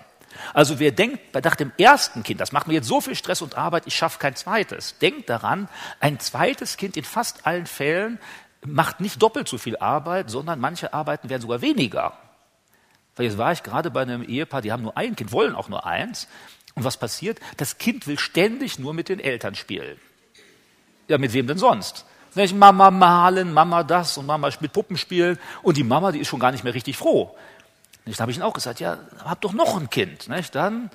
Also 0.54 0.80
wer 0.80 0.92
denkt, 0.92 1.34
nach 1.44 1.56
dem 1.56 1.72
ersten 1.78 2.24
Kind, 2.24 2.42
das 2.42 2.52
macht 2.52 2.68
mir 2.68 2.74
jetzt 2.74 2.88
so 2.88 3.02
viel 3.02 3.16
Stress 3.16 3.42
und 3.42 3.58
Arbeit, 3.58 3.84
ich 3.86 3.96
schaffe 3.96 4.20
kein 4.20 4.36
zweites. 4.36 4.98
Denkt 5.00 5.30
daran, 5.30 5.70
ein 6.00 6.20
zweites 6.20 6.78
Kind 6.78 6.98
in 6.98 7.04
fast 7.04 7.46
allen 7.46 7.66
Fällen 7.66 8.20
macht 8.66 9.00
nicht 9.00 9.22
doppelt 9.22 9.48
so 9.48 9.58
viel 9.58 9.78
Arbeit, 9.78 10.30
sondern 10.30 10.60
manche 10.60 10.94
Arbeiten 10.94 11.30
werden 11.30 11.42
sogar 11.42 11.62
weniger. 11.62 12.18
Weil 13.16 13.26
jetzt 13.26 13.38
war 13.38 13.52
ich 13.52 13.64
gerade 13.64 13.92
bei 13.92 14.02
einem 14.02 14.24
Ehepaar, 14.24 14.62
die 14.62 14.72
haben 14.72 14.84
nur 14.84 14.98
ein 14.98 15.16
Kind, 15.16 15.32
wollen 15.32 15.56
auch 15.56 15.70
nur 15.70 15.86
eins. 15.86 16.28
Und 16.76 16.84
was 16.84 16.98
passiert? 16.98 17.40
Das 17.58 17.78
Kind 17.78 18.08
will 18.08 18.18
ständig 18.18 18.80
nur 18.80 18.94
mit 18.94 19.10
den 19.10 19.20
Eltern 19.20 19.56
spielen. 19.56 20.00
Ja, 21.08 21.18
mit 21.18 21.34
wem 21.34 21.48
denn 21.48 21.58
sonst? 21.58 22.06
Nicht 22.36 22.56
Mama 22.56 22.90
malen, 22.90 23.54
Mama 23.54 23.84
das 23.84 24.18
und 24.18 24.26
Mama 24.26 24.50
mit 24.60 24.74
Puppen 24.74 24.98
spielen. 24.98 25.38
Und 25.62 25.78
die 25.78 25.84
Mama, 25.84 26.12
die 26.12 26.20
ist 26.20 26.30
schon 26.30 26.40
gar 26.40 26.52
nicht 26.52 26.64
mehr 26.64 26.74
richtig 26.74 26.98
froh. 26.98 27.36
Nicht? 28.06 28.20
Da 28.20 28.24
habe 28.24 28.32
ich 28.32 28.38
ihnen 28.38 28.46
auch 28.46 28.54
gesagt, 28.54 28.80
ja, 28.80 28.98
hab 29.24 29.42
doch 29.42 29.54
noch 29.54 29.80
ein 29.80 29.90
Kind. 29.90 30.28
Nicht? 30.30 30.56
Dann, 30.56 30.90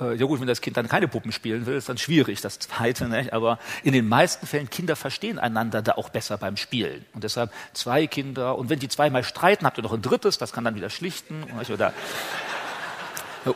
äh, 0.00 0.14
ja 0.14 0.26
gut, 0.26 0.40
wenn 0.40 0.46
das 0.46 0.60
Kind 0.60 0.76
dann 0.76 0.88
keine 0.88 1.08
Puppen 1.08 1.32
spielen 1.32 1.66
will, 1.66 1.76
ist 1.76 1.88
dann 1.88 1.98
schwierig, 1.98 2.40
das 2.40 2.60
zweite. 2.60 3.08
Nicht? 3.08 3.32
Aber 3.32 3.58
in 3.82 3.92
den 3.92 4.08
meisten 4.08 4.46
Fällen, 4.46 4.70
Kinder 4.70 4.94
verstehen 4.94 5.40
einander 5.40 5.82
da 5.82 5.92
auch 5.92 6.10
besser 6.10 6.38
beim 6.38 6.56
Spielen. 6.56 7.04
Und 7.12 7.24
deshalb 7.24 7.52
zwei 7.72 8.06
Kinder. 8.06 8.56
Und 8.56 8.70
wenn 8.70 8.78
die 8.78 8.88
zweimal 8.88 9.24
streiten, 9.24 9.66
habt 9.66 9.78
ihr 9.78 9.82
noch 9.82 9.92
ein 9.92 10.02
drittes, 10.02 10.38
das 10.38 10.52
kann 10.52 10.62
dann 10.62 10.76
wieder 10.76 10.90
schlichten. 10.90 11.44
Oder 11.72 11.92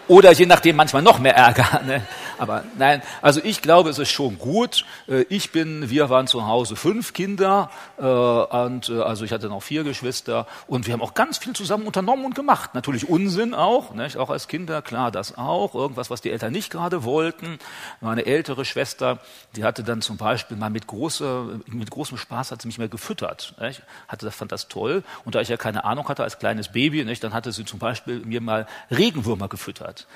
oder 0.07 0.32
je 0.32 0.47
nachdem 0.47 0.76
manchmal 0.76 1.03
noch 1.03 1.18
mehr 1.18 1.34
Ärger. 1.34 1.80
Ne? 1.86 2.03
Aber 2.39 2.64
nein, 2.76 3.03
also 3.20 3.41
ich 3.43 3.62
glaube, 3.62 3.91
es 3.91 3.99
ist 3.99 4.11
schon 4.11 4.39
gut. 4.39 4.84
Äh, 5.09 5.22
ich 5.28 5.51
bin, 5.51 5.91
wir 5.91 6.09
waren 6.09 6.26
zu 6.26 6.47
Hause 6.47 6.76
fünf 6.76 7.12
Kinder 7.12 7.70
äh, 7.99 8.03
und 8.03 8.89
äh, 8.89 9.01
also 9.01 9.24
ich 9.24 9.32
hatte 9.32 9.49
noch 9.49 9.62
vier 9.62 9.84
Geschwister 9.84 10.47
und 10.66 10.86
wir 10.86 10.95
haben 10.95 11.03
auch 11.03 11.14
ganz 11.14 11.39
viel 11.39 11.55
zusammen 11.55 11.86
unternommen 11.86 12.24
und 12.24 12.34
gemacht. 12.34 12.74
Natürlich 12.74 13.09
Unsinn 13.09 13.55
auch, 13.55 13.95
nicht? 13.95 14.16
auch 14.16 14.30
als 14.30 14.49
Kinder, 14.49 14.82
klar, 14.82 15.11
das 15.11 15.36
auch. 15.36 15.74
Irgendwas, 15.74 16.11
was 16.11 16.20
die 16.20 16.30
Eltern 16.30 16.53
nicht 16.53 16.70
gerade 16.70 17.05
wollten. 17.05 17.59
Meine 18.01 18.26
ältere 18.26 18.64
Schwester, 18.64 19.18
die 19.57 19.64
hatte 19.64 19.82
dann 19.82 20.01
zum 20.01 20.16
Beispiel 20.16 20.57
mal 20.57 20.70
mit, 20.70 20.86
große, 20.86 21.61
mit 21.66 21.91
großem 21.91 22.18
Spaß 22.18 22.53
hat 22.53 22.62
sie 22.62 22.68
mich 22.68 22.78
mal 22.78 22.89
gefüttert. 22.89 23.55
Nicht? 23.61 23.82
Hatte, 24.07 24.30
fand 24.30 24.53
das 24.53 24.68
toll. 24.68 25.03
Und 25.24 25.34
da 25.34 25.41
ich 25.41 25.49
ja 25.49 25.57
keine 25.57 25.84
Ahnung 25.84 26.09
hatte 26.09 26.22
als 26.22 26.39
kleines 26.39 26.68
Baby, 26.68 27.05
nicht, 27.05 27.22
dann 27.24 27.34
hatte 27.34 27.53
sie 27.53 27.64
zum 27.64 27.78
Beispiel 27.78 28.20
mir 28.20 28.41
mal 28.41 28.66
Regenwürmer 28.91 29.49
gefüttert 29.49 30.07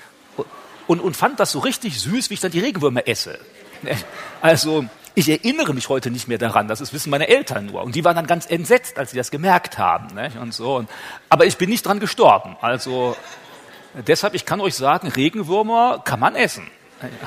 und, 0.87 0.99
und 0.99 1.15
fand 1.15 1.39
das 1.39 1.51
so 1.51 1.59
richtig 1.59 1.99
süß, 1.99 2.29
wie 2.29 2.35
ich 2.35 2.39
dann 2.39 2.51
die 2.51 2.59
Regenwürmer 2.59 3.07
esse. 3.07 3.39
Also 4.41 4.85
ich 5.15 5.29
erinnere 5.29 5.73
mich 5.73 5.89
heute 5.89 6.09
nicht 6.09 6.27
mehr 6.27 6.37
daran, 6.37 6.67
das 6.67 6.93
wissen 6.93 7.09
meine 7.09 7.27
Eltern 7.27 7.67
nur. 7.67 7.83
Und 7.83 7.95
die 7.95 8.03
waren 8.03 8.15
dann 8.15 8.27
ganz 8.27 8.45
entsetzt, 8.45 8.97
als 8.97 9.11
sie 9.11 9.17
das 9.17 9.29
gemerkt 9.29 9.77
haben. 9.77 10.15
Nicht? 10.15 10.37
Und 10.37 10.53
so. 10.53 10.85
Aber 11.29 11.45
ich 11.45 11.57
bin 11.57 11.69
nicht 11.69 11.85
dran 11.85 11.99
gestorben. 11.99 12.57
Also 12.61 13.15
deshalb, 14.07 14.33
ich 14.33 14.45
kann 14.45 14.59
euch 14.61 14.75
sagen, 14.75 15.07
Regenwürmer 15.09 16.01
kann 16.03 16.19
man 16.19 16.35
essen. 16.35 16.67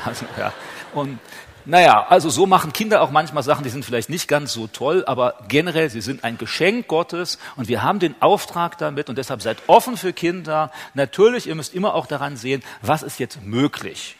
Also, 0.05 0.25
ja. 0.39 0.53
Und 0.95 1.19
naja, 1.67 2.07
also 2.09 2.31
so 2.31 2.47
machen 2.47 2.73
Kinder 2.73 3.03
auch 3.03 3.11
manchmal 3.11 3.43
Sachen, 3.43 3.65
die 3.65 3.71
sind 3.71 3.85
vielleicht 3.85 4.09
nicht 4.09 4.29
ganz 4.29 4.53
so 4.53 4.67
toll, 4.67 5.05
aber 5.07 5.35
generell, 5.49 5.91
sie 5.91 6.01
sind 6.01 6.25
ein 6.25 6.39
Geschenk 6.39 6.87
Gottes 6.87 7.39
und 7.57 7.69
wir 7.69 7.83
haben 7.83 7.99
den 7.99 8.15
Auftrag 8.21 8.79
damit 8.79 9.09
und 9.09 9.19
deshalb 9.19 9.43
seid 9.43 9.59
offen 9.67 9.97
für 9.97 10.13
Kinder. 10.13 10.71
Natürlich, 10.95 11.47
ihr 11.47 11.55
müsst 11.55 11.75
immer 11.75 11.95
auch 11.95 12.07
daran 12.07 12.37
sehen, 12.37 12.63
was 12.83 13.03
ist 13.03 13.19
jetzt 13.19 13.45
möglich. 13.45 14.17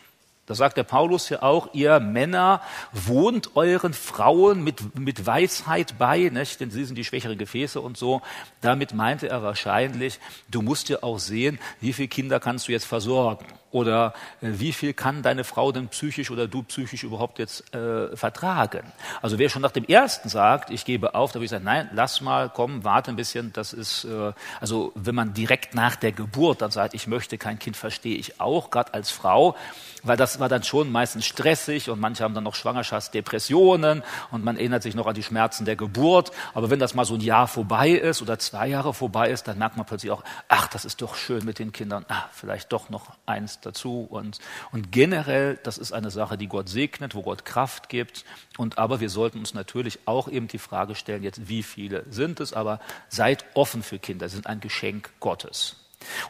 Da 0.47 0.55
sagt 0.55 0.77
der 0.77 0.85
Paulus 0.85 1.29
ja 1.29 1.43
auch, 1.43 1.75
ihr 1.75 1.99
Männer 1.99 2.61
wohnt 2.93 3.57
euren 3.57 3.93
Frauen 3.93 4.63
mit, 4.63 4.97
mit 4.97 5.27
Weisheit 5.27 5.99
bei, 5.99 6.31
nicht? 6.33 6.61
denn 6.61 6.71
sie 6.71 6.85
sind 6.85 6.97
die 6.97 7.05
schwächeren 7.05 7.37
Gefäße 7.37 7.81
und 7.81 7.97
so. 7.97 8.23
Damit 8.61 8.95
meinte 8.95 9.29
er 9.29 9.43
wahrscheinlich, 9.43 10.21
du 10.49 10.63
musst 10.63 10.89
ja 10.89 11.03
auch 11.03 11.19
sehen, 11.19 11.59
wie 11.81 11.93
viele 11.93 12.09
Kinder 12.09 12.39
kannst 12.39 12.69
du 12.69 12.73
jetzt 12.73 12.87
versorgen. 12.87 13.47
Oder 13.77 14.15
äh, 14.41 14.53
wie 14.53 14.73
viel 14.73 14.95
kann 14.95 15.23
deine 15.23 15.45
Frau 15.45 15.71
denn 15.71 15.89
psychisch 15.89 16.31
oder 16.31 16.49
du 16.49 16.63
psychisch 16.63 17.03
überhaupt 17.03 17.39
jetzt 17.39 17.75
äh, 17.75 18.17
vertragen? 18.17 18.91
Also 19.21 19.39
wer 19.39 19.51
schon 19.51 19.61
nach 19.61 19.73
dem 19.73 19.85
ersten 19.85 20.31
sagt, 20.31 20.71
ich 20.71 20.87
gebe 20.87 21.15
auf, 21.15 21.33
da 21.33 21.35
würde 21.35 21.45
ich 21.45 21.51
sagen, 21.51 21.65
nein, 21.65 21.91
lass 21.93 22.23
mal, 22.23 22.49
komm, 22.49 22.85
warte 22.85 23.11
ein 23.11 23.17
bisschen. 23.17 23.53
Das 23.53 23.75
ist, 23.75 24.05
äh, 24.05 24.33
also 24.61 24.93
wenn 24.95 25.15
man 25.15 25.35
direkt 25.35 25.75
nach 25.75 25.97
der 25.97 26.13
Geburt 26.13 26.63
dann 26.63 26.71
sagt, 26.71 26.95
ich 26.95 27.07
möchte 27.07 27.37
kein 27.37 27.59
Kind, 27.59 27.77
verstehe 27.77 28.17
ich 28.17 28.41
auch, 28.41 28.71
gerade 28.71 28.95
als 28.95 29.11
Frau, 29.11 29.57
weil 30.03 30.17
das 30.17 30.36
war 30.41 30.49
dann 30.49 30.63
schon 30.63 30.91
meistens 30.91 31.27
stressig 31.27 31.91
und 31.91 32.01
manche 32.01 32.25
haben 32.25 32.35
dann 32.35 32.45
noch 32.45 32.55
Schwangerschaftsdepressionen 32.55 34.03
und 34.31 34.45
man 34.45 34.57
erinnert 34.57 34.83
sich 34.83 34.95
noch 34.95 35.07
an 35.07 35.15
die 35.15 35.23
Schmerzen 35.23 35.65
der 35.65 35.77
Geburt. 35.77 36.33
Aber 36.55 36.71
wenn 36.71 36.79
das 36.79 36.95
mal 36.95 37.05
so 37.05 37.15
ein 37.15 37.21
Jahr 37.21 37.47
vorbei 37.47 37.91
ist 37.91 38.23
oder 38.23 38.39
zwei 38.39 38.69
Jahre 38.69 38.95
vorbei 38.95 39.31
ist, 39.31 39.49
dann 39.49 39.59
merkt 39.59 39.77
man 39.77 39.87
plötzlich 39.87 40.13
auch, 40.13 40.25
ach, 40.49 40.69
das 40.69 40.85
ist 40.85 41.03
doch 41.03 41.17
schön 41.17 41.45
mit 41.45 41.59
den 41.59 41.73
Kindern, 41.73 42.05
ah, 42.09 42.25
vielleicht 42.33 42.73
doch 42.73 42.91
noch 42.91 43.13
eins 43.27 43.61
dazu. 43.61 44.07
Und, 44.09 44.39
und 44.73 44.93
generell, 44.93 45.59
das 45.63 45.79
ist 45.79 45.93
eine 45.93 46.11
Sache, 46.11 46.37
die 46.37 46.49
Gott 46.49 46.69
segnet, 46.69 47.15
wo 47.15 47.23
Gott 47.23 47.45
Kraft 47.45 47.89
gibt. 47.89 48.25
Und 48.59 48.79
aber 48.79 49.01
wir 49.01 49.11
sollten 49.11 49.39
uns 49.39 49.55
natürlich 49.55 50.01
auch 50.07 50.29
eben 50.29 50.49
die 50.49 50.59
Frage 50.59 50.95
stellen, 50.95 51.23
jetzt 51.23 51.49
wie 51.49 51.63
viele 51.63 52.05
sind 52.11 52.41
es, 52.41 52.53
aber 52.53 52.81
seid 53.09 53.45
offen 53.55 53.83
für 53.83 53.99
Kinder, 53.99 54.29
sie 54.29 54.37
sind 54.37 54.47
ein 54.47 54.61
Geschenk 54.61 55.11
Gottes. 55.21 55.77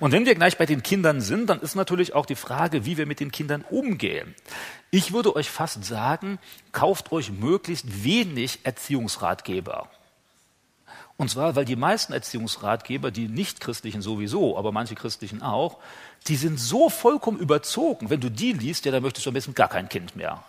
Und 0.01 0.12
wenn 0.12 0.27
wir 0.27 0.35
gleich 0.35 0.59
bei 0.59 0.66
den 0.66 0.83
Kindern 0.83 1.20
sind, 1.20 1.49
dann 1.49 1.61
ist 1.61 1.74
natürlich 1.74 2.14
auch 2.14 2.27
die 2.27 2.35
Frage, 2.35 2.85
wie 2.85 2.97
wir 2.97 3.07
mit 3.07 3.20
den 3.20 3.31
Kindern 3.31 3.64
umgehen. 3.68 4.35
Ich 4.91 5.12
würde 5.12 5.35
euch 5.37 5.51
fast 5.51 5.85
sagen, 5.85 6.39
kauft 6.72 7.12
euch 7.12 7.31
möglichst 7.31 8.05
wenig 8.05 8.61
Erziehungsratgeber. 8.64 9.91
Und 11.16 11.31
zwar, 11.31 11.57
weil 11.57 11.64
die 11.64 11.77
meisten 11.77 12.12
Erziehungsratgeber, 12.12 13.11
die 13.11 13.29
nicht 13.29 13.61
christlichen 13.61 14.03
sowieso, 14.03 14.59
aber 14.59 14.70
manche 14.70 14.95
christlichen 14.95 15.43
auch, 15.43 15.79
die 16.29 16.37
sind 16.37 16.61
so 16.61 16.91
vollkommen 16.91 17.39
überzogen. 17.39 18.11
Wenn 18.11 18.20
du 18.20 18.31
die 18.31 18.53
liest, 18.53 18.85
ja, 18.85 18.93
dann 18.93 19.03
möchtest 19.03 19.24
du 19.24 19.31
am 19.31 19.35
besten 19.35 19.55
gar 19.55 19.68
kein 19.68 19.89
Kind 19.89 20.14
mehr. 20.14 20.45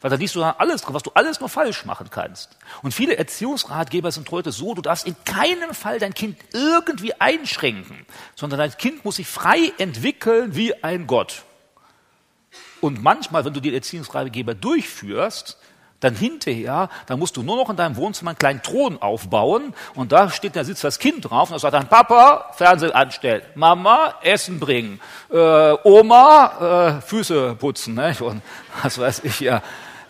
Weil 0.00 0.10
da 0.10 0.16
liest 0.16 0.34
du 0.34 0.42
alles 0.42 0.80
drin, 0.80 0.94
was 0.94 1.02
du 1.02 1.10
alles 1.12 1.40
nur 1.40 1.50
falsch 1.50 1.84
machen 1.84 2.08
kannst. 2.10 2.56
Und 2.82 2.92
viele 2.92 3.18
Erziehungsratgeber 3.18 4.10
sind 4.10 4.30
heute 4.30 4.50
so, 4.50 4.74
du 4.74 4.80
darfst 4.80 5.06
in 5.06 5.14
keinem 5.24 5.74
Fall 5.74 5.98
dein 5.98 6.14
Kind 6.14 6.38
irgendwie 6.54 7.12
einschränken, 7.20 8.06
sondern 8.34 8.58
dein 8.60 8.76
Kind 8.78 9.04
muss 9.04 9.16
sich 9.16 9.26
frei 9.26 9.72
entwickeln 9.76 10.56
wie 10.56 10.82
ein 10.82 11.06
Gott. 11.06 11.42
Und 12.80 13.02
manchmal, 13.02 13.44
wenn 13.44 13.52
du 13.52 13.60
die 13.60 13.74
Erziehungsratgeber 13.74 14.54
durchführst, 14.54 15.58
dann 16.00 16.14
hinterher, 16.14 16.88
dann 17.06 17.18
musst 17.18 17.36
du 17.36 17.42
nur 17.42 17.56
noch 17.56 17.68
in 17.68 17.76
deinem 17.76 17.96
Wohnzimmer 17.96 18.30
einen 18.30 18.38
kleinen 18.38 18.62
Thron 18.62 19.00
aufbauen 19.02 19.74
und 19.94 20.12
da 20.12 20.30
steht, 20.30 20.56
da 20.56 20.64
sitzt 20.64 20.82
das 20.82 20.98
Kind 20.98 21.28
drauf 21.30 21.50
und 21.50 21.56
da 21.56 21.58
sagt 21.58 21.74
dann 21.74 21.88
Papa 21.88 22.52
Fernsehen 22.54 22.92
anstellen, 22.92 23.42
Mama 23.54 24.14
Essen 24.22 24.58
bringen, 24.58 24.98
äh, 25.30 25.36
Oma 25.84 26.96
äh, 26.98 27.02
Füße 27.02 27.54
putzen 27.56 27.94
ne? 27.94 28.16
und 28.20 28.40
was 28.82 28.98
weiß 28.98 29.20
ich 29.24 29.40
ja. 29.40 29.62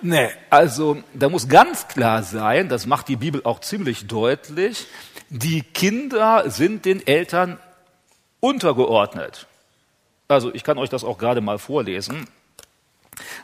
Nee, 0.02 0.30
also 0.48 1.02
da 1.12 1.28
muss 1.28 1.48
ganz 1.48 1.86
klar 1.88 2.22
sein, 2.22 2.68
das 2.68 2.86
macht 2.86 3.08
die 3.08 3.16
Bibel 3.16 3.42
auch 3.44 3.60
ziemlich 3.60 4.06
deutlich, 4.06 4.86
die 5.28 5.62
Kinder 5.62 6.48
sind 6.50 6.84
den 6.84 7.06
Eltern 7.06 7.58
untergeordnet. 8.40 9.46
Also 10.26 10.54
ich 10.54 10.64
kann 10.64 10.78
euch 10.78 10.88
das 10.88 11.04
auch 11.04 11.18
gerade 11.18 11.40
mal 11.40 11.58
vorlesen, 11.58 12.26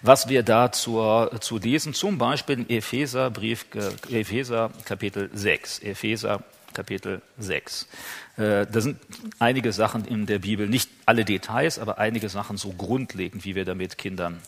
was 0.02 0.28
wir 0.28 0.42
da 0.42 0.72
zur, 0.72 1.30
zu 1.40 1.58
lesen, 1.58 1.92
zum 1.92 2.16
Beispiel 2.16 2.60
im 2.60 2.68
Epheserbrief, 2.68 3.66
Epheser 4.10 4.70
Kapitel 4.84 5.30
6. 5.34 5.80
Epheser 5.80 6.42
Kapitel 6.72 7.22
6. 7.38 7.88
Äh, 8.36 8.66
da 8.66 8.80
sind 8.80 8.98
einige 9.38 9.72
Sachen 9.72 10.04
in 10.04 10.26
der 10.26 10.38
Bibel, 10.38 10.68
nicht 10.68 10.90
alle 11.06 11.24
Details, 11.24 11.78
aber 11.78 11.98
einige 11.98 12.28
Sachen 12.28 12.56
so 12.56 12.70
grundlegend, 12.70 13.44
wie 13.44 13.54
wir 13.54 13.64
damit 13.64 13.98
Kindern 13.98 14.40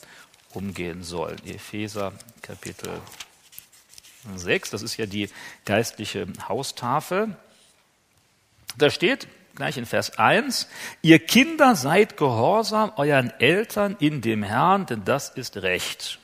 umgehen 0.55 1.03
sollen. 1.03 1.39
Epheser 1.47 2.13
Kapitel 2.43 3.01
6, 4.35 4.71
das 4.71 4.83
ist 4.83 4.97
ja 4.97 5.07
die 5.07 5.29
geistliche 5.65 6.27
Haustafel. 6.49 7.37
Da 8.77 8.91
steht 8.91 9.29
gleich 9.55 9.77
in 9.77 9.87
Vers 9.87 10.19
1, 10.19 10.69
ihr 11.03 11.19
Kinder 11.19 11.75
seid 11.75 12.17
gehorsam 12.17 12.93
euren 12.97 13.31
Eltern 13.41 13.97
in 13.99 14.21
dem 14.21 14.43
Herrn, 14.43 14.87
denn 14.87 15.05
das 15.05 15.31
ist 15.31 15.57
Recht. 15.57 16.21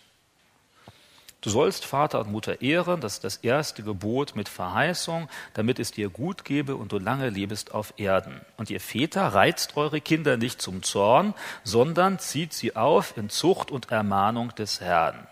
Du 1.45 1.51
sollst 1.51 1.85
Vater 1.85 2.21
und 2.21 2.33
Mutter 2.33 2.63
ehren, 2.63 3.03
das 3.03 3.17
ist 3.17 3.25
das 3.25 3.37
erste 3.37 3.83
Gebot 3.83 4.35
mit 4.35 4.49
Verheißung, 4.49 5.29
damit 5.53 5.79
es 5.79 5.91
dir 5.91 6.09
gut 6.09 6.47
gebe 6.47 6.75
und 6.75 6.91
du 6.91 6.99
lange 6.99 7.29
lebest 7.29 7.75
auf 7.75 7.93
Erden. 7.99 8.41
Und 8.57 8.71
ihr 8.71 8.81
Väter 8.81 9.27
reizt 9.27 9.77
eure 9.77 10.01
Kinder 10.01 10.39
nicht 10.39 10.63
zum 10.63 10.83
Zorn, 10.83 11.35
sondern 11.63 12.19
zieht 12.19 12.55
sie 12.55 12.77
auf 12.77 13.19
in 13.19 13.29
Zucht 13.29 13.71
und 13.71 13.91
Ermahnung 13.91 14.55
des 14.55 14.81
Herrn. 14.81 15.27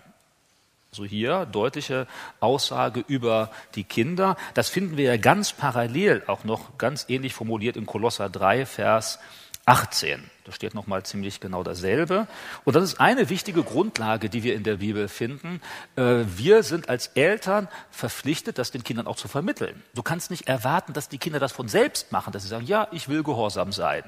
So 0.90 1.06
hier 1.06 1.46
deutliche 1.46 2.06
Aussage 2.40 3.02
über 3.08 3.50
die 3.74 3.84
Kinder. 3.84 4.36
Das 4.52 4.68
finden 4.68 4.98
wir 4.98 5.06
ja 5.06 5.16
ganz 5.16 5.54
parallel 5.54 6.24
auch 6.26 6.44
noch 6.44 6.76
ganz 6.76 7.06
ähnlich 7.08 7.32
formuliert 7.32 7.78
in 7.78 7.86
Kolosser 7.86 8.28
3, 8.28 8.66
Vers 8.66 9.18
18. 9.64 10.28
Da 10.44 10.50
steht 10.50 10.74
nochmal 10.74 11.04
ziemlich 11.04 11.38
genau 11.38 11.62
dasselbe. 11.62 12.26
Und 12.64 12.74
das 12.74 12.82
ist 12.82 13.00
eine 13.00 13.28
wichtige 13.28 13.62
Grundlage, 13.62 14.28
die 14.28 14.42
wir 14.42 14.54
in 14.54 14.64
der 14.64 14.76
Bibel 14.76 15.06
finden. 15.06 15.60
Äh, 15.94 16.24
wir 16.36 16.64
sind 16.64 16.88
als 16.88 17.08
Eltern 17.08 17.68
verpflichtet, 17.90 18.58
das 18.58 18.72
den 18.72 18.82
Kindern 18.82 19.06
auch 19.06 19.16
zu 19.16 19.28
vermitteln. 19.28 19.82
Du 19.94 20.02
kannst 20.02 20.30
nicht 20.30 20.48
erwarten, 20.48 20.92
dass 20.92 21.08
die 21.08 21.18
Kinder 21.18 21.38
das 21.38 21.52
von 21.52 21.68
selbst 21.68 22.10
machen, 22.10 22.32
dass 22.32 22.42
sie 22.42 22.48
sagen, 22.48 22.66
ja, 22.66 22.88
ich 22.90 23.08
will 23.08 23.22
gehorsam 23.22 23.70
sein. 23.72 24.02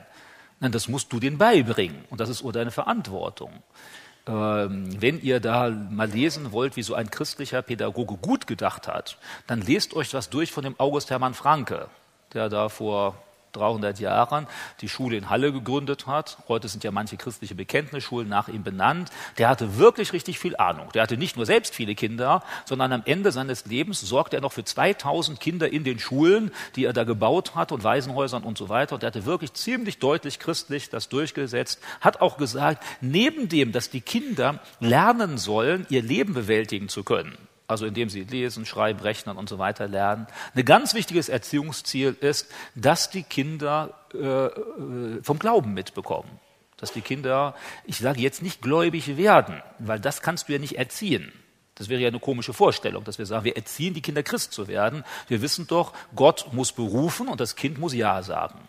Nein, 0.59 0.73
das 0.73 0.89
musst 0.89 1.13
du 1.13 1.21
denen 1.21 1.39
beibringen. 1.39 2.05
Und 2.11 2.21
das 2.21 2.29
ist 2.29 2.45
deine 2.53 2.73
Verantwortung. 2.73 3.63
Ähm, 4.27 5.01
wenn 5.01 5.21
ihr 5.21 5.39
da 5.39 5.71
mal 5.71 6.09
lesen 6.09 6.51
wollt, 6.51 6.77
wie 6.77 6.83
so 6.83 6.95
ein 6.95 7.11
christlicher 7.11 7.63
Pädagoge 7.63 8.17
gut 8.17 8.47
gedacht 8.47 8.89
hat, 8.89 9.19
dann 9.47 9.61
lest 9.61 9.95
euch 9.95 10.15
was 10.15 10.31
durch 10.31 10.51
von 10.51 10.65
dem 10.65 10.75
August 10.81 11.11
Hermann 11.11 11.35
Franke, 11.35 11.89
der 12.33 12.49
da 12.49 12.69
vor 12.69 13.23
300 13.57 13.99
Jahren 14.01 14.47
die 14.81 14.89
Schule 14.89 15.17
in 15.17 15.31
Halle 15.31 15.53
gegründet 15.53 16.07
hat. 16.07 16.39
Heute 16.49 16.69
sind 16.69 16.85
ja 16.85 16.91
manche 16.91 17.17
christliche 17.17 17.55
Bekenntnisschulen 17.55 18.29
nach 18.29 18.49
ihm 18.49 18.63
benannt. 18.63 19.11
Der 19.39 19.49
hatte 19.49 19.79
wirklich 19.79 20.13
richtig 20.13 20.39
viel 20.39 20.57
Ahnung. 20.57 20.91
Der 20.93 21.03
hatte 21.03 21.17
nicht 21.17 21.37
nur 21.37 21.47
selbst 21.47 21.75
viele 21.75 21.95
Kinder, 21.95 22.43
sondern 22.65 22.93
am 22.93 23.03
Ende 23.05 23.33
seines 23.33 23.67
Lebens 23.67 24.01
sorgte 24.01 24.37
er 24.37 24.43
noch 24.43 24.53
für 24.53 24.65
2000 24.65 25.41
Kinder 25.41 25.73
in 25.73 25.85
den 25.85 25.99
Schulen, 25.99 26.53
die 26.77 26.85
er 26.85 26.93
da 26.93 27.05
gebaut 27.05 27.55
hat 27.55 27.73
und 27.73 27.85
Waisenhäusern 27.85 28.43
und 28.43 28.59
so 28.59 28.69
weiter. 28.69 28.95
Und 28.95 29.03
er 29.03 29.09
hatte 29.09 29.27
wirklich 29.27 29.53
ziemlich 29.55 29.99
deutlich 29.99 30.39
christlich 30.39 30.91
das 30.91 31.09
durchgesetzt, 31.09 31.81
hat 32.01 32.21
auch 32.21 32.37
gesagt, 32.37 32.83
neben 33.01 33.49
dem, 33.49 33.73
dass 33.73 33.91
die 33.91 34.01
Kinder 34.01 34.61
lernen 34.81 35.39
sollen, 35.39 35.87
ihr 35.91 36.03
Leben 36.03 36.35
bewältigen 36.35 36.89
zu 36.89 37.05
können, 37.05 37.37
also 37.75 37.87
indem 37.87 38.09
sie 38.09 38.23
lesen, 38.23 38.67
schreiben, 38.67 39.01
rechnen 39.01 39.37
und 39.37 39.49
so 39.49 39.59
weiter 39.59 39.89
lernen. 39.89 40.29
Ein 40.55 40.65
ganz 40.65 40.95
wichtiges 40.95 41.29
Erziehungsziel 41.29 42.17
ist, 42.21 42.47
dass 42.77 43.11
die 43.11 43.25
Kinder 43.25 43.99
äh, 44.15 44.47
äh, 44.47 45.23
vom 45.23 45.41
Glauben 45.41 45.75
mitbekommen. 45.75 46.31
Dass 46.77 46.93
die 46.93 47.01
Kinder, 47.01 47.57
ich 47.85 47.99
sage 47.99 48.21
jetzt 48.21 48.43
nicht 48.43 48.63
gläubig 48.63 49.17
werden, 49.17 49.61
weil 49.81 49.99
das 49.99 50.23
kannst 50.23 50.49
du 50.49 50.53
ja 50.53 50.61
nicht 50.61 50.79
erziehen. 50.79 51.33
Das 51.75 51.89
wäre 51.89 52.01
ja 52.01 52.07
eine 52.07 52.21
komische 52.21 52.53
Vorstellung, 52.53 53.03
dass 53.03 53.19
wir 53.19 53.27
sagen, 53.27 53.45
wir 53.45 53.57
erziehen 53.57 53.93
die 53.93 54.03
Kinder 54.03 54.23
Christ 54.23 54.53
zu 54.53 54.69
werden. 54.69 55.03
Wir 55.27 55.43
wissen 55.43 55.67
doch, 55.67 55.93
Gott 56.15 56.53
muss 56.53 56.71
berufen 56.71 57.27
und 57.27 57.41
das 57.41 57.57
Kind 57.57 57.79
muss 57.79 57.93
Ja 57.93 58.23
sagen. 58.23 58.61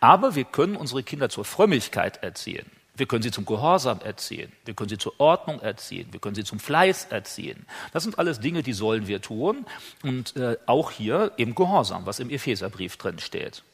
Aber 0.00 0.34
wir 0.34 0.44
können 0.44 0.74
unsere 0.74 1.04
Kinder 1.04 1.28
zur 1.28 1.44
Frömmigkeit 1.44 2.20
erziehen. 2.24 2.66
Wir 3.00 3.06
können 3.06 3.22
sie 3.22 3.30
zum 3.30 3.46
Gehorsam 3.46 4.00
erziehen. 4.02 4.52
Wir 4.66 4.74
können 4.74 4.90
sie 4.90 4.98
zur 4.98 5.18
Ordnung 5.18 5.58
erziehen. 5.60 6.08
Wir 6.12 6.20
können 6.20 6.34
sie 6.34 6.44
zum 6.44 6.60
Fleiß 6.60 7.06
erziehen. 7.06 7.64
Das 7.94 8.02
sind 8.02 8.18
alles 8.18 8.40
Dinge, 8.40 8.62
die 8.62 8.74
sollen 8.74 9.08
wir 9.08 9.22
tun. 9.22 9.64
Und 10.02 10.36
äh, 10.36 10.58
auch 10.66 10.90
hier 10.90 11.32
im 11.38 11.54
Gehorsam, 11.54 12.04
was 12.04 12.20
im 12.20 12.28
Epheserbrief 12.28 12.98
drin 12.98 13.18
steht. 13.18 13.64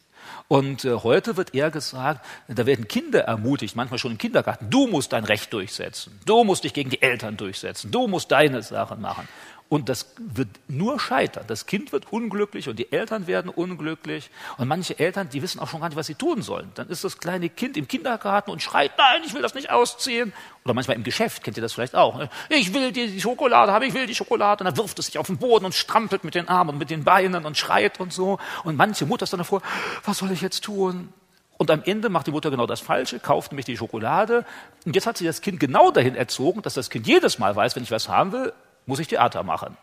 Und 0.46 0.84
äh, 0.84 0.94
heute 0.94 1.36
wird 1.36 1.54
eher 1.54 1.72
gesagt, 1.72 2.24
da 2.46 2.66
werden 2.66 2.86
Kinder 2.86 3.22
ermutigt, 3.22 3.74
manchmal 3.74 3.98
schon 3.98 4.12
im 4.12 4.18
Kindergarten, 4.18 4.70
du 4.70 4.86
musst 4.86 5.12
dein 5.12 5.24
Recht 5.24 5.52
durchsetzen, 5.52 6.18
du 6.24 6.44
musst 6.44 6.64
dich 6.64 6.72
gegen 6.72 6.90
die 6.90 7.02
Eltern 7.02 7.36
durchsetzen, 7.36 7.90
du 7.90 8.06
musst 8.06 8.30
deine 8.30 8.62
Sachen 8.62 9.00
machen. 9.00 9.28
Und 9.68 9.88
das 9.88 10.14
wird 10.18 10.48
nur 10.68 11.00
scheitern. 11.00 11.44
Das 11.48 11.66
Kind 11.66 11.90
wird 11.90 12.12
unglücklich 12.12 12.68
und 12.68 12.78
die 12.78 12.92
Eltern 12.92 13.26
werden 13.26 13.48
unglücklich. 13.48 14.30
Und 14.58 14.68
manche 14.68 14.96
Eltern, 14.96 15.28
die 15.28 15.42
wissen 15.42 15.58
auch 15.58 15.68
schon 15.68 15.80
gar 15.80 15.88
nicht, 15.88 15.96
was 15.96 16.06
sie 16.06 16.14
tun 16.14 16.40
sollen. 16.40 16.70
Dann 16.76 16.88
ist 16.88 17.02
das 17.02 17.18
kleine 17.18 17.48
Kind 17.48 17.76
im 17.76 17.88
Kindergarten 17.88 18.52
und 18.52 18.62
schreit, 18.62 18.92
nein, 18.96 19.22
ich 19.26 19.34
will 19.34 19.42
das 19.42 19.54
nicht 19.54 19.70
ausziehen. 19.70 20.32
Oder 20.64 20.74
manchmal 20.74 20.96
im 20.96 21.02
Geschäft, 21.02 21.42
kennt 21.42 21.56
ihr 21.56 21.62
das 21.62 21.72
vielleicht 21.72 21.96
auch. 21.96 22.16
Ne? 22.16 22.30
Ich 22.48 22.72
will 22.74 22.92
die 22.92 23.20
Schokolade 23.20 23.72
haben, 23.72 23.84
ich 23.84 23.94
will 23.94 24.06
die 24.06 24.14
Schokolade. 24.14 24.62
Und 24.62 24.66
dann 24.66 24.76
wirft 24.76 25.00
es 25.00 25.06
sich 25.06 25.18
auf 25.18 25.26
den 25.26 25.38
Boden 25.38 25.64
und 25.64 25.74
strampelt 25.74 26.22
mit 26.22 26.36
den 26.36 26.48
Armen 26.48 26.70
und 26.70 26.78
mit 26.78 26.90
den 26.90 27.02
Beinen 27.02 27.44
und 27.44 27.58
schreit 27.58 27.98
und 27.98 28.12
so. 28.12 28.38
Und 28.62 28.76
manche 28.76 29.04
Mutter 29.04 29.24
ist 29.24 29.32
dann 29.32 29.38
davor, 29.38 29.62
was 30.04 30.18
soll 30.18 30.30
ich 30.30 30.42
jetzt 30.42 30.62
tun? 30.62 31.12
Und 31.58 31.70
am 31.72 31.82
Ende 31.84 32.08
macht 32.08 32.28
die 32.28 32.32
Mutter 32.32 32.50
genau 32.50 32.66
das 32.66 32.80
Falsche, 32.80 33.18
kauft 33.18 33.50
nämlich 33.50 33.66
die 33.66 33.76
Schokolade. 33.76 34.44
Und 34.84 34.94
jetzt 34.94 35.06
hat 35.06 35.16
sie 35.16 35.24
das 35.24 35.40
Kind 35.40 35.58
genau 35.58 35.90
dahin 35.90 36.14
erzogen, 36.14 36.62
dass 36.62 36.74
das 36.74 36.90
Kind 36.90 37.06
jedes 37.06 37.38
Mal 37.40 37.56
weiß, 37.56 37.74
wenn 37.74 37.82
ich 37.82 37.90
was 37.90 38.08
haben 38.08 38.32
will, 38.32 38.52
muss 38.86 38.98
ich 38.98 39.08
Theater 39.08 39.42
machen. 39.42 39.76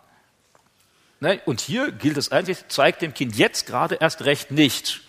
Ne? 1.20 1.40
Und 1.46 1.62
hier 1.62 1.92
gilt 1.92 2.18
es 2.18 2.32
eigentlich, 2.32 2.68
zeigt 2.68 3.02
dem 3.02 3.14
Kind 3.14 3.36
jetzt 3.36 3.66
gerade 3.66 3.96
erst 3.96 4.26
recht 4.26 4.52
nicht. 4.52 5.02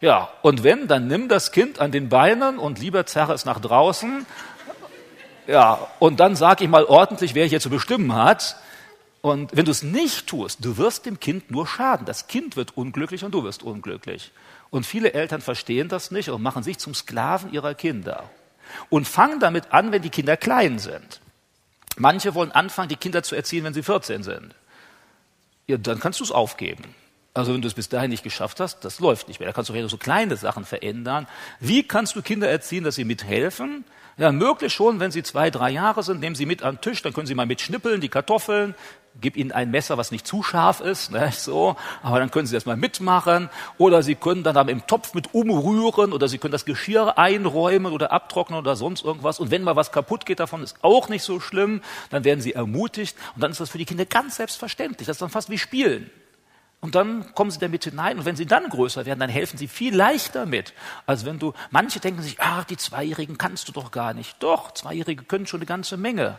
Ja, 0.00 0.28
und 0.42 0.62
wenn, 0.62 0.86
dann 0.86 1.08
nimm 1.08 1.28
das 1.28 1.50
Kind 1.52 1.80
an 1.80 1.90
den 1.90 2.08
Beinen 2.08 2.58
und 2.58 2.78
lieber 2.78 3.04
zerre 3.06 3.34
es 3.34 3.44
nach 3.44 3.60
draußen. 3.60 4.26
Ja, 5.46 5.88
und 5.98 6.20
dann 6.20 6.36
sag 6.36 6.60
ich 6.60 6.68
mal 6.68 6.84
ordentlich, 6.84 7.34
wer 7.34 7.46
hier 7.46 7.60
zu 7.60 7.70
bestimmen 7.70 8.14
hat. 8.14 8.56
Und 9.20 9.56
wenn 9.56 9.64
du 9.64 9.72
es 9.72 9.82
nicht 9.82 10.26
tust, 10.28 10.64
du 10.64 10.76
wirst 10.76 11.06
dem 11.06 11.18
Kind 11.18 11.50
nur 11.50 11.66
schaden. 11.66 12.06
Das 12.06 12.28
Kind 12.28 12.56
wird 12.56 12.76
unglücklich 12.76 13.24
und 13.24 13.32
du 13.32 13.42
wirst 13.42 13.62
unglücklich. 13.62 14.32
Und 14.70 14.86
viele 14.86 15.14
Eltern 15.14 15.40
verstehen 15.40 15.88
das 15.88 16.10
nicht 16.10 16.28
und 16.30 16.42
machen 16.42 16.62
sich 16.62 16.78
zum 16.78 16.94
Sklaven 16.94 17.52
ihrer 17.52 17.74
Kinder. 17.74 18.24
Und 18.90 19.08
fangen 19.08 19.40
damit 19.40 19.72
an, 19.72 19.90
wenn 19.90 20.02
die 20.02 20.10
Kinder 20.10 20.36
klein 20.36 20.78
sind. 20.78 21.20
Manche 21.98 22.34
wollen 22.34 22.52
anfangen, 22.52 22.88
die 22.88 22.96
Kinder 22.96 23.22
zu 23.22 23.34
erziehen, 23.34 23.64
wenn 23.64 23.74
sie 23.74 23.82
14 23.82 24.22
sind. 24.22 24.54
Ja, 25.66 25.76
dann 25.76 26.00
kannst 26.00 26.20
du 26.20 26.24
es 26.24 26.30
aufgeben. 26.32 26.82
Also 27.34 27.54
wenn 27.54 27.62
du 27.62 27.68
es 27.68 27.74
bis 27.74 27.88
dahin 27.88 28.10
nicht 28.10 28.24
geschafft 28.24 28.58
hast, 28.58 28.84
das 28.84 29.00
läuft 29.00 29.28
nicht 29.28 29.38
mehr. 29.38 29.48
Da 29.48 29.52
kannst 29.52 29.68
du 29.68 29.72
vielleicht 29.72 29.90
so 29.90 29.96
kleine 29.96 30.36
Sachen 30.36 30.64
verändern. 30.64 31.28
Wie 31.60 31.86
kannst 31.86 32.16
du 32.16 32.22
Kinder 32.22 32.48
erziehen, 32.48 32.84
dass 32.84 32.96
sie 32.96 33.04
mithelfen? 33.04 33.84
Ja, 34.16 34.32
möglich 34.32 34.72
schon, 34.72 34.98
wenn 34.98 35.12
sie 35.12 35.22
zwei, 35.22 35.48
drei 35.50 35.70
Jahre 35.70 36.02
sind, 36.02 36.18
nehmen 36.18 36.34
sie 36.34 36.46
mit 36.46 36.64
an 36.64 36.76
den 36.76 36.80
Tisch, 36.80 37.02
dann 37.02 37.12
können 37.12 37.28
sie 37.28 37.36
mal 37.36 37.46
mitschnippeln, 37.46 38.00
die 38.00 38.08
Kartoffeln, 38.08 38.74
gib 39.20 39.36
ihnen 39.36 39.52
ein 39.52 39.70
Messer, 39.70 39.98
was 39.98 40.10
nicht 40.10 40.26
zu 40.26 40.42
scharf 40.42 40.80
ist, 40.80 41.10
ne, 41.10 41.32
so, 41.36 41.76
aber 42.02 42.18
dann 42.18 42.30
können 42.30 42.46
sie 42.46 42.54
das 42.54 42.66
mal 42.66 42.76
mitmachen, 42.76 43.50
oder 43.76 44.02
sie 44.02 44.14
können 44.14 44.42
dann 44.42 44.68
im 44.68 44.86
Topf 44.86 45.14
mit 45.14 45.34
umrühren, 45.34 46.12
oder 46.12 46.28
sie 46.28 46.38
können 46.38 46.52
das 46.52 46.64
Geschirr 46.64 47.18
einräumen 47.18 47.92
oder 47.92 48.12
abtrocknen 48.12 48.58
oder 48.58 48.76
sonst 48.76 49.04
irgendwas, 49.04 49.40
und 49.40 49.50
wenn 49.50 49.62
mal 49.62 49.76
was 49.76 49.92
kaputt 49.92 50.26
geht 50.26 50.40
davon, 50.40 50.62
ist 50.62 50.76
auch 50.82 51.08
nicht 51.08 51.22
so 51.22 51.40
schlimm, 51.40 51.82
dann 52.10 52.24
werden 52.24 52.40
sie 52.40 52.52
ermutigt, 52.52 53.16
und 53.34 53.42
dann 53.42 53.50
ist 53.50 53.60
das 53.60 53.70
für 53.70 53.78
die 53.78 53.84
Kinder 53.84 54.06
ganz 54.06 54.36
selbstverständlich, 54.36 55.06
das 55.06 55.16
ist 55.16 55.22
dann 55.22 55.30
fast 55.30 55.50
wie 55.50 55.58
Spielen. 55.58 56.10
Und 56.80 56.94
dann 56.94 57.34
kommen 57.34 57.50
sie 57.50 57.58
damit 57.58 57.84
hinein. 57.84 58.18
Und 58.18 58.24
wenn 58.24 58.36
sie 58.36 58.46
dann 58.46 58.68
größer 58.68 59.04
werden, 59.04 59.18
dann 59.18 59.30
helfen 59.30 59.58
sie 59.58 59.66
viel 59.66 59.94
leichter 59.94 60.46
mit. 60.46 60.74
als 61.06 61.24
wenn 61.24 61.38
du, 61.38 61.52
manche 61.70 61.98
denken 61.98 62.22
sich, 62.22 62.36
ach, 62.40 62.64
die 62.64 62.76
Zweijährigen 62.76 63.36
kannst 63.36 63.68
du 63.68 63.72
doch 63.72 63.90
gar 63.90 64.14
nicht. 64.14 64.40
Doch, 64.42 64.72
Zweijährige 64.72 65.24
können 65.24 65.46
schon 65.46 65.58
eine 65.58 65.66
ganze 65.66 65.96
Menge. 65.96 66.38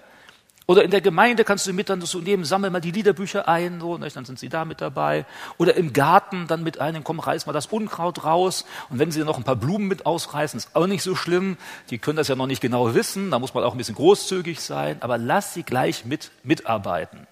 Oder 0.70 0.84
in 0.84 0.92
der 0.92 1.02
Gemeinde 1.02 1.46
kannst 1.46 1.66
du 1.66 1.74
mit 1.74 1.90
dann 1.90 2.00
so 2.02 2.20
nehmen, 2.20 2.46
sammel 2.46 2.70
mal 2.70 2.80
die 2.80 2.92
Liederbücher 2.92 3.48
ein, 3.48 3.80
so, 3.80 3.98
dann 3.98 4.26
sind 4.26 4.38
sie 4.38 4.50
da 4.50 4.66
mit 4.66 4.82
dabei. 4.82 5.26
Oder 5.58 5.74
im 5.74 5.94
Garten 5.94 6.46
dann 6.46 6.62
mit 6.62 6.80
einem, 6.80 7.04
komm, 7.04 7.20
reiß 7.20 7.48
mal 7.48 7.54
das 7.54 7.66
Unkraut 7.66 8.24
raus. 8.24 8.66
Und 8.92 9.00
wenn 9.00 9.10
sie 9.10 9.24
noch 9.24 9.40
ein 9.40 9.44
paar 9.44 9.56
Blumen 9.56 9.88
mit 9.88 10.06
ausreißen, 10.06 10.60
ist 10.60 10.76
auch 10.76 10.86
nicht 10.86 11.02
so 11.02 11.16
schlimm. 11.16 11.58
Die 11.90 11.98
können 11.98 12.18
das 12.18 12.28
ja 12.28 12.36
noch 12.36 12.46
nicht 12.46 12.62
genau 12.62 12.94
wissen, 12.94 13.32
da 13.32 13.40
muss 13.40 13.56
man 13.56 13.64
auch 13.64 13.72
ein 13.72 13.80
bisschen 13.80 13.96
großzügig 13.96 14.60
sein. 14.60 14.98
Aber 15.00 15.18
lass 15.18 15.56
sie 15.56 15.64
gleich 15.64 16.06
mit, 16.06 16.30
mitarbeiten. 16.44 17.26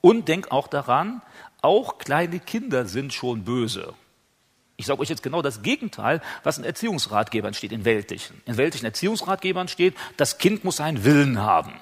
Und 0.00 0.28
denk 0.28 0.52
auch 0.52 0.68
daran, 0.68 1.22
auch 1.62 1.98
kleine 1.98 2.38
Kinder 2.38 2.84
sind 2.84 3.12
schon 3.12 3.42
böse. 3.42 3.94
Ich 4.76 4.86
sage 4.86 5.00
euch 5.00 5.08
jetzt 5.08 5.24
genau 5.24 5.42
das 5.42 5.62
Gegenteil, 5.62 6.22
was 6.44 6.56
in 6.56 6.62
Erziehungsratgebern 6.62 7.52
steht, 7.52 7.72
in 7.72 7.84
weltlichen. 7.84 8.40
In 8.46 8.56
weltlichen 8.58 8.86
Erziehungsratgebern 8.86 9.66
steht, 9.66 9.96
das 10.16 10.38
Kind 10.38 10.62
muss 10.62 10.76
seinen 10.76 11.02
Willen 11.02 11.40
haben. 11.40 11.72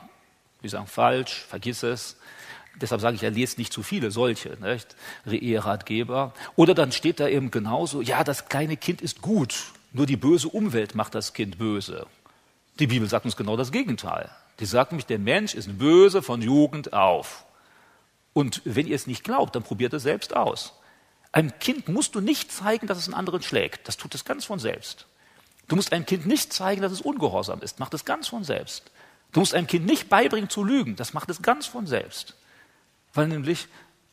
Wir 0.61 0.71
sagen 0.71 0.87
falsch, 0.87 1.45
vergiss 1.49 1.83
es. 1.83 2.17
Deshalb 2.81 3.01
sage 3.01 3.17
ich, 3.17 3.23
er 3.23 3.31
lest 3.31 3.59
nicht 3.59 3.73
zu 3.73 3.83
viele 3.83 4.11
solche 4.11 4.57
nicht? 4.61 4.97
Eheratgeber. 5.27 6.33
Oder 6.57 6.75
dann 6.75 6.93
steht 6.93 7.21
da 7.21 7.29
eben 7.29 7.51
genauso, 7.51 8.01
ja, 8.01 8.25
das 8.25 8.49
kleine 8.49 8.77
Kind 8.77 9.01
ist 9.01 9.21
gut, 9.21 9.73
nur 9.93 10.07
die 10.07 10.17
böse 10.17 10.49
Umwelt 10.49 10.95
macht 10.95 11.15
das 11.15 11.33
Kind 11.33 11.59
böse. 11.59 12.07
Die 12.79 12.87
Bibel 12.87 13.09
sagt 13.09 13.25
uns 13.25 13.37
genau 13.37 13.57
das 13.57 13.73
Gegenteil. 13.73 14.31
Die 14.61 14.67
sagt 14.67 14.93
nämlich, 14.93 15.07
der 15.07 15.19
Mensch 15.19 15.55
ist 15.55 15.79
böse 15.79 16.23
von 16.23 16.43
Jugend 16.43 16.93
auf. 16.93 17.45
Und 18.33 18.63
wenn 18.65 18.87
ihr 18.87 18.95
es 18.95 19.07
nicht 19.07 19.25
glaubt, 19.25 19.57
dann 19.57 19.63
probiert 19.63 19.93
es 19.95 20.03
selbst 20.05 20.37
aus. 20.37 20.75
Einem 21.33 21.59
Kind 21.59 21.89
musst 21.89 22.15
du 22.15 22.21
nicht 22.21 22.53
zeigen, 22.53 22.87
dass 22.87 22.99
es 22.99 23.07
einen 23.07 23.15
anderen 23.15 23.43
schlägt. 23.43 23.89
Das 23.89 23.97
tut 23.97 24.15
es 24.15 24.25
ganz 24.25 24.45
von 24.45 24.59
selbst. 24.59 25.07
Du 25.67 25.77
musst 25.77 25.93
einem 25.93 26.07
Kind 26.07 26.27
nicht 26.27 26.53
zeigen, 26.53 26.81
dass 26.81 26.93
es 26.93 27.01
ungehorsam 27.01 27.61
ist. 27.61 27.79
Macht 27.79 27.95
es 27.95 28.05
ganz 28.05 28.29
von 28.29 28.45
selbst. 28.45 28.91
Du 29.33 29.41
musst 29.41 29.55
einem 29.55 29.67
Kind 29.67 29.87
nicht 29.87 30.09
beibringen 30.09 30.49
zu 30.49 30.65
lügen. 30.65 30.97
Das 30.97 31.13
macht 31.13 31.31
es 31.31 31.43
ganz 31.43 31.67
von 31.67 31.87
selbst. 31.87 32.35
Weil 33.15 33.29
nämlich 33.29 33.69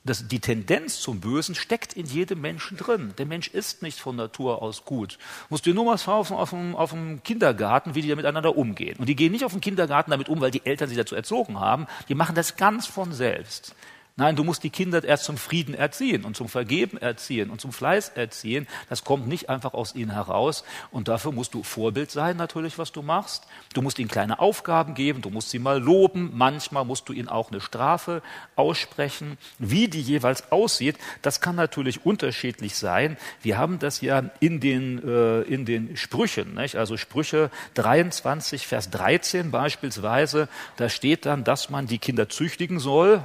das, 0.05 0.27
die 0.27 0.39
Tendenz 0.39 0.99
zum 0.99 1.19
Bösen 1.19 1.55
steckt 1.55 1.93
in 1.93 2.05
jedem 2.05 2.39
Menschen 2.39 2.77
drin. 2.77 3.13
Der 3.17 3.25
Mensch 3.25 3.47
ist 3.47 3.81
nicht 3.81 3.99
von 3.99 4.15
Natur 4.15 4.61
aus 4.61 4.85
gut. 4.85 5.13
Du 5.13 5.45
musst 5.49 5.65
dir 5.65 5.73
nur 5.73 5.85
mal 5.85 5.97
schauen 5.97 6.31
auf 6.31 6.51
dem, 6.51 6.75
auf 6.75 6.91
dem 6.91 7.23
Kindergarten, 7.23 7.95
wie 7.95 8.03
die 8.03 8.09
da 8.09 8.15
miteinander 8.15 8.55
umgehen. 8.55 8.97
Und 8.99 9.09
die 9.09 9.15
gehen 9.15 9.31
nicht 9.31 9.45
auf 9.45 9.51
dem 9.51 9.61
Kindergarten 9.61 10.11
damit 10.11 10.29
um, 10.29 10.41
weil 10.41 10.51
die 10.51 10.63
Eltern 10.63 10.89
sie 10.89 10.95
dazu 10.95 11.15
erzogen 11.15 11.59
haben. 11.59 11.87
Die 12.07 12.15
machen 12.15 12.35
das 12.35 12.55
ganz 12.55 12.85
von 12.85 13.13
selbst. 13.13 13.73
Nein, 14.17 14.37
du 14.37 14.45
musst 14.45 14.63
die 14.63 14.69
Kinder 14.69 15.03
erst 15.03 15.25
zum 15.25 15.35
Frieden 15.35 15.75
erziehen 15.75 16.23
und 16.23 16.37
zum 16.37 16.47
Vergeben 16.47 16.97
erziehen 16.97 17.49
und 17.49 17.59
zum 17.59 17.73
Fleiß 17.73 18.13
erziehen. 18.15 18.65
Das 18.87 19.03
kommt 19.03 19.27
nicht 19.27 19.49
einfach 19.49 19.73
aus 19.73 19.93
ihnen 19.93 20.11
heraus. 20.11 20.63
Und 20.89 21.09
dafür 21.09 21.33
musst 21.33 21.53
du 21.53 21.63
Vorbild 21.63 22.11
sein, 22.11 22.37
natürlich, 22.37 22.77
was 22.77 22.93
du 22.93 23.01
machst. 23.01 23.45
Du 23.73 23.81
musst 23.81 23.99
ihnen 23.99 24.07
kleine 24.07 24.39
Aufgaben 24.39 24.93
geben, 24.93 25.21
du 25.21 25.31
musst 25.31 25.49
sie 25.49 25.59
mal 25.59 25.83
loben. 25.83 26.31
Manchmal 26.33 26.85
musst 26.85 27.09
du 27.09 27.13
ihnen 27.13 27.27
auch 27.27 27.51
eine 27.51 27.59
Strafe 27.59 28.21
aussprechen. 28.55 29.37
Wie 29.59 29.89
die 29.89 30.01
jeweils 30.01 30.49
aussieht, 30.49 30.97
das 31.21 31.41
kann 31.41 31.57
natürlich 31.57 32.05
unterschiedlich 32.05 32.77
sein. 32.77 33.17
Wir 33.41 33.57
haben 33.57 33.79
das 33.79 33.99
ja 33.99 34.29
in 34.39 34.61
den, 34.61 35.05
äh, 35.05 35.41
in 35.41 35.65
den 35.65 35.97
Sprüchen, 35.97 36.53
nicht? 36.53 36.77
also 36.77 36.95
Sprüche 36.95 37.51
23, 37.73 38.65
Vers 38.65 38.89
13 38.91 39.51
beispielsweise. 39.51 40.47
Da 40.77 40.87
steht 40.87 41.25
dann, 41.25 41.43
dass 41.43 41.69
man 41.69 41.85
die 41.85 41.99
Kinder 41.99 42.29
züchtigen 42.29 42.79
soll 42.79 43.21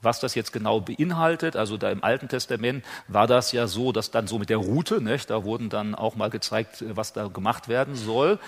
was 0.00 0.20
das 0.20 0.34
jetzt 0.34 0.52
genau 0.52 0.80
beinhaltet, 0.80 1.56
also 1.56 1.76
da 1.76 1.90
im 1.90 2.04
Alten 2.04 2.28
Testament 2.28 2.84
war 3.08 3.26
das 3.26 3.52
ja 3.52 3.66
so, 3.66 3.92
dass 3.92 4.10
dann 4.10 4.26
so 4.26 4.38
mit 4.38 4.50
der 4.50 4.58
Route, 4.58 5.00
nicht, 5.00 5.30
da 5.30 5.44
wurden 5.44 5.70
dann 5.70 5.94
auch 5.94 6.14
mal 6.14 6.30
gezeigt, 6.30 6.84
was 6.88 7.12
da 7.12 7.28
gemacht 7.28 7.68
werden 7.68 7.94
soll. 7.96 8.38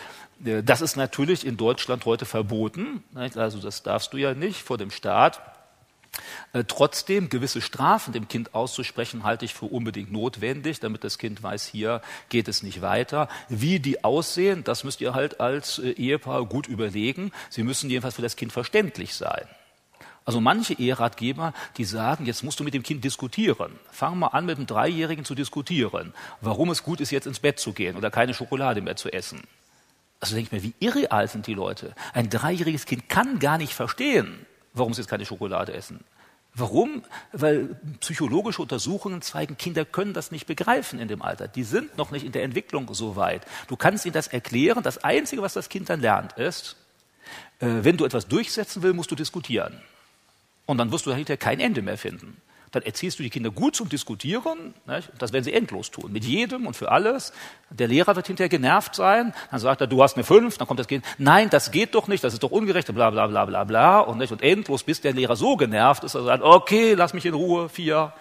Äh, 0.44 0.62
das 0.62 0.80
ist 0.80 0.96
natürlich 0.96 1.46
in 1.46 1.56
Deutschland 1.56 2.04
heute 2.04 2.24
verboten, 2.24 3.02
nicht? 3.12 3.36
also 3.36 3.58
das 3.58 3.82
darfst 3.82 4.12
du 4.12 4.16
ja 4.16 4.34
nicht 4.34 4.62
vor 4.62 4.78
dem 4.78 4.90
Staat. 4.90 5.40
Äh, 6.52 6.64
trotzdem 6.64 7.28
gewisse 7.28 7.60
Strafen 7.60 8.12
dem 8.12 8.26
Kind 8.26 8.54
auszusprechen, 8.54 9.22
halte 9.22 9.44
ich 9.44 9.54
für 9.54 9.66
unbedingt 9.66 10.10
notwendig, 10.10 10.80
damit 10.80 11.04
das 11.04 11.18
Kind 11.18 11.42
weiß, 11.42 11.66
hier 11.66 12.02
geht 12.28 12.48
es 12.48 12.62
nicht 12.62 12.82
weiter. 12.82 13.28
Wie 13.48 13.78
die 13.78 14.02
aussehen, 14.02 14.64
das 14.64 14.82
müsst 14.82 15.00
ihr 15.00 15.14
halt 15.14 15.40
als 15.40 15.78
äh, 15.78 15.90
Ehepaar 15.90 16.44
gut 16.46 16.66
überlegen. 16.66 17.32
Sie 17.48 17.62
müssen 17.62 17.90
jedenfalls 17.90 18.16
für 18.16 18.22
das 18.22 18.36
Kind 18.36 18.52
verständlich 18.52 19.14
sein. 19.14 19.46
Also 20.30 20.40
manche 20.40 20.74
Eheratgeber, 20.74 21.52
die 21.76 21.84
sagen, 21.84 22.24
jetzt 22.24 22.44
musst 22.44 22.60
du 22.60 22.62
mit 22.62 22.72
dem 22.72 22.84
Kind 22.84 23.02
diskutieren. 23.02 23.72
Fang 23.90 24.16
mal 24.16 24.28
an, 24.28 24.46
mit 24.46 24.58
einem 24.58 24.68
Dreijährigen 24.68 25.24
zu 25.24 25.34
diskutieren, 25.34 26.14
warum 26.40 26.70
es 26.70 26.84
gut 26.84 27.00
ist, 27.00 27.10
jetzt 27.10 27.26
ins 27.26 27.40
Bett 27.40 27.58
zu 27.58 27.72
gehen 27.72 27.96
oder 27.96 28.12
keine 28.12 28.32
Schokolade 28.32 28.80
mehr 28.80 28.94
zu 28.94 29.12
essen. 29.12 29.42
Also 30.20 30.36
denke 30.36 30.46
ich 30.46 30.62
mir, 30.62 30.62
wie 30.62 30.86
irreal 30.86 31.26
sind 31.26 31.48
die 31.48 31.54
Leute. 31.54 31.96
Ein 32.14 32.30
dreijähriges 32.30 32.86
Kind 32.86 33.08
kann 33.08 33.40
gar 33.40 33.58
nicht 33.58 33.74
verstehen, 33.74 34.46
warum 34.72 34.94
sie 34.94 35.00
jetzt 35.00 35.10
keine 35.10 35.26
Schokolade 35.26 35.72
essen. 35.72 36.04
Warum? 36.54 37.02
Weil 37.32 37.80
psychologische 37.98 38.62
Untersuchungen 38.62 39.22
zeigen, 39.22 39.58
Kinder 39.58 39.84
können 39.84 40.14
das 40.14 40.30
nicht 40.30 40.46
begreifen 40.46 41.00
in 41.00 41.08
dem 41.08 41.22
Alter. 41.22 41.48
Die 41.48 41.64
sind 41.64 41.98
noch 41.98 42.12
nicht 42.12 42.24
in 42.24 42.30
der 42.30 42.44
Entwicklung 42.44 42.94
so 42.94 43.16
weit. 43.16 43.44
Du 43.66 43.74
kannst 43.74 44.04
ihnen 44.04 44.14
das 44.14 44.28
erklären. 44.28 44.84
Das 44.84 44.98
Einzige, 45.02 45.42
was 45.42 45.54
das 45.54 45.68
Kind 45.68 45.90
dann 45.90 46.00
lernt, 46.00 46.34
ist, 46.34 46.76
äh, 47.58 47.66
wenn 47.82 47.96
du 47.96 48.04
etwas 48.04 48.28
durchsetzen 48.28 48.84
willst, 48.84 48.94
musst 48.94 49.10
du 49.10 49.16
diskutieren. 49.16 49.82
Und 50.66 50.78
dann 50.78 50.92
wirst 50.92 51.06
du 51.06 51.10
dahinter 51.10 51.36
kein 51.36 51.60
Ende 51.60 51.82
mehr 51.82 51.98
finden. 51.98 52.36
Dann 52.72 52.84
erzählst 52.84 53.18
du 53.18 53.24
die 53.24 53.30
Kinder 53.30 53.50
gut 53.50 53.74
zum 53.74 53.88
Diskutieren. 53.88 54.74
Nicht? 54.86 55.10
Das 55.18 55.32
werden 55.32 55.42
sie 55.42 55.52
endlos 55.52 55.90
tun. 55.90 56.12
Mit 56.12 56.24
jedem 56.24 56.68
und 56.68 56.76
für 56.76 56.92
alles. 56.92 57.32
Der 57.70 57.88
Lehrer 57.88 58.14
wird 58.14 58.28
hinterher 58.28 58.48
genervt 58.48 58.94
sein. 58.94 59.34
Dann 59.50 59.58
sagt 59.58 59.80
er, 59.80 59.88
du 59.88 60.02
hast 60.02 60.14
eine 60.14 60.22
Fünf. 60.22 60.56
Dann 60.56 60.68
kommt 60.68 60.78
das 60.78 60.86
Kind, 60.86 61.04
nein, 61.18 61.50
das 61.50 61.72
geht 61.72 61.96
doch 61.96 62.06
nicht. 62.06 62.22
Das 62.22 62.32
ist 62.32 62.44
doch 62.44 62.52
ungerecht. 62.52 62.92
Bla, 62.94 63.10
bla, 63.10 63.26
bla, 63.26 63.44
bla, 63.44 63.64
bla. 63.64 64.00
Und, 64.00 64.18
nicht? 64.18 64.30
und 64.30 64.42
endlos, 64.42 64.84
bis 64.84 65.00
der 65.00 65.12
Lehrer 65.12 65.34
so 65.34 65.56
genervt 65.56 66.04
ist, 66.04 66.14
dass 66.14 66.22
er 66.22 66.26
sagt, 66.26 66.44
okay, 66.44 66.94
lass 66.94 67.12
mich 67.12 67.26
in 67.26 67.34
Ruhe. 67.34 67.68
Vier. 67.68 68.12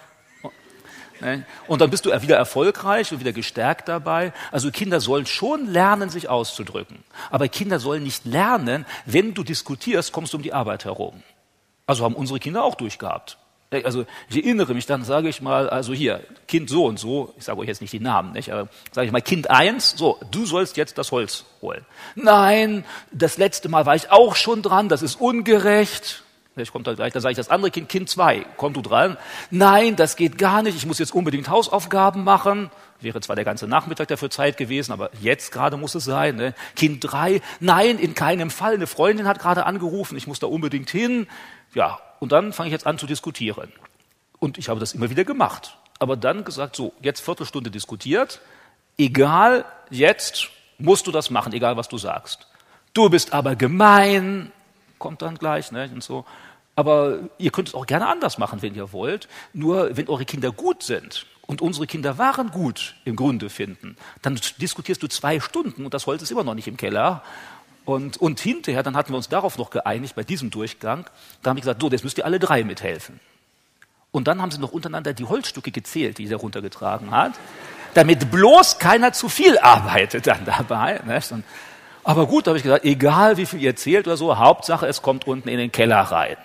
Und 1.66 1.80
dann 1.80 1.90
bist 1.90 2.06
du 2.06 2.22
wieder 2.22 2.36
erfolgreich 2.36 3.12
und 3.12 3.20
wieder 3.20 3.32
gestärkt 3.32 3.88
dabei. 3.88 4.32
Also 4.50 4.70
Kinder 4.70 5.00
sollen 5.00 5.26
schon 5.26 5.66
lernen, 5.66 6.08
sich 6.08 6.28
auszudrücken. 6.28 7.04
Aber 7.30 7.48
Kinder 7.48 7.78
sollen 7.78 8.02
nicht 8.02 8.24
lernen, 8.24 8.86
wenn 9.04 9.34
du 9.34 9.44
diskutierst, 9.44 10.12
kommst 10.12 10.32
du 10.32 10.38
um 10.38 10.42
die 10.42 10.54
Arbeit 10.54 10.86
herum. 10.86 11.22
Also 11.90 12.04
haben 12.04 12.14
unsere 12.14 12.38
Kinder 12.38 12.62
auch 12.62 12.76
durchgehabt. 12.76 13.36
Also 13.84 14.06
ich 14.28 14.36
erinnere 14.36 14.74
mich 14.74 14.86
dann, 14.86 15.02
sage 15.02 15.28
ich 15.28 15.42
mal, 15.42 15.68
also 15.68 15.92
hier, 15.92 16.20
Kind 16.46 16.70
so 16.70 16.86
und 16.86 17.00
so, 17.00 17.34
ich 17.36 17.44
sage 17.44 17.58
euch 17.58 17.66
jetzt 17.66 17.80
nicht 17.80 17.92
die 17.92 17.98
Namen, 17.98 18.32
nicht, 18.32 18.52
aber 18.52 18.68
sage 18.92 19.06
ich 19.06 19.12
mal, 19.12 19.20
Kind 19.20 19.50
eins, 19.50 19.94
so, 19.96 20.20
du 20.30 20.46
sollst 20.46 20.76
jetzt 20.76 20.98
das 20.98 21.10
Holz 21.10 21.46
holen. 21.60 21.84
Nein, 22.14 22.84
das 23.10 23.38
letzte 23.38 23.68
Mal 23.68 23.86
war 23.86 23.96
ich 23.96 24.12
auch 24.12 24.36
schon 24.36 24.62
dran, 24.62 24.88
das 24.88 25.02
ist 25.02 25.20
ungerecht. 25.20 26.22
Ich 26.56 26.72
kommt 26.72 26.86
da 26.86 26.94
gleich, 26.94 27.12
dann 27.12 27.22
sage 27.22 27.32
ich 27.32 27.36
das 27.36 27.48
andere 27.48 27.70
Kind, 27.70 27.88
Kind 27.88 28.08
zwei, 28.08 28.44
komm 28.56 28.72
du 28.72 28.82
dran. 28.82 29.16
Nein, 29.50 29.96
das 29.96 30.16
geht 30.16 30.36
gar 30.36 30.62
nicht, 30.62 30.76
ich 30.76 30.86
muss 30.86 30.98
jetzt 30.98 31.14
unbedingt 31.14 31.48
Hausaufgaben 31.48 32.22
machen. 32.22 32.70
Wäre 33.00 33.20
zwar 33.20 33.36
der 33.36 33.44
ganze 33.44 33.66
Nachmittag 33.66 34.08
dafür 34.08 34.30
Zeit 34.30 34.56
gewesen, 34.56 34.92
aber 34.92 35.10
jetzt 35.20 35.52
gerade 35.52 35.76
muss 35.76 35.94
es 35.94 36.04
sein. 36.04 36.36
Ne? 36.36 36.54
Kind 36.76 36.98
drei, 37.00 37.40
nein, 37.60 37.98
in 37.98 38.14
keinem 38.14 38.50
Fall. 38.50 38.74
Eine 38.74 38.86
Freundin 38.86 39.26
hat 39.26 39.38
gerade 39.38 39.64
angerufen, 39.64 40.16
ich 40.16 40.26
muss 40.26 40.40
da 40.40 40.48
unbedingt 40.48 40.90
hin. 40.90 41.26
Ja, 41.74 41.98
und 42.18 42.32
dann 42.32 42.52
fange 42.52 42.68
ich 42.68 42.72
jetzt 42.72 42.86
an 42.86 42.98
zu 42.98 43.06
diskutieren. 43.06 43.72
Und 44.38 44.58
ich 44.58 44.68
habe 44.68 44.80
das 44.80 44.94
immer 44.94 45.10
wieder 45.10 45.24
gemacht. 45.24 45.76
Aber 45.98 46.16
dann 46.16 46.44
gesagt, 46.44 46.76
so, 46.76 46.92
jetzt 47.02 47.20
Viertelstunde 47.20 47.70
diskutiert, 47.70 48.40
egal, 48.96 49.64
jetzt 49.90 50.48
musst 50.78 51.06
du 51.06 51.12
das 51.12 51.30
machen, 51.30 51.52
egal 51.52 51.76
was 51.76 51.88
du 51.88 51.98
sagst. 51.98 52.46
Du 52.94 53.08
bist 53.10 53.32
aber 53.32 53.54
gemein, 53.54 54.50
kommt 54.98 55.22
dann 55.22 55.36
gleich, 55.36 55.70
ne, 55.72 55.90
und 55.92 56.02
so. 56.02 56.24
Aber 56.74 57.18
ihr 57.38 57.50
könnt 57.50 57.68
es 57.68 57.74
auch 57.74 57.86
gerne 57.86 58.08
anders 58.08 58.38
machen, 58.38 58.62
wenn 58.62 58.74
ihr 58.74 58.92
wollt. 58.92 59.28
Nur 59.52 59.96
wenn 59.96 60.08
eure 60.08 60.24
Kinder 60.24 60.50
gut 60.50 60.82
sind 60.82 61.26
und 61.46 61.60
unsere 61.60 61.86
Kinder 61.86 62.16
waren 62.16 62.50
gut 62.50 62.94
im 63.04 63.16
Grunde 63.16 63.50
finden, 63.50 63.96
dann 64.22 64.40
diskutierst 64.58 65.02
du 65.02 65.08
zwei 65.08 65.40
Stunden 65.40 65.84
und 65.84 65.92
das 65.92 66.06
Holz 66.06 66.22
ist 66.22 66.30
immer 66.30 66.44
noch 66.44 66.54
nicht 66.54 66.68
im 66.68 66.76
Keller 66.76 67.22
und, 67.90 68.18
und 68.18 68.38
hinterher, 68.40 68.82
dann 68.82 68.96
hatten 68.96 69.12
wir 69.12 69.16
uns 69.16 69.28
darauf 69.28 69.58
noch 69.58 69.70
geeinigt, 69.70 70.14
bei 70.14 70.22
diesem 70.22 70.50
Durchgang, 70.50 71.06
da 71.42 71.50
haben 71.50 71.56
wir 71.56 71.62
gesagt, 71.62 71.80
so, 71.80 71.90
jetzt 71.90 72.04
müsst 72.04 72.18
ihr 72.18 72.24
alle 72.24 72.38
drei 72.38 72.62
mithelfen. 72.62 73.18
Und 74.12 74.28
dann 74.28 74.40
haben 74.40 74.50
sie 74.50 74.58
noch 74.58 74.72
untereinander 74.72 75.12
die 75.12 75.24
Holzstücke 75.24 75.70
gezählt, 75.70 76.18
die 76.18 76.28
er 76.28 76.36
runtergetragen 76.36 77.10
hat, 77.10 77.32
damit 77.94 78.30
bloß 78.30 78.78
keiner 78.78 79.12
zu 79.12 79.28
viel 79.28 79.58
arbeitet 79.58 80.26
dann 80.26 80.44
dabei. 80.44 81.00
Ne? 81.04 81.20
Und, 81.30 81.44
aber 82.04 82.26
gut, 82.26 82.46
da 82.46 82.50
habe 82.50 82.58
ich 82.58 82.62
gesagt, 82.62 82.84
egal 82.84 83.36
wie 83.36 83.46
viel 83.46 83.60
ihr 83.60 83.76
zählt 83.76 84.06
oder 84.06 84.16
so, 84.16 84.38
Hauptsache, 84.38 84.86
es 84.86 85.02
kommt 85.02 85.26
unten 85.26 85.48
in 85.48 85.58
den 85.58 85.72
Keller 85.72 86.00
rein. 86.00 86.36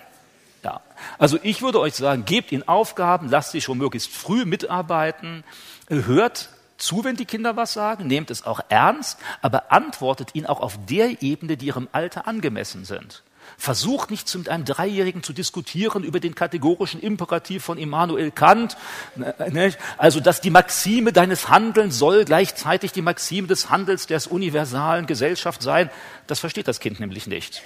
Ja. 0.62 0.80
Also 1.18 1.38
ich 1.42 1.62
würde 1.62 1.80
euch 1.80 1.94
sagen, 1.94 2.24
gebt 2.24 2.52
ihnen 2.52 2.66
Aufgaben, 2.66 3.28
lasst 3.28 3.52
sie 3.52 3.60
schon 3.60 3.78
möglichst 3.78 4.12
früh 4.12 4.44
mitarbeiten, 4.44 5.44
hört 5.88 6.50
zu, 6.78 7.04
wenn 7.04 7.16
die 7.16 7.24
Kinder 7.24 7.56
was 7.56 7.72
sagen, 7.72 8.06
nehmt 8.06 8.30
es 8.30 8.44
auch 8.44 8.60
ernst, 8.68 9.18
aber 9.42 9.72
antwortet 9.72 10.34
ihnen 10.34 10.46
auch 10.46 10.60
auf 10.60 10.78
der 10.88 11.22
Ebene, 11.22 11.56
die 11.56 11.66
ihrem 11.66 11.88
Alter 11.92 12.26
angemessen 12.26 12.84
sind. 12.84 13.22
Versucht 13.58 14.10
nicht 14.10 14.34
mit 14.34 14.48
einem 14.48 14.64
Dreijährigen 14.64 15.22
zu 15.22 15.32
diskutieren 15.32 16.04
über 16.04 16.20
den 16.20 16.34
kategorischen 16.34 17.00
Imperativ 17.00 17.64
von 17.64 17.78
Immanuel 17.78 18.30
Kant, 18.30 18.76
ne, 19.14 19.72
also 19.96 20.20
dass 20.20 20.40
die 20.40 20.50
Maxime 20.50 21.12
deines 21.12 21.48
Handelns 21.48 21.98
soll 21.98 22.24
gleichzeitig 22.24 22.92
die 22.92 23.02
Maxime 23.02 23.46
des 23.46 23.70
Handels 23.70 24.06
der 24.06 24.20
universalen 24.30 25.06
Gesellschaft 25.06 25.62
sein. 25.62 25.90
Das 26.26 26.40
versteht 26.40 26.68
das 26.68 26.80
Kind 26.80 27.00
nämlich 27.00 27.26
nicht. 27.26 27.62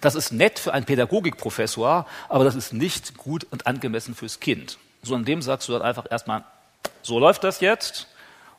Das 0.00 0.14
ist 0.14 0.32
nett 0.32 0.58
für 0.58 0.72
einen 0.72 0.86
Pädagogikprofessor, 0.86 2.06
aber 2.28 2.44
das 2.44 2.54
ist 2.54 2.72
nicht 2.72 3.16
gut 3.16 3.46
und 3.50 3.66
angemessen 3.66 4.14
fürs 4.14 4.40
Kind. 4.40 4.78
So 5.02 5.14
an 5.14 5.24
dem 5.24 5.42
sagst 5.42 5.68
du 5.68 5.72
dann 5.72 5.82
einfach 5.82 6.06
erstmal, 6.10 6.44
so 7.02 7.18
läuft 7.18 7.44
das 7.44 7.60
jetzt. 7.60 8.08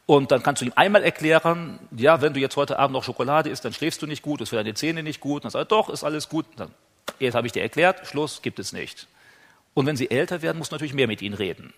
Und 0.05 0.31
dann 0.31 0.43
kannst 0.43 0.61
du 0.61 0.65
ihm 0.65 0.73
einmal 0.75 1.03
erklären, 1.03 1.79
ja, 1.95 2.21
wenn 2.21 2.33
du 2.33 2.39
jetzt 2.39 2.57
heute 2.57 2.77
Abend 2.77 2.93
noch 2.93 3.03
Schokolade 3.03 3.49
isst, 3.49 3.65
dann 3.65 3.73
schläfst 3.73 4.01
du 4.01 4.07
nicht 4.07 4.21
gut, 4.21 4.39
ist 4.41 4.49
für 4.49 4.55
deine 4.55 4.75
Zähne 4.75 5.01
nicht 5.01 5.19
gut. 5.19 5.37
Und 5.37 5.45
dann 5.45 5.51
sagt 5.51 5.71
er, 5.71 5.75
doch, 5.75 5.89
ist 5.89 6.03
alles 6.03 6.29
gut. 6.29 6.45
Dann, 6.57 6.71
jetzt 7.19 7.33
habe 7.33 7.47
ich 7.47 7.53
dir 7.53 7.63
erklärt, 7.63 8.05
Schluss, 8.05 8.41
gibt 8.43 8.59
es 8.59 8.71
nicht. 8.71 9.07
Und 9.73 9.87
wenn 9.87 9.97
sie 9.97 10.11
älter 10.11 10.41
werden, 10.41 10.59
musst 10.59 10.71
du 10.71 10.75
natürlich 10.75 10.93
mehr 10.93 11.07
mit 11.07 11.21
ihnen 11.21 11.33
reden. 11.33 11.73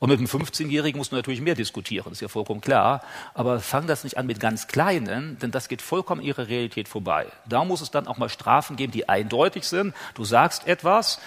Und 0.00 0.10
mit 0.10 0.18
einem 0.18 0.28
15-Jährigen 0.28 0.98
musst 0.98 1.12
du 1.12 1.16
natürlich 1.16 1.40
mehr 1.40 1.56
diskutieren, 1.56 2.12
ist 2.12 2.20
ja 2.20 2.28
vollkommen 2.28 2.60
klar. 2.60 3.02
Aber 3.34 3.58
fang 3.58 3.86
das 3.86 4.04
nicht 4.04 4.16
an 4.16 4.26
mit 4.26 4.38
ganz 4.38 4.68
Kleinen, 4.68 5.38
denn 5.40 5.50
das 5.50 5.68
geht 5.68 5.82
vollkommen 5.82 6.20
ihrer 6.20 6.46
Realität 6.48 6.88
vorbei. 6.88 7.26
Da 7.46 7.64
muss 7.64 7.80
es 7.80 7.90
dann 7.90 8.06
auch 8.06 8.16
mal 8.16 8.28
Strafen 8.28 8.76
geben, 8.76 8.92
die 8.92 9.08
eindeutig 9.08 9.66
sind. 9.66 9.94
Du 10.14 10.24
sagst 10.24 10.66
etwas, 10.66 11.20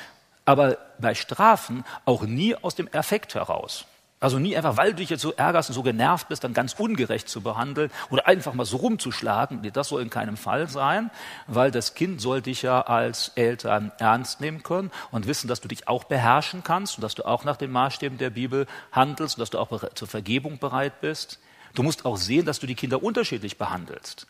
aber 0.45 0.77
bei 0.99 1.15
Strafen 1.15 1.84
auch 2.06 2.23
nie 2.23 2.56
aus 2.56 2.76
dem 2.76 2.88
Effekt 2.88 3.35
heraus. 3.35 3.85
Also 4.22 4.38
nie 4.38 4.56
einfach, 4.56 4.77
weil 4.77 4.91
du 4.91 4.98
dich 4.98 5.10
jetzt 5.10 5.23
so 5.23 5.34
ärgerst 5.34 5.72
und 5.72 5.73
so 5.73 5.81
genervt 5.81 6.30
bist, 6.30 6.43
dann 6.43 6.53
ganz 6.53 6.73
ungerecht 6.77 7.27
zu 7.27 7.41
behandeln 7.41 7.89
oder 8.11 8.27
einfach 8.27 8.53
mal 8.53 8.65
so 8.65 8.77
rumzuschlagen. 8.77 9.68
Das 9.73 9.88
soll 9.88 10.03
in 10.03 10.11
keinem 10.11 10.38
Fall 10.38 10.69
sein, 10.69 11.10
weil 11.48 11.72
das 11.72 11.95
Kind 11.95 12.22
soll 12.22 12.43
dich 12.43 12.61
ja 12.61 12.81
als 12.81 13.30
Eltern 13.30 13.91
ernst 13.98 14.39
nehmen 14.39 14.61
können 14.61 14.91
und 15.10 15.26
wissen, 15.26 15.48
dass 15.48 15.60
du 15.60 15.68
dich 15.68 15.88
auch 15.88 16.03
beherrschen 16.03 16.64
kannst 16.64 16.98
und 16.98 17.02
dass 17.02 17.15
du 17.15 17.26
auch 17.26 17.45
nach 17.45 17.57
den 17.57 17.72
Maßstäben 17.72 18.19
der 18.19 18.30
Bibel 18.30 18.68
handelst 18.91 19.38
und 19.38 19.39
dass 19.39 19.49
du 19.49 19.57
auch 19.57 19.72
zur 19.95 20.07
Vergebung 20.07 20.60
bereit 20.60 21.02
bist. 21.02 21.39
Du 21.73 21.81
musst 21.81 22.06
auch 22.06 22.18
sehen, 22.18 22.45
dass 22.45 22.60
du 22.60 22.68
die 22.68 22.76
Kinder 22.76 23.02
unterschiedlich 23.02 23.57
behandelst. 23.57 24.27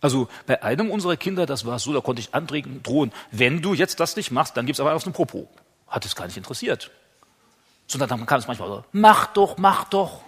Also 0.00 0.28
bei 0.46 0.64
einem 0.64 0.90
unserer 0.90 1.16
Kinder, 1.16 1.46
das 1.46 1.64
war 1.64 1.78
so, 1.78 1.92
da 1.92 2.00
konnte 2.00 2.18
ich 2.18 2.34
andrehen, 2.34 2.82
drohen, 2.82 3.12
wenn 3.30 3.62
du 3.62 3.72
jetzt 3.72 4.00
das 4.00 4.16
nicht 4.16 4.32
machst, 4.32 4.56
dann 4.56 4.66
gibt's 4.66 4.80
aber 4.80 4.94
auf 4.94 5.04
den 5.04 5.12
Popo. 5.12 5.48
Hat 5.86 6.04
es 6.04 6.16
gar 6.16 6.26
nicht 6.26 6.36
interessiert. 6.36 6.90
Sondern 7.88 8.08
dann 8.08 8.26
kam 8.26 8.38
es 8.38 8.46
manchmal 8.46 8.68
so, 8.68 8.84
mach 8.92 9.26
doch, 9.28 9.56
mach 9.58 9.84
doch. 9.84 10.20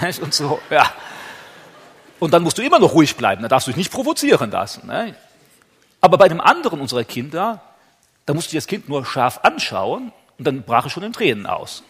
Und 0.20 0.34
so, 0.34 0.60
ja. 0.70 0.90
Und 2.18 2.32
dann 2.32 2.42
musst 2.42 2.58
du 2.58 2.62
immer 2.62 2.78
noch 2.78 2.94
ruhig 2.94 3.16
bleiben, 3.16 3.42
da 3.42 3.48
darfst 3.48 3.68
du 3.68 3.70
dich 3.70 3.76
nicht 3.76 3.92
provozieren 3.92 4.50
lassen. 4.50 4.86
Ne? 4.86 5.14
Aber 6.00 6.18
bei 6.18 6.28
dem 6.28 6.40
anderen 6.40 6.80
unserer 6.80 7.04
Kinder, 7.04 7.60
da 8.26 8.34
musst 8.34 8.52
du 8.52 8.56
das 8.56 8.66
Kind 8.66 8.88
nur 8.88 9.04
scharf 9.04 9.40
anschauen 9.42 10.12
und 10.38 10.46
dann 10.46 10.62
brach 10.62 10.86
es 10.86 10.92
schon 10.92 11.02
in 11.02 11.12
Tränen 11.12 11.46
aus. 11.46 11.82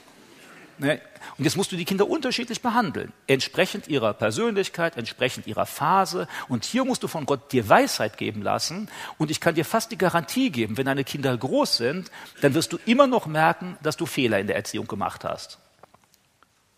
Ne? 0.79 1.01
Und 1.43 1.47
jetzt 1.47 1.57
musst 1.57 1.73
du 1.73 1.77
die 1.77 1.85
Kinder 1.85 2.09
unterschiedlich 2.09 2.63
behandeln, 2.63 3.13
entsprechend 3.27 3.89
ihrer 3.89 4.15
Persönlichkeit, 4.15 4.97
entsprechend 4.97 5.49
ihrer 5.49 5.67
Phase. 5.67 6.29
Und 6.49 6.65
hier 6.65 6.85
musst 6.85 7.03
du 7.03 7.09
von 7.09 7.27
Gott 7.27 7.51
dir 7.51 7.69
Weisheit 7.69 8.17
geben 8.17 8.43
lassen. 8.43 8.89
Und 9.19 9.29
ich 9.29 9.41
kann 9.41 9.57
dir 9.57 9.65
fast 9.65 9.91
die 9.91 9.99
Garantie 9.99 10.51
geben, 10.51 10.77
wenn 10.77 10.87
deine 10.87 11.03
Kinder 11.03 11.37
groß 11.37 11.79
sind, 11.79 12.13
dann 12.43 12.55
wirst 12.55 12.73
du 12.73 12.79
immer 12.87 13.09
noch 13.09 13.27
merken, 13.27 13.77
dass 13.83 13.97
du 13.97 14.07
Fehler 14.07 14.39
in 14.39 14.47
der 14.47 14.55
Erziehung 14.55 14.87
gemacht 14.87 15.25
hast. 15.25 15.59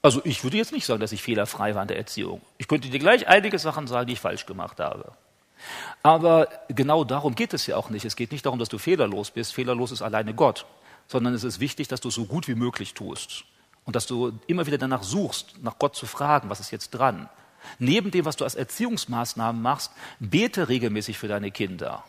Also 0.01 0.23
ich 0.25 0.43
würde 0.45 0.57
jetzt 0.57 0.73
nicht 0.73 0.87
sagen, 0.87 1.01
dass 1.03 1.13
ich 1.13 1.23
fehlerfrei 1.23 1.75
war 1.75 1.83
in 1.83 1.89
der 1.89 1.99
Erziehung. 1.99 2.41
Ich 2.57 2.67
könnte 2.67 2.89
dir 2.89 2.99
gleich 2.99 3.29
einige 3.29 3.59
Sachen 3.59 3.87
sagen, 3.87 4.07
die 4.07 4.15
ich 4.15 4.21
falsch 4.21 4.47
gemacht 4.47 4.81
habe. 4.81 5.13
Aber 6.03 6.49
genau 6.69 7.05
darum 7.05 7.35
geht 7.35 7.53
es 7.53 7.67
ja 7.67 7.77
auch 7.77 7.91
nicht. 7.91 8.07
Es 8.07 8.17
geht 8.17 8.33
nicht 8.33 8.47
darum, 8.47 8.59
dass 8.59 8.71
du 8.71 8.79
fehlerlos 8.79 9.31
bist. 9.31 9.53
Fehlerlos 9.53 9.93
ist 9.93 10.01
alleine 10.01 10.33
Gott. 10.33 10.65
Sondern 11.07 11.35
es 11.35 11.45
ist 11.45 11.61
wichtig, 11.61 11.89
dass 11.89 12.01
du 12.01 12.09
es 12.09 12.15
so 12.15 12.25
gut 12.25 12.49
wie 12.49 12.55
möglich 12.55 12.95
tust. 12.95 13.45
Und 13.85 13.97
dass 13.97 14.07
du 14.07 14.39
immer 14.47 14.67
wieder 14.67 14.79
danach 14.79 15.03
suchst, 15.03 15.63
nach 15.63 15.79
Gott 15.79 15.95
zu 15.95 16.07
fragen, 16.07 16.51
was 16.51 16.61
ist 16.61 16.71
jetzt 16.71 16.91
dran. 16.91 17.29
Neben 17.79 18.11
dem, 18.11 18.25
was 18.25 18.37
du 18.37 18.45
als 18.45 18.55
Erziehungsmaßnahmen 18.55 19.61
machst, 19.61 19.93
bete 20.21 20.69
regelmäßig 20.69 21.19
für 21.19 21.29
deine 21.29 21.51
Kinder. 21.51 22.05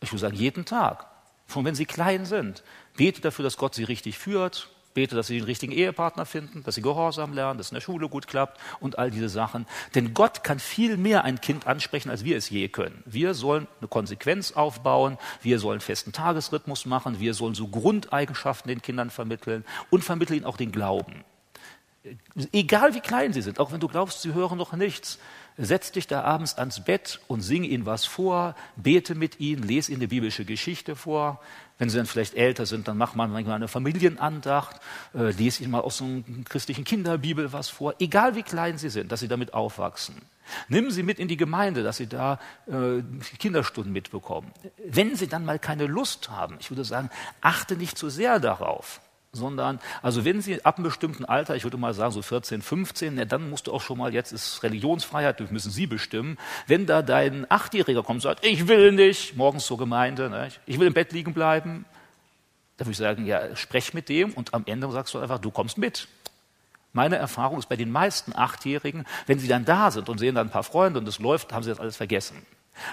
Ich 0.00 0.10
würde 0.12 0.20
sagen, 0.20 0.36
jeden 0.36 0.64
Tag. 0.64 1.06
Schon 1.48 1.64
wenn 1.64 1.74
sie 1.74 1.86
klein 1.86 2.26
sind. 2.26 2.64
Bete 2.96 3.20
dafür, 3.20 3.44
dass 3.44 3.56
Gott 3.56 3.74
sie 3.74 3.84
richtig 3.84 4.18
führt, 4.18 4.68
bete, 4.96 5.14
dass 5.14 5.28
sie 5.28 5.38
den 5.38 5.44
richtigen 5.44 5.72
Ehepartner 5.72 6.26
finden, 6.26 6.64
dass 6.64 6.74
sie 6.74 6.82
Gehorsam 6.82 7.34
lernen, 7.34 7.58
dass 7.58 7.68
es 7.68 7.72
in 7.72 7.76
der 7.76 7.82
Schule 7.82 8.08
gut 8.08 8.26
klappt 8.26 8.58
und 8.80 8.98
all 8.98 9.10
diese 9.10 9.28
Sachen. 9.28 9.66
Denn 9.94 10.14
Gott 10.14 10.42
kann 10.42 10.58
viel 10.58 10.96
mehr 10.96 11.22
ein 11.24 11.40
Kind 11.40 11.66
ansprechen, 11.66 12.10
als 12.10 12.24
wir 12.24 12.36
es 12.36 12.50
je 12.50 12.68
können. 12.68 13.02
Wir 13.04 13.34
sollen 13.34 13.68
eine 13.78 13.88
Konsequenz 13.88 14.52
aufbauen, 14.52 15.18
wir 15.42 15.58
sollen 15.58 15.80
festen 15.80 16.12
Tagesrhythmus 16.12 16.86
machen, 16.86 17.20
wir 17.20 17.34
sollen 17.34 17.54
so 17.54 17.68
Grundeigenschaften 17.68 18.68
den 18.68 18.82
Kindern 18.82 19.10
vermitteln 19.10 19.64
und 19.90 20.02
vermitteln 20.02 20.38
ihnen 20.38 20.46
auch 20.46 20.56
den 20.56 20.72
Glauben. 20.72 21.24
Egal 22.52 22.94
wie 22.94 23.00
klein 23.00 23.32
sie 23.32 23.42
sind, 23.42 23.58
auch 23.58 23.72
wenn 23.72 23.80
du 23.80 23.88
glaubst, 23.88 24.22
sie 24.22 24.32
hören 24.32 24.58
noch 24.58 24.72
nichts, 24.72 25.18
setz 25.58 25.92
dich 25.92 26.06
da 26.06 26.22
abends 26.22 26.56
ans 26.56 26.84
Bett 26.84 27.20
und 27.28 27.40
sing 27.40 27.64
ihnen 27.64 27.86
was 27.86 28.04
vor, 28.04 28.54
bete 28.76 29.14
mit 29.14 29.40
ihnen, 29.40 29.62
lese 29.62 29.90
ihnen 29.90 30.02
eine 30.02 30.08
biblische 30.08 30.44
Geschichte 30.44 30.96
vor. 30.96 31.40
Wenn 31.78 31.90
sie 31.90 31.98
dann 31.98 32.06
vielleicht 32.06 32.34
älter 32.34 32.64
sind, 32.64 32.88
dann 32.88 32.96
macht 32.96 33.16
man 33.16 33.30
manchmal 33.30 33.56
eine 33.56 33.68
Familienandacht, 33.68 34.80
äh, 35.14 35.30
lese 35.30 35.62
ihnen 35.62 35.72
mal 35.72 35.80
aus 35.80 35.98
so 35.98 36.04
einer 36.04 36.22
christlichen 36.48 36.84
Kinderbibel 36.84 37.52
was 37.52 37.68
vor, 37.68 37.94
egal 37.98 38.34
wie 38.34 38.42
klein 38.42 38.78
sie 38.78 38.88
sind, 38.88 39.12
dass 39.12 39.20
sie 39.20 39.28
damit 39.28 39.52
aufwachsen. 39.52 40.16
Nimm 40.68 40.90
sie 40.90 41.02
mit 41.02 41.18
in 41.18 41.28
die 41.28 41.36
Gemeinde, 41.36 41.82
dass 41.82 41.96
sie 41.96 42.06
da 42.06 42.38
äh, 42.66 43.02
Kinderstunden 43.38 43.92
mitbekommen. 43.92 44.52
Wenn 44.86 45.16
sie 45.16 45.26
dann 45.26 45.44
mal 45.44 45.58
keine 45.58 45.86
Lust 45.86 46.30
haben, 46.30 46.56
ich 46.60 46.70
würde 46.70 46.84
sagen, 46.84 47.10
achte 47.40 47.76
nicht 47.76 47.98
zu 47.98 48.08
sehr 48.08 48.38
darauf 48.38 49.00
sondern, 49.36 49.78
also 50.02 50.24
wenn 50.24 50.40
Sie 50.40 50.64
ab 50.64 50.76
einem 50.76 50.84
bestimmten 50.84 51.24
Alter, 51.24 51.54
ich 51.54 51.64
würde 51.64 51.76
mal 51.76 51.94
sagen 51.94 52.12
so 52.12 52.22
14, 52.22 52.62
15, 52.62 53.14
ne, 53.14 53.26
dann 53.26 53.48
musst 53.50 53.66
du 53.66 53.72
auch 53.72 53.80
schon 53.80 53.98
mal, 53.98 54.12
jetzt 54.12 54.32
ist 54.32 54.62
Religionsfreiheit, 54.62 55.38
das 55.38 55.50
müssen 55.50 55.70
Sie 55.70 55.86
bestimmen. 55.86 56.38
Wenn 56.66 56.86
da 56.86 57.02
dein 57.02 57.48
Achtjähriger 57.50 58.02
kommt 58.02 58.16
und 58.16 58.22
sagt, 58.22 58.44
ich 58.44 58.66
will 58.66 58.92
nicht, 58.92 59.36
morgens 59.36 59.66
zur 59.66 59.78
Gemeinde, 59.78 60.28
ne, 60.30 60.48
ich 60.66 60.80
will 60.80 60.88
im 60.88 60.94
Bett 60.94 61.12
liegen 61.12 61.34
bleiben, 61.34 61.84
dann 62.76 62.86
würde 62.86 62.92
ich 62.92 62.98
sagen, 62.98 63.26
ja, 63.26 63.54
sprech 63.56 63.94
mit 63.94 64.08
dem 64.08 64.32
und 64.32 64.52
am 64.52 64.64
Ende 64.66 64.90
sagst 64.90 65.14
du 65.14 65.18
einfach, 65.18 65.38
du 65.38 65.50
kommst 65.50 65.78
mit. 65.78 66.08
Meine 66.92 67.16
Erfahrung 67.16 67.58
ist 67.58 67.68
bei 67.68 67.76
den 67.76 67.90
meisten 67.90 68.34
Achtjährigen, 68.34 69.06
wenn 69.26 69.38
sie 69.38 69.48
dann 69.48 69.64
da 69.64 69.90
sind 69.90 70.08
und 70.08 70.18
sehen 70.18 70.34
dann 70.34 70.48
ein 70.48 70.50
paar 70.50 70.62
Freunde 70.62 70.98
und 70.98 71.06
es 71.06 71.18
läuft, 71.18 71.52
haben 71.52 71.62
sie 71.62 71.70
das 71.70 71.80
alles 71.80 71.96
vergessen. 71.96 72.46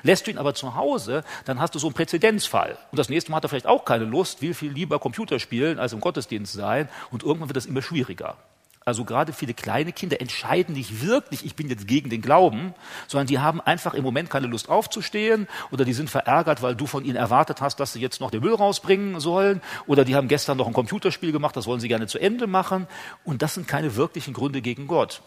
Lässt 0.03 0.27
du 0.27 0.31
ihn 0.31 0.37
aber 0.37 0.53
zu 0.53 0.75
Hause, 0.75 1.23
dann 1.45 1.59
hast 1.59 1.75
du 1.75 1.79
so 1.79 1.87
einen 1.87 1.93
Präzedenzfall. 1.93 2.77
Und 2.91 2.99
das 2.99 3.09
nächste 3.09 3.31
Mal 3.31 3.37
hat 3.37 3.45
er 3.45 3.49
vielleicht 3.49 3.67
auch 3.67 3.85
keine 3.85 4.05
Lust, 4.05 4.41
will 4.41 4.53
viel 4.53 4.71
lieber 4.71 4.99
Computer 4.99 5.39
spielen 5.39 5.79
als 5.79 5.93
im 5.93 5.99
Gottesdienst 5.99 6.53
sein. 6.53 6.89
Und 7.11 7.23
irgendwann 7.23 7.49
wird 7.49 7.57
das 7.57 7.65
immer 7.65 7.81
schwieriger. 7.81 8.37
Also 8.85 9.05
gerade 9.05 9.31
viele 9.31 9.53
kleine 9.53 9.93
Kinder 9.93 10.19
entscheiden 10.19 10.75
nicht 10.75 11.05
wirklich, 11.05 11.45
ich 11.45 11.55
bin 11.55 11.69
jetzt 11.69 11.87
gegen 11.87 12.09
den 12.09 12.21
Glauben, 12.21 12.73
sondern 13.07 13.27
die 13.27 13.39
haben 13.39 13.61
einfach 13.61 13.93
im 13.93 14.03
Moment 14.03 14.29
keine 14.29 14.47
Lust 14.47 14.67
aufzustehen 14.69 15.47
oder 15.71 15.85
die 15.85 15.93
sind 15.93 16.09
verärgert, 16.09 16.61
weil 16.61 16.75
du 16.75 16.85
von 16.85 17.05
ihnen 17.05 17.15
erwartet 17.15 17.61
hast, 17.61 17.79
dass 17.79 17.93
sie 17.93 18.01
jetzt 18.01 18.19
noch 18.19 18.29
den 18.29 18.41
Müll 18.41 18.53
rausbringen 18.53 19.21
sollen 19.21 19.61
oder 19.87 20.03
die 20.03 20.15
haben 20.15 20.27
gestern 20.27 20.57
noch 20.57 20.67
ein 20.67 20.73
Computerspiel 20.73 21.31
gemacht, 21.31 21.55
das 21.55 21.65
wollen 21.65 21.79
sie 21.79 21.87
gerne 21.87 22.07
zu 22.07 22.19
Ende 22.19 22.45
machen. 22.45 22.87
Und 23.23 23.41
das 23.41 23.53
sind 23.53 23.67
keine 23.67 23.95
wirklichen 23.95 24.33
Gründe 24.33 24.61
gegen 24.61 24.87
Gott. 24.87 25.21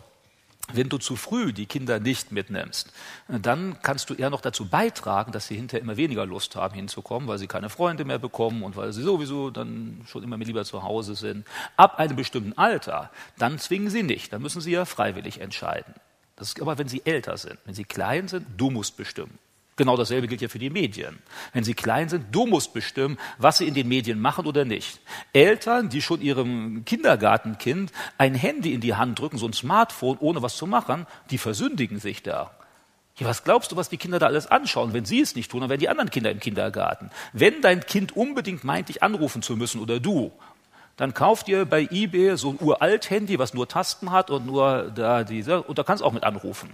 Wenn 0.73 0.89
du 0.89 0.99
zu 0.99 1.15
früh 1.15 1.53
die 1.53 1.67
Kinder 1.67 2.01
nicht 2.01 2.33
mitnimmst, 2.33 2.93
dann 3.29 3.77
kannst 3.83 4.11
du 4.11 4.15
eher 4.15 4.31
noch 4.31 4.41
dazu 4.41 4.69
beitragen, 4.69 5.31
dass 5.31 5.47
sie 5.47 5.55
hinterher 5.55 5.83
immer 5.83 5.97
weniger 5.97 6.27
Lust 6.27 6.57
haben 6.57 6.75
hinzukommen, 6.75 7.29
weil 7.29 7.39
sie 7.39 7.47
keine 7.47 7.71
Freunde 7.71 8.05
mehr 8.05 8.19
bekommen 8.19 8.65
und 8.65 8.75
weil 8.75 8.93
sie 8.93 9.03
sowieso 9.03 9.51
dann 9.51 10.03
schon 10.07 10.25
immer 10.25 10.37
lieber 10.39 10.65
zu 10.65 10.83
Hause 10.83 11.15
sind. 11.15 11.47
Ab 11.77 11.99
einem 11.99 12.17
bestimmten 12.17 12.53
Alter, 12.59 13.11
dann 13.39 13.59
zwingen 13.59 13.91
sie 13.91 14.03
nicht, 14.03 14.33
dann 14.33 14.43
müssen 14.43 14.61
sie 14.61 14.73
ja 14.73 14.85
freiwillig 14.85 15.41
entscheiden. 15.41 15.95
Das 16.35 16.49
ist 16.49 16.61
aber, 16.61 16.79
wenn 16.79 16.89
sie 16.89 17.03
älter 17.05 17.37
sind. 17.37 17.59
Wenn 17.65 17.75
sie 17.75 17.85
klein 17.85 18.29
sind, 18.29 18.47
du 18.57 18.71
musst 18.71 18.97
bestimmen. 18.97 19.39
Genau 19.77 19.97
dasselbe 19.97 20.27
gilt 20.27 20.41
ja 20.41 20.49
für 20.49 20.59
die 20.59 20.71
Medien. 20.71 21.19
Wenn 21.53 21.63
sie 21.63 21.75
klein 21.75 22.09
sind, 22.09 22.35
du 22.35 22.47
musst 22.47 22.73
bestimmen, 22.73 23.19
was 23.37 23.59
sie 23.59 23.69
in 23.69 23.75
den 23.75 23.89
Medien 23.89 24.19
machen 24.19 24.47
oder 24.47 24.65
nicht. 24.65 25.01
Eltern, 25.35 25.91
die 25.91 26.01
schon 26.01 26.23
ihrem 26.23 26.87
Kindergartenkind 26.87 27.93
ein 28.17 28.35
Handy 28.35 28.73
in 28.73 28.81
die 28.81 28.95
Hand 28.95 29.19
drücken, 29.19 29.37
so 29.37 29.47
ein 29.47 29.53
Smartphone, 29.53 30.17
ohne 30.19 30.41
was 30.41 30.57
zu 30.57 30.67
machen, 30.67 31.07
die 31.31 31.37
versündigen 31.37 31.99
sich 31.99 32.23
da. 32.23 32.53
Ja, 33.19 33.27
was 33.27 33.45
glaubst 33.45 33.73
du, 33.73 33.77
was 33.77 33.91
die 33.91 33.99
Kinder 33.99 34.19
da 34.19 34.27
alles 34.27 34.47
anschauen? 34.47 34.95
Wenn 34.95 35.05
sie 35.05 35.21
es 35.21 35.35
nicht 35.35 35.51
tun, 35.51 35.61
dann 35.61 35.71
werden 35.71 35.81
die 35.81 35.89
anderen 35.89 36.11
Kinder 36.11 36.31
im 36.31 36.41
Kindergarten. 36.41 37.11
Wenn 37.35 37.61
dein 37.61 37.85
Kind 37.85 38.17
unbedingt 38.17 38.65
meint, 38.65 38.89
dich 38.89 39.03
anrufen 39.03 39.43
zu 39.43 39.57
müssen 39.57 39.81
oder 39.81 40.01
du, 40.01 40.33
dann 40.97 41.13
kauft 41.13 41.49
ihr 41.49 41.67
bei 41.67 41.87
eBay 41.91 42.37
so 42.37 42.51
ein 42.51 42.59
uralt 42.61 43.11
Handy, 43.11 43.39
was 43.39 43.53
nur 43.53 43.69
Tasten 43.69 44.11
hat 44.11 44.31
und 44.31 44.47
nur 44.47 44.91
da 44.95 45.25
diese, 45.25 45.63
und 45.63 45.79
da 45.79 45.83
kannst 45.83 46.03
du 46.03 46.07
auch 46.07 46.13
mit 46.13 46.25
anrufen. 46.25 46.71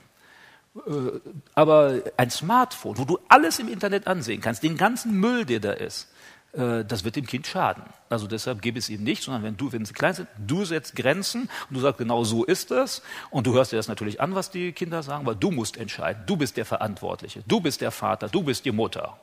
Äh, 0.75 1.21
aber 1.55 2.01
ein 2.17 2.31
Smartphone, 2.31 2.99
wo 2.99 3.05
du 3.05 3.19
alles 3.29 3.59
im 3.59 3.69
Internet 3.69 4.07
ansehen 4.07 4.41
kannst, 4.41 4.63
den 4.63 4.77
ganzen 4.77 5.19
Müll, 5.19 5.45
der 5.45 5.61
da 5.61 5.73
ist, 5.73 6.09
äh, 6.53 6.85
das 6.85 7.05
wird 7.05 7.17
dem 7.17 7.27
Kind 7.27 7.47
schaden. 7.47 7.83
Also 8.09 8.27
deshalb 8.27 8.63
gebe 8.63 8.79
es 8.79 8.89
ihm 8.89 9.03
nicht, 9.03 9.23
sondern 9.23 9.43
wenn 9.43 9.57
du, 9.57 9.73
wenn 9.73 9.85
sie 9.85 9.93
klein 9.93 10.15
sind, 10.15 10.29
du 10.39 10.65
setzt 10.65 10.97
Grenzen 10.97 11.43
und 11.69 11.77
du 11.77 11.81
sagst, 11.81 11.99
genau 11.99 12.25
so 12.25 12.45
ist 12.45 12.71
es. 12.71 13.03
Und 13.31 13.47
du 13.47 13.55
hörst 13.55 13.73
dir 13.73 13.77
das 13.77 13.89
natürlich 13.89 14.21
an, 14.21 14.35
was 14.35 14.51
die 14.51 14.73
Kinder 14.73 15.03
sagen, 15.03 15.27
weil 15.27 15.37
du 15.37 15.51
musst 15.51 15.77
entscheiden. 15.77 16.23
Du 16.27 16.37
bist 16.37 16.57
der 16.57 16.65
Verantwortliche. 16.65 17.43
Du 17.47 17.61
bist 17.61 17.81
der 17.81 17.91
Vater. 17.91 18.29
Du 18.29 18.43
bist 18.43 18.65
die 18.65 18.73
Mutter 18.73 19.19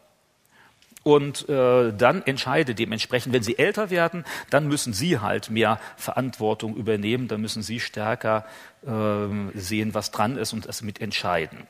und 1.04 1.48
äh, 1.48 1.94
dann 1.94 2.22
entscheide 2.24 2.76
dementsprechend, 2.76 3.34
wenn 3.34 3.44
sie 3.44 3.58
älter 3.58 3.90
werden, 3.90 4.26
dann 4.50 4.68
müssen 4.68 4.94
sie 4.94 5.20
halt 5.20 5.50
mehr 5.50 5.80
Verantwortung 5.96 6.76
übernehmen, 6.76 7.28
dann 7.28 7.42
müssen 7.42 7.64
sie 7.64 7.80
stärker 7.80 8.46
äh, 8.86 9.58
sehen, 9.58 9.94
was 9.94 10.12
dran 10.12 10.38
ist 10.38 10.54
und 10.54 10.68
das 10.68 10.82
mit 10.82 11.02
entscheiden. 11.02 11.68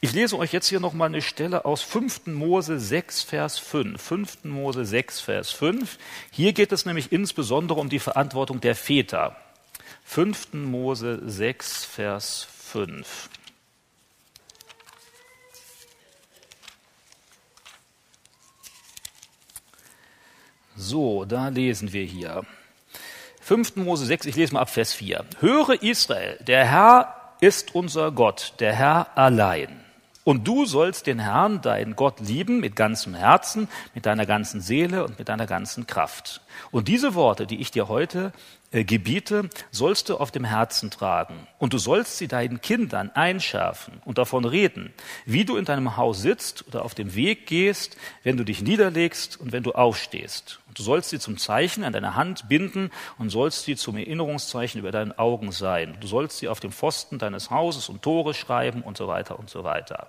Ich 0.00 0.12
lese 0.12 0.38
euch 0.38 0.52
jetzt 0.52 0.68
hier 0.68 0.80
nochmal 0.80 1.08
eine 1.08 1.22
Stelle 1.22 1.64
aus 1.64 1.82
5. 1.82 2.26
Mose 2.26 2.78
6, 2.78 3.22
Vers 3.22 3.58
5. 3.58 4.00
5. 4.00 4.44
Mose 4.44 4.84
6, 4.84 5.20
Vers 5.20 5.50
5. 5.50 5.98
Hier 6.30 6.52
geht 6.52 6.72
es 6.72 6.86
nämlich 6.86 7.12
insbesondere 7.12 7.78
um 7.78 7.88
die 7.88 7.98
Verantwortung 7.98 8.60
der 8.60 8.74
Väter. 8.74 9.36
5. 10.04 10.54
Mose 10.54 11.20
6, 11.24 11.84
Vers 11.84 12.48
5. 12.72 13.28
So, 20.82 21.26
da 21.26 21.48
lesen 21.48 21.92
wir 21.92 22.04
hier. 22.04 22.42
5. 23.42 23.76
Mose 23.76 24.06
6, 24.06 24.24
ich 24.24 24.36
lese 24.36 24.54
mal 24.54 24.60
ab 24.60 24.70
Vers 24.70 24.94
4. 24.94 25.26
Höre 25.38 25.82
Israel, 25.82 26.38
der 26.46 26.64
Herr 26.64 27.34
ist 27.42 27.74
unser 27.74 28.10
Gott, 28.12 28.54
der 28.60 28.72
Herr 28.72 29.18
allein. 29.18 29.84
Und 30.24 30.48
du 30.48 30.64
sollst 30.64 31.06
den 31.06 31.18
Herrn, 31.18 31.60
deinen 31.60 31.96
Gott, 31.96 32.20
lieben 32.20 32.60
mit 32.60 32.76
ganzem 32.76 33.14
Herzen, 33.14 33.68
mit 33.94 34.06
deiner 34.06 34.24
ganzen 34.24 34.62
Seele 34.62 35.04
und 35.04 35.18
mit 35.18 35.28
deiner 35.28 35.46
ganzen 35.46 35.86
Kraft. 35.86 36.40
Und 36.70 36.88
diese 36.88 37.14
Worte, 37.14 37.46
die 37.46 37.60
ich 37.60 37.70
dir 37.70 37.88
heute 37.88 38.32
äh, 38.70 38.84
Gebiete 38.84 39.50
sollst 39.70 40.08
du 40.08 40.16
auf 40.16 40.30
dem 40.30 40.44
Herzen 40.44 40.90
tragen, 40.90 41.46
und 41.58 41.72
du 41.72 41.78
sollst 41.78 42.16
sie 42.16 42.28
deinen 42.28 42.60
Kindern 42.60 43.10
einschärfen 43.10 44.00
und 44.04 44.16
davon 44.16 44.44
reden, 44.44 44.94
wie 45.26 45.44
du 45.44 45.56
in 45.56 45.66
deinem 45.66 45.96
Haus 45.96 46.22
sitzt 46.22 46.66
oder 46.68 46.84
auf 46.84 46.94
dem 46.94 47.14
Weg 47.14 47.46
gehst, 47.46 47.96
wenn 48.22 48.36
du 48.36 48.44
dich 48.44 48.62
niederlegst 48.62 49.38
und 49.40 49.52
wenn 49.52 49.62
du 49.62 49.72
aufstehst. 49.72 50.59
Du 50.74 50.82
sollst 50.82 51.10
sie 51.10 51.18
zum 51.18 51.38
Zeichen 51.38 51.84
an 51.84 51.92
deiner 51.92 52.14
Hand 52.14 52.48
binden 52.48 52.90
und 53.18 53.30
sollst 53.30 53.64
sie 53.64 53.76
zum 53.76 53.96
Erinnerungszeichen 53.96 54.80
über 54.80 54.90
deinen 54.90 55.12
Augen 55.18 55.52
sein. 55.52 55.96
Du 56.00 56.06
sollst 56.06 56.38
sie 56.38 56.48
auf 56.48 56.60
dem 56.60 56.72
Pfosten 56.72 57.18
deines 57.18 57.50
Hauses 57.50 57.88
und 57.88 58.02
Tore 58.02 58.34
schreiben 58.34 58.82
und 58.82 58.96
so 58.96 59.08
weiter 59.08 59.38
und 59.38 59.50
so 59.50 59.64
weiter. 59.64 60.08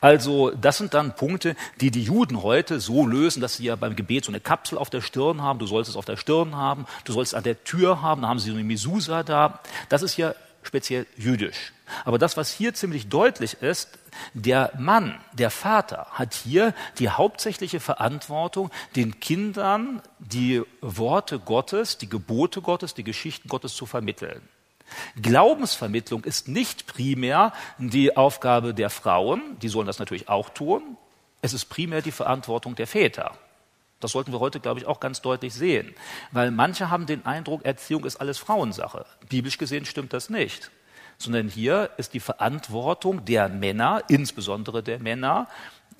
Also 0.00 0.50
das 0.50 0.78
sind 0.78 0.94
dann 0.94 1.16
Punkte, 1.16 1.56
die 1.80 1.90
die 1.90 2.02
Juden 2.02 2.42
heute 2.42 2.80
so 2.80 3.06
lösen, 3.06 3.40
dass 3.40 3.56
sie 3.56 3.64
ja 3.64 3.76
beim 3.76 3.96
Gebet 3.96 4.24
so 4.24 4.30
eine 4.30 4.40
Kapsel 4.40 4.78
auf 4.78 4.90
der 4.90 5.00
Stirn 5.00 5.42
haben. 5.42 5.58
Du 5.58 5.66
sollst 5.66 5.90
es 5.90 5.96
auf 5.96 6.04
der 6.04 6.16
Stirn 6.16 6.56
haben, 6.56 6.86
du 7.04 7.12
sollst 7.12 7.32
es 7.32 7.36
an 7.36 7.44
der 7.44 7.64
Tür 7.64 8.02
haben, 8.02 8.22
da 8.22 8.28
haben 8.28 8.38
sie 8.38 8.50
so 8.50 8.54
eine 8.54 8.64
Misusa 8.64 9.22
da. 9.22 9.60
Das 9.88 10.02
ist 10.02 10.16
ja 10.16 10.34
speziell 10.62 11.06
jüdisch. 11.16 11.72
Aber 12.04 12.18
das, 12.18 12.36
was 12.36 12.52
hier 12.52 12.74
ziemlich 12.74 13.08
deutlich 13.08 13.62
ist, 13.62 13.98
der 14.34 14.72
Mann, 14.78 15.18
der 15.32 15.50
Vater, 15.50 16.06
hat 16.10 16.34
hier 16.34 16.74
die 16.98 17.08
hauptsächliche 17.08 17.80
Verantwortung, 17.80 18.70
den 18.96 19.20
Kindern 19.20 20.02
die 20.18 20.62
Worte 20.80 21.38
Gottes, 21.38 21.98
die 21.98 22.08
Gebote 22.08 22.60
Gottes, 22.60 22.94
die 22.94 23.04
Geschichten 23.04 23.48
Gottes 23.48 23.74
zu 23.74 23.86
vermitteln. 23.86 24.42
Glaubensvermittlung 25.20 26.24
ist 26.24 26.48
nicht 26.48 26.86
primär 26.86 27.52
die 27.78 28.16
Aufgabe 28.16 28.74
der 28.74 28.90
Frauen, 28.90 29.58
die 29.60 29.68
sollen 29.68 29.86
das 29.86 29.98
natürlich 29.98 30.28
auch 30.28 30.48
tun. 30.48 30.96
Es 31.42 31.52
ist 31.52 31.66
primär 31.66 32.02
die 32.02 32.12
Verantwortung 32.12 32.74
der 32.74 32.86
Väter. 32.86 33.32
Das 34.00 34.12
sollten 34.12 34.32
wir 34.32 34.40
heute, 34.40 34.60
glaube 34.60 34.80
ich, 34.80 34.86
auch 34.86 35.00
ganz 35.00 35.22
deutlich 35.22 35.54
sehen. 35.54 35.94
Weil 36.30 36.50
manche 36.50 36.90
haben 36.90 37.06
den 37.06 37.26
Eindruck, 37.26 37.64
Erziehung 37.64 38.04
ist 38.04 38.16
alles 38.16 38.38
Frauensache. 38.38 39.06
Biblisch 39.28 39.58
gesehen 39.58 39.84
stimmt 39.84 40.12
das 40.12 40.30
nicht. 40.30 40.70
Sondern 41.18 41.48
hier 41.48 41.90
ist 41.96 42.14
die 42.14 42.20
Verantwortung 42.20 43.24
der 43.24 43.48
Männer, 43.48 44.04
insbesondere 44.08 44.84
der 44.84 45.00
Männer, 45.00 45.48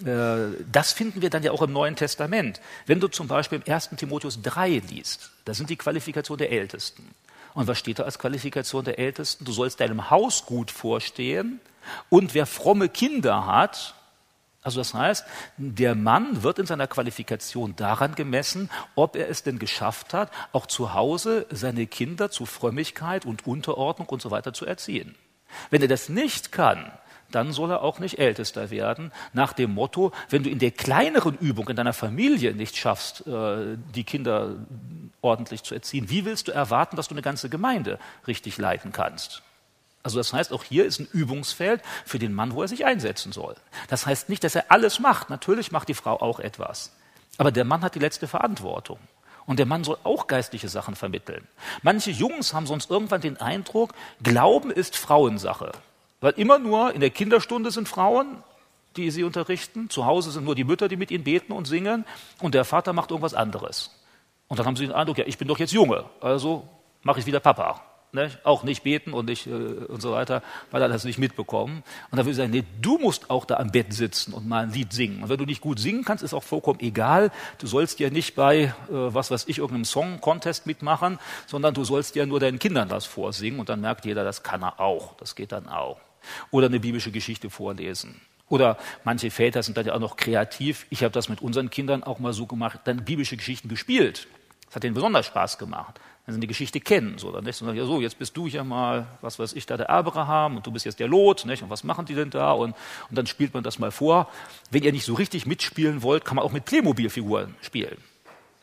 äh, 0.05 0.55
das 0.71 0.93
finden 0.93 1.23
wir 1.23 1.31
dann 1.31 1.43
ja 1.43 1.51
auch 1.51 1.63
im 1.63 1.73
Neuen 1.73 1.97
Testament. 1.97 2.61
Wenn 2.87 3.01
du 3.01 3.09
zum 3.09 3.27
Beispiel 3.27 3.61
im 3.65 3.73
1. 3.73 3.91
Timotheus 3.97 4.43
3 4.43 4.83
liest, 4.89 5.31
da 5.45 5.55
sind 5.55 5.71
die 5.71 5.77
Qualifikationen 5.77 6.39
der 6.39 6.53
Ältesten. 6.53 7.11
Und 7.55 7.67
was 7.67 7.79
steht 7.79 7.99
da 7.99 8.05
als 8.05 8.19
Qualifikation 8.19 8.85
der 8.85 8.99
Ältesten? 8.99 9.45
Du 9.45 9.53
sollst 9.53 9.81
deinem 9.81 10.11
Haus 10.11 10.47
gut 10.47 10.71
vorstehen 10.71 11.61
und 12.09 12.35
wer 12.35 12.47
fromme 12.47 12.89
Kinder 12.89 13.47
hat, 13.47 13.95
also 14.69 14.81
das 14.81 14.93
heißt, 14.93 15.25
der 15.57 15.95
Mann 15.95 16.43
wird 16.43 16.59
in 16.59 16.67
seiner 16.67 16.87
Qualifikation 16.87 17.75
daran 17.77 18.15
gemessen, 18.15 18.69
ob 18.97 19.17
er 19.17 19.31
es 19.31 19.43
denn 19.43 19.59
geschafft 19.59 20.13
hat, 20.13 20.31
auch 20.53 20.67
zu 20.67 20.93
Hause 20.93 21.47
seine 21.49 21.87
Kinder 21.87 22.31
zu 22.31 22.45
Frömmigkeit 22.45 23.25
und 23.25 23.47
Unterordnung 23.47 24.11
und 24.11 24.21
so 24.21 24.31
weiter 24.31 24.53
zu 24.53 24.67
erziehen. 24.67 25.15
Wenn 25.71 25.81
er 25.81 25.89
das 25.89 26.11
nicht 26.11 26.53
kann, 26.53 26.93
dann 27.31 27.53
soll 27.53 27.71
er 27.71 27.83
auch 27.83 27.99
nicht 27.99 28.19
Ältester 28.19 28.69
werden, 28.69 29.11
nach 29.33 29.55
dem 29.55 29.73
Motto, 29.73 30.13
wenn 30.29 30.43
du 30.43 30.51
in 30.51 30.59
der 30.59 30.71
kleineren 30.71 31.39
Übung 31.39 31.67
in 31.69 31.77
deiner 31.77 31.95
Familie 31.95 32.53
nicht 32.53 32.77
schaffst, 32.77 33.27
äh, 33.27 33.79
die 33.95 34.05
Kinder 34.05 34.57
ordentlich 35.23 35.63
zu 35.63 35.75
erziehen, 35.75 36.11
wie 36.11 36.27
willst 36.27 36.49
du 36.49 36.53
erwarten, 36.53 36.97
dass 36.97 37.09
du 37.09 37.15
eine 37.15 37.23
ganze 37.23 37.49
Gemeinde 37.49 37.99
richtig 38.27 38.59
leiten 38.59 38.93
kannst? 38.93 39.43
Also 40.03 40.19
das 40.19 40.33
heißt, 40.33 40.53
auch 40.53 40.65
hier 40.65 40.85
ist 40.87 41.01
ein 41.01 41.09
Übungsfeld 41.13 41.83
für 42.05 42.19
den 42.19 42.33
Mann, 42.33 42.55
wo 42.55 42.63
er 42.63 42.69
sich 42.69 42.87
einsetzen 42.87 43.33
soll. 43.33 43.57
Das 43.89 44.07
heißt 44.07 44.29
nicht, 44.29 44.45
dass 44.45 44.55
er 44.55 44.71
alles 44.71 45.01
macht. 45.01 45.31
Natürlich 45.31 45.73
macht 45.73 45.89
die 45.89 45.95
Frau 45.95 46.21
auch 46.21 46.41
etwas. 46.41 46.93
Aber 47.37 47.53
der 47.53 47.65
Mann 47.65 47.83
hat 47.83 47.95
die 47.95 48.01
letzte 48.01 48.29
Verantwortung. 48.29 48.99
Und 49.47 49.59
der 49.59 49.67
Mann 49.67 49.83
soll 49.83 49.97
auch 50.05 50.27
geistliche 50.27 50.69
Sachen 50.69 50.95
vermitteln. 50.95 51.47
Manche 51.83 52.11
Jungs 52.11 52.53
haben 52.53 52.67
sonst 52.67 52.91
irgendwann 52.91 53.23
den 53.23 53.39
Eindruck, 53.39 53.93
Glauben 54.23 54.71
ist 54.71 54.97
Frauensache. 54.97 55.73
Weil 56.21 56.33
immer 56.33 56.59
nur 56.59 56.93
in 56.93 57.01
der 57.01 57.11
Kinderstunde 57.11 57.71
sind 57.71 57.89
Frauen, 57.89 58.43
die 58.97 59.11
sie 59.11 59.25
unterrichten. 59.25 59.89
Zu 59.89 60.05
Hause 60.05 60.33
sind 60.33 60.45
nur 60.45 60.55
die 60.55 60.65
Mütter, 60.65 60.89
die 60.89 60.97
mit 60.97 61.11
ihnen 61.11 61.25
beten 61.25 61.53
und 61.53 61.67
singen. 61.67 62.05
Und 62.41 62.55
der 62.55 62.65
Vater 62.65 62.93
macht 62.93 63.11
irgendwas 63.11 63.35
anderes. 63.35 63.91
Und 64.49 64.59
dann 64.59 64.67
haben 64.67 64.77
sie 64.77 64.87
den 64.87 64.95
Eindruck, 64.95 65.19
ja, 65.19 65.25
ich 65.27 65.39
bin 65.39 65.49
doch 65.49 65.59
jetzt 65.59 65.73
Junge, 65.73 66.05
also 66.21 66.67
mache 67.03 67.21
ich 67.21 67.27
wieder 67.27 67.41
Papa. 67.41 67.83
Ne? 68.11 68.31
Auch 68.43 68.63
nicht 68.63 68.85
beten 68.85 69.13
und 69.13 69.27
nicht 69.27 69.47
äh, 69.47 69.51
und 69.51 70.01
so 70.01 70.13
weiter, 70.13 70.43
weil 70.71 70.81
er 70.81 70.89
das 70.89 71.05
nicht 71.05 71.19
mitbekommen. 71.19 71.83
Und 72.11 72.17
dann 72.17 72.25
würde 72.25 72.31
ich 72.31 72.37
sagen, 72.37 72.51
nee, 72.51 72.65
du 72.81 72.97
musst 72.97 73.29
auch 73.29 73.45
da 73.45 73.57
am 73.57 73.71
Bett 73.71 73.93
sitzen 73.93 74.33
und 74.33 74.49
mal 74.49 74.63
ein 74.63 74.73
Lied 74.73 74.95
singen. 74.95 75.23
Und 75.23 75.29
wenn 75.29 75.37
du 75.37 75.45
nicht 75.45 75.61
gut 75.61 75.79
singen 75.79 76.05
kannst, 76.05 76.25
ist 76.25 76.33
auch 76.33 76.43
vollkommen 76.43 76.81
egal. 76.81 77.31
Du 77.59 77.67
sollst 77.67 78.01
ja 78.01 78.09
nicht 78.09 78.35
bei, 78.35 78.63
äh, 78.63 78.73
was 78.89 79.31
weiß 79.31 79.45
ich, 79.49 79.59
irgendeinem 79.59 79.85
Song-Contest 79.85 80.67
mitmachen, 80.67 81.19
sondern 81.47 81.75
du 81.75 81.85
sollst 81.85 82.17
ja 82.17 82.25
nur 82.25 82.41
deinen 82.41 82.59
Kindern 82.59 82.89
das 82.89 83.05
vorsingen 83.05 83.61
und 83.61 83.69
dann 83.69 83.83
merkt 83.83 84.07
jeder, 84.07 84.25
das 84.25 84.43
kann 84.43 84.63
er 84.63 84.81
auch. 84.81 85.15
Das 85.17 85.35
geht 85.35 85.53
dann 85.53 85.69
auch. 85.69 86.01
Oder 86.51 86.69
eine 86.69 86.81
biblische 86.81 87.11
Geschichte 87.13 87.51
vorlesen. 87.51 88.21
Oder 88.49 88.79
manche 89.05 89.31
Väter 89.31 89.63
sind 89.63 89.77
dann 89.77 89.87
ja 89.87 89.95
auch 89.95 90.01
noch 90.01 90.17
kreativ. 90.17 90.87
Ich 90.89 91.05
habe 91.05 91.13
das 91.13 91.29
mit 91.29 91.43
unseren 91.43 91.69
Kindern 91.69 92.03
auch 92.03 92.19
mal 92.19 92.33
so 92.33 92.47
gemacht, 92.47 92.81
dann 92.85 93.05
biblische 93.05 93.37
Geschichten 93.37 93.69
gespielt. 93.69 94.29
Das 94.67 94.77
hat 94.77 94.83
denen 94.83 94.95
besonders 94.95 95.27
Spaß 95.27 95.59
gemacht, 95.59 96.01
wenn 96.29 96.35
sie 96.35 96.41
die 96.41 96.47
Geschichte 96.47 96.79
kennen. 96.79 97.17
So, 97.17 97.33
dann 97.33 97.45
nicht 97.45 97.57
so, 97.57 97.73
ja, 97.73 97.87
so, 97.87 98.03
jetzt 98.03 98.19
bist 98.19 98.37
du 98.37 98.47
ja 98.47 98.63
mal, 98.63 99.07
was 99.23 99.39
weiß 99.39 99.55
ich, 99.55 99.65
da 99.65 99.79
der 99.79 99.89
Abraham 99.89 100.59
und 100.59 100.67
du 100.67 100.71
bist 100.71 100.85
jetzt 100.85 101.01
der 101.01 101.09
Lot, 101.09 101.47
nicht? 101.47 101.63
und 101.63 101.71
was 101.71 101.85
machen 101.85 102.05
die 102.05 102.15
denn 102.15 102.29
da? 102.29 102.53
Und, 102.53 102.75
und 103.09 103.17
dann 103.17 103.27
spielt 103.27 103.55
man 103.55 103.63
das 103.63 103.79
mal 103.79 103.91
vor. 103.91 104.29
Wenn 104.71 104.83
ihr 104.83 104.93
nicht 104.93 105.07
so 105.07 105.15
richtig 105.15 105.47
mitspielen 105.47 106.03
wollt, 106.03 106.27
kann 106.27 106.37
man 106.37 106.45
auch 106.45 106.53
mit 106.53 106.67
Playmobil-Figuren 106.67 107.55
spielen. 107.63 107.97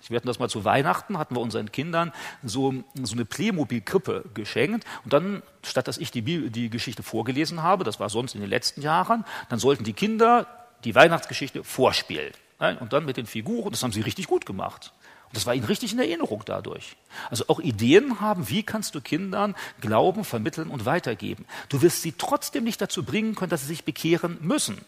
Wir 0.08 0.18
hatten 0.18 0.28
das 0.28 0.38
mal 0.38 0.48
zu 0.48 0.64
Weihnachten, 0.64 1.18
hatten 1.18 1.36
wir 1.36 1.42
unseren 1.42 1.72
Kindern 1.72 2.14
so, 2.44 2.72
so 3.02 3.16
eine 3.16 3.26
Playmobil-Krippe 3.26 4.26
geschenkt. 4.36 4.86
Und 5.04 5.14
dann, 5.14 5.42
statt 5.64 5.88
dass 5.88 5.98
ich 5.98 6.12
die, 6.12 6.22
die 6.22 6.70
Geschichte 6.70 7.02
vorgelesen 7.02 7.64
habe, 7.64 7.84
das 7.84 8.00
war 8.00 8.12
sonst 8.12 8.36
in 8.36 8.42
den 8.42 8.50
letzten 8.52 8.84
Jahren, 8.84 9.26
dann 9.50 9.58
sollten 9.58 9.84
die 9.84 9.94
Kinder 9.94 10.46
die 10.84 10.94
Weihnachtsgeschichte 10.94 11.64
vorspielen. 11.64 12.32
Und 12.80 12.94
dann 12.94 13.06
mit 13.06 13.18
den 13.18 13.26
Figuren, 13.26 13.72
das 13.72 13.82
haben 13.82 13.92
sie 13.92 14.02
richtig 14.02 14.28
gut 14.28 14.46
gemacht. 14.46 14.94
Das 15.36 15.46
war 15.46 15.54
ihnen 15.54 15.66
richtig 15.66 15.92
in 15.92 16.00
Erinnerung 16.00 16.44
dadurch. 16.46 16.96
Also 17.30 17.44
auch 17.50 17.60
Ideen 17.60 18.22
haben, 18.22 18.50
wie 18.50 18.64
kannst 18.64 18.96
du 18.96 19.02
Kindern 19.02 19.54
Glauben 19.82 20.24
vermitteln 20.24 20.70
und 20.70 20.86
weitergeben. 20.86 21.46
Du 21.68 21.82
wirst 21.82 22.02
sie 22.02 22.14
trotzdem 22.14 22.64
nicht 22.64 22.82
dazu 22.82 23.04
bringen 23.04 23.36
können, 23.36 23.50
dass 23.50 23.62
sie 23.62 23.68
sich 23.68 23.84
bekehren 23.84 24.38
müssen. 24.42 24.80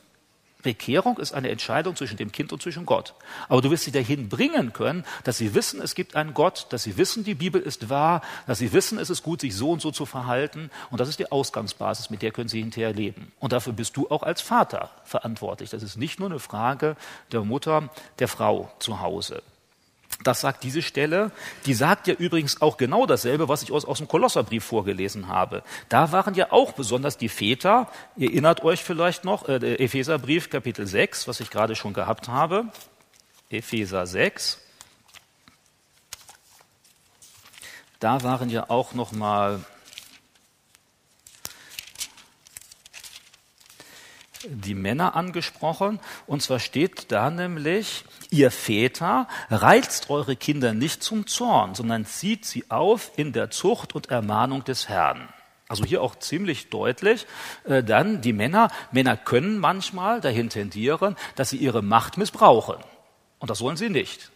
Bekehrung 0.64 1.18
ist 1.18 1.34
eine 1.34 1.50
Entscheidung 1.50 1.98
zwischen 1.98 2.18
dem 2.18 2.32
Kind 2.32 2.54
und 2.54 2.62
zwischen 2.62 2.86
Gott. 2.86 3.14
Aber 3.50 3.62
du 3.62 3.72
wirst 3.72 3.84
sie 3.84 3.92
dahin 3.92 4.30
bringen 4.30 4.72
können, 4.72 5.06
dass 5.26 5.38
sie 5.38 5.54
wissen, 5.54 5.82
es 5.82 5.96
gibt 5.96 6.16
einen 6.16 6.34
Gott, 6.34 6.68
dass 6.70 6.84
sie 6.84 6.98
wissen, 6.98 7.26
die 7.26 7.36
Bibel 7.36 7.62
ist 7.62 7.90
wahr, 7.90 8.22
dass 8.48 8.60
sie 8.60 8.72
wissen, 8.72 8.98
es 8.98 9.10
ist 9.10 9.24
gut, 9.24 9.42
sich 9.42 9.54
so 9.54 9.72
und 9.72 9.82
so 9.82 9.92
zu 9.92 10.06
verhalten. 10.06 10.72
Und 10.90 11.00
das 11.02 11.10
ist 11.10 11.20
die 11.20 11.32
Ausgangsbasis, 11.32 12.10
mit 12.10 12.22
der 12.22 12.32
können 12.32 12.50
sie 12.50 12.62
hinterher 12.62 12.94
leben. 12.94 13.34
Und 13.40 13.52
dafür 13.52 13.74
bist 13.74 13.98
du 13.98 14.10
auch 14.10 14.24
als 14.24 14.42
Vater 14.42 14.92
verantwortlich. 15.04 15.70
Das 15.70 15.84
ist 15.84 15.98
nicht 15.98 16.20
nur 16.20 16.30
eine 16.30 16.40
Frage 16.40 16.96
der 17.34 17.44
Mutter, 17.44 17.90
der 18.20 18.30
Frau 18.30 18.72
zu 18.80 19.02
Hause. 19.02 19.44
Das 20.24 20.42
sagt 20.42 20.64
diese 20.64 20.82
Stelle. 20.82 21.32
Die 21.66 21.74
sagt 21.74 22.08
ja 22.08 22.14
übrigens 22.16 22.62
auch 22.62 22.78
genau 22.78 23.06
dasselbe, 23.06 23.48
was 23.48 23.62
ich 23.62 23.72
aus, 23.72 23.86
aus 23.86 24.00
dem 24.00 24.08
Kolosserbrief 24.08 24.64
vorgelesen 24.64 25.28
habe. 25.28 25.64
Da 25.90 26.12
waren 26.12 26.34
ja 26.34 26.52
auch 26.52 26.74
besonders 26.74 27.18
die 27.18 27.30
Väter, 27.30 27.88
ihr 28.16 28.30
erinnert 28.30 28.64
euch 28.64 28.84
vielleicht 28.84 29.24
noch, 29.26 29.48
äh, 29.48 29.60
der 29.60 29.80
Epheserbrief 29.80 30.50
Kapitel 30.50 30.88
6, 30.88 31.28
was 31.28 31.40
ich 31.40 31.50
gerade 31.50 31.76
schon 31.76 31.94
gehabt 31.94 32.28
habe. 32.28 32.66
Epheser 33.50 34.08
6. 34.08 34.60
Da 38.00 38.24
waren 38.24 38.50
ja 38.50 38.70
auch 38.70 38.94
noch 38.94 39.12
mal 39.12 39.60
die 44.50 44.76
Männer 44.76 45.16
angesprochen. 45.16 46.00
Und 46.26 46.42
zwar 46.42 46.60
steht 46.60 47.12
da 47.12 47.30
nämlich, 47.30 48.06
ihr 48.30 48.52
Väter 48.52 49.28
reizt 49.50 50.10
eure 50.10 50.36
Kinder 50.36 50.74
nicht 50.74 51.04
zum 51.04 51.28
Zorn, 51.28 51.76
sondern 51.76 52.06
zieht 52.06 52.46
sie 52.46 52.66
auf 52.70 53.12
in 53.16 53.34
der 53.34 53.50
Zucht 53.52 53.96
und 53.96 54.10
Ermahnung 54.10 54.64
des 54.64 54.90
Herrn. 54.90 55.30
Also 55.70 55.84
hier 55.84 56.02
auch 56.02 56.16
ziemlich 56.16 56.70
deutlich, 56.70 57.26
äh, 57.66 57.84
dann 57.84 58.22
die 58.22 58.34
Männer, 58.34 58.70
Männer 58.92 59.18
können 59.18 59.60
manchmal 59.60 60.22
dahin 60.22 60.50
tendieren, 60.50 61.18
dass 61.36 61.50
sie 61.50 61.58
ihre 61.58 61.82
Macht 61.82 62.18
missbrauchen. 62.18 62.78
Und 63.40 63.50
das 63.50 63.62
wollen 63.62 63.76
sie 63.76 63.90
nicht. 63.90 64.32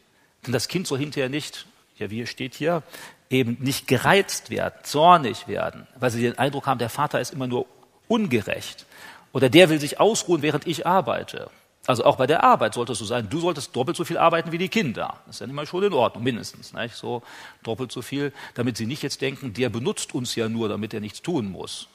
Denn 0.46 0.52
das 0.54 0.68
Kind 0.68 0.88
soll 0.88 1.00
hinterher 1.00 1.30
nicht, 1.30 1.68
ja 1.98 2.10
wie 2.10 2.28
steht 2.28 2.56
hier, 2.56 2.84
eben 3.30 3.58
nicht 3.62 3.88
gereizt 3.88 4.50
werden, 4.50 4.74
zornig 4.84 5.48
werden, 5.48 5.88
weil 5.96 6.12
sie 6.12 6.22
den 6.22 6.38
Eindruck 6.38 6.68
haben, 6.68 6.80
der 6.80 6.90
Vater 6.90 7.22
ist 7.22 7.32
immer 7.32 7.48
nur 7.48 7.66
ungerecht. 8.10 8.86
Oder 9.34 9.50
der 9.50 9.70
will 9.70 9.80
sich 9.80 10.00
ausruhen, 10.00 10.42
während 10.42 10.68
ich 10.68 10.86
arbeite. 10.86 11.50
Also 11.88 12.06
auch 12.06 12.18
bei 12.18 12.28
der 12.28 12.44
Arbeit 12.44 12.76
sollte 12.76 12.92
es 12.92 13.00
so 13.00 13.06
sein, 13.06 13.28
du 13.30 13.40
solltest 13.40 13.76
doppelt 13.76 13.98
so 13.98 14.06
viel 14.06 14.18
arbeiten 14.18 14.52
wie 14.52 14.58
die 14.58 14.70
Kinder. 14.70 15.20
Das 15.26 15.38
ist 15.38 15.40
ja 15.40 15.48
immer 15.48 15.66
schon 15.66 15.84
in 15.84 15.94
Ordnung, 15.94 16.24
mindestens. 16.24 16.74
Nicht? 16.74 16.96
So 16.96 17.24
doppelt 17.64 17.92
so 17.92 18.02
viel, 18.02 18.34
damit 18.54 18.78
sie 18.78 18.86
nicht 18.86 19.02
jetzt 19.02 19.22
denken, 19.22 19.54
der 19.54 19.70
benutzt 19.70 20.14
uns 20.14 20.36
ja 20.36 20.48
nur, 20.48 20.70
damit 20.70 20.94
er 20.94 21.00
nichts 21.00 21.22
tun 21.22 21.52
muss. 21.52 21.88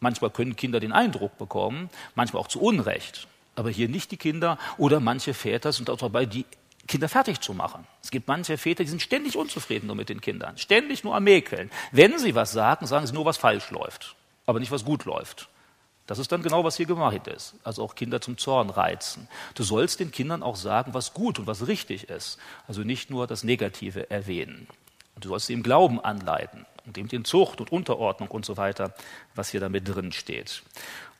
Manchmal 0.00 0.30
können 0.30 0.56
Kinder 0.56 0.80
den 0.80 0.92
Eindruck 0.92 1.38
bekommen, 1.38 1.88
manchmal 2.16 2.42
auch 2.42 2.48
zu 2.48 2.60
Unrecht. 2.60 3.28
Aber 3.54 3.70
hier 3.70 3.88
nicht 3.88 4.10
die 4.10 4.16
Kinder 4.16 4.58
oder 4.76 4.98
manche 4.98 5.34
Väter 5.34 5.72
sind 5.72 5.90
auch 5.90 5.98
dabei, 5.98 6.26
die 6.26 6.44
Kinder 6.88 7.08
fertig 7.08 7.40
zu 7.40 7.54
machen. 7.54 7.86
Es 8.02 8.10
gibt 8.10 8.26
manche 8.26 8.58
Väter, 8.58 8.82
die 8.82 8.90
sind 8.90 9.02
ständig 9.02 9.36
unzufrieden 9.36 9.86
nur 9.86 9.94
mit 9.94 10.08
den 10.08 10.20
Kindern, 10.20 10.58
ständig 10.58 11.04
nur 11.04 11.14
am 11.14 11.22
Mäkeln. 11.24 11.70
Wenn 11.92 12.18
sie 12.18 12.34
was 12.34 12.50
sagen, 12.50 12.86
sagen 12.86 13.06
sie 13.06 13.12
nur, 13.12 13.24
was 13.24 13.36
falsch 13.36 13.70
läuft, 13.70 14.16
aber 14.46 14.58
nicht, 14.58 14.72
was 14.72 14.84
gut 14.84 15.04
läuft. 15.04 15.48
Das 16.06 16.18
ist 16.18 16.32
dann 16.32 16.42
genau, 16.42 16.64
was 16.64 16.76
hier 16.76 16.86
gemeint 16.86 17.28
ist. 17.28 17.54
Also 17.62 17.82
auch 17.82 17.94
Kinder 17.94 18.20
zum 18.20 18.36
Zorn 18.36 18.70
reizen. 18.70 19.28
Du 19.54 19.62
sollst 19.62 20.00
den 20.00 20.10
Kindern 20.10 20.42
auch 20.42 20.56
sagen, 20.56 20.94
was 20.94 21.14
gut 21.14 21.38
und 21.38 21.46
was 21.46 21.66
richtig 21.68 22.10
ist. 22.10 22.38
Also 22.66 22.82
nicht 22.82 23.10
nur 23.10 23.26
das 23.26 23.44
Negative 23.44 24.10
erwähnen. 24.10 24.66
Und 25.14 25.24
du 25.24 25.28
sollst 25.28 25.46
sie 25.46 25.52
im 25.52 25.62
Glauben 25.62 26.00
anleiten 26.00 26.66
und 26.86 26.98
eben 26.98 27.08
in 27.10 27.24
Zucht 27.24 27.60
und 27.60 27.70
Unterordnung 27.70 28.28
und 28.30 28.44
so 28.44 28.56
weiter, 28.56 28.94
was 29.34 29.50
hier 29.50 29.60
damit 29.60 29.88
drin 29.88 30.12
steht. 30.12 30.62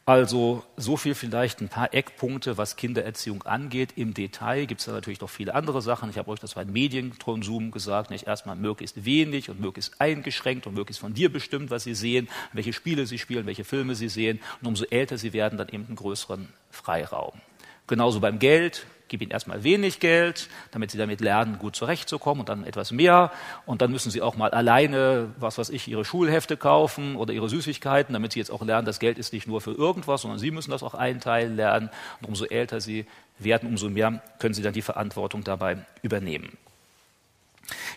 Also 0.05 0.65
so 0.77 0.97
viel 0.97 1.15
vielleicht 1.15 1.61
ein 1.61 1.69
paar 1.69 1.95
Eckpunkte, 1.95 2.59
was 2.59 2.75
Kindererziehung 2.75 3.45
angeht. 3.45 3.93
Im 3.95 4.15
Detail 4.15 4.67
gibt 4.67 4.81
es 4.81 4.87
da 4.87 4.93
natürlich 4.93 5.21
noch 5.21 5.31
viele 5.31 5.55
andere 5.55 5.81
Sachen. 5.81 6.11
Ich 6.11 6.19
habe 6.19 6.29
euch 6.33 6.41
das 6.41 6.55
beim 6.55 6.73
Medienkonsum 6.73 7.71
gesagt. 7.71 8.11
Nicht 8.11 8.27
erstmal 8.27 8.57
möglichst 8.57 9.05
wenig 9.05 9.49
und 9.49 9.61
möglichst 9.61 10.01
eingeschränkt 10.01 10.67
und 10.67 10.75
möglichst 10.75 11.01
von 11.01 11.15
dir 11.15 11.33
bestimmt, 11.33 11.71
was 11.71 11.85
sie 11.85 11.95
sehen, 11.95 12.29
welche 12.53 12.73
Spiele 12.73 13.07
sie 13.07 13.19
spielen, 13.19 13.47
welche 13.47 13.63
Filme 13.63 13.95
sie 13.95 14.09
sehen. 14.09 14.41
Und 14.61 14.67
umso 14.67 14.85
älter 14.87 15.19
sie 15.19 15.33
werden, 15.33 15.57
dann 15.57 15.69
eben 15.69 15.87
einen 15.87 15.97
größeren 15.97 16.49
Freiraum. 16.71 17.41
Genauso 17.87 18.19
beim 18.19 18.41
Geld 18.41 18.87
gib 19.13 19.21
ihnen 19.21 19.31
erstmal 19.31 19.63
wenig 19.63 20.01
Geld, 20.01 20.49
damit 20.71 20.91
sie 20.91 20.97
damit 20.97 21.21
lernen, 21.21 21.59
gut 21.59 21.77
zurechtzukommen 21.77 22.41
und 22.41 22.49
dann 22.49 22.65
etwas 22.65 22.93
mehr. 22.93 23.31
Und 23.67 23.83
dann 23.83 23.93
müssen 23.93 24.11
sie 24.11 24.23
auch 24.23 24.37
mal 24.37 24.51
alleine, 24.51 25.29
was 25.39 25.59
weiß 25.59 25.69
ich, 25.69 25.87
ihre 25.87 26.07
Schulhefte 26.07 26.57
kaufen 26.57 27.17
oder 27.17 27.35
ihre 27.35 27.51
Süßigkeiten, 27.51 28.15
damit 28.15 28.33
sie 28.33 28.39
jetzt 28.39 28.51
auch 28.51 28.63
lernen, 28.65 28.87
das 28.87 29.01
Geld 29.01 29.19
ist 29.19 29.35
nicht 29.35 29.47
nur 29.47 29.61
für 29.61 29.73
irgendwas, 29.73 30.23
sondern 30.23 30.39
sie 30.39 30.51
müssen 30.51 30.71
das 30.71 30.83
auch 30.83 30.95
einteilen 30.95 31.57
lernen. 31.57 31.91
Und 32.23 32.29
umso 32.29 32.47
älter 32.47 32.81
sie 32.81 33.05
werden, 33.39 33.69
umso 33.69 33.91
mehr 33.91 34.23
können 34.39 34.55
sie 34.55 34.63
dann 34.63 34.73
die 34.73 34.81
Verantwortung 34.81 35.45
dabei 35.45 35.85
übernehmen. 36.01 36.57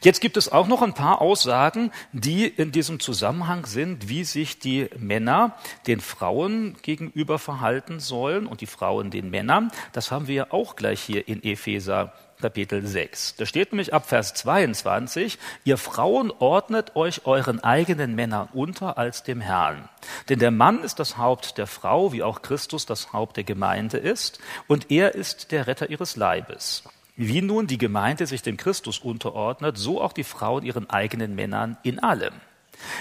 Jetzt 0.01 0.21
gibt 0.21 0.37
es 0.37 0.51
auch 0.51 0.67
noch 0.67 0.81
ein 0.81 0.93
paar 0.93 1.21
Aussagen, 1.21 1.91
die 2.11 2.47
in 2.47 2.71
diesem 2.71 2.99
Zusammenhang 2.99 3.65
sind, 3.65 4.09
wie 4.09 4.23
sich 4.23 4.59
die 4.59 4.89
Männer 4.97 5.55
den 5.87 5.99
Frauen 5.99 6.75
gegenüber 6.81 7.39
verhalten 7.39 7.99
sollen 7.99 8.45
und 8.45 8.61
die 8.61 8.67
Frauen 8.67 9.11
den 9.11 9.29
Männern. 9.29 9.71
Das 9.93 10.11
haben 10.11 10.27
wir 10.27 10.53
auch 10.53 10.75
gleich 10.75 11.01
hier 11.01 11.27
in 11.27 11.43
Epheser 11.43 12.13
Kapitel 12.41 12.85
6. 12.85 13.37
Da 13.37 13.45
steht 13.45 13.71
nämlich 13.71 13.93
ab 13.93 14.07
Vers 14.07 14.33
22, 14.33 15.39
ihr 15.63 15.77
Frauen 15.77 16.31
ordnet 16.31 16.95
euch 16.95 17.25
euren 17.25 17.63
eigenen 17.63 18.13
Männern 18.13 18.49
unter 18.53 18.97
als 18.97 19.23
dem 19.23 19.39
Herrn. 19.39 19.87
Denn 20.27 20.39
der 20.39 20.51
Mann 20.51 20.83
ist 20.83 20.99
das 20.99 21.17
Haupt 21.17 21.57
der 21.57 21.67
Frau, 21.67 22.11
wie 22.11 22.23
auch 22.23 22.41
Christus 22.41 22.85
das 22.85 23.13
Haupt 23.13 23.37
der 23.37 23.45
Gemeinde 23.45 23.97
ist, 23.97 24.39
und 24.67 24.91
er 24.91 25.15
ist 25.15 25.51
der 25.51 25.67
Retter 25.67 25.89
ihres 25.89 26.17
Leibes. 26.17 26.83
Wie 27.15 27.41
nun 27.41 27.67
die 27.67 27.77
Gemeinde 27.77 28.27
sich 28.27 28.41
dem 28.41 28.57
Christus 28.57 28.99
unterordnet, 28.99 29.77
so 29.77 30.01
auch 30.01 30.13
die 30.13 30.23
Frauen 30.23 30.63
ihren 30.63 30.89
eigenen 30.89 31.35
Männern 31.35 31.77
in 31.83 31.99
allem. 31.99 32.33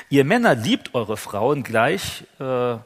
Ihr 0.08 0.24
Männer 0.24 0.54
liebt 0.54 0.94
eure 0.94 1.16
Frauen 1.16 1.64
gleich, 1.64 2.24
äh, 2.38 2.76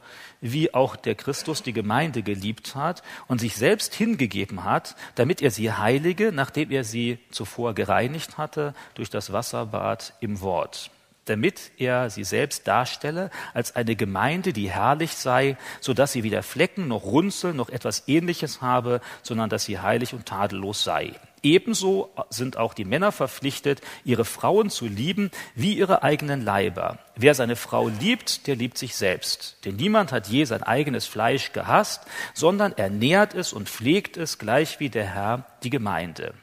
wie 0.41 0.73
auch 0.73 0.97
der 0.97 1.15
Christus 1.15 1.63
die 1.63 1.73
Gemeinde 1.73 2.23
geliebt 2.23 2.75
hat 2.75 3.03
und 3.27 3.41
sich 3.41 3.57
selbst 3.57 3.95
hingegeben 3.95 4.65
hat, 4.65 4.97
damit 5.17 5.43
er 5.43 5.51
sie 5.51 5.73
heilige, 5.73 6.33
nachdem 6.33 6.71
er 6.71 6.85
sie 6.85 7.19
zuvor 7.31 7.75
gereinigt 7.75 8.39
hatte 8.39 8.75
durch 8.95 9.11
das 9.11 9.33
Wasserbad 9.33 10.15
im 10.21 10.41
Wort 10.41 10.91
damit 11.29 11.73
er 11.79 12.11
sie 12.11 12.25
selbst 12.25 12.67
darstelle 12.67 13.31
als 13.55 13.77
eine 13.77 13.97
Gemeinde, 13.97 14.53
die 14.53 14.71
herrlich 14.71 15.13
sei, 15.13 15.57
so 15.81 15.95
dass 15.95 16.13
sie 16.13 16.23
weder 16.23 16.43
Flecken 16.43 16.89
noch 16.89 17.05
Runzeln 17.05 17.57
noch 17.57 17.69
etwas 17.69 18.05
ähnliches 18.07 18.61
habe, 18.61 19.01
sondern 19.23 19.51
dass 19.51 19.65
sie 19.65 19.79
heilig 19.79 20.15
und 20.15 20.27
tadellos 20.27 20.85
sei. 20.85 21.15
Ebenso 21.43 22.11
sind 22.31 22.57
auch 22.57 22.75
die 22.75 22.85
Männer 22.85 23.13
verpflichtet, 23.13 23.81
ihre 24.05 24.25
Frauen 24.25 24.71
zu 24.71 24.87
lieben 24.87 25.31
wie 25.55 25.75
ihre 25.75 26.03
eigenen 26.03 26.45
Leiber. 26.45 26.99
Wer 27.17 27.35
seine 27.35 27.57
Frau 27.57 27.89
liebt, 27.89 28.47
der 28.47 28.57
liebt 28.57 28.79
sich 28.79 28.97
selbst. 28.97 29.57
Denn 29.65 29.77
niemand 29.77 30.13
hat 30.13 30.29
je 30.29 30.45
sein 30.45 30.63
eigenes 30.63 31.07
Fleisch 31.07 31.53
gehasst, 31.53 32.03
sondern 32.35 32.73
ernährt 32.73 33.35
es 33.35 33.53
und 33.53 33.69
pflegt 33.69 34.17
es, 34.17 34.39
gleich 34.39 34.81
wie 34.81 34.89
der 34.89 35.07
Herr 35.07 35.45
die 35.63 35.71
Gemeinde. 35.71 36.35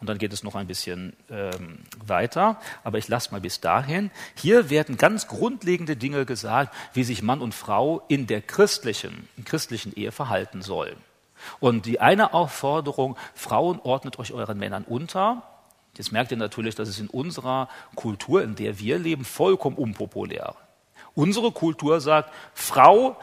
Und 0.00 0.08
dann 0.08 0.18
geht 0.18 0.32
es 0.32 0.44
noch 0.44 0.54
ein 0.54 0.68
bisschen 0.68 1.14
ähm, 1.28 1.80
weiter, 2.04 2.60
aber 2.84 2.98
ich 2.98 3.08
lasse 3.08 3.32
mal 3.32 3.40
bis 3.40 3.60
dahin. 3.60 4.10
Hier 4.36 4.70
werden 4.70 4.96
ganz 4.96 5.26
grundlegende 5.26 5.96
Dinge 5.96 6.24
gesagt, 6.24 6.72
wie 6.92 7.02
sich 7.02 7.22
Mann 7.22 7.40
und 7.40 7.54
Frau 7.54 8.02
in 8.08 8.26
der 8.26 8.40
christlichen, 8.40 9.28
in 9.36 9.44
christlichen 9.44 9.92
Ehe 9.94 10.12
verhalten 10.12 10.62
sollen. 10.62 10.96
Und 11.60 11.86
die 11.86 12.00
eine 12.00 12.32
Aufforderung, 12.32 13.16
Frauen 13.34 13.80
ordnet 13.80 14.18
euch 14.18 14.32
euren 14.32 14.58
Männern 14.58 14.84
unter. 14.84 15.42
Jetzt 15.96 16.12
merkt 16.12 16.30
ihr 16.30 16.36
natürlich, 16.36 16.76
das 16.76 16.88
ist 16.88 17.00
in 17.00 17.08
unserer 17.08 17.68
Kultur, 17.96 18.42
in 18.42 18.54
der 18.54 18.78
wir 18.78 18.98
leben, 18.98 19.24
vollkommen 19.24 19.76
unpopulär. 19.76 20.54
Unsere 21.14 21.50
Kultur 21.50 22.00
sagt, 22.00 22.32
Frau, 22.54 23.16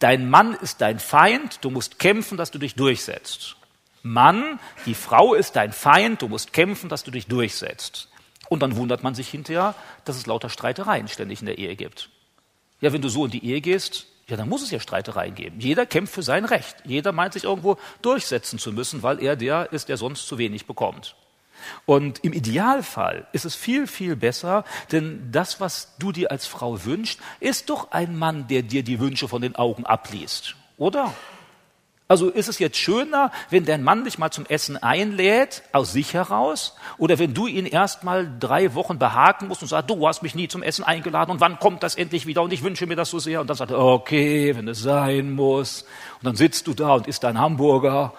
dein 0.00 0.28
Mann 0.28 0.54
ist 0.54 0.80
dein 0.80 0.98
Feind, 0.98 1.64
du 1.64 1.70
musst 1.70 2.00
kämpfen, 2.00 2.36
dass 2.36 2.50
du 2.50 2.58
dich 2.58 2.74
durchsetzt. 2.74 3.56
Mann, 4.02 4.58
die 4.86 4.94
Frau 4.94 5.34
ist 5.34 5.56
dein 5.56 5.72
Feind, 5.72 6.22
du 6.22 6.28
musst 6.28 6.52
kämpfen, 6.52 6.88
dass 6.88 7.04
du 7.04 7.10
dich 7.10 7.26
durchsetzt. 7.26 8.08
Und 8.48 8.60
dann 8.60 8.76
wundert 8.76 9.02
man 9.02 9.14
sich 9.14 9.28
hinterher, 9.28 9.74
dass 10.04 10.16
es 10.16 10.26
lauter 10.26 10.50
Streitereien 10.50 11.08
ständig 11.08 11.40
in 11.40 11.46
der 11.46 11.58
Ehe 11.58 11.76
gibt. 11.76 12.10
Ja, 12.80 12.92
wenn 12.92 13.02
du 13.02 13.08
so 13.08 13.24
in 13.24 13.30
die 13.30 13.44
Ehe 13.44 13.60
gehst, 13.60 14.06
ja, 14.26 14.36
dann 14.36 14.48
muss 14.48 14.62
es 14.62 14.70
ja 14.70 14.80
Streitereien 14.80 15.34
geben. 15.34 15.60
Jeder 15.60 15.86
kämpft 15.86 16.14
für 16.14 16.22
sein 16.22 16.44
Recht. 16.44 16.76
Jeder 16.84 17.12
meint 17.12 17.32
sich 17.32 17.44
irgendwo 17.44 17.76
durchsetzen 18.02 18.58
zu 18.58 18.72
müssen, 18.72 19.02
weil 19.02 19.22
er 19.22 19.36
der 19.36 19.72
ist, 19.72 19.88
der 19.88 19.96
sonst 19.96 20.26
zu 20.26 20.38
wenig 20.38 20.66
bekommt. 20.66 21.16
Und 21.86 22.24
im 22.24 22.32
Idealfall 22.32 23.26
ist 23.32 23.44
es 23.44 23.54
viel, 23.54 23.86
viel 23.86 24.16
besser, 24.16 24.64
denn 24.90 25.30
das, 25.30 25.60
was 25.60 25.96
du 25.98 26.12
dir 26.12 26.30
als 26.30 26.46
Frau 26.46 26.84
wünschst, 26.84 27.20
ist 27.40 27.70
doch 27.70 27.92
ein 27.92 28.18
Mann, 28.18 28.48
der 28.48 28.62
dir 28.62 28.82
die 28.82 29.00
Wünsche 29.00 29.28
von 29.28 29.42
den 29.42 29.56
Augen 29.56 29.86
abliest. 29.86 30.56
Oder? 30.76 31.14
Also 32.12 32.28
ist 32.28 32.46
es 32.46 32.58
jetzt 32.58 32.76
schöner, 32.76 33.32
wenn 33.48 33.64
dein 33.64 33.82
Mann 33.82 34.04
dich 34.04 34.18
mal 34.18 34.30
zum 34.30 34.44
Essen 34.44 34.76
einlädt, 34.76 35.62
aus 35.72 35.94
sich 35.94 36.12
heraus, 36.12 36.76
oder 36.98 37.18
wenn 37.18 37.32
du 37.32 37.46
ihn 37.46 37.64
erst 37.64 38.04
mal 38.04 38.30
drei 38.38 38.74
Wochen 38.74 38.98
behaken 38.98 39.48
musst 39.48 39.62
und 39.62 39.68
sagst, 39.68 39.88
du 39.88 40.06
hast 40.06 40.22
mich 40.22 40.34
nie 40.34 40.46
zum 40.46 40.62
Essen 40.62 40.84
eingeladen 40.84 41.30
und 41.30 41.40
wann 41.40 41.58
kommt 41.58 41.82
das 41.82 41.94
endlich 41.94 42.26
wieder 42.26 42.42
und 42.42 42.52
ich 42.52 42.62
wünsche 42.62 42.86
mir 42.86 42.96
das 42.96 43.08
so 43.08 43.18
sehr. 43.18 43.40
Und 43.40 43.48
dann 43.48 43.56
sagt 43.56 43.70
er, 43.70 43.78
okay, 43.78 44.54
wenn 44.54 44.68
es 44.68 44.82
sein 44.82 45.32
muss. 45.32 45.86
Und 46.20 46.26
dann 46.26 46.36
sitzt 46.36 46.66
du 46.66 46.74
da 46.74 46.96
und 46.96 47.06
isst 47.06 47.24
dein 47.24 47.38
Hamburger. 47.38 48.12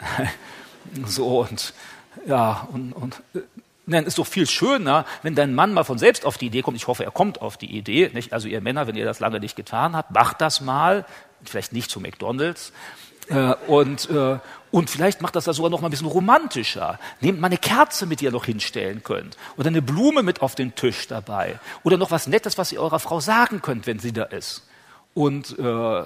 so 1.06 1.42
und 1.42 1.74
ja, 2.26 2.66
und, 2.72 2.92
und 2.92 3.22
Nein, 3.86 4.04
ist 4.04 4.18
doch 4.18 4.26
viel 4.26 4.48
schöner, 4.48 5.06
wenn 5.22 5.36
dein 5.36 5.54
Mann 5.54 5.72
mal 5.72 5.84
von 5.84 5.96
selbst 5.96 6.26
auf 6.26 6.36
die 6.36 6.46
Idee 6.46 6.62
kommt. 6.62 6.76
Ich 6.76 6.88
hoffe, 6.88 7.04
er 7.04 7.12
kommt 7.12 7.40
auf 7.40 7.56
die 7.56 7.74
Idee. 7.74 8.10
Nicht? 8.12 8.32
Also 8.32 8.48
ihr 8.48 8.60
Männer, 8.60 8.88
wenn 8.88 8.96
ihr 8.96 9.04
das 9.04 9.20
lange 9.20 9.38
nicht 9.38 9.54
getan 9.54 9.94
habt, 9.96 10.10
macht 10.10 10.40
das 10.40 10.60
mal. 10.60 11.06
Vielleicht 11.44 11.72
nicht 11.72 11.90
zu 11.90 12.00
McDonald's, 12.00 12.72
äh, 13.28 13.54
und, 13.66 14.08
äh, 14.10 14.38
und 14.70 14.90
vielleicht 14.90 15.20
macht 15.20 15.36
das 15.36 15.44
das 15.44 15.56
sogar 15.56 15.70
noch 15.70 15.80
mal 15.80 15.88
ein 15.88 15.90
bisschen 15.90 16.06
romantischer. 16.06 16.98
Nehmt 17.20 17.40
mal 17.40 17.46
eine 17.46 17.58
Kerze 17.58 18.06
mit, 18.06 18.20
die 18.20 18.26
ihr 18.26 18.32
noch 18.32 18.44
hinstellen 18.44 19.02
könnt. 19.02 19.36
Oder 19.56 19.68
eine 19.68 19.82
Blume 19.82 20.22
mit 20.22 20.42
auf 20.42 20.54
den 20.54 20.74
Tisch 20.74 21.06
dabei. 21.08 21.58
Oder 21.84 21.96
noch 21.96 22.10
was 22.10 22.26
Nettes, 22.26 22.58
was 22.58 22.72
ihr 22.72 22.80
eurer 22.80 22.98
Frau 22.98 23.20
sagen 23.20 23.62
könnt, 23.62 23.86
wenn 23.86 23.98
sie 23.98 24.12
da 24.12 24.24
ist. 24.24 24.66
Und 25.14 25.58
äh, 25.58 26.04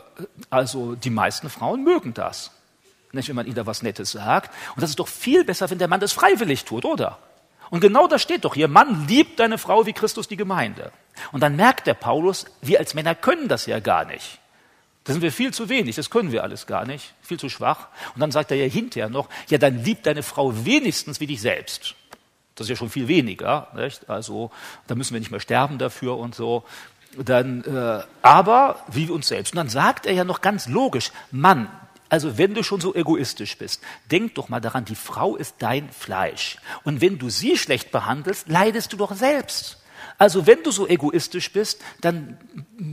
also 0.51 0.95
die 0.95 1.11
meisten 1.11 1.51
Frauen 1.51 1.85
mögen 1.85 2.15
das. 2.15 2.51
Nicht, 3.13 3.29
wenn 3.29 3.37
man 3.37 3.47
ihnen 3.47 3.57
da 3.57 3.67
was 3.67 3.83
Nettes 3.83 4.13
sagt. 4.13 4.51
Und 4.75 4.83
das 4.83 4.91
ist 4.91 4.99
doch 4.99 5.09
viel 5.09 5.45
besser, 5.45 5.69
wenn 5.71 5.79
der 5.79 5.89
Mann 5.89 6.01
das 6.01 6.13
freiwillig 6.13 6.65
tut, 6.65 6.85
oder? 6.85 7.19
Und 7.69 7.81
genau 7.81 8.07
das 8.07 8.23
steht 8.23 8.45
doch 8.45 8.55
hier. 8.55 8.69
Mann 8.69 9.07
liebt 9.07 9.39
deine 9.41 9.59
Frau 9.59 9.87
wie 9.87 9.93
Christus 9.93 10.29
die 10.29 10.37
Gemeinde. 10.37 10.93
Und 11.31 11.41
dann 11.43 11.57
merkt 11.57 11.87
der 11.87 11.95
Paulus, 11.95 12.47
wir 12.63 12.79
als 12.79 12.95
Männer 12.95 13.15
können 13.15 13.49
das 13.49 13.67
ja 13.67 13.81
gar 13.81 14.05
nicht. 14.05 14.39
Da 15.05 15.13
sind 15.13 15.23
wir 15.23 15.33
viel 15.33 15.53
zu 15.53 15.69
wenig, 15.69 15.97
das 15.97 16.11
können 16.11 16.31
wir 16.31 16.45
alles 16.45 16.67
gar 16.67 16.85
nicht, 16.87 17.15
viel 17.23 17.39
zu 17.39 17.49
schwach. 17.49 17.89
Und 18.15 18.21
dann 18.21 18.31
sagt 18.31 18.51
er 18.53 18.57
ja 18.57 18.67
hinterher 18.67 19.09
noch, 19.09 19.29
ja, 19.49 19.59
dann 19.59 19.83
liebt 19.83 20.07
deine 20.07 20.23
Frau 20.23 20.65
wenigstens 20.65 21.19
wie 21.19 21.27
dich 21.27 21.41
selbst. 21.41 21.95
Das 22.55 22.67
ist 22.67 22.71
ja 22.71 22.77
schon 22.77 22.91
viel 22.91 23.09
weniger, 23.09 23.69
nicht? 23.75 24.09
also 24.09 24.51
da 24.87 24.95
müssen 24.95 25.15
wir 25.15 25.21
nicht 25.21 25.31
mehr 25.31 25.41
sterben 25.41 25.79
dafür 25.79 26.19
und 26.19 26.35
so. 26.35 26.65
Dann, 27.17 27.65
äh, 27.65 28.03
aber 28.23 28.85
wie 28.89 29.11
uns 29.11 29.29
selbst. 29.29 29.53
Und 29.53 29.57
dann 29.57 29.69
sagt 29.69 30.07
er 30.07 30.13
ja 30.13 30.25
noch 30.25 30.41
ganz 30.41 30.69
logisch, 30.69 31.11
Mann, 31.31 31.69
also 32.09 32.39
wenn 32.39 32.55
du 32.55 32.63
schon 32.63 32.81
so 32.81 32.95
egoistisch 32.95 33.57
bist, 33.59 33.83
denk 34.11 34.35
doch 34.35 34.49
mal 34.49 34.61
daran, 34.61 34.85
die 34.85 34.95
Frau 34.95 35.35
ist 35.35 35.57
dein 35.61 35.91
Fleisch. 35.91 36.59
Und 36.85 37.01
wenn 37.01 37.19
du 37.19 37.31
sie 37.31 37.57
schlecht 37.57 37.91
behandelst, 37.91 38.49
leidest 38.49 38.93
du 38.93 38.99
doch 38.99 39.15
selbst. 39.15 39.79
Also 40.19 40.47
wenn 40.47 40.63
du 40.63 40.71
so 40.71 40.87
egoistisch 40.87 41.53
bist, 41.53 41.81
dann 42.03 42.39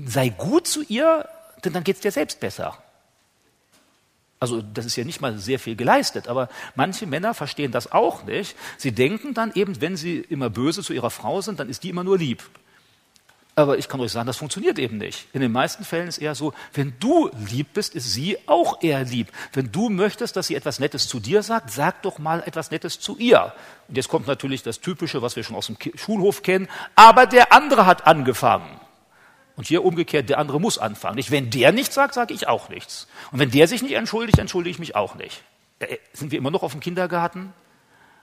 sei 0.05 0.29
gut 0.29 0.67
zu 0.67 0.83
ihr, 0.83 1.27
denn 1.63 1.73
dann 1.73 1.83
geht 1.83 1.97
es 1.97 2.01
dir 2.01 2.11
selbst 2.11 2.39
besser. 2.39 2.77
Also 4.39 4.61
das 4.61 4.85
ist 4.85 4.95
ja 4.95 5.03
nicht 5.03 5.19
mal 5.19 5.37
sehr 5.37 5.59
viel 5.59 5.75
geleistet, 5.75 6.29
aber 6.29 6.47
manche 6.75 7.05
Männer 7.05 7.33
verstehen 7.33 7.71
das 7.71 7.91
auch 7.91 8.23
nicht. 8.23 8.55
Sie 8.77 8.93
denken 8.93 9.33
dann 9.33 9.51
eben, 9.53 9.81
wenn 9.81 9.97
sie 9.97 10.19
immer 10.19 10.49
böse 10.49 10.81
zu 10.81 10.93
ihrer 10.93 11.09
Frau 11.09 11.41
sind, 11.41 11.59
dann 11.59 11.69
ist 11.69 11.83
die 11.83 11.89
immer 11.89 12.05
nur 12.05 12.17
lieb. 12.17 12.43
Aber 13.55 13.77
ich 13.77 13.89
kann 13.89 13.99
euch 13.99 14.13
sagen, 14.13 14.27
das 14.27 14.37
funktioniert 14.37 14.79
eben 14.79 14.97
nicht. 14.97 15.27
In 15.33 15.41
den 15.41 15.51
meisten 15.51 15.83
Fällen 15.83 16.07
ist 16.07 16.19
eher 16.19 16.33
so, 16.33 16.53
wenn 16.73 16.93
du 17.01 17.29
lieb 17.49 17.73
bist, 17.73 17.93
ist 17.93 18.13
sie 18.13 18.37
auch 18.45 18.81
eher 18.81 19.03
lieb. 19.03 19.33
Wenn 19.51 19.69
du 19.73 19.89
möchtest, 19.89 20.37
dass 20.37 20.47
sie 20.47 20.55
etwas 20.55 20.79
Nettes 20.79 21.09
zu 21.09 21.19
dir 21.19 21.43
sagt, 21.43 21.69
sag 21.69 22.01
doch 22.03 22.19
mal 22.19 22.41
etwas 22.45 22.71
Nettes 22.71 23.01
zu 23.01 23.17
ihr. 23.17 23.51
Und 23.89 23.97
jetzt 23.97 24.07
kommt 24.07 24.27
natürlich 24.27 24.63
das 24.63 24.79
Typische, 24.79 25.21
was 25.21 25.35
wir 25.35 25.43
schon 25.43 25.57
aus 25.57 25.65
dem 25.65 25.75
Schulhof 25.95 26.41
kennen. 26.41 26.69
Aber 26.95 27.25
der 27.25 27.51
andere 27.51 27.85
hat 27.85 28.07
angefangen. 28.07 28.79
Und 29.59 29.67
hier 29.67 29.83
umgekehrt, 29.83 30.29
der 30.29 30.37
andere 30.37 30.57
muss 30.57 30.77
anfangen. 30.77 31.21
Wenn 31.27 31.49
der 31.49 31.73
nichts 31.73 31.93
sagt, 31.93 32.13
sage 32.13 32.33
ich 32.33 32.47
auch 32.47 32.69
nichts. 32.69 33.09
Und 33.33 33.39
wenn 33.39 33.51
der 33.51 33.67
sich 33.67 33.81
nicht 33.81 33.91
entschuldigt, 33.91 34.39
entschuldige 34.39 34.71
ich 34.71 34.79
mich 34.79 34.95
auch 34.95 35.15
nicht. 35.15 35.43
Äh, 35.79 35.97
sind 36.13 36.31
wir 36.31 36.37
immer 36.37 36.49
noch 36.49 36.63
auf 36.63 36.71
dem 36.71 36.79
Kindergarten? 36.79 37.51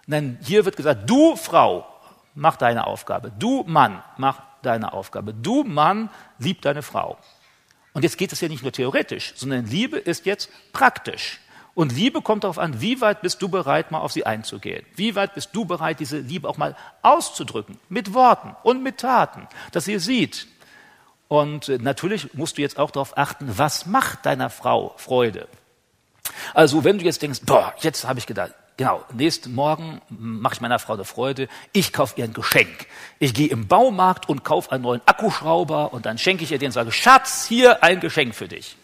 Nein, 0.06 0.38
hier 0.42 0.64
wird 0.64 0.78
gesagt, 0.78 1.10
du 1.10 1.36
Frau, 1.36 1.86
mach 2.34 2.56
deine 2.56 2.86
Aufgabe. 2.86 3.32
Du 3.38 3.64
Mann, 3.64 4.02
mach 4.16 4.40
deine 4.62 4.94
Aufgabe. 4.94 5.34
Du 5.34 5.62
Mann, 5.62 6.08
lieb 6.38 6.62
deine 6.62 6.80
Frau. 6.80 7.18
Und 7.92 8.02
jetzt 8.02 8.16
geht 8.16 8.32
es 8.32 8.40
ja 8.40 8.48
nicht 8.48 8.62
nur 8.62 8.72
theoretisch, 8.72 9.34
sondern 9.36 9.66
Liebe 9.66 9.98
ist 9.98 10.24
jetzt 10.24 10.48
praktisch. 10.72 11.40
Und 11.74 11.92
Liebe 11.92 12.22
kommt 12.22 12.44
darauf 12.44 12.58
an, 12.58 12.80
wie 12.80 13.02
weit 13.02 13.20
bist 13.20 13.42
du 13.42 13.50
bereit, 13.50 13.90
mal 13.90 13.98
auf 13.98 14.12
sie 14.12 14.24
einzugehen? 14.24 14.86
Wie 14.94 15.14
weit 15.14 15.34
bist 15.34 15.50
du 15.52 15.66
bereit, 15.66 16.00
diese 16.00 16.18
Liebe 16.18 16.48
auch 16.48 16.56
mal 16.56 16.74
auszudrücken? 17.02 17.78
Mit 17.90 18.14
Worten 18.14 18.56
und 18.62 18.82
mit 18.82 18.96
Taten, 18.96 19.46
dass 19.72 19.84
sie 19.84 19.98
sieht, 19.98 20.46
und 21.28 21.68
äh, 21.68 21.78
natürlich 21.78 22.34
musst 22.34 22.58
du 22.58 22.62
jetzt 22.62 22.78
auch 22.78 22.90
darauf 22.90 23.16
achten, 23.18 23.58
was 23.58 23.86
macht 23.86 24.26
deiner 24.26 24.50
Frau 24.50 24.94
Freude. 24.96 25.48
Also 26.54 26.84
wenn 26.84 26.98
du 26.98 27.04
jetzt 27.04 27.22
denkst, 27.22 27.40
boah, 27.44 27.74
jetzt 27.80 28.06
habe 28.06 28.18
ich 28.18 28.26
gedacht, 28.26 28.52
genau, 28.76 29.04
nächsten 29.12 29.54
Morgen 29.54 30.00
mache 30.08 30.54
ich 30.54 30.60
meiner 30.60 30.78
Frau 30.78 30.94
eine 30.94 31.04
Freude, 31.04 31.48
ich 31.72 31.92
kaufe 31.92 32.14
ihr 32.18 32.24
ein 32.24 32.32
Geschenk. 32.32 32.86
Ich 33.18 33.34
gehe 33.34 33.48
im 33.48 33.66
Baumarkt 33.66 34.28
und 34.28 34.44
kaufe 34.44 34.72
einen 34.72 34.82
neuen 34.82 35.00
Akkuschrauber 35.06 35.92
und 35.92 36.06
dann 36.06 36.18
schenke 36.18 36.44
ich 36.44 36.52
ihr 36.52 36.58
den 36.58 36.66
und 36.66 36.72
sage, 36.72 36.92
Schatz, 36.92 37.46
hier 37.46 37.82
ein 37.82 38.00
Geschenk 38.00 38.34
für 38.34 38.48
dich. 38.48 38.76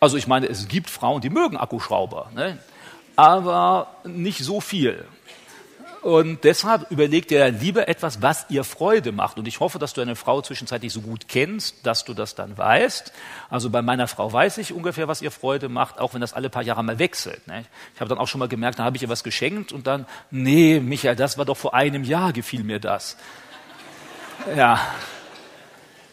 Also 0.00 0.16
ich 0.16 0.26
meine, 0.26 0.46
es 0.48 0.68
gibt 0.68 0.90
Frauen, 0.90 1.20
die 1.20 1.30
mögen 1.30 1.56
Akkuschrauber, 1.56 2.30
ne? 2.34 2.58
aber 3.16 3.88
nicht 4.04 4.40
so 4.44 4.60
viel. 4.60 5.06
Und 6.04 6.44
deshalb 6.44 6.90
überlegt 6.90 7.32
er 7.32 7.50
lieber 7.50 7.88
etwas, 7.88 8.20
was 8.20 8.44
ihr 8.50 8.62
Freude 8.64 9.10
macht. 9.10 9.38
Und 9.38 9.48
ich 9.48 9.60
hoffe, 9.60 9.78
dass 9.78 9.94
du 9.94 10.02
eine 10.02 10.16
Frau 10.16 10.42
zwischenzeitlich 10.42 10.92
so 10.92 11.00
gut 11.00 11.28
kennst, 11.28 11.86
dass 11.86 12.04
du 12.04 12.12
das 12.12 12.34
dann 12.34 12.58
weißt. 12.58 13.10
Also 13.48 13.70
bei 13.70 13.80
meiner 13.80 14.06
Frau 14.06 14.30
weiß 14.30 14.58
ich 14.58 14.74
ungefähr, 14.74 15.08
was 15.08 15.22
ihr 15.22 15.30
Freude 15.30 15.70
macht, 15.70 15.98
auch 16.00 16.12
wenn 16.12 16.20
das 16.20 16.34
alle 16.34 16.50
paar 16.50 16.62
Jahre 16.62 16.84
mal 16.84 16.98
wechselt. 16.98 17.46
Ne? 17.46 17.64
Ich 17.94 18.00
habe 18.02 18.10
dann 18.10 18.18
auch 18.18 18.28
schon 18.28 18.38
mal 18.38 18.48
gemerkt, 18.48 18.80
da 18.80 18.84
habe 18.84 18.98
ich 18.98 19.02
ihr 19.02 19.08
was 19.08 19.24
geschenkt 19.24 19.72
und 19.72 19.86
dann, 19.86 20.04
nee, 20.30 20.78
Michael, 20.78 21.16
das 21.16 21.38
war 21.38 21.46
doch 21.46 21.56
vor 21.56 21.72
einem 21.72 22.04
Jahr, 22.04 22.34
gefiel 22.34 22.64
mir 22.64 22.80
das. 22.80 23.16
Ja, 24.54 24.78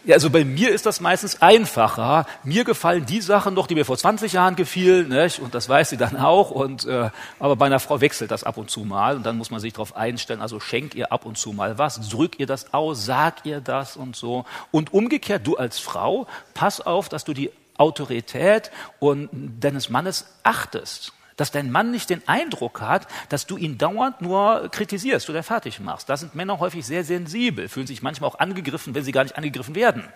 ja, 0.03 0.15
also 0.15 0.30
bei 0.30 0.44
mir 0.44 0.72
ist 0.72 0.86
das 0.86 0.99
meistens 0.99 1.41
einfacher. 1.41 2.26
Mir 2.44 2.64
gefallen 2.64 3.06
die 3.06 3.22
Sachen 3.22 3.53
noch, 3.53 3.68
die 3.68 3.76
mir 3.76 3.86
vor 3.86 3.98
20 3.98 4.34
Jahren 4.34 4.56
gefielen, 4.56 5.10
nicht? 5.10 5.40
und 5.40 5.53
das 5.53 5.69
weiß 5.69 5.91
sie 5.91 5.98
dann 5.98 6.18
auch. 6.18 6.49
Und, 6.49 6.86
äh, 6.86 7.11
aber 7.40 7.56
bei 7.56 7.68
einer 7.68 7.80
Frau 7.80 8.02
wechselt 8.02 8.32
das 8.32 8.44
ab 8.44 8.57
und 8.57 8.72
zu 8.72 8.82
mal 8.82 9.15
und 9.15 9.26
dann 9.26 9.38
muss 9.38 9.52
man 9.52 9.60
sich 9.60 9.73
darauf 9.73 9.95
einstellen. 9.95 10.41
Also 10.41 10.60
schenk 10.60 10.95
ihr 10.95 11.11
ab 11.11 11.26
und 11.26 11.38
zu 11.38 11.53
mal 11.53 11.78
was, 11.78 12.10
drück 12.10 12.40
ihr 12.40 12.48
das 12.48 12.73
aus, 12.73 13.06
sag 13.06 13.45
ihr 13.45 13.61
das 13.61 13.95
und 13.95 14.15
so. 14.15 14.45
Und 14.72 14.94
umgekehrt, 14.94 15.45
du 15.45 15.57
als 15.57 15.80
Frau, 15.80 16.26
pass 16.53 16.82
auf, 16.82 17.07
dass 17.07 17.23
du 17.23 17.34
die 17.34 17.52
Autorität 17.78 18.72
und 18.99 19.30
deines 19.60 19.90
Mannes 19.90 20.26
achtest 20.44 21.14
dass 21.41 21.49
dein 21.49 21.72
Mann 21.72 21.89
nicht 21.89 22.11
den 22.11 22.22
Eindruck 22.27 22.81
hat, 22.81 23.07
dass 23.30 23.47
du 23.47 23.57
ihn 23.57 23.80
dauernd 23.80 24.22
nur 24.22 24.69
kritisierst 24.69 25.27
oder 25.27 25.41
fertig 25.41 25.80
machst. 25.80 26.07
Da 26.07 26.15
sind 26.15 26.35
Männer 26.35 26.59
häufig 26.59 26.85
sehr 26.85 27.03
sensibel, 27.03 27.68
fühlen 27.68 27.88
sich 27.88 28.03
manchmal 28.03 28.30
auch 28.30 28.38
angegriffen, 28.38 28.93
wenn 28.93 29.03
sie 29.03 29.11
gar 29.11 29.23
nicht 29.23 29.38
angegriffen 29.38 29.73
werden. 29.73 30.07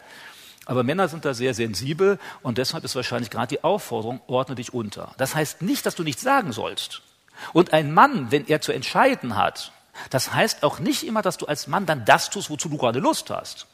Aber 0.68 0.84
Männer 0.84 1.08
sind 1.08 1.26
da 1.26 1.34
sehr 1.34 1.56
sensibel 1.56 2.20
und 2.44 2.60
deshalb 2.60 2.84
ist 2.84 2.96
wahrscheinlich 2.96 3.32
gerade 3.32 3.48
die 3.48 3.64
Aufforderung, 3.64 4.22
ordne 4.28 4.54
dich 4.54 4.72
unter. 4.72 5.16
Das 5.18 5.34
heißt 5.34 5.64
nicht, 5.64 5.88
dass 5.88 5.96
du 5.96 6.04
nichts 6.04 6.22
sagen 6.22 6.52
sollst. 6.52 7.02
Und 7.54 7.74
ein 7.74 7.92
Mann, 7.92 8.32
wenn 8.32 8.46
er 8.46 8.62
zu 8.62 8.72
entscheiden 8.72 9.36
hat, 9.36 9.72
das 10.12 10.32
heißt 10.32 10.62
auch 10.62 10.78
nicht 10.78 11.08
immer, 11.08 11.24
dass 11.24 11.38
du 11.38 11.48
als 11.48 11.66
Mann 11.66 11.88
dann 11.88 12.06
das 12.06 12.30
tust, 12.30 12.52
wozu 12.52 12.70
du 12.70 12.78
gerade 12.78 13.00
Lust 13.00 13.32
hast. 13.32 13.66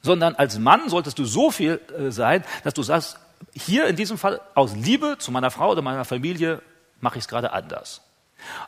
Sondern 0.00 0.36
als 0.36 0.58
Mann 0.58 0.88
solltest 0.88 1.18
du 1.18 1.26
so 1.26 1.50
viel 1.50 1.82
äh, 1.98 2.10
sein, 2.10 2.44
dass 2.64 2.72
du 2.72 2.82
sagst, 2.82 3.18
hier 3.54 3.86
in 3.86 3.96
diesem 3.96 4.18
Fall 4.18 4.40
aus 4.54 4.74
Liebe 4.74 5.16
zu 5.18 5.30
meiner 5.30 5.50
Frau 5.50 5.72
oder 5.72 5.82
meiner 5.82 6.04
Familie 6.04 6.62
mache 7.00 7.18
ich 7.18 7.24
es 7.24 7.28
gerade 7.28 7.52
anders. 7.52 8.02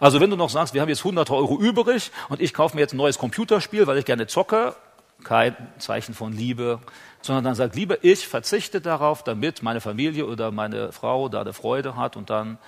Also 0.00 0.20
wenn 0.20 0.30
du 0.30 0.36
noch 0.36 0.50
sagst, 0.50 0.74
wir 0.74 0.80
haben 0.80 0.88
jetzt 0.88 1.00
100 1.00 1.30
Euro 1.30 1.58
übrig 1.58 2.10
und 2.28 2.40
ich 2.40 2.54
kaufe 2.54 2.76
mir 2.76 2.82
jetzt 2.82 2.94
ein 2.94 2.98
neues 2.98 3.18
Computerspiel, 3.18 3.86
weil 3.86 3.98
ich 3.98 4.04
gerne 4.04 4.26
zocke, 4.26 4.76
kein 5.22 5.56
Zeichen 5.78 6.14
von 6.14 6.32
Liebe, 6.32 6.80
sondern 7.22 7.44
dann 7.44 7.54
sagt 7.54 7.74
lieber, 7.76 8.04
ich 8.04 8.28
verzichte 8.28 8.80
darauf, 8.80 9.24
damit 9.24 9.62
meine 9.62 9.80
Familie 9.80 10.26
oder 10.26 10.50
meine 10.50 10.92
Frau 10.92 11.28
da 11.28 11.40
eine 11.40 11.52
Freude 11.52 11.96
hat 11.96 12.16
und 12.16 12.30
dann 12.30 12.58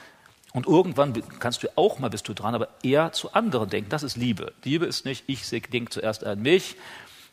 und 0.53 0.67
irgendwann 0.67 1.13
kannst 1.39 1.63
du 1.63 1.69
auch 1.77 1.99
mal 1.99 2.09
bist 2.09 2.27
du 2.29 2.33
dran, 2.33 2.55
aber 2.55 2.69
eher 2.83 3.13
zu 3.13 3.35
anderen 3.35 3.69
denken. 3.69 3.91
Das 3.91 4.03
ist 4.03 4.17
Liebe. 4.17 4.55
Liebe 4.65 4.87
ist 4.87 5.05
nicht, 5.05 5.25
ich 5.27 5.47
denke 5.51 5.91
zuerst 5.91 6.25
an 6.25 6.41
mich 6.41 6.77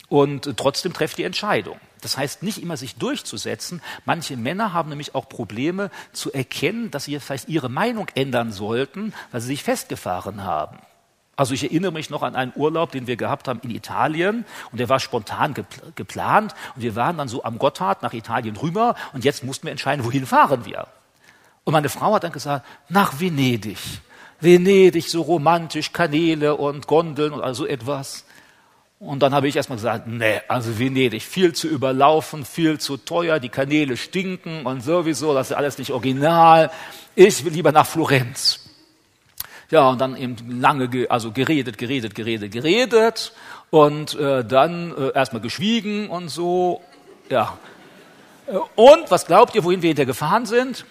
und 0.10 0.58
trotzdem 0.58 0.94
trefft 0.94 1.18
die 1.18 1.24
Entscheidung. 1.24 1.80
Das 2.02 2.18
heißt 2.18 2.44
nicht 2.44 2.62
immer 2.62 2.76
sich 2.76 2.96
durchzusetzen. 2.96 3.82
Manche 4.06 4.36
Männer 4.36 4.74
haben 4.74 4.90
nämlich 4.90 5.16
auch 5.16 5.30
Probleme 5.30 5.90
zu 6.12 6.32
erkennen, 6.34 6.92
dass 6.92 7.06
sie 7.06 7.20
vielleicht 7.20 7.48
ihre 7.48 7.70
Meinung 7.70 8.08
ändern 8.14 8.52
sollten, 8.52 9.14
weil 9.32 9.42
sie 9.42 9.48
sich 9.48 9.64
festgefahren 9.64 10.44
haben. 10.44 10.78
Also 11.36 11.56
ich 11.56 11.64
erinnere 11.64 11.92
mich 11.92 12.10
noch 12.10 12.22
an 12.22 12.36
einen 12.36 12.54
Urlaub, 12.56 12.92
den 12.92 13.08
wir 13.08 13.16
gehabt 13.16 13.48
haben 13.48 13.60
in 13.64 13.72
Italien 13.72 14.46
und 14.72 14.80
der 14.80 14.90
war 14.90 15.00
spontan 15.00 15.56
geplant 15.96 16.54
und 16.76 16.84
wir 16.84 16.96
waren 16.96 17.18
dann 17.18 17.28
so 17.28 17.44
am 17.44 17.58
Gotthard 17.58 18.04
nach 18.04 18.14
Italien 18.14 18.56
rüber 18.56 18.96
und 19.14 19.26
jetzt 19.26 19.44
mussten 19.44 19.66
wir 19.66 19.72
entscheiden, 19.72 20.06
wohin 20.06 20.28
fahren 20.28 20.66
wir. 20.66 20.88
Und 21.64 21.74
meine 21.74 21.90
Frau 21.90 22.14
hat 22.14 22.24
dann 22.24 22.34
gesagt, 22.34 22.66
nach 22.90 23.20
Venedig. 23.20 23.80
Venedig, 24.42 25.10
so 25.10 25.22
romantisch, 25.22 25.92
Kanäle 25.94 26.56
und 26.56 26.86
Gondeln 26.86 27.32
und 27.32 27.42
also 27.42 27.66
etwas. 27.66 28.26
Und 29.04 29.20
dann 29.20 29.34
habe 29.34 29.50
ich 29.50 29.56
erstmal 29.58 29.76
gesagt, 29.76 30.08
nee, 30.08 30.40
also 30.48 30.80
Venedig, 30.80 31.24
viel 31.24 31.52
zu 31.52 31.68
überlaufen, 31.68 32.46
viel 32.46 32.80
zu 32.80 32.96
teuer, 32.96 33.42
die 33.42 33.50
Kanäle 33.50 33.98
stinken 33.98 34.66
und 34.66 34.80
sowieso, 34.80 35.34
das 35.34 35.52
ist 35.52 35.58
alles 35.58 35.78
nicht 35.78 35.92
original. 35.92 36.72
Ich 37.14 37.44
will 37.44 37.52
lieber 37.52 37.74
nach 37.74 37.86
Florenz. 37.86 38.62
Ja, 39.70 39.90
und 39.90 40.00
dann 40.00 40.16
eben 40.16 40.62
lange, 40.62 41.08
also 41.10 41.34
geredet, 41.34 41.78
geredet, 41.78 42.16
geredet, 42.16 42.54
geredet 42.54 43.34
und 43.72 44.16
äh, 44.16 44.46
dann 44.46 44.96
äh, 44.96 45.12
erstmal 45.14 45.42
geschwiegen 45.42 46.10
und 46.10 46.30
so. 46.30 46.82
Ja. 47.30 47.58
Und 48.76 49.12
was 49.12 49.26
glaubt 49.26 49.54
ihr, 49.54 49.66
wohin 49.66 49.82
wir 49.82 49.90
hinterher 49.90 50.06
gefahren 50.06 50.46
sind? 50.46 50.86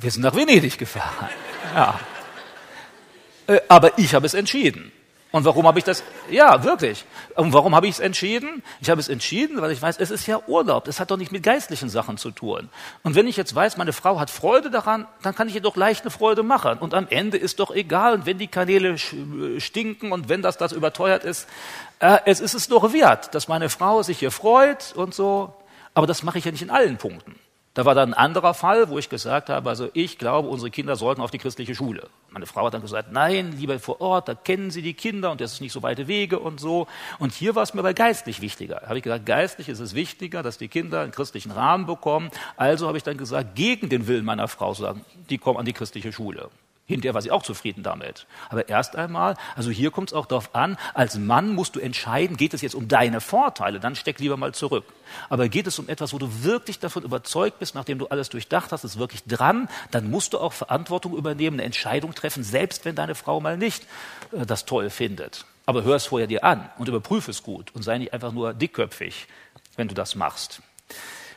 Wir 0.00 0.10
sind 0.10 0.22
nach 0.22 0.34
Venedig 0.34 0.78
gefahren. 0.78 1.28
Ja. 1.76 2.00
Äh, 3.46 3.60
aber 3.68 3.96
ich 4.00 4.14
habe 4.16 4.26
es 4.26 4.34
entschieden. 4.34 4.90
Und 5.34 5.44
warum 5.44 5.66
habe 5.66 5.80
ich 5.80 5.84
das? 5.84 6.04
Ja, 6.30 6.62
wirklich. 6.62 7.04
Und 7.34 7.52
warum 7.52 7.74
habe 7.74 7.88
ich 7.88 7.94
es 7.94 7.98
entschieden? 7.98 8.62
Ich 8.80 8.88
habe 8.88 9.00
es 9.00 9.08
entschieden, 9.08 9.60
weil 9.60 9.72
ich 9.72 9.82
weiß, 9.82 9.96
es 9.98 10.12
ist 10.12 10.28
ja 10.28 10.40
Urlaub. 10.46 10.86
Es 10.86 11.00
hat 11.00 11.10
doch 11.10 11.16
nicht 11.16 11.32
mit 11.32 11.42
geistlichen 11.42 11.88
Sachen 11.88 12.18
zu 12.18 12.30
tun. 12.30 12.68
Und 13.02 13.16
wenn 13.16 13.26
ich 13.26 13.36
jetzt 13.36 13.52
weiß, 13.52 13.76
meine 13.76 13.92
Frau 13.92 14.20
hat 14.20 14.30
Freude 14.30 14.70
daran, 14.70 15.08
dann 15.22 15.34
kann 15.34 15.48
ich 15.48 15.56
ihr 15.56 15.60
doch 15.60 15.74
leicht 15.74 16.02
eine 16.02 16.12
Freude 16.12 16.44
machen. 16.44 16.78
Und 16.78 16.94
am 16.94 17.08
Ende 17.10 17.36
ist 17.36 17.58
doch 17.58 17.72
egal. 17.72 18.26
Wenn 18.26 18.38
die 18.38 18.46
Kanäle 18.46 18.96
stinken 19.58 20.12
und 20.12 20.28
wenn 20.28 20.40
das 20.40 20.56
das 20.56 20.70
überteuert 20.70 21.24
ist, 21.24 21.48
äh, 21.98 22.18
es 22.26 22.38
ist 22.38 22.54
es 22.54 22.68
doch 22.68 22.92
wert, 22.92 23.34
dass 23.34 23.48
meine 23.48 23.70
Frau 23.70 24.04
sich 24.04 24.20
hier 24.20 24.30
freut 24.30 24.92
und 24.94 25.16
so. 25.16 25.52
Aber 25.94 26.06
das 26.06 26.22
mache 26.22 26.38
ich 26.38 26.44
ja 26.44 26.52
nicht 26.52 26.62
in 26.62 26.70
allen 26.70 26.96
Punkten. 26.96 27.34
Da 27.74 27.84
war 27.84 27.96
dann 27.96 28.14
ein 28.14 28.14
anderer 28.14 28.54
Fall, 28.54 28.88
wo 28.88 28.98
ich 28.98 29.08
gesagt 29.08 29.50
habe, 29.50 29.68
also 29.68 29.88
ich 29.94 30.16
glaube, 30.16 30.48
unsere 30.48 30.70
Kinder 30.70 30.94
sollten 30.94 31.20
auf 31.20 31.32
die 31.32 31.38
christliche 31.38 31.74
Schule. 31.74 32.08
Meine 32.30 32.46
Frau 32.46 32.66
hat 32.66 32.74
dann 32.74 32.82
gesagt, 32.82 33.10
nein, 33.10 33.52
lieber 33.58 33.80
vor 33.80 34.00
Ort, 34.00 34.28
da 34.28 34.36
kennen 34.36 34.70
sie 34.70 34.80
die 34.80 34.94
Kinder 34.94 35.32
und 35.32 35.40
das 35.40 35.54
ist 35.54 35.60
nicht 35.60 35.72
so 35.72 35.82
weite 35.82 36.06
Wege 36.06 36.38
und 36.38 36.60
so. 36.60 36.86
Und 37.18 37.32
hier 37.32 37.56
war 37.56 37.64
es 37.64 37.74
mir 37.74 37.80
aber 37.80 37.92
geistlich 37.92 38.40
wichtiger. 38.40 38.76
Da 38.76 38.86
habe 38.86 38.98
ich 38.98 39.02
gesagt, 39.02 39.26
geistlich 39.26 39.68
ist 39.68 39.80
es 39.80 39.92
wichtiger, 39.92 40.44
dass 40.44 40.56
die 40.56 40.68
Kinder 40.68 41.00
einen 41.00 41.10
christlichen 41.10 41.50
Rahmen 41.50 41.86
bekommen. 41.86 42.30
Also 42.56 42.86
habe 42.86 42.96
ich 42.96 43.02
dann 43.02 43.18
gesagt, 43.18 43.56
gegen 43.56 43.88
den 43.88 44.06
Willen 44.06 44.24
meiner 44.24 44.46
Frau 44.46 44.72
sagen, 44.72 45.04
die 45.28 45.38
kommen 45.38 45.58
an 45.58 45.66
die 45.66 45.72
christliche 45.72 46.12
Schule. 46.12 46.50
Hinterher 46.86 47.14
war 47.14 47.22
sie 47.22 47.30
auch 47.30 47.42
zufrieden 47.42 47.82
damit. 47.82 48.26
Aber 48.50 48.68
erst 48.68 48.94
einmal, 48.94 49.36
also 49.56 49.70
hier 49.70 49.90
kommt 49.90 50.10
es 50.10 50.14
auch 50.14 50.26
darauf 50.26 50.54
an, 50.54 50.76
als 50.92 51.16
Mann 51.16 51.54
musst 51.54 51.76
du 51.76 51.80
entscheiden, 51.80 52.36
geht 52.36 52.52
es 52.52 52.60
jetzt 52.60 52.74
um 52.74 52.88
deine 52.88 53.22
Vorteile, 53.22 53.80
dann 53.80 53.96
steck 53.96 54.18
lieber 54.20 54.36
mal 54.36 54.52
zurück. 54.52 54.84
Aber 55.30 55.48
geht 55.48 55.66
es 55.66 55.78
um 55.78 55.88
etwas, 55.88 56.12
wo 56.12 56.18
du 56.18 56.44
wirklich 56.44 56.80
davon 56.80 57.02
überzeugt 57.02 57.58
bist, 57.58 57.74
nachdem 57.74 57.98
du 57.98 58.08
alles 58.08 58.28
durchdacht 58.28 58.70
hast, 58.70 58.84
ist 58.84 58.98
wirklich 58.98 59.24
dran, 59.24 59.68
dann 59.92 60.10
musst 60.10 60.34
du 60.34 60.38
auch 60.38 60.52
Verantwortung 60.52 61.16
übernehmen, 61.16 61.56
eine 61.56 61.64
Entscheidung 61.64 62.14
treffen, 62.14 62.42
selbst 62.42 62.84
wenn 62.84 62.94
deine 62.94 63.14
Frau 63.14 63.40
mal 63.40 63.56
nicht 63.56 63.86
äh, 64.32 64.44
das 64.44 64.66
toll 64.66 64.90
findet. 64.90 65.46
Aber 65.64 65.84
hör 65.84 65.96
es 65.96 66.04
vorher 66.04 66.26
dir 66.26 66.44
an 66.44 66.68
und 66.76 66.88
überprüfe 66.88 67.30
es 67.30 67.42
gut 67.42 67.74
und 67.74 67.82
sei 67.82 67.96
nicht 67.96 68.12
einfach 68.12 68.32
nur 68.32 68.52
dickköpfig, 68.52 69.26
wenn 69.76 69.88
du 69.88 69.94
das 69.94 70.14
machst. 70.14 70.60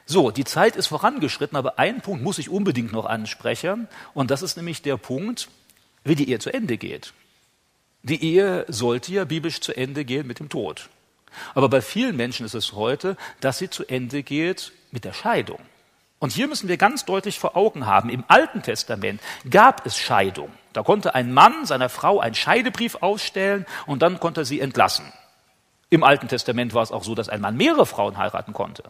So, 0.10 0.32
die 0.32 0.46
Zeit 0.46 0.78
ist 0.78 0.88
vorangeschritten, 0.88 1.58
aber 1.58 1.80
einen 1.80 2.00
Punkt 2.00 2.24
muss 2.24 2.40
ich 2.40 2.50
unbedingt 2.50 2.94
noch 2.94 3.06
ansprechen. 3.06 3.90
Und 4.14 4.32
das 4.32 4.42
ist 4.42 4.56
nämlich 4.56 4.82
der 4.82 4.96
Punkt, 4.96 5.50
wie 6.06 6.16
die 6.16 6.30
Ehe 6.30 6.40
zu 6.40 6.54
Ende 6.54 6.78
geht. 6.78 7.14
Die 8.04 8.24
Ehe 8.24 8.64
sollte 8.70 9.12
ja 9.12 9.26
biblisch 9.26 9.60
zu 9.60 9.76
Ende 9.76 10.06
gehen 10.06 10.26
mit 10.26 10.40
dem 10.40 10.48
Tod. 10.48 10.90
Aber 11.54 11.68
bei 11.68 11.82
vielen 11.82 12.16
Menschen 12.16 12.46
ist 12.46 12.54
es 12.54 12.72
heute, 12.72 13.18
dass 13.42 13.58
sie 13.58 13.70
zu 13.70 13.86
Ende 13.86 14.24
geht 14.24 14.72
mit 14.92 15.04
der 15.04 15.12
Scheidung. 15.12 15.60
Und 16.20 16.32
hier 16.32 16.48
müssen 16.48 16.70
wir 16.70 16.78
ganz 16.78 17.04
deutlich 17.04 17.38
vor 17.38 17.58
Augen 17.58 17.86
haben, 17.86 18.10
im 18.10 18.24
Alten 18.30 18.62
Testament 18.62 19.22
gab 19.50 19.86
es 19.86 19.98
Scheidung. 19.98 20.52
Da 20.72 20.84
konnte 20.84 21.16
ein 21.16 21.34
Mann 21.34 21.66
seiner 21.66 21.90
Frau 21.90 22.22
einen 22.22 22.34
Scheidebrief 22.34 22.96
ausstellen 23.02 23.66
und 23.86 24.02
dann 24.02 24.22
konnte 24.22 24.42
er 24.42 24.46
sie 24.46 24.62
entlassen. 24.62 25.12
Im 25.90 26.04
Alten 26.04 26.30
Testament 26.30 26.74
war 26.74 26.84
es 26.84 26.94
auch 26.94 27.04
so, 27.04 27.14
dass 27.14 27.28
ein 27.28 27.42
Mann 27.42 27.58
mehrere 27.58 27.86
Frauen 27.86 28.18
heiraten 28.18 28.54
konnte. 28.54 28.84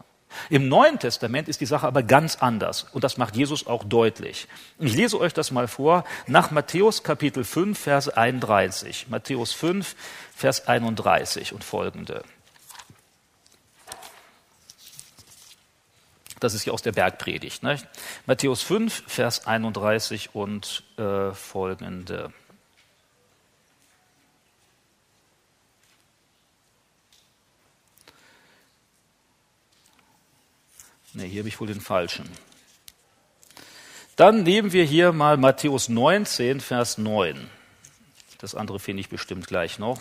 Im 0.50 0.68
Neuen 0.68 0.98
Testament 0.98 1.48
ist 1.48 1.60
die 1.60 1.66
Sache 1.66 1.86
aber 1.86 2.02
ganz 2.02 2.36
anders 2.36 2.86
und 2.92 3.04
das 3.04 3.16
macht 3.16 3.36
Jesus 3.36 3.66
auch 3.66 3.84
deutlich. 3.84 4.48
Ich 4.78 4.94
lese 4.94 5.18
euch 5.20 5.32
das 5.32 5.50
mal 5.50 5.68
vor 5.68 6.04
nach 6.26 6.50
Matthäus 6.50 7.02
Kapitel 7.02 7.44
5, 7.44 7.78
Vers 7.78 8.08
31. 8.08 9.06
Matthäus 9.08 9.52
5, 9.52 9.94
Vers 10.34 10.68
31 10.68 11.52
und 11.52 11.64
folgende. 11.64 12.22
Das 16.40 16.54
ist 16.54 16.64
ja 16.64 16.72
aus 16.72 16.82
der 16.82 16.92
Bergpredigt. 16.92 17.62
Ne? 17.62 17.78
Matthäus 18.26 18.62
5, 18.62 19.04
Vers 19.06 19.46
31 19.46 20.34
und 20.34 20.84
äh, 20.96 21.32
folgende. 21.32 22.32
Ne, 31.14 31.24
hier 31.24 31.40
habe 31.40 31.48
ich 31.48 31.58
wohl 31.60 31.66
den 31.66 31.80
falschen. 31.80 32.28
Dann 34.16 34.42
nehmen 34.42 34.72
wir 34.72 34.84
hier 34.84 35.12
mal 35.12 35.36
Matthäus 35.36 35.88
19, 35.88 36.60
Vers 36.60 36.98
9. 36.98 37.48
Das 38.38 38.54
andere 38.54 38.78
finde 38.78 39.00
ich 39.00 39.08
bestimmt 39.08 39.46
gleich 39.46 39.78
noch. 39.78 40.00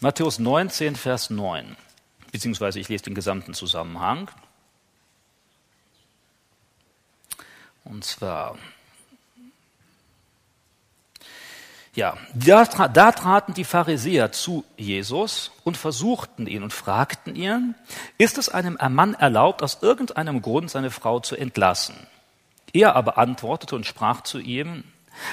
Matthäus 0.00 0.38
19, 0.38 0.94
Vers 0.94 1.30
9. 1.30 1.76
Beziehungsweise 2.30 2.78
ich 2.78 2.88
lese 2.88 3.04
den 3.04 3.14
gesamten 3.14 3.54
Zusammenhang. 3.54 4.30
Und 7.84 8.04
zwar, 8.04 8.58
ja, 11.98 12.16
da, 12.32 12.64
da, 12.64 13.10
traten 13.10 13.54
die 13.54 13.64
Pharisäer 13.64 14.30
zu 14.30 14.64
Jesus 14.76 15.50
und 15.64 15.76
versuchten 15.76 16.46
ihn 16.46 16.62
und 16.62 16.72
fragten 16.72 17.34
ihn, 17.34 17.74
ist 18.18 18.38
es 18.38 18.48
einem 18.48 18.78
Mann 18.90 19.14
erlaubt, 19.14 19.64
aus 19.64 19.78
irgendeinem 19.82 20.40
Grund 20.40 20.70
seine 20.70 20.92
Frau 20.92 21.18
zu 21.18 21.34
entlassen? 21.34 21.96
Er 22.72 22.94
aber 22.94 23.18
antwortete 23.18 23.74
und 23.74 23.84
sprach 23.84 24.20
zu 24.20 24.38
ihm, 24.38 24.84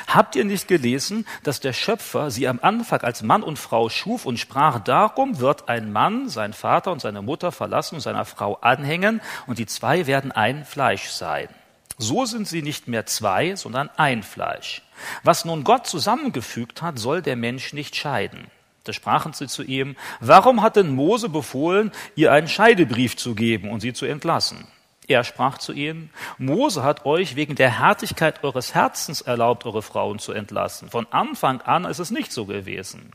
Habt 0.08 0.36
ihr 0.36 0.44
nicht 0.44 0.68
gelesen, 0.68 1.28
dass 1.44 1.60
der 1.60 1.72
Schöpfer 1.72 2.32
sie 2.32 2.48
am 2.48 2.60
Anfang 2.64 3.02
als 3.02 3.22
Mann 3.22 3.44
und 3.44 3.60
Frau 3.60 3.90
schuf 3.90 4.26
und 4.26 4.40
sprach, 4.40 4.80
darum 4.80 5.38
wird 5.38 5.70
ein 5.70 5.92
Mann 5.92 6.28
seinen 6.30 6.54
Vater 6.54 6.92
und 6.92 7.00
seine 7.00 7.22
Mutter 7.22 7.52
verlassen 7.52 7.94
und 7.94 8.02
seiner 8.02 8.26
Frau 8.26 8.56
anhängen 8.56 9.22
und 9.46 9.60
die 9.60 9.68
zwei 9.68 10.08
werden 10.08 10.32
ein 10.32 10.66
Fleisch 10.66 11.10
sein. 11.10 11.50
So 11.98 12.26
sind 12.26 12.48
sie 12.48 12.62
nicht 12.62 12.88
mehr 12.88 13.06
zwei, 13.06 13.56
sondern 13.56 13.90
ein 13.96 14.24
Fleisch. 14.24 14.82
Was 15.24 15.46
nun 15.46 15.64
Gott 15.64 15.88
zusammengefügt 15.88 16.82
hat, 16.82 17.00
soll 17.00 17.22
der 17.22 17.36
Mensch 17.36 17.74
nicht 17.74 17.96
scheiden. 17.96 18.48
Da 18.84 18.94
sprachen 18.94 19.34
sie 19.34 19.48
zu 19.48 19.64
ihm, 19.64 19.96
warum 20.20 20.62
hat 20.62 20.76
denn 20.76 20.94
Mose 20.94 21.30
befohlen, 21.30 21.92
ihr 22.16 22.32
einen 22.32 22.48
Scheidebrief 22.48 23.18
zu 23.18 23.34
geben 23.34 23.72
und 23.72 23.80
sie 23.80 23.94
zu 23.94 24.06
entlassen? 24.06 24.68
Er 25.08 25.24
sprach 25.24 25.58
zu 25.58 25.72
ihnen, 25.72 26.10
Mose 26.38 26.84
hat 26.84 27.06
euch 27.06 27.36
wegen 27.36 27.56
der 27.56 27.80
Härtigkeit 27.80 28.44
eures 28.44 28.74
Herzens 28.74 29.22
erlaubt, 29.22 29.66
eure 29.66 29.82
Frauen 29.82 30.20
zu 30.20 30.34
entlassen. 30.34 30.90
Von 30.90 31.08
Anfang 31.12 31.62
an 31.62 31.86
ist 31.86 32.00
es 32.00 32.12
nicht 32.12 32.32
so 32.32 32.46
gewesen. 32.46 33.12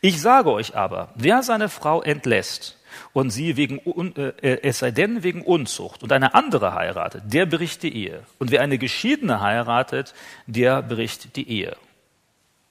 Ich 0.00 0.20
sage 0.20 0.50
euch 0.50 0.76
aber, 0.76 1.10
wer 1.14 1.42
seine 1.42 1.68
Frau 1.68 2.02
entlässt, 2.02 2.77
und 3.12 3.30
sie 3.30 3.56
wegen, 3.56 3.78
äh, 4.16 4.60
es 4.62 4.80
sei 4.80 4.90
denn 4.90 5.22
wegen 5.22 5.42
Unzucht 5.42 6.02
und 6.02 6.12
eine 6.12 6.34
andere 6.34 6.74
heiratet, 6.74 7.22
der 7.26 7.46
bricht 7.46 7.82
die 7.82 7.94
Ehe. 7.94 8.22
Und 8.38 8.50
wer 8.50 8.62
eine 8.62 8.78
Geschiedene 8.78 9.40
heiratet, 9.40 10.14
der 10.46 10.82
bricht 10.82 11.36
die 11.36 11.48
Ehe. 11.48 11.76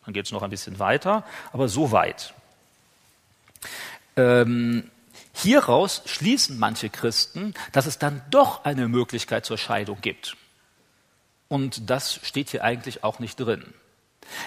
Dann 0.06 0.14
geht 0.14 0.26
es 0.26 0.32
noch 0.32 0.42
ein 0.42 0.50
bisschen 0.50 0.80
weiter, 0.80 1.26
aber 1.52 1.68
so 1.68 1.92
weit. 1.92 2.34
Ähm, 4.16 4.90
hieraus 5.34 6.02
schließen 6.06 6.58
manche 6.58 6.90
Christen, 6.90 7.54
dass 7.72 7.86
es 7.86 8.00
dann 8.00 8.22
doch 8.30 8.66
eine 8.66 8.88
Möglichkeit 8.88 9.46
zur 9.46 9.58
Scheidung 9.58 10.00
gibt. 10.02 10.38
Und 11.50 11.90
das 11.90 12.20
steht 12.24 12.50
hier 12.50 12.64
eigentlich 12.64 13.04
auch 13.04 13.20
nicht 13.20 13.40
drin. 13.40 13.74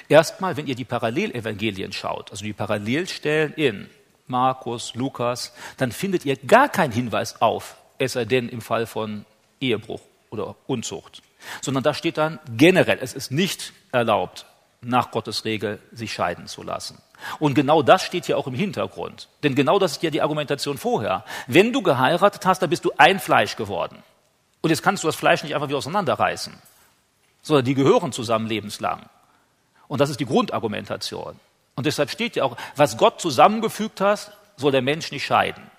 Erstmal, 0.08 0.56
wenn 0.56 0.66
ihr 0.66 0.74
die 0.74 0.84
Parallelevangelien 0.84 1.92
schaut, 1.92 2.30
also 2.30 2.44
die 2.44 2.52
Parallelstellen 2.52 3.54
in 3.54 3.88
Markus, 4.30 4.94
Lukas, 4.94 5.52
dann 5.76 5.92
findet 5.92 6.24
ihr 6.24 6.36
gar 6.36 6.68
keinen 6.68 6.92
Hinweis 6.92 7.42
auf, 7.42 7.76
es 7.98 8.14
sei 8.14 8.24
denn 8.24 8.48
im 8.48 8.62
Fall 8.62 8.86
von 8.86 9.26
Ehebruch 9.60 10.00
oder 10.30 10.56
Unzucht, 10.66 11.22
sondern 11.60 11.82
da 11.82 11.92
steht 11.92 12.16
dann 12.16 12.38
generell, 12.56 12.98
es 13.00 13.12
ist 13.12 13.30
nicht 13.30 13.72
erlaubt, 13.92 14.46
nach 14.80 15.10
Gottes 15.10 15.44
Regel 15.44 15.78
sich 15.92 16.12
scheiden 16.12 16.46
zu 16.46 16.62
lassen. 16.62 17.02
Und 17.38 17.54
genau 17.54 17.82
das 17.82 18.02
steht 18.02 18.24
hier 18.24 18.38
auch 18.38 18.46
im 18.46 18.54
Hintergrund. 18.54 19.28
Denn 19.42 19.54
genau 19.54 19.78
das 19.78 19.92
ist 19.92 20.02
ja 20.02 20.08
die 20.08 20.22
Argumentation 20.22 20.78
vorher. 20.78 21.24
Wenn 21.46 21.72
du 21.72 21.82
geheiratet 21.82 22.46
hast, 22.46 22.62
dann 22.62 22.70
bist 22.70 22.86
du 22.86 22.92
ein 22.96 23.20
Fleisch 23.20 23.56
geworden. 23.56 24.02
Und 24.62 24.70
jetzt 24.70 24.82
kannst 24.82 25.02
du 25.02 25.08
das 25.08 25.16
Fleisch 25.16 25.42
nicht 25.42 25.54
einfach 25.54 25.68
wieder 25.68 25.78
auseinanderreißen, 25.78 26.54
sondern 27.42 27.64
die 27.64 27.74
gehören 27.74 28.12
zusammen 28.12 28.46
lebenslang. 28.46 29.08
Und 29.88 30.00
das 30.00 30.08
ist 30.08 30.20
die 30.20 30.26
Grundargumentation. 30.26 31.38
Und 31.74 31.86
deshalb 31.86 32.10
steht 32.10 32.36
ja 32.36 32.44
auch, 32.44 32.56
was 32.76 32.96
Gott 32.96 33.20
zusammengefügt 33.20 34.00
hat, 34.00 34.36
soll 34.56 34.72
der 34.72 34.82
Mensch 34.82 35.10
nicht 35.12 35.24
scheiden. 35.24 35.70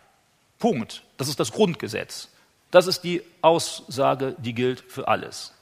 Punkt. 0.57 1.03
Das 1.17 1.27
ist 1.27 1.39
das 1.39 1.51
Grundgesetz. 1.51 2.29
Das 2.71 2.87
ist 2.87 3.03
die 3.03 3.21
Aussage, 3.41 4.35
die 4.39 4.53
gilt 4.53 4.81
für 4.87 5.07
alles. 5.07 5.53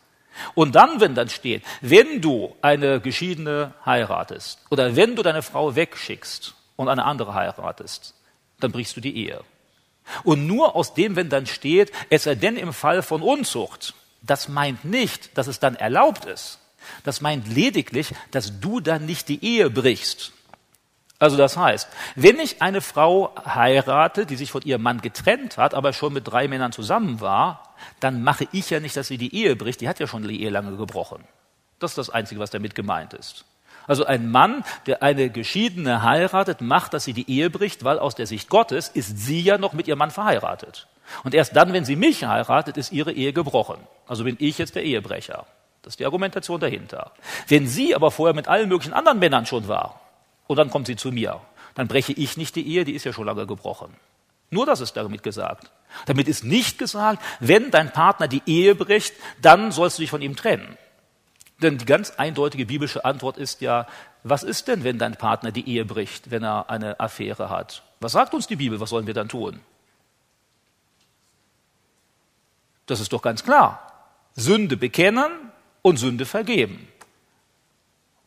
Und 0.53 0.76
dann, 0.76 1.01
wenn 1.01 1.15
dann 1.15 1.30
steht, 1.30 1.64
wenn 1.81 2.22
du 2.22 2.56
eine 2.61 3.01
Geschiedene 3.01 3.73
heiratest 3.85 4.60
oder 4.69 4.95
wenn 4.95 5.15
du 5.15 5.23
deine 5.23 5.41
Frau 5.41 5.76
wegschickst 5.76 6.53
und 6.76 6.88
eine 6.88 7.06
andere 7.06 7.34
heiratest, 7.34 8.14
dann 8.60 8.72
brichst 8.72 8.95
du 8.95 9.01
die 9.01 9.15
Ehe. 9.15 9.41
Und 10.23 10.47
nur 10.47 10.76
aus 10.76 10.93
dem, 10.93 11.15
wenn 11.15 11.30
dann 11.30 11.45
steht, 11.45 11.91
es 12.10 12.23
sei 12.23 12.35
denn 12.35 12.57
im 12.57 12.73
Fall 12.73 13.01
von 13.01 13.22
Unzucht, 13.22 13.93
das 14.22 14.47
meint 14.47 14.85
nicht, 14.85 15.38
dass 15.38 15.47
es 15.47 15.60
dann 15.60 15.76
erlaubt 15.76 16.26
ist, 16.26 16.60
das 17.03 17.22
meint 17.22 17.48
lediglich, 17.48 18.14
dass 18.32 18.60
du 18.60 18.80
dann 18.80 19.06
nicht 19.06 19.28
die 19.30 19.44
Ehe 19.44 19.70
brichst. 19.70 20.34
Also 21.20 21.36
das 21.36 21.57
heißt, 21.57 21.90
wenn 22.16 22.40
ich 22.40 22.61
eine 22.61 22.80
Frau 22.80 23.36
heirate, 23.45 24.26
die 24.26 24.38
sich 24.38 24.52
von 24.52 24.61
ihrem 24.61 24.82
Mann 24.82 25.02
getrennt 25.02 25.57
hat, 25.57 25.74
aber 25.74 25.91
schon 25.91 26.14
mit 26.14 26.26
drei 26.26 26.48
Männern 26.48 26.72
zusammen 26.72 27.20
war, 27.20 27.76
dann 27.99 28.24
mache 28.24 28.48
ich 28.53 28.70
ja 28.70 28.80
nicht, 28.80 28.95
dass 28.95 29.10
sie 29.10 29.18
die 29.18 29.36
Ehe 29.36 29.57
bricht, 29.57 29.82
die 29.82 29.90
hat 29.90 29.99
ja 29.99 30.07
schon 30.07 30.26
die 30.26 30.41
Ehe 30.41 30.49
lange 30.49 30.78
gebrochen. 30.78 31.24
Das 31.80 31.91
ist 31.91 31.98
das 31.98 32.10
Einzige, 32.10 32.40
was 32.40 32.52
damit 32.52 32.74
gemeint 32.74 33.14
ist. 33.14 33.44
Also 33.86 34.06
ein 34.06 34.30
Mann, 34.30 34.64
der 34.86 35.03
eine 35.03 35.30
Geschiedene 35.30 36.03
heiratet, 36.03 36.61
macht, 36.61 36.94
dass 36.94 37.03
sie 37.03 37.14
die 37.14 37.30
Ehe 37.30 37.49
bricht, 37.49 37.84
weil 37.84 37.99
aus 37.99 38.16
der 38.16 38.28
Sicht 38.28 38.48
Gottes 38.48 38.88
ist 38.88 39.18
sie 39.18 39.41
ja 39.41 39.57
noch 39.57 39.74
mit 39.74 39.88
ihrem 39.88 39.99
Mann 39.99 40.11
verheiratet. 40.11 40.88
Und 41.24 41.34
erst 41.34 41.56
dann, 41.56 41.74
wenn 41.74 41.86
sie 41.86 41.95
mich 41.95 42.24
heiratet, 42.24 42.78
ist 42.78 42.91
ihre 42.91 43.11
Ehe 43.11 43.34
gebrochen. 43.34 43.80
Also 44.07 44.24
bin 44.24 44.38
ich 44.40 44.57
jetzt 44.57 44.76
der 44.76 44.84
Ehebrecher. 44.84 45.48
Das 45.81 45.93
ist 45.93 45.99
die 45.99 46.06
Argumentation 46.06 46.60
dahinter. 46.60 47.14
Wenn 47.47 47.68
sie 47.68 47.95
aber 47.95 48.11
vorher 48.11 48.35
mit 48.35 48.47
allen 48.47 48.69
möglichen 48.69 48.93
anderen 48.93 49.19
Männern 49.19 49.45
schon 49.45 49.68
war 49.68 50.01
und 50.47 50.57
dann 50.57 50.69
kommt 50.69 50.88
sie 50.88 50.95
zu 50.95 51.11
mir, 51.11 51.39
dann 51.76 51.88
breche 51.88 52.14
ich 52.14 52.38
nicht 52.38 52.56
die 52.56 52.68
Ehe, 52.68 52.84
die 52.84 52.93
ist 52.93 53.06
ja 53.06 53.14
schon 53.14 53.26
lange 53.26 53.47
gebrochen. 53.47 53.93
Nur 54.51 54.65
das 54.65 54.81
ist 54.81 54.97
damit 54.97 55.23
gesagt. 55.23 55.72
Damit 56.06 56.27
ist 56.27 56.43
nicht 56.43 56.77
gesagt, 56.77 57.23
wenn 57.39 57.72
dein 57.72 57.91
Partner 57.91 58.27
die 58.27 58.41
Ehe 58.45 58.76
bricht, 58.76 59.14
dann 59.41 59.72
sollst 59.72 59.97
du 59.97 60.01
dich 60.01 60.10
von 60.10 60.22
ihm 60.22 60.35
trennen. 60.35 60.77
Denn 61.61 61.77
die 61.77 61.85
ganz 61.85 62.11
eindeutige 62.11 62.65
biblische 62.65 63.06
Antwort 63.06 63.38
ist 63.38 63.61
ja, 63.61 63.85
was 64.23 64.43
ist 64.43 64.68
denn, 64.68 64.84
wenn 64.84 64.97
dein 64.97 65.15
Partner 65.15 65.51
die 65.51 65.68
Ehe 65.69 65.85
bricht, 65.85 66.31
wenn 66.31 66.43
er 66.43 66.69
eine 66.69 66.99
Affäre 66.99 67.49
hat? 67.49 67.84
Was 67.99 68.14
sagt 68.14 68.34
uns 68.34 68.47
die 68.47 68.56
Bibel? 68.56 68.80
Was 68.80 68.89
sollen 68.89 69.07
wir 69.07 69.14
dann 69.14 69.30
tun? 69.30 69.60
Das 72.85 72.99
ist 72.99 73.14
doch 73.14 73.22
ganz 73.22 73.43
klar. 73.43 73.85
Sünde 74.35 74.77
bekennen 74.77 75.49
und 75.81 75.97
Sünde 75.97 76.26
vergeben? 76.26 76.88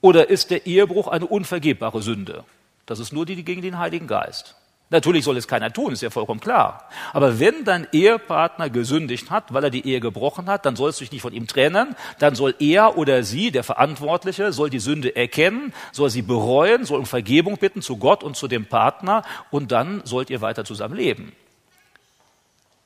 Oder 0.01 0.31
ist 0.31 0.51
der 0.51 0.67
Ehebruch 0.67 1.09
eine 1.09 1.27
unvergebbare 1.27 2.03
Sünde? 2.03 2.45
Das 2.87 2.99
ist 2.99 3.13
nur 3.13 3.25
die 3.25 3.45
gegen 3.45 3.63
den 3.63 3.79
Heiligen 3.79 4.07
Geist. 4.07 4.57
Natürlich 4.93 5.25
soll 5.25 5.39
es 5.39 5.49
keiner 5.49 5.73
tun, 5.73 5.95
ist 5.95 6.03
ja 6.03 6.11
vollkommen 6.11 6.41
klar. 6.41 6.87
Aber 7.15 7.41
wenn 7.41 7.65
dein 7.65 7.87
Ehepartner 7.93 8.69
gesündigt 8.69 9.31
hat, 9.31 9.55
weil 9.55 9.65
er 9.65 9.71
die 9.71 9.87
Ehe 9.87 10.01
gebrochen 10.01 10.51
hat, 10.51 10.67
dann 10.67 10.77
sollst 10.77 11.01
du 11.01 11.05
dich 11.05 11.13
nicht 11.13 11.23
von 11.23 11.33
ihm 11.33 11.47
trennen. 11.47 11.97
Dann 12.19 12.35
soll 12.35 12.55
er 12.59 12.99
oder 12.99 13.23
sie, 13.23 13.51
der 13.51 13.65
Verantwortliche, 13.65 14.53
soll 14.53 14.69
die 14.69 14.81
Sünde 14.81 15.17
erkennen, 15.17 15.73
soll 15.93 16.11
sie 16.11 16.21
bereuen, 16.21 16.85
soll 16.85 16.99
um 16.99 17.07
Vergebung 17.07 17.57
bitten 17.57 17.81
zu 17.81 17.97
Gott 17.97 18.23
und 18.23 18.37
zu 18.37 18.49
dem 18.49 18.67
Partner 18.67 19.23
und 19.51 19.73
dann 19.73 20.03
sollt 20.05 20.29
ihr 20.29 20.43
weiter 20.43 20.67
zusammen 20.67 20.97
leben. 20.97 21.33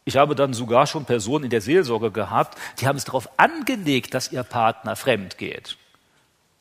Ich 0.09 0.17
habe 0.17 0.37
dann 0.37 0.55
sogar 0.55 0.87
schon 0.87 1.05
Personen 1.05 1.45
in 1.45 1.51
der 1.51 1.61
Seelsorge 1.61 2.13
gehabt, 2.13 2.57
die 2.79 2.87
haben 2.87 2.97
es 2.97 3.05
darauf 3.05 3.29
angelegt, 3.39 4.15
dass 4.15 4.31
ihr 4.31 4.45
Partner 4.45 4.95
fremd 4.95 5.37
geht, 5.37 5.77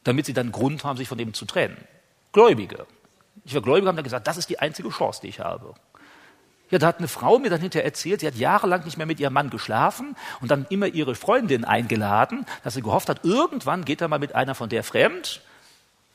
damit 0.03 0.25
sie 0.25 0.33
dann 0.33 0.51
Grund 0.51 0.83
haben, 0.83 0.97
sich 0.97 1.07
von 1.07 1.19
ihm 1.19 1.35
zu 1.35 1.45
trennen. 1.45 1.77
Gläubige. 2.33 2.87
Ich 3.45 3.53
war 3.53 3.61
Gläubiger, 3.61 3.89
haben 3.89 3.97
dann 3.97 4.03
gesagt, 4.03 4.25
das 4.25 4.37
ist 4.37 4.49
die 4.49 4.57
einzige 4.57 4.89
Chance, 4.89 5.21
die 5.21 5.27
ich 5.27 5.41
habe. 5.41 5.75
Ja, 6.71 6.79
da 6.79 6.87
hat 6.87 6.97
eine 6.97 7.07
Frau 7.07 7.37
mir 7.37 7.51
dann 7.51 7.61
hinterher 7.61 7.85
erzählt, 7.85 8.21
sie 8.21 8.27
hat 8.27 8.33
jahrelang 8.33 8.83
nicht 8.83 8.97
mehr 8.97 9.05
mit 9.05 9.19
ihrem 9.19 9.33
Mann 9.33 9.51
geschlafen 9.51 10.15
und 10.41 10.49
dann 10.49 10.65
immer 10.71 10.87
ihre 10.87 11.13
Freundin 11.13 11.65
eingeladen, 11.65 12.47
dass 12.63 12.73
sie 12.73 12.81
gehofft 12.81 13.09
hat, 13.09 13.23
irgendwann 13.23 13.85
geht 13.85 14.01
er 14.01 14.07
mal 14.07 14.17
mit 14.17 14.33
einer 14.33 14.55
von 14.55 14.69
der 14.69 14.83
fremd. 14.83 15.41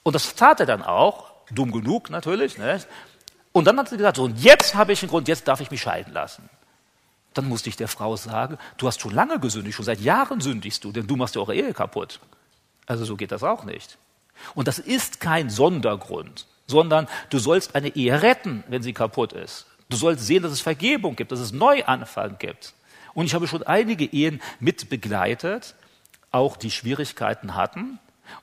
Und 0.02 0.16
das 0.16 0.34
tat 0.34 0.58
er 0.58 0.66
dann 0.66 0.82
auch, 0.82 1.30
dumm 1.52 1.70
genug 1.70 2.10
natürlich. 2.10 2.58
Ne? 2.58 2.80
Und 3.52 3.68
dann 3.68 3.78
hat 3.78 3.88
sie 3.88 3.96
gesagt, 3.96 4.16
so, 4.16 4.24
und 4.24 4.42
jetzt 4.42 4.74
habe 4.74 4.92
ich 4.92 5.00
einen 5.02 5.10
Grund, 5.10 5.28
jetzt 5.28 5.46
darf 5.46 5.60
ich 5.60 5.70
mich 5.70 5.80
scheiden 5.80 6.12
lassen. 6.12 6.50
Dann 7.34 7.48
musste 7.48 7.68
ich 7.68 7.76
der 7.76 7.88
Frau 7.88 8.16
sagen, 8.16 8.58
du 8.76 8.86
hast 8.86 9.00
schon 9.00 9.14
lange 9.14 9.38
gesündigt, 9.38 9.76
schon 9.76 9.84
seit 9.84 10.00
Jahren 10.00 10.40
sündigst 10.40 10.84
du, 10.84 10.92
denn 10.92 11.06
du 11.06 11.16
machst 11.16 11.36
ja 11.36 11.40
eure 11.40 11.54
Ehe 11.54 11.72
kaputt. 11.72 12.20
Also 12.86 13.04
so 13.04 13.16
geht 13.16 13.30
das 13.30 13.44
auch 13.44 13.64
nicht. 13.64 13.98
Und 14.54 14.66
das 14.66 14.78
ist 14.78 15.20
kein 15.20 15.50
Sondergrund, 15.50 16.46
sondern 16.66 17.06
du 17.28 17.38
sollst 17.38 17.74
eine 17.74 17.94
Ehe 17.94 18.22
retten, 18.22 18.64
wenn 18.68 18.82
sie 18.82 18.92
kaputt 18.92 19.32
ist. 19.32 19.66
Du 19.88 19.96
sollst 19.96 20.26
sehen, 20.26 20.42
dass 20.42 20.52
es 20.52 20.60
Vergebung 20.60 21.16
gibt, 21.16 21.32
dass 21.32 21.40
es 21.40 21.52
Neuanfang 21.52 22.38
gibt. 22.38 22.74
Und 23.12 23.26
ich 23.26 23.34
habe 23.34 23.48
schon 23.48 23.62
einige 23.64 24.04
Ehen 24.04 24.40
mit 24.60 24.88
begleitet, 24.88 25.74
auch 26.30 26.56
die 26.56 26.70
Schwierigkeiten 26.70 27.54
hatten. 27.54 27.98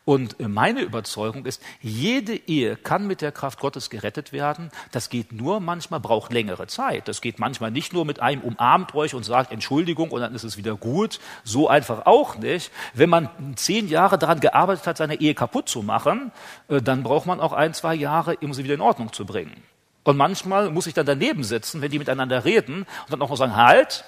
Und 0.06 0.40
meine 0.40 0.82
Überzeugung 0.82 1.46
ist, 1.46 1.62
jede 1.82 2.36
Ehe 2.36 2.76
kann 2.76 3.08
mit 3.08 3.22
der 3.22 3.32
Kraft 3.32 3.60
Gottes 3.60 3.90
gerettet 3.90 4.32
werden. 4.32 4.70
Das 4.92 5.10
geht 5.10 5.32
nur 5.32 5.60
manchmal, 5.60 6.00
braucht 6.00 6.32
längere 6.32 6.68
Zeit. 6.68 7.08
Das 7.08 7.22
geht 7.22 7.40
manchmal 7.40 7.72
nicht 7.72 7.94
nur 7.94 8.06
mit 8.06 8.20
einem 8.20 8.42
umarmt 8.42 8.96
euch 8.96 9.14
und 9.14 9.24
sagt 9.24 9.52
Entschuldigung 9.52 10.12
und 10.12 10.22
dann 10.22 10.34
ist 10.34 10.44
es 10.44 10.58
wieder 10.58 10.76
gut. 10.76 11.20
So 11.44 11.68
einfach 11.68 12.06
auch 12.06 12.38
nicht. 12.38 12.72
Wenn 12.94 13.10
man 13.10 13.30
zehn 13.56 13.88
Jahre 13.88 14.18
daran 14.18 14.40
gearbeitet 14.40 14.88
hat, 14.88 14.98
seine 14.98 15.20
Ehe 15.20 15.34
kaputt 15.34 15.70
zu 15.70 15.84
machen, 15.84 16.32
äh, 16.68 16.82
dann 16.82 17.04
braucht 17.04 17.26
man 17.26 17.40
auch 17.40 17.54
ein, 17.54 17.74
zwei 17.74 17.96
Jahre, 17.96 18.38
um 18.42 18.54
sie 18.54 18.64
wieder 18.64 18.76
in 18.76 18.82
Ordnung 18.82 19.12
zu 19.14 19.26
bringen. 19.26 19.64
Und 20.04 20.16
manchmal 20.16 20.70
muss 20.70 20.88
ich 20.88 20.94
dann 20.94 21.06
daneben 21.06 21.44
sitzen, 21.44 21.82
wenn 21.82 21.92
die 21.92 22.00
miteinander 22.00 22.46
reden 22.46 22.84
und 22.84 23.12
dann 23.12 23.22
auch 23.22 23.30
noch 23.30 23.36
sagen, 23.36 23.58
halt, 23.58 24.06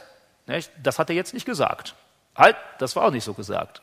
das 0.81 0.97
hat 0.97 1.09
er 1.09 1.15
jetzt 1.15 1.33
nicht 1.33 1.45
gesagt. 1.45 1.95
Halt, 2.35 2.55
das 2.77 2.95
war 2.95 3.03
auch 3.03 3.11
nicht 3.11 3.25
so 3.25 3.33
gesagt. 3.33 3.81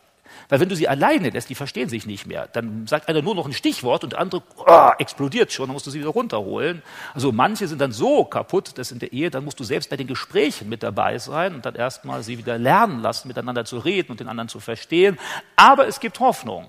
Weil 0.49 0.61
wenn 0.61 0.69
du 0.69 0.77
sie 0.77 0.89
alleine 0.89 1.31
lässt, 1.31 1.49
die 1.51 1.55
verstehen 1.55 1.89
sich 1.89 2.07
nicht 2.07 2.27
mehr. 2.27 2.49
Dann 2.53 2.87
sagt 2.87 3.09
einer 3.09 3.23
nur 3.23 3.35
noch 3.35 3.47
ein 3.47 3.53
Stichwort 3.53 4.05
und 4.05 4.13
der 4.13 4.21
andere 4.21 4.43
oh, 4.59 4.91
explodiert 4.99 5.53
schon, 5.53 5.67
dann 5.67 5.75
musst 5.75 5.87
du 5.87 5.91
sie 5.91 6.01
wieder 6.01 6.11
runterholen. 6.11 6.83
Also 7.15 7.33
manche 7.33 7.69
sind 7.69 7.81
dann 7.81 7.93
so 7.93 8.25
kaputt, 8.25 8.79
dass 8.79 8.93
in 8.93 8.99
der 8.99 9.13
Ehe, 9.13 9.31
dann 9.31 9.45
musst 9.45 9.59
du 9.61 9.65
selbst 9.65 9.91
bei 9.91 9.97
den 9.97 10.07
Gesprächen 10.07 10.69
mit 10.69 10.83
dabei 10.83 11.19
sein 11.19 11.55
und 11.55 11.67
dann 11.67 11.75
erstmal 11.75 12.23
sie 12.23 12.39
wieder 12.39 12.59
lernen 12.59 13.01
lassen, 13.01 13.29
miteinander 13.29 13.65
zu 13.65 13.79
reden 13.79 14.13
und 14.13 14.21
den 14.21 14.29
anderen 14.29 14.49
zu 14.49 14.61
verstehen. 14.61 15.19
Aber 15.57 15.87
es 15.87 16.01
gibt 16.01 16.21
Hoffnung. 16.21 16.69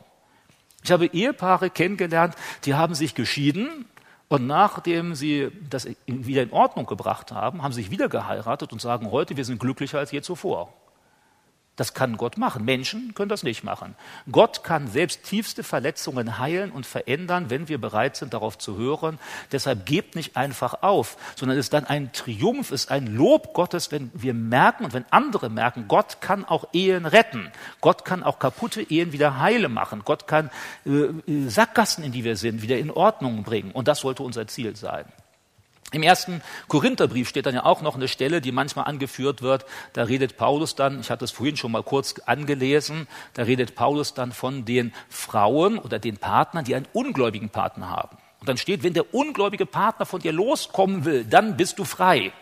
Ich 0.83 0.91
habe 0.91 1.07
Ehepaare 1.07 1.69
kennengelernt, 1.69 2.35
die 2.65 2.75
haben 2.75 2.95
sich 2.95 3.13
geschieden 3.13 3.85
und 4.29 4.45
nachdem 4.45 5.15
sie 5.15 5.49
das 5.69 5.87
wieder 6.05 6.43
in 6.43 6.51
Ordnung 6.51 6.85
gebracht 6.85 7.31
haben, 7.31 7.63
haben 7.63 7.71
sich 7.71 7.91
wieder 7.91 8.09
geheiratet 8.09 8.73
und 8.73 8.81
sagen 8.81 9.11
heute, 9.11 9.37
wir 9.37 9.45
sind 9.45 9.59
glücklicher 9.59 9.99
als 9.99 10.11
je 10.11 10.21
zuvor. 10.21 10.73
Das 11.77 11.93
kann 11.93 12.17
Gott 12.17 12.39
machen. 12.39 12.65
Menschen 12.65 13.13
können 13.13 13.29
das 13.29 13.43
nicht 13.43 13.63
machen. 13.63 13.95
Gott 14.31 14.63
kann 14.63 14.87
selbst 14.87 15.23
tiefste 15.23 15.61
Verletzungen 15.61 16.39
heilen 16.39 16.71
und 16.71 16.87
verändern, 16.87 17.51
wenn 17.51 17.69
wir 17.69 17.77
bereit 17.77 18.17
sind, 18.17 18.33
darauf 18.33 18.57
zu 18.57 18.77
hören. 18.77 19.19
Deshalb 19.51 19.85
gebt 19.85 20.15
nicht 20.15 20.35
einfach 20.35 20.81
auf, 20.81 21.17
sondern 21.35 21.55
es 21.55 21.67
ist 21.67 21.73
dann 21.73 21.85
ein 21.85 22.11
Triumph, 22.13 22.71
es 22.71 22.85
ist 22.85 22.91
ein 22.91 23.05
Lob 23.05 23.53
Gottes, 23.53 23.91
wenn 23.91 24.09
wir 24.15 24.33
merken 24.33 24.85
und 24.85 24.93
wenn 24.93 25.05
andere 25.11 25.49
merken, 25.49 25.85
Gott 25.87 26.19
kann 26.19 26.45
auch 26.45 26.67
Ehen 26.73 27.05
retten. 27.05 27.51
Gott 27.79 28.05
kann 28.05 28.23
auch 28.23 28.39
kaputte 28.39 28.81
Ehen 28.81 29.11
wieder 29.11 29.39
heile 29.39 29.69
machen. 29.69 30.01
Gott 30.03 30.27
kann 30.27 30.49
äh, 30.83 30.89
äh 30.89 31.47
Sackgassen, 31.47 32.03
in 32.03 32.11
die 32.11 32.23
wir 32.23 32.37
sind, 32.37 32.63
wieder 32.63 32.79
in 32.79 32.89
Ordnung 32.89 33.43
bringen. 33.43 33.71
Und 33.71 33.87
das 33.87 33.99
sollte 33.99 34.23
unser 34.23 34.47
Ziel 34.47 34.75
sein. 34.75 35.05
Im 35.93 36.03
ersten 36.03 36.41
Korintherbrief 36.67 37.29
steht 37.29 37.45
dann 37.45 37.55
ja 37.55 37.63
auch 37.63 37.81
noch 37.81 37.95
eine 37.95 38.09
Stelle, 38.09 38.41
die 38.41 38.51
manchmal 38.51 38.85
angeführt 38.85 39.41
wird. 39.41 39.65
Da 39.93 40.03
redet 40.03 40.35
Paulus 40.35 40.75
dann, 40.75 40.99
ich 40.99 41.09
hatte 41.09 41.23
es 41.23 41.31
vorhin 41.31 41.55
schon 41.55 41.71
mal 41.71 41.83
kurz 41.83 42.15
angelesen, 42.25 43.07
da 43.35 43.43
redet 43.43 43.73
Paulus 43.73 44.13
dann 44.13 44.33
von 44.33 44.65
den 44.65 44.93
Frauen 45.07 45.79
oder 45.79 45.97
den 45.97 46.17
Partnern, 46.17 46.65
die 46.65 46.75
einen 46.75 46.87
ungläubigen 46.91 47.49
Partner 47.49 47.89
haben. 47.89 48.17
Und 48.41 48.49
dann 48.49 48.57
steht, 48.57 48.83
wenn 48.83 48.93
der 48.93 49.13
ungläubige 49.13 49.65
Partner 49.65 50.05
von 50.05 50.19
dir 50.19 50.33
loskommen 50.33 51.05
will, 51.05 51.23
dann 51.23 51.55
bist 51.55 51.79
du 51.79 51.85
frei. 51.85 52.33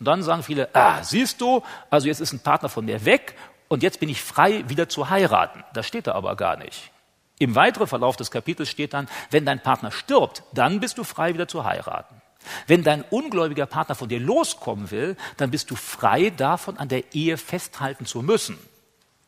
Und 0.00 0.06
dann 0.06 0.22
sagen 0.22 0.42
viele, 0.42 0.74
ah, 0.74 1.04
siehst 1.04 1.42
du, 1.42 1.62
also 1.90 2.08
jetzt 2.08 2.20
ist 2.20 2.32
ein 2.32 2.40
Partner 2.40 2.70
von 2.70 2.86
mir 2.86 3.04
weg 3.04 3.36
und 3.68 3.82
jetzt 3.82 4.00
bin 4.00 4.08
ich 4.08 4.22
frei, 4.22 4.64
wieder 4.68 4.88
zu 4.88 5.10
heiraten. 5.10 5.62
Das 5.74 5.86
steht 5.86 6.06
da 6.06 6.12
aber 6.12 6.34
gar 6.34 6.56
nicht. 6.56 6.90
Im 7.38 7.54
weiteren 7.54 7.86
Verlauf 7.86 8.16
des 8.16 8.30
Kapitels 8.30 8.70
steht 8.70 8.94
dann, 8.94 9.08
wenn 9.30 9.44
dein 9.44 9.60
Partner 9.60 9.90
stirbt, 9.90 10.44
dann 10.52 10.80
bist 10.80 10.96
du 10.96 11.04
frei, 11.04 11.34
wieder 11.34 11.46
zu 11.46 11.64
heiraten. 11.64 12.22
Wenn 12.66 12.82
dein 12.82 13.02
ungläubiger 13.02 13.66
Partner 13.66 13.94
von 13.94 14.08
dir 14.08 14.20
loskommen 14.20 14.90
will, 14.90 15.16
dann 15.36 15.50
bist 15.50 15.70
du 15.70 15.76
frei 15.76 16.30
davon, 16.30 16.78
an 16.78 16.88
der 16.88 17.14
Ehe 17.14 17.36
festhalten 17.36 18.06
zu 18.06 18.22
müssen. 18.22 18.58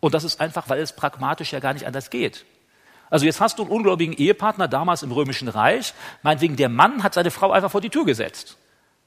Und 0.01 0.15
das 0.15 0.25
ist 0.25 0.41
einfach, 0.41 0.69
weil 0.69 0.81
es 0.81 0.95
pragmatisch 0.95 1.53
ja 1.53 1.61
gar 1.61 1.73
nicht 1.73 1.87
anders 1.87 2.11
geht. 2.11 2.45
Also 3.11 3.25
jetzt 3.25 3.41
hast 3.41 3.59
du 3.59 3.63
einen 3.63 3.71
ungläubigen 3.71 4.15
Ehepartner 4.15 4.69
damals 4.69 5.03
im 5.03 5.13
Römischen 5.13 5.49
Reich, 5.49 5.95
meinetwegen 6.23 6.57
der 6.57 6.69
Mann 6.69 7.03
hat 7.03 7.15
seine 7.15 7.31
Frau 7.31 7.53
einfach 7.53 7.71
vor 7.71 7.81
die 7.81 7.91
Tür 7.91 8.05
gesetzt. 8.05 8.57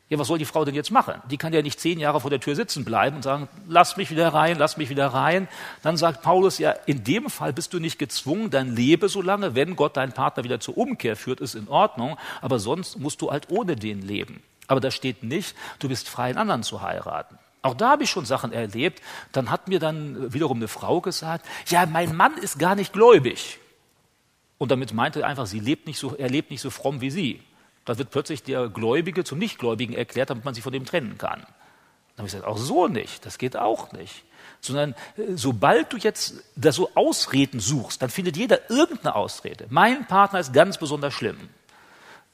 Ja, 0.09 0.17
was 0.17 0.27
soll 0.27 0.39
die 0.39 0.45
Frau 0.45 0.65
denn 0.65 0.73
jetzt 0.73 0.89
machen? 0.89 1.21
Die 1.29 1.37
kann 1.37 1.53
ja 1.53 1.61
nicht 1.61 1.79
zehn 1.79 1.99
Jahre 1.99 2.19
vor 2.19 2.31
der 2.31 2.39
Tür 2.39 2.55
sitzen 2.55 2.83
bleiben 2.83 3.17
und 3.17 3.21
sagen, 3.21 3.47
lass 3.67 3.95
mich 3.95 4.09
wieder 4.09 4.33
rein, 4.33 4.57
lass 4.57 4.75
mich 4.75 4.89
wieder 4.89 5.07
rein. 5.07 5.47
Dann 5.83 5.97
sagt 5.97 6.23
Paulus, 6.23 6.57
ja, 6.57 6.71
in 6.87 7.03
dem 7.03 7.29
Fall 7.29 7.53
bist 7.53 7.73
du 7.73 7.79
nicht 7.79 7.99
gezwungen, 7.99 8.49
dann 8.49 8.75
lebe 8.75 9.07
so 9.07 9.21
lange, 9.21 9.53
wenn 9.53 9.75
Gott 9.75 9.97
deinen 9.97 10.11
Partner 10.11 10.43
wieder 10.43 10.59
zur 10.59 10.77
Umkehr 10.77 11.15
führt, 11.15 11.39
ist 11.41 11.53
in 11.53 11.67
Ordnung, 11.67 12.17
aber 12.41 12.57
sonst 12.57 12.97
musst 12.97 13.21
du 13.21 13.29
halt 13.29 13.51
ohne 13.51 13.75
den 13.75 14.01
leben. 14.01 14.41
Aber 14.65 14.79
da 14.79 14.89
steht 14.89 15.21
nicht, 15.21 15.55
du 15.77 15.87
bist 15.89 16.09
frei, 16.09 16.29
einen 16.29 16.39
anderen 16.39 16.63
zu 16.63 16.81
heiraten. 16.81 17.37
Auch 17.61 17.75
da 17.75 17.91
habe 17.91 18.03
ich 18.03 18.09
schon 18.09 18.25
Sachen 18.25 18.51
erlebt. 18.51 19.01
Dann 19.31 19.51
hat 19.51 19.67
mir 19.67 19.79
dann 19.79 20.33
wiederum 20.33 20.57
eine 20.57 20.67
Frau 20.67 21.01
gesagt, 21.01 21.45
ja, 21.67 21.85
mein 21.85 22.15
Mann 22.15 22.37
ist 22.37 22.57
gar 22.57 22.73
nicht 22.73 22.93
gläubig. 22.93 23.59
Und 24.57 24.71
damit 24.71 24.93
meinte 24.93 25.21
er 25.21 25.27
einfach, 25.27 25.45
sie 25.45 25.59
lebt 25.59 25.85
nicht 25.85 25.99
so, 25.99 26.15
er 26.15 26.29
lebt 26.29 26.51
nicht 26.51 26.61
so 26.61 26.69
fromm 26.69 27.01
wie 27.01 27.11
sie. 27.11 27.41
Da 27.89 27.97
wird 27.97 28.11
plötzlich 28.11 28.43
der 28.43 28.69
Gläubige 28.69 29.23
zum 29.23 29.39
Nichtgläubigen 29.39 29.95
erklärt, 29.95 30.29
damit 30.29 30.45
man 30.45 30.53
sich 30.53 30.63
von 30.63 30.71
dem 30.71 30.85
trennen 30.85 31.17
kann. 31.17 31.39
Dann 31.39 32.17
habe 32.19 32.27
ich 32.27 32.33
gesagt, 32.33 32.45
auch 32.45 32.59
so 32.59 32.87
nicht, 32.87 33.25
das 33.25 33.39
geht 33.39 33.57
auch 33.57 33.93
nicht. 33.93 34.25
Sondern 34.61 34.91
äh, 35.17 35.23
sobald 35.33 35.91
du 35.91 35.97
jetzt 35.97 36.35
da 36.55 36.71
so 36.71 36.91
Ausreden 36.93 37.59
suchst, 37.59 37.99
dann 37.99 38.11
findet 38.11 38.37
jeder 38.37 38.69
irgendeine 38.69 39.15
Ausrede. 39.15 39.65
Mein 39.71 40.05
Partner 40.05 40.39
ist 40.39 40.53
ganz 40.53 40.77
besonders 40.77 41.15
schlimm. 41.15 41.49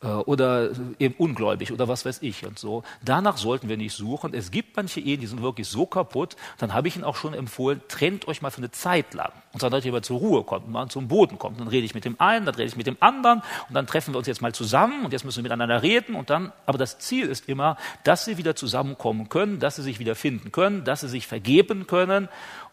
Äh, 0.01 0.07
oder 0.07 0.71
eben 0.99 1.15
ungläubig 1.17 1.71
oder 1.71 1.87
was 1.87 2.05
weiß 2.05 2.21
ich 2.21 2.45
und 2.45 2.59
so. 2.59 2.83
Danach 3.03 3.37
sollten 3.37 3.69
wir 3.69 3.77
nicht 3.77 3.93
suchen. 3.93 4.33
Es 4.33 4.51
gibt 4.51 4.75
manche 4.75 4.99
Ehen, 4.99 5.21
die 5.21 5.27
sind 5.27 5.41
wirklich 5.41 5.67
so 5.67 5.85
kaputt, 5.85 6.35
dann 6.57 6.73
habe 6.73 6.87
ich 6.89 6.95
Ihnen 6.95 7.05
auch 7.05 7.15
schon 7.15 7.33
empfohlen, 7.33 7.81
trennt 7.87 8.27
euch 8.27 8.41
mal 8.41 8.51
für 8.51 8.57
eine 8.57 8.71
Zeit 8.71 9.13
lang. 9.13 9.31
Und 9.53 9.63
dann, 9.63 9.71
dass 9.71 9.85
ihr 9.85 9.93
mal 9.93 10.03
zur 10.03 10.19
Ruhe 10.19 10.43
kommt, 10.43 10.67
mal 10.67 10.89
zum 10.89 11.07
Boden 11.07 11.39
kommt. 11.39 11.61
Dann 11.61 11.69
rede 11.69 11.85
ich 11.85 11.95
mit 11.95 12.03
dem 12.03 12.19
einen, 12.19 12.45
dann 12.45 12.55
rede 12.55 12.67
ich 12.67 12.75
mit 12.75 12.87
dem 12.87 12.97
anderen 12.99 13.41
und 13.69 13.73
dann 13.73 13.87
treffen 13.87 14.13
wir 14.13 14.17
uns 14.17 14.27
jetzt 14.27 14.41
mal 14.41 14.53
zusammen 14.53 15.05
und 15.05 15.13
jetzt 15.13 15.23
müssen 15.23 15.37
wir 15.37 15.43
miteinander 15.43 15.81
reden 15.81 16.15
und 16.15 16.29
dann, 16.29 16.51
aber 16.65 16.77
das 16.77 16.99
Ziel 16.99 17.27
ist 17.27 17.47
immer, 17.47 17.77
dass 18.03 18.25
sie 18.25 18.37
wieder 18.37 18.55
zusammenkommen 18.55 19.29
können, 19.29 19.59
dass 19.59 19.77
sie 19.77 19.83
sich 19.83 19.99
wieder 19.99 20.15
finden 20.15 20.51
können, 20.51 20.83
dass 20.83 21.01
sie 21.01 21.09
sich 21.09 21.25
vergeben 21.25 21.87
können. 21.87 22.27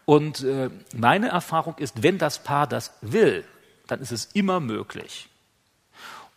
Und 0.05 0.43
äh, 0.43 0.69
meine 0.93 1.29
Erfahrung 1.29 1.75
ist, 1.77 2.03
wenn 2.03 2.17
das 2.17 2.43
Paar 2.43 2.67
das 2.67 2.93
will, 3.01 3.45
dann 3.87 4.01
ist 4.01 4.11
es 4.11 4.25
immer 4.33 4.59
möglich. 4.59 5.29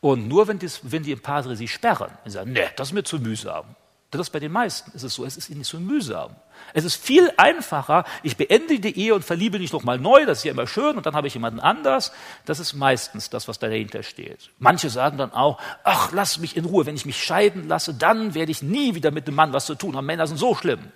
Und 0.07 0.29
nur 0.29 0.47
wenn, 0.47 0.61
dies, 0.61 0.79
wenn 0.85 1.03
die 1.03 1.17
Padre 1.17 1.57
sie 1.57 1.67
sperren, 1.67 2.13
und 2.25 2.31
sagen, 2.31 2.53
nee, 2.53 2.69
das 2.77 2.91
ist 2.91 2.93
mir 2.93 3.03
zu 3.03 3.19
mühsam. 3.19 3.65
Das 4.13 4.21
ist 4.21 4.31
bei 4.31 4.39
den 4.39 4.53
meisten 4.53 4.93
ist 4.93 5.03
es 5.03 5.15
so, 5.15 5.25
es 5.25 5.37
ist 5.37 5.51
ihnen 5.51 5.65
zu 5.65 5.81
mühsam. 5.81 6.37
Es 6.75 6.85
ist 6.85 6.95
viel 6.95 7.29
einfacher, 7.37 8.05
ich 8.23 8.37
beende 8.37 8.79
die 8.79 8.97
Ehe 8.97 9.17
und 9.17 9.25
verliebe 9.25 9.59
mich 9.59 9.73
nochmal 9.73 9.99
neu, 9.99 10.25
das 10.25 10.39
ist 10.39 10.45
ja 10.45 10.53
immer 10.53 10.69
schön, 10.69 10.97
und 10.97 11.07
dann 11.07 11.17
habe 11.17 11.27
ich 11.27 11.35
jemanden 11.35 11.59
anders. 11.59 12.13
Das 12.45 12.61
ist 12.61 12.73
meistens 12.73 13.31
das, 13.31 13.49
was 13.49 13.59
dahinter 13.59 14.05
steht. 14.05 14.51
Manche 14.61 14.91
sagen 14.91 15.19
dann 15.19 15.33
auch, 15.33 15.59
ach, 15.83 16.13
lass 16.13 16.39
mich 16.39 16.57
in 16.57 16.67
Ruhe, 16.67 16.87
wenn 16.87 16.95
ich 16.95 17.05
mich 17.05 17.21
scheiden 17.21 17.67
lasse, 17.67 17.93
dann 17.93 18.33
werde 18.33 18.53
ich 18.53 18.63
nie 18.63 18.95
wieder 18.95 19.11
mit 19.11 19.27
dem 19.27 19.35
Mann 19.35 19.53
was 19.53 19.67
zu 19.67 19.75
tun 19.75 19.97
haben. 19.97 20.07
Männer 20.07 20.29
sind 20.29 20.37
so 20.37 20.55
schlimm. 20.55 20.93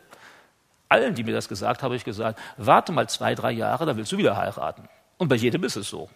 Allen, 0.89 1.16
die 1.16 1.24
mir 1.24 1.35
das 1.35 1.49
gesagt 1.49 1.82
haben, 1.82 1.87
habe 1.87 1.97
ich 1.97 2.05
gesagt, 2.05 2.39
warte 2.59 2.93
mal 2.93 3.09
zwei, 3.09 3.35
drei 3.35 3.51
Jahre, 3.51 3.87
dann 3.87 3.97
willst 3.97 4.12
du 4.12 4.19
wieder 4.19 4.37
heiraten. 4.37 4.89
Und 5.19 5.27
bei 5.27 5.35
jedem 5.35 5.65
ist 5.65 5.74
es 5.74 5.89
so. 5.89 6.09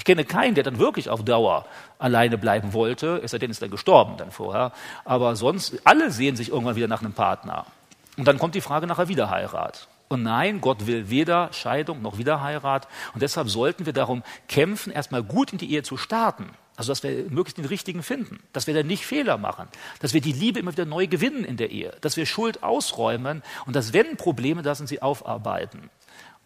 Ich 0.00 0.04
kenne 0.04 0.24
keinen, 0.24 0.54
der 0.54 0.64
dann 0.64 0.78
wirklich 0.78 1.10
auf 1.10 1.22
Dauer 1.22 1.66
alleine 1.98 2.38
bleiben 2.38 2.72
wollte, 2.72 3.20
es 3.22 3.32
sei 3.32 3.38
denn, 3.38 3.50
ist 3.50 3.60
dann 3.60 3.70
gestorben 3.70 4.16
dann 4.16 4.30
vorher. 4.30 4.72
Aber 5.04 5.36
sonst, 5.36 5.78
alle 5.84 6.10
sehen 6.10 6.36
sich 6.36 6.48
irgendwann 6.48 6.74
wieder 6.74 6.88
nach 6.88 7.02
einem 7.02 7.12
Partner. 7.12 7.66
Und 8.16 8.26
dann 8.26 8.38
kommt 8.38 8.54
die 8.54 8.62
Frage 8.62 8.86
nach 8.86 8.96
der 8.96 9.08
Wiederheirat. 9.08 9.88
Und 10.08 10.22
nein, 10.22 10.62
Gott 10.62 10.86
will 10.86 11.10
weder 11.10 11.52
Scheidung 11.52 12.00
noch 12.00 12.16
Wiederheirat. 12.16 12.88
Und 13.12 13.20
deshalb 13.20 13.50
sollten 13.50 13.84
wir 13.84 13.92
darum 13.92 14.22
kämpfen, 14.48 14.90
erstmal 14.90 15.22
gut 15.22 15.52
in 15.52 15.58
die 15.58 15.70
Ehe 15.70 15.82
zu 15.82 15.98
starten. 15.98 16.48
Also, 16.76 16.92
dass 16.92 17.02
wir 17.02 17.26
möglichst 17.28 17.58
den 17.58 17.66
richtigen 17.66 18.02
finden, 18.02 18.38
dass 18.54 18.66
wir 18.66 18.72
dann 18.72 18.86
nicht 18.86 19.04
Fehler 19.04 19.36
machen, 19.36 19.68
dass 20.00 20.14
wir 20.14 20.22
die 20.22 20.32
Liebe 20.32 20.60
immer 20.60 20.72
wieder 20.72 20.86
neu 20.86 21.08
gewinnen 21.08 21.44
in 21.44 21.58
der 21.58 21.70
Ehe, 21.70 21.94
dass 22.00 22.16
wir 22.16 22.24
Schuld 22.24 22.62
ausräumen 22.62 23.42
und 23.66 23.76
dass, 23.76 23.92
wenn 23.92 24.16
Probleme 24.16 24.62
da 24.62 24.74
sind, 24.74 24.86
sie 24.86 25.02
aufarbeiten. 25.02 25.90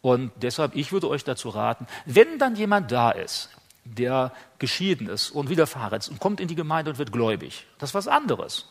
Und 0.05 0.33
deshalb, 0.37 0.77
ich 0.77 0.93
würde 0.93 1.09
euch 1.09 1.25
dazu 1.25 1.49
raten, 1.49 1.87
wenn 2.05 2.39
dann 2.39 2.57
jemand 2.57 2.93
da 2.93 3.11
ist, 3.11 3.49
der 3.87 4.33
geschieden 4.59 5.09
ist 5.09 5.31
und 5.31 5.49
verheiratet 5.49 6.03
ist 6.03 6.09
und 6.11 6.21
kommt 6.21 6.41
in 6.41 6.49
die 6.49 6.55
Gemeinde 6.55 6.91
und 6.91 6.99
wird 6.99 7.11
gläubig. 7.11 7.67
Das 7.79 7.89
ist 7.91 7.95
was 7.95 8.07
anderes. 8.07 8.71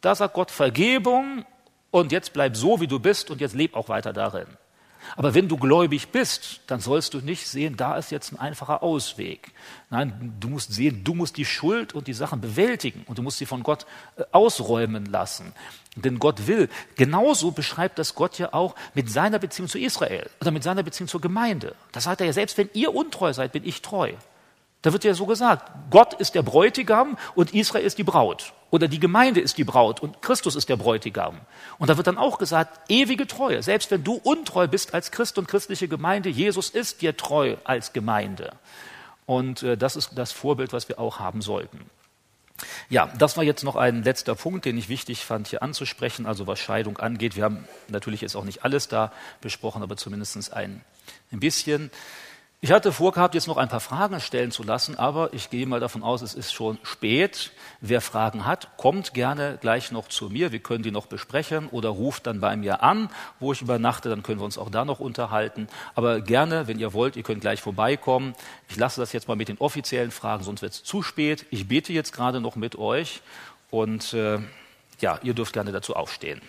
Da 0.00 0.16
sagt 0.16 0.34
Gott 0.34 0.50
Vergebung 0.50 1.44
und 1.92 2.10
jetzt 2.10 2.32
bleib 2.32 2.56
so, 2.56 2.80
wie 2.80 2.88
du 2.88 2.98
bist 2.98 3.30
und 3.30 3.40
jetzt 3.40 3.54
leb 3.54 3.76
auch 3.76 3.88
weiter 3.88 4.12
darin. 4.12 4.48
Aber 5.14 5.34
wenn 5.34 5.46
du 5.46 5.56
gläubig 5.56 6.08
bist, 6.08 6.62
dann 6.66 6.80
sollst 6.80 7.14
du 7.14 7.18
nicht 7.18 7.46
sehen, 7.46 7.76
da 7.76 7.96
ist 7.96 8.10
jetzt 8.10 8.32
ein 8.32 8.40
einfacher 8.40 8.82
Ausweg. 8.82 9.52
Nein, 9.88 10.34
du 10.40 10.48
musst 10.48 10.72
sehen, 10.72 11.04
du 11.04 11.14
musst 11.14 11.36
die 11.36 11.44
Schuld 11.44 11.92
und 11.92 12.08
die 12.08 12.12
Sachen 12.12 12.40
bewältigen 12.40 13.04
und 13.06 13.18
du 13.18 13.22
musst 13.22 13.38
sie 13.38 13.46
von 13.46 13.62
Gott 13.62 13.86
äh, 14.16 14.24
ausräumen 14.32 15.06
lassen. 15.06 15.52
Denn 15.94 16.18
Gott 16.18 16.46
will, 16.46 16.70
genauso 16.96 17.50
beschreibt 17.50 17.98
das 17.98 18.14
Gott 18.14 18.38
ja 18.38 18.54
auch 18.54 18.74
mit 18.94 19.10
seiner 19.10 19.38
Beziehung 19.38 19.68
zu 19.68 19.78
Israel 19.78 20.30
oder 20.40 20.50
mit 20.50 20.62
seiner 20.62 20.82
Beziehung 20.82 21.08
zur 21.08 21.20
Gemeinde. 21.20 21.74
Da 21.92 22.00
sagt 22.00 22.20
er 22.20 22.26
ja, 22.26 22.32
selbst 22.32 22.56
wenn 22.56 22.70
ihr 22.72 22.94
untreu 22.94 23.32
seid, 23.32 23.52
bin 23.52 23.64
ich 23.66 23.82
treu. 23.82 24.12
Da 24.80 24.92
wird 24.92 25.04
ja 25.04 25.14
so 25.14 25.26
gesagt, 25.26 25.70
Gott 25.90 26.14
ist 26.14 26.34
der 26.34 26.42
Bräutigam 26.42 27.16
und 27.34 27.54
Israel 27.54 27.84
ist 27.84 27.98
die 27.98 28.04
Braut. 28.04 28.52
Oder 28.70 28.88
die 28.88 28.98
Gemeinde 28.98 29.40
ist 29.40 29.58
die 29.58 29.64
Braut 29.64 30.00
und 30.00 30.22
Christus 30.22 30.56
ist 30.56 30.68
der 30.68 30.76
Bräutigam. 30.76 31.40
Und 31.78 31.90
da 31.90 31.96
wird 31.98 32.06
dann 32.06 32.18
auch 32.18 32.38
gesagt, 32.38 32.90
ewige 32.90 33.26
Treue. 33.26 33.62
Selbst 33.62 33.90
wenn 33.90 34.02
du 34.02 34.14
untreu 34.14 34.66
bist 34.66 34.94
als 34.94 35.10
Christ 35.12 35.36
und 35.38 35.46
christliche 35.46 35.88
Gemeinde, 35.88 36.30
Jesus 36.30 36.70
ist 36.70 37.02
dir 37.02 37.16
treu 37.16 37.56
als 37.64 37.92
Gemeinde. 37.92 38.54
Und 39.26 39.62
äh, 39.62 39.76
das 39.76 39.94
ist 39.94 40.12
das 40.16 40.32
Vorbild, 40.32 40.72
was 40.72 40.88
wir 40.88 40.98
auch 40.98 41.20
haben 41.20 41.42
sollten. 41.42 41.78
Ja, 42.88 43.12
das 43.18 43.36
war 43.36 43.44
jetzt 43.44 43.64
noch 43.64 43.76
ein 43.76 44.02
letzter 44.02 44.34
Punkt, 44.34 44.64
den 44.64 44.76
ich 44.78 44.88
wichtig 44.88 45.24
fand, 45.24 45.48
hier 45.48 45.62
anzusprechen, 45.62 46.26
also 46.26 46.46
was 46.46 46.58
Scheidung 46.58 46.98
angeht. 46.98 47.36
Wir 47.36 47.44
haben 47.44 47.66
natürlich 47.88 48.20
jetzt 48.20 48.36
auch 48.36 48.44
nicht 48.44 48.64
alles 48.64 48.88
da 48.88 49.12
besprochen, 49.40 49.82
aber 49.82 49.96
zumindest 49.96 50.52
ein, 50.52 50.82
ein 51.30 51.40
bisschen. 51.40 51.90
Ich 52.64 52.70
hatte 52.70 52.92
vorgehabt, 52.92 53.34
jetzt 53.34 53.48
noch 53.48 53.56
ein 53.56 53.68
paar 53.68 53.80
Fragen 53.80 54.20
stellen 54.20 54.52
zu 54.52 54.62
lassen, 54.62 54.96
aber 54.96 55.34
ich 55.34 55.50
gehe 55.50 55.66
mal 55.66 55.80
davon 55.80 56.04
aus, 56.04 56.22
es 56.22 56.32
ist 56.32 56.52
schon 56.52 56.78
spät. 56.84 57.50
Wer 57.80 58.00
Fragen 58.00 58.46
hat, 58.46 58.76
kommt 58.76 59.14
gerne 59.14 59.58
gleich 59.60 59.90
noch 59.90 60.06
zu 60.06 60.28
mir. 60.28 60.52
Wir 60.52 60.60
können 60.60 60.84
die 60.84 60.92
noch 60.92 61.06
besprechen 61.06 61.68
oder 61.70 61.88
ruft 61.88 62.28
dann 62.28 62.38
bei 62.38 62.56
mir 62.56 62.84
an, 62.84 63.10
wo 63.40 63.52
ich 63.52 63.62
übernachte, 63.62 64.10
dann 64.10 64.22
können 64.22 64.38
wir 64.38 64.44
uns 64.44 64.58
auch 64.58 64.70
da 64.70 64.84
noch 64.84 65.00
unterhalten. 65.00 65.66
Aber 65.96 66.20
gerne, 66.20 66.68
wenn 66.68 66.78
ihr 66.78 66.92
wollt, 66.92 67.16
ihr 67.16 67.24
könnt 67.24 67.40
gleich 67.40 67.60
vorbeikommen. 67.60 68.32
Ich 68.68 68.76
lasse 68.76 69.00
das 69.00 69.12
jetzt 69.12 69.26
mal 69.26 69.36
mit 69.36 69.48
den 69.48 69.58
offiziellen 69.58 70.12
Fragen, 70.12 70.44
sonst 70.44 70.62
wird 70.62 70.72
es 70.72 70.84
zu 70.84 71.02
spät. 71.02 71.46
Ich 71.50 71.66
bete 71.66 71.92
jetzt 71.92 72.12
gerade 72.12 72.40
noch 72.40 72.54
mit 72.54 72.78
euch 72.78 73.22
und 73.72 74.14
äh, 74.14 74.38
ja, 75.00 75.18
ihr 75.24 75.34
dürft 75.34 75.52
gerne 75.52 75.72
dazu 75.72 75.96
aufstehen. 75.96 76.40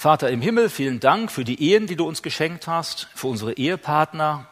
Vater 0.00 0.30
im 0.30 0.40
Himmel, 0.40 0.70
vielen 0.70 0.98
Dank 0.98 1.30
für 1.30 1.44
die 1.44 1.62
Ehen, 1.62 1.86
die 1.86 1.94
du 1.94 2.08
uns 2.08 2.22
geschenkt 2.22 2.66
hast, 2.66 3.08
für 3.14 3.26
unsere 3.26 3.52
Ehepartner. 3.52 4.48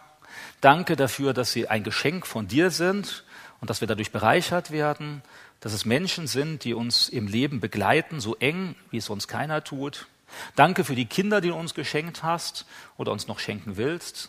Danke 0.60 0.94
dafür, 0.94 1.32
dass 1.32 1.52
sie 1.52 1.68
ein 1.68 1.84
Geschenk 1.84 2.26
von 2.26 2.48
dir 2.48 2.70
sind 2.70 3.24
und 3.62 3.70
dass 3.70 3.80
wir 3.80 3.88
dadurch 3.88 4.12
bereichert 4.12 4.70
werden, 4.70 5.22
dass 5.60 5.72
es 5.72 5.86
Menschen 5.86 6.26
sind, 6.26 6.64
die 6.64 6.74
uns 6.74 7.08
im 7.08 7.26
Leben 7.26 7.60
begleiten, 7.60 8.20
so 8.20 8.36
eng, 8.36 8.74
wie 8.90 8.98
es 8.98 9.06
sonst 9.06 9.26
keiner 9.26 9.64
tut. 9.64 10.06
Danke 10.54 10.84
für 10.84 10.94
die 10.94 11.06
Kinder, 11.06 11.40
die 11.40 11.48
du 11.48 11.54
uns 11.54 11.72
geschenkt 11.72 12.22
hast 12.22 12.66
oder 12.98 13.10
uns 13.10 13.26
noch 13.26 13.38
schenken 13.38 13.78
willst. 13.78 14.28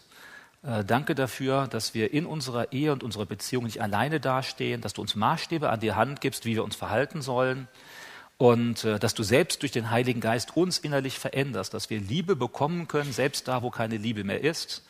Äh, 0.64 0.86
danke 0.86 1.16
dafür, 1.16 1.68
dass 1.68 1.94
wir 1.94 2.14
in 2.14 2.26
unserer 2.26 2.72
Ehe 2.72 2.94
und 2.94 3.04
unserer 3.04 3.26
Beziehung 3.26 3.66
nicht 3.66 3.82
alleine 3.82 4.22
dastehen, 4.22 4.80
dass 4.80 4.94
du 4.94 5.02
uns 5.02 5.16
Maßstäbe 5.16 5.70
an 5.70 5.82
die 5.82 5.92
Hand 5.92 6.22
gibst, 6.22 6.46
wie 6.46 6.56
wir 6.56 6.64
uns 6.64 6.78
verhalten 6.78 7.22
sollen 7.22 7.68
und 8.40 8.86
äh, 8.86 8.98
dass 9.00 9.14
du 9.14 9.22
selbst 9.22 9.62
durch 9.62 9.74
den 9.74 9.92
Heiligen 9.92 10.22
Geist 10.22 10.56
uns 10.56 10.80
innerlich 10.80 11.20
veränderst, 11.20 11.74
dass 11.74 11.90
wir 11.90 12.00
Liebe 12.00 12.38
bekommen 12.38 12.88
können, 12.88 13.12
selbst 13.12 13.50
da, 13.50 13.62
wo 13.62 13.70
keine 13.70 13.98
Liebe 13.98 14.24
mehr 14.24 14.42
ist, 14.42 14.82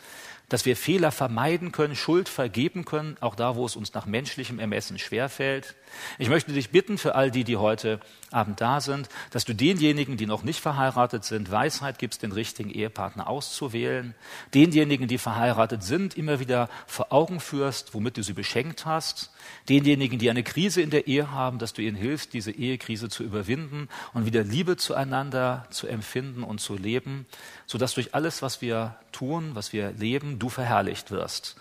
dass 0.49 0.65
wir 0.65 0.77
Fehler 0.77 1.11
vermeiden 1.11 1.71
können, 1.71 1.95
Schuld 1.95 2.29
vergeben 2.29 2.85
können, 2.85 3.17
auch 3.21 3.33
da, 3.33 3.55
wo 3.55 3.65
es 3.65 3.75
uns 3.75 3.93
nach 3.95 4.05
menschlichem 4.05 4.59
Ermessen 4.59 4.99
schwerfällt. 4.99 5.75
Ich 6.19 6.29
möchte 6.29 6.53
dich 6.53 6.69
bitten 6.69 6.99
für 6.99 7.15
all 7.15 7.31
die, 7.31 7.43
die 7.43 7.57
heute 7.57 7.99
Abend 8.31 8.61
da 8.61 8.79
sind, 8.79 9.09
dass 9.31 9.45
du 9.45 9.53
denjenigen, 9.55 10.17
die 10.17 10.25
noch 10.25 10.43
nicht 10.43 10.59
verheiratet 10.59 11.23
sind, 11.25 11.51
Weisheit 11.51 11.97
gibst, 11.97 12.21
den 12.21 12.31
richtigen 12.31 12.69
Ehepartner 12.69 13.27
auszuwählen, 13.27 14.13
denjenigen, 14.53 15.07
die 15.07 15.17
verheiratet 15.17 15.83
sind, 15.83 16.15
immer 16.15 16.39
wieder 16.39 16.69
vor 16.85 17.11
Augen 17.11 17.39
führst, 17.39 17.93
womit 17.93 18.17
du 18.17 18.23
sie 18.23 18.33
beschenkt 18.33 18.85
hast, 18.85 19.31
denjenigen, 19.67 20.19
die 20.19 20.29
eine 20.29 20.43
Krise 20.43 20.81
in 20.81 20.91
der 20.91 21.07
Ehe 21.07 21.31
haben, 21.31 21.57
dass 21.57 21.73
du 21.73 21.81
ihnen 21.81 21.97
hilfst, 21.97 22.33
diese 22.33 22.51
Ehekrise 22.51 23.09
zu 23.09 23.23
überwinden 23.23 23.89
und 24.13 24.25
wieder 24.25 24.43
Liebe 24.43 24.77
zueinander 24.77 25.65
zu 25.71 25.87
empfinden 25.87 26.43
und 26.43 26.61
zu 26.61 26.75
leben, 26.75 27.25
sodass 27.65 27.95
durch 27.95 28.13
alles, 28.13 28.41
was 28.41 28.61
wir 28.61 28.95
tun, 29.11 29.51
was 29.55 29.73
wir 29.73 29.91
leben, 29.91 30.37
du 30.37 30.49
verherrlicht 30.49 31.11
wirst 31.11 31.55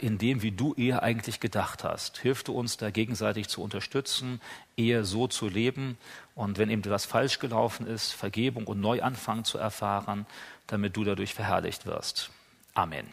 in 0.00 0.18
dem, 0.18 0.42
wie 0.42 0.50
du 0.50 0.74
Ehe 0.74 1.02
eigentlich 1.02 1.40
gedacht 1.40 1.82
hast. 1.82 2.18
Hilf 2.18 2.42
du 2.42 2.52
uns 2.52 2.76
da 2.76 2.90
gegenseitig 2.90 3.48
zu 3.48 3.62
unterstützen, 3.62 4.40
Ehe 4.76 5.04
so 5.04 5.28
zu 5.28 5.48
leben 5.48 5.96
und 6.34 6.58
wenn 6.58 6.68
eben 6.68 6.82
etwas 6.82 7.06
falsch 7.06 7.38
gelaufen 7.38 7.86
ist, 7.86 8.12
Vergebung 8.12 8.66
und 8.66 8.80
Neuanfang 8.80 9.44
zu 9.44 9.56
erfahren, 9.56 10.26
damit 10.66 10.96
du 10.96 11.04
dadurch 11.04 11.32
verherrlicht 11.32 11.86
wirst. 11.86 12.30
Amen. 12.74 13.06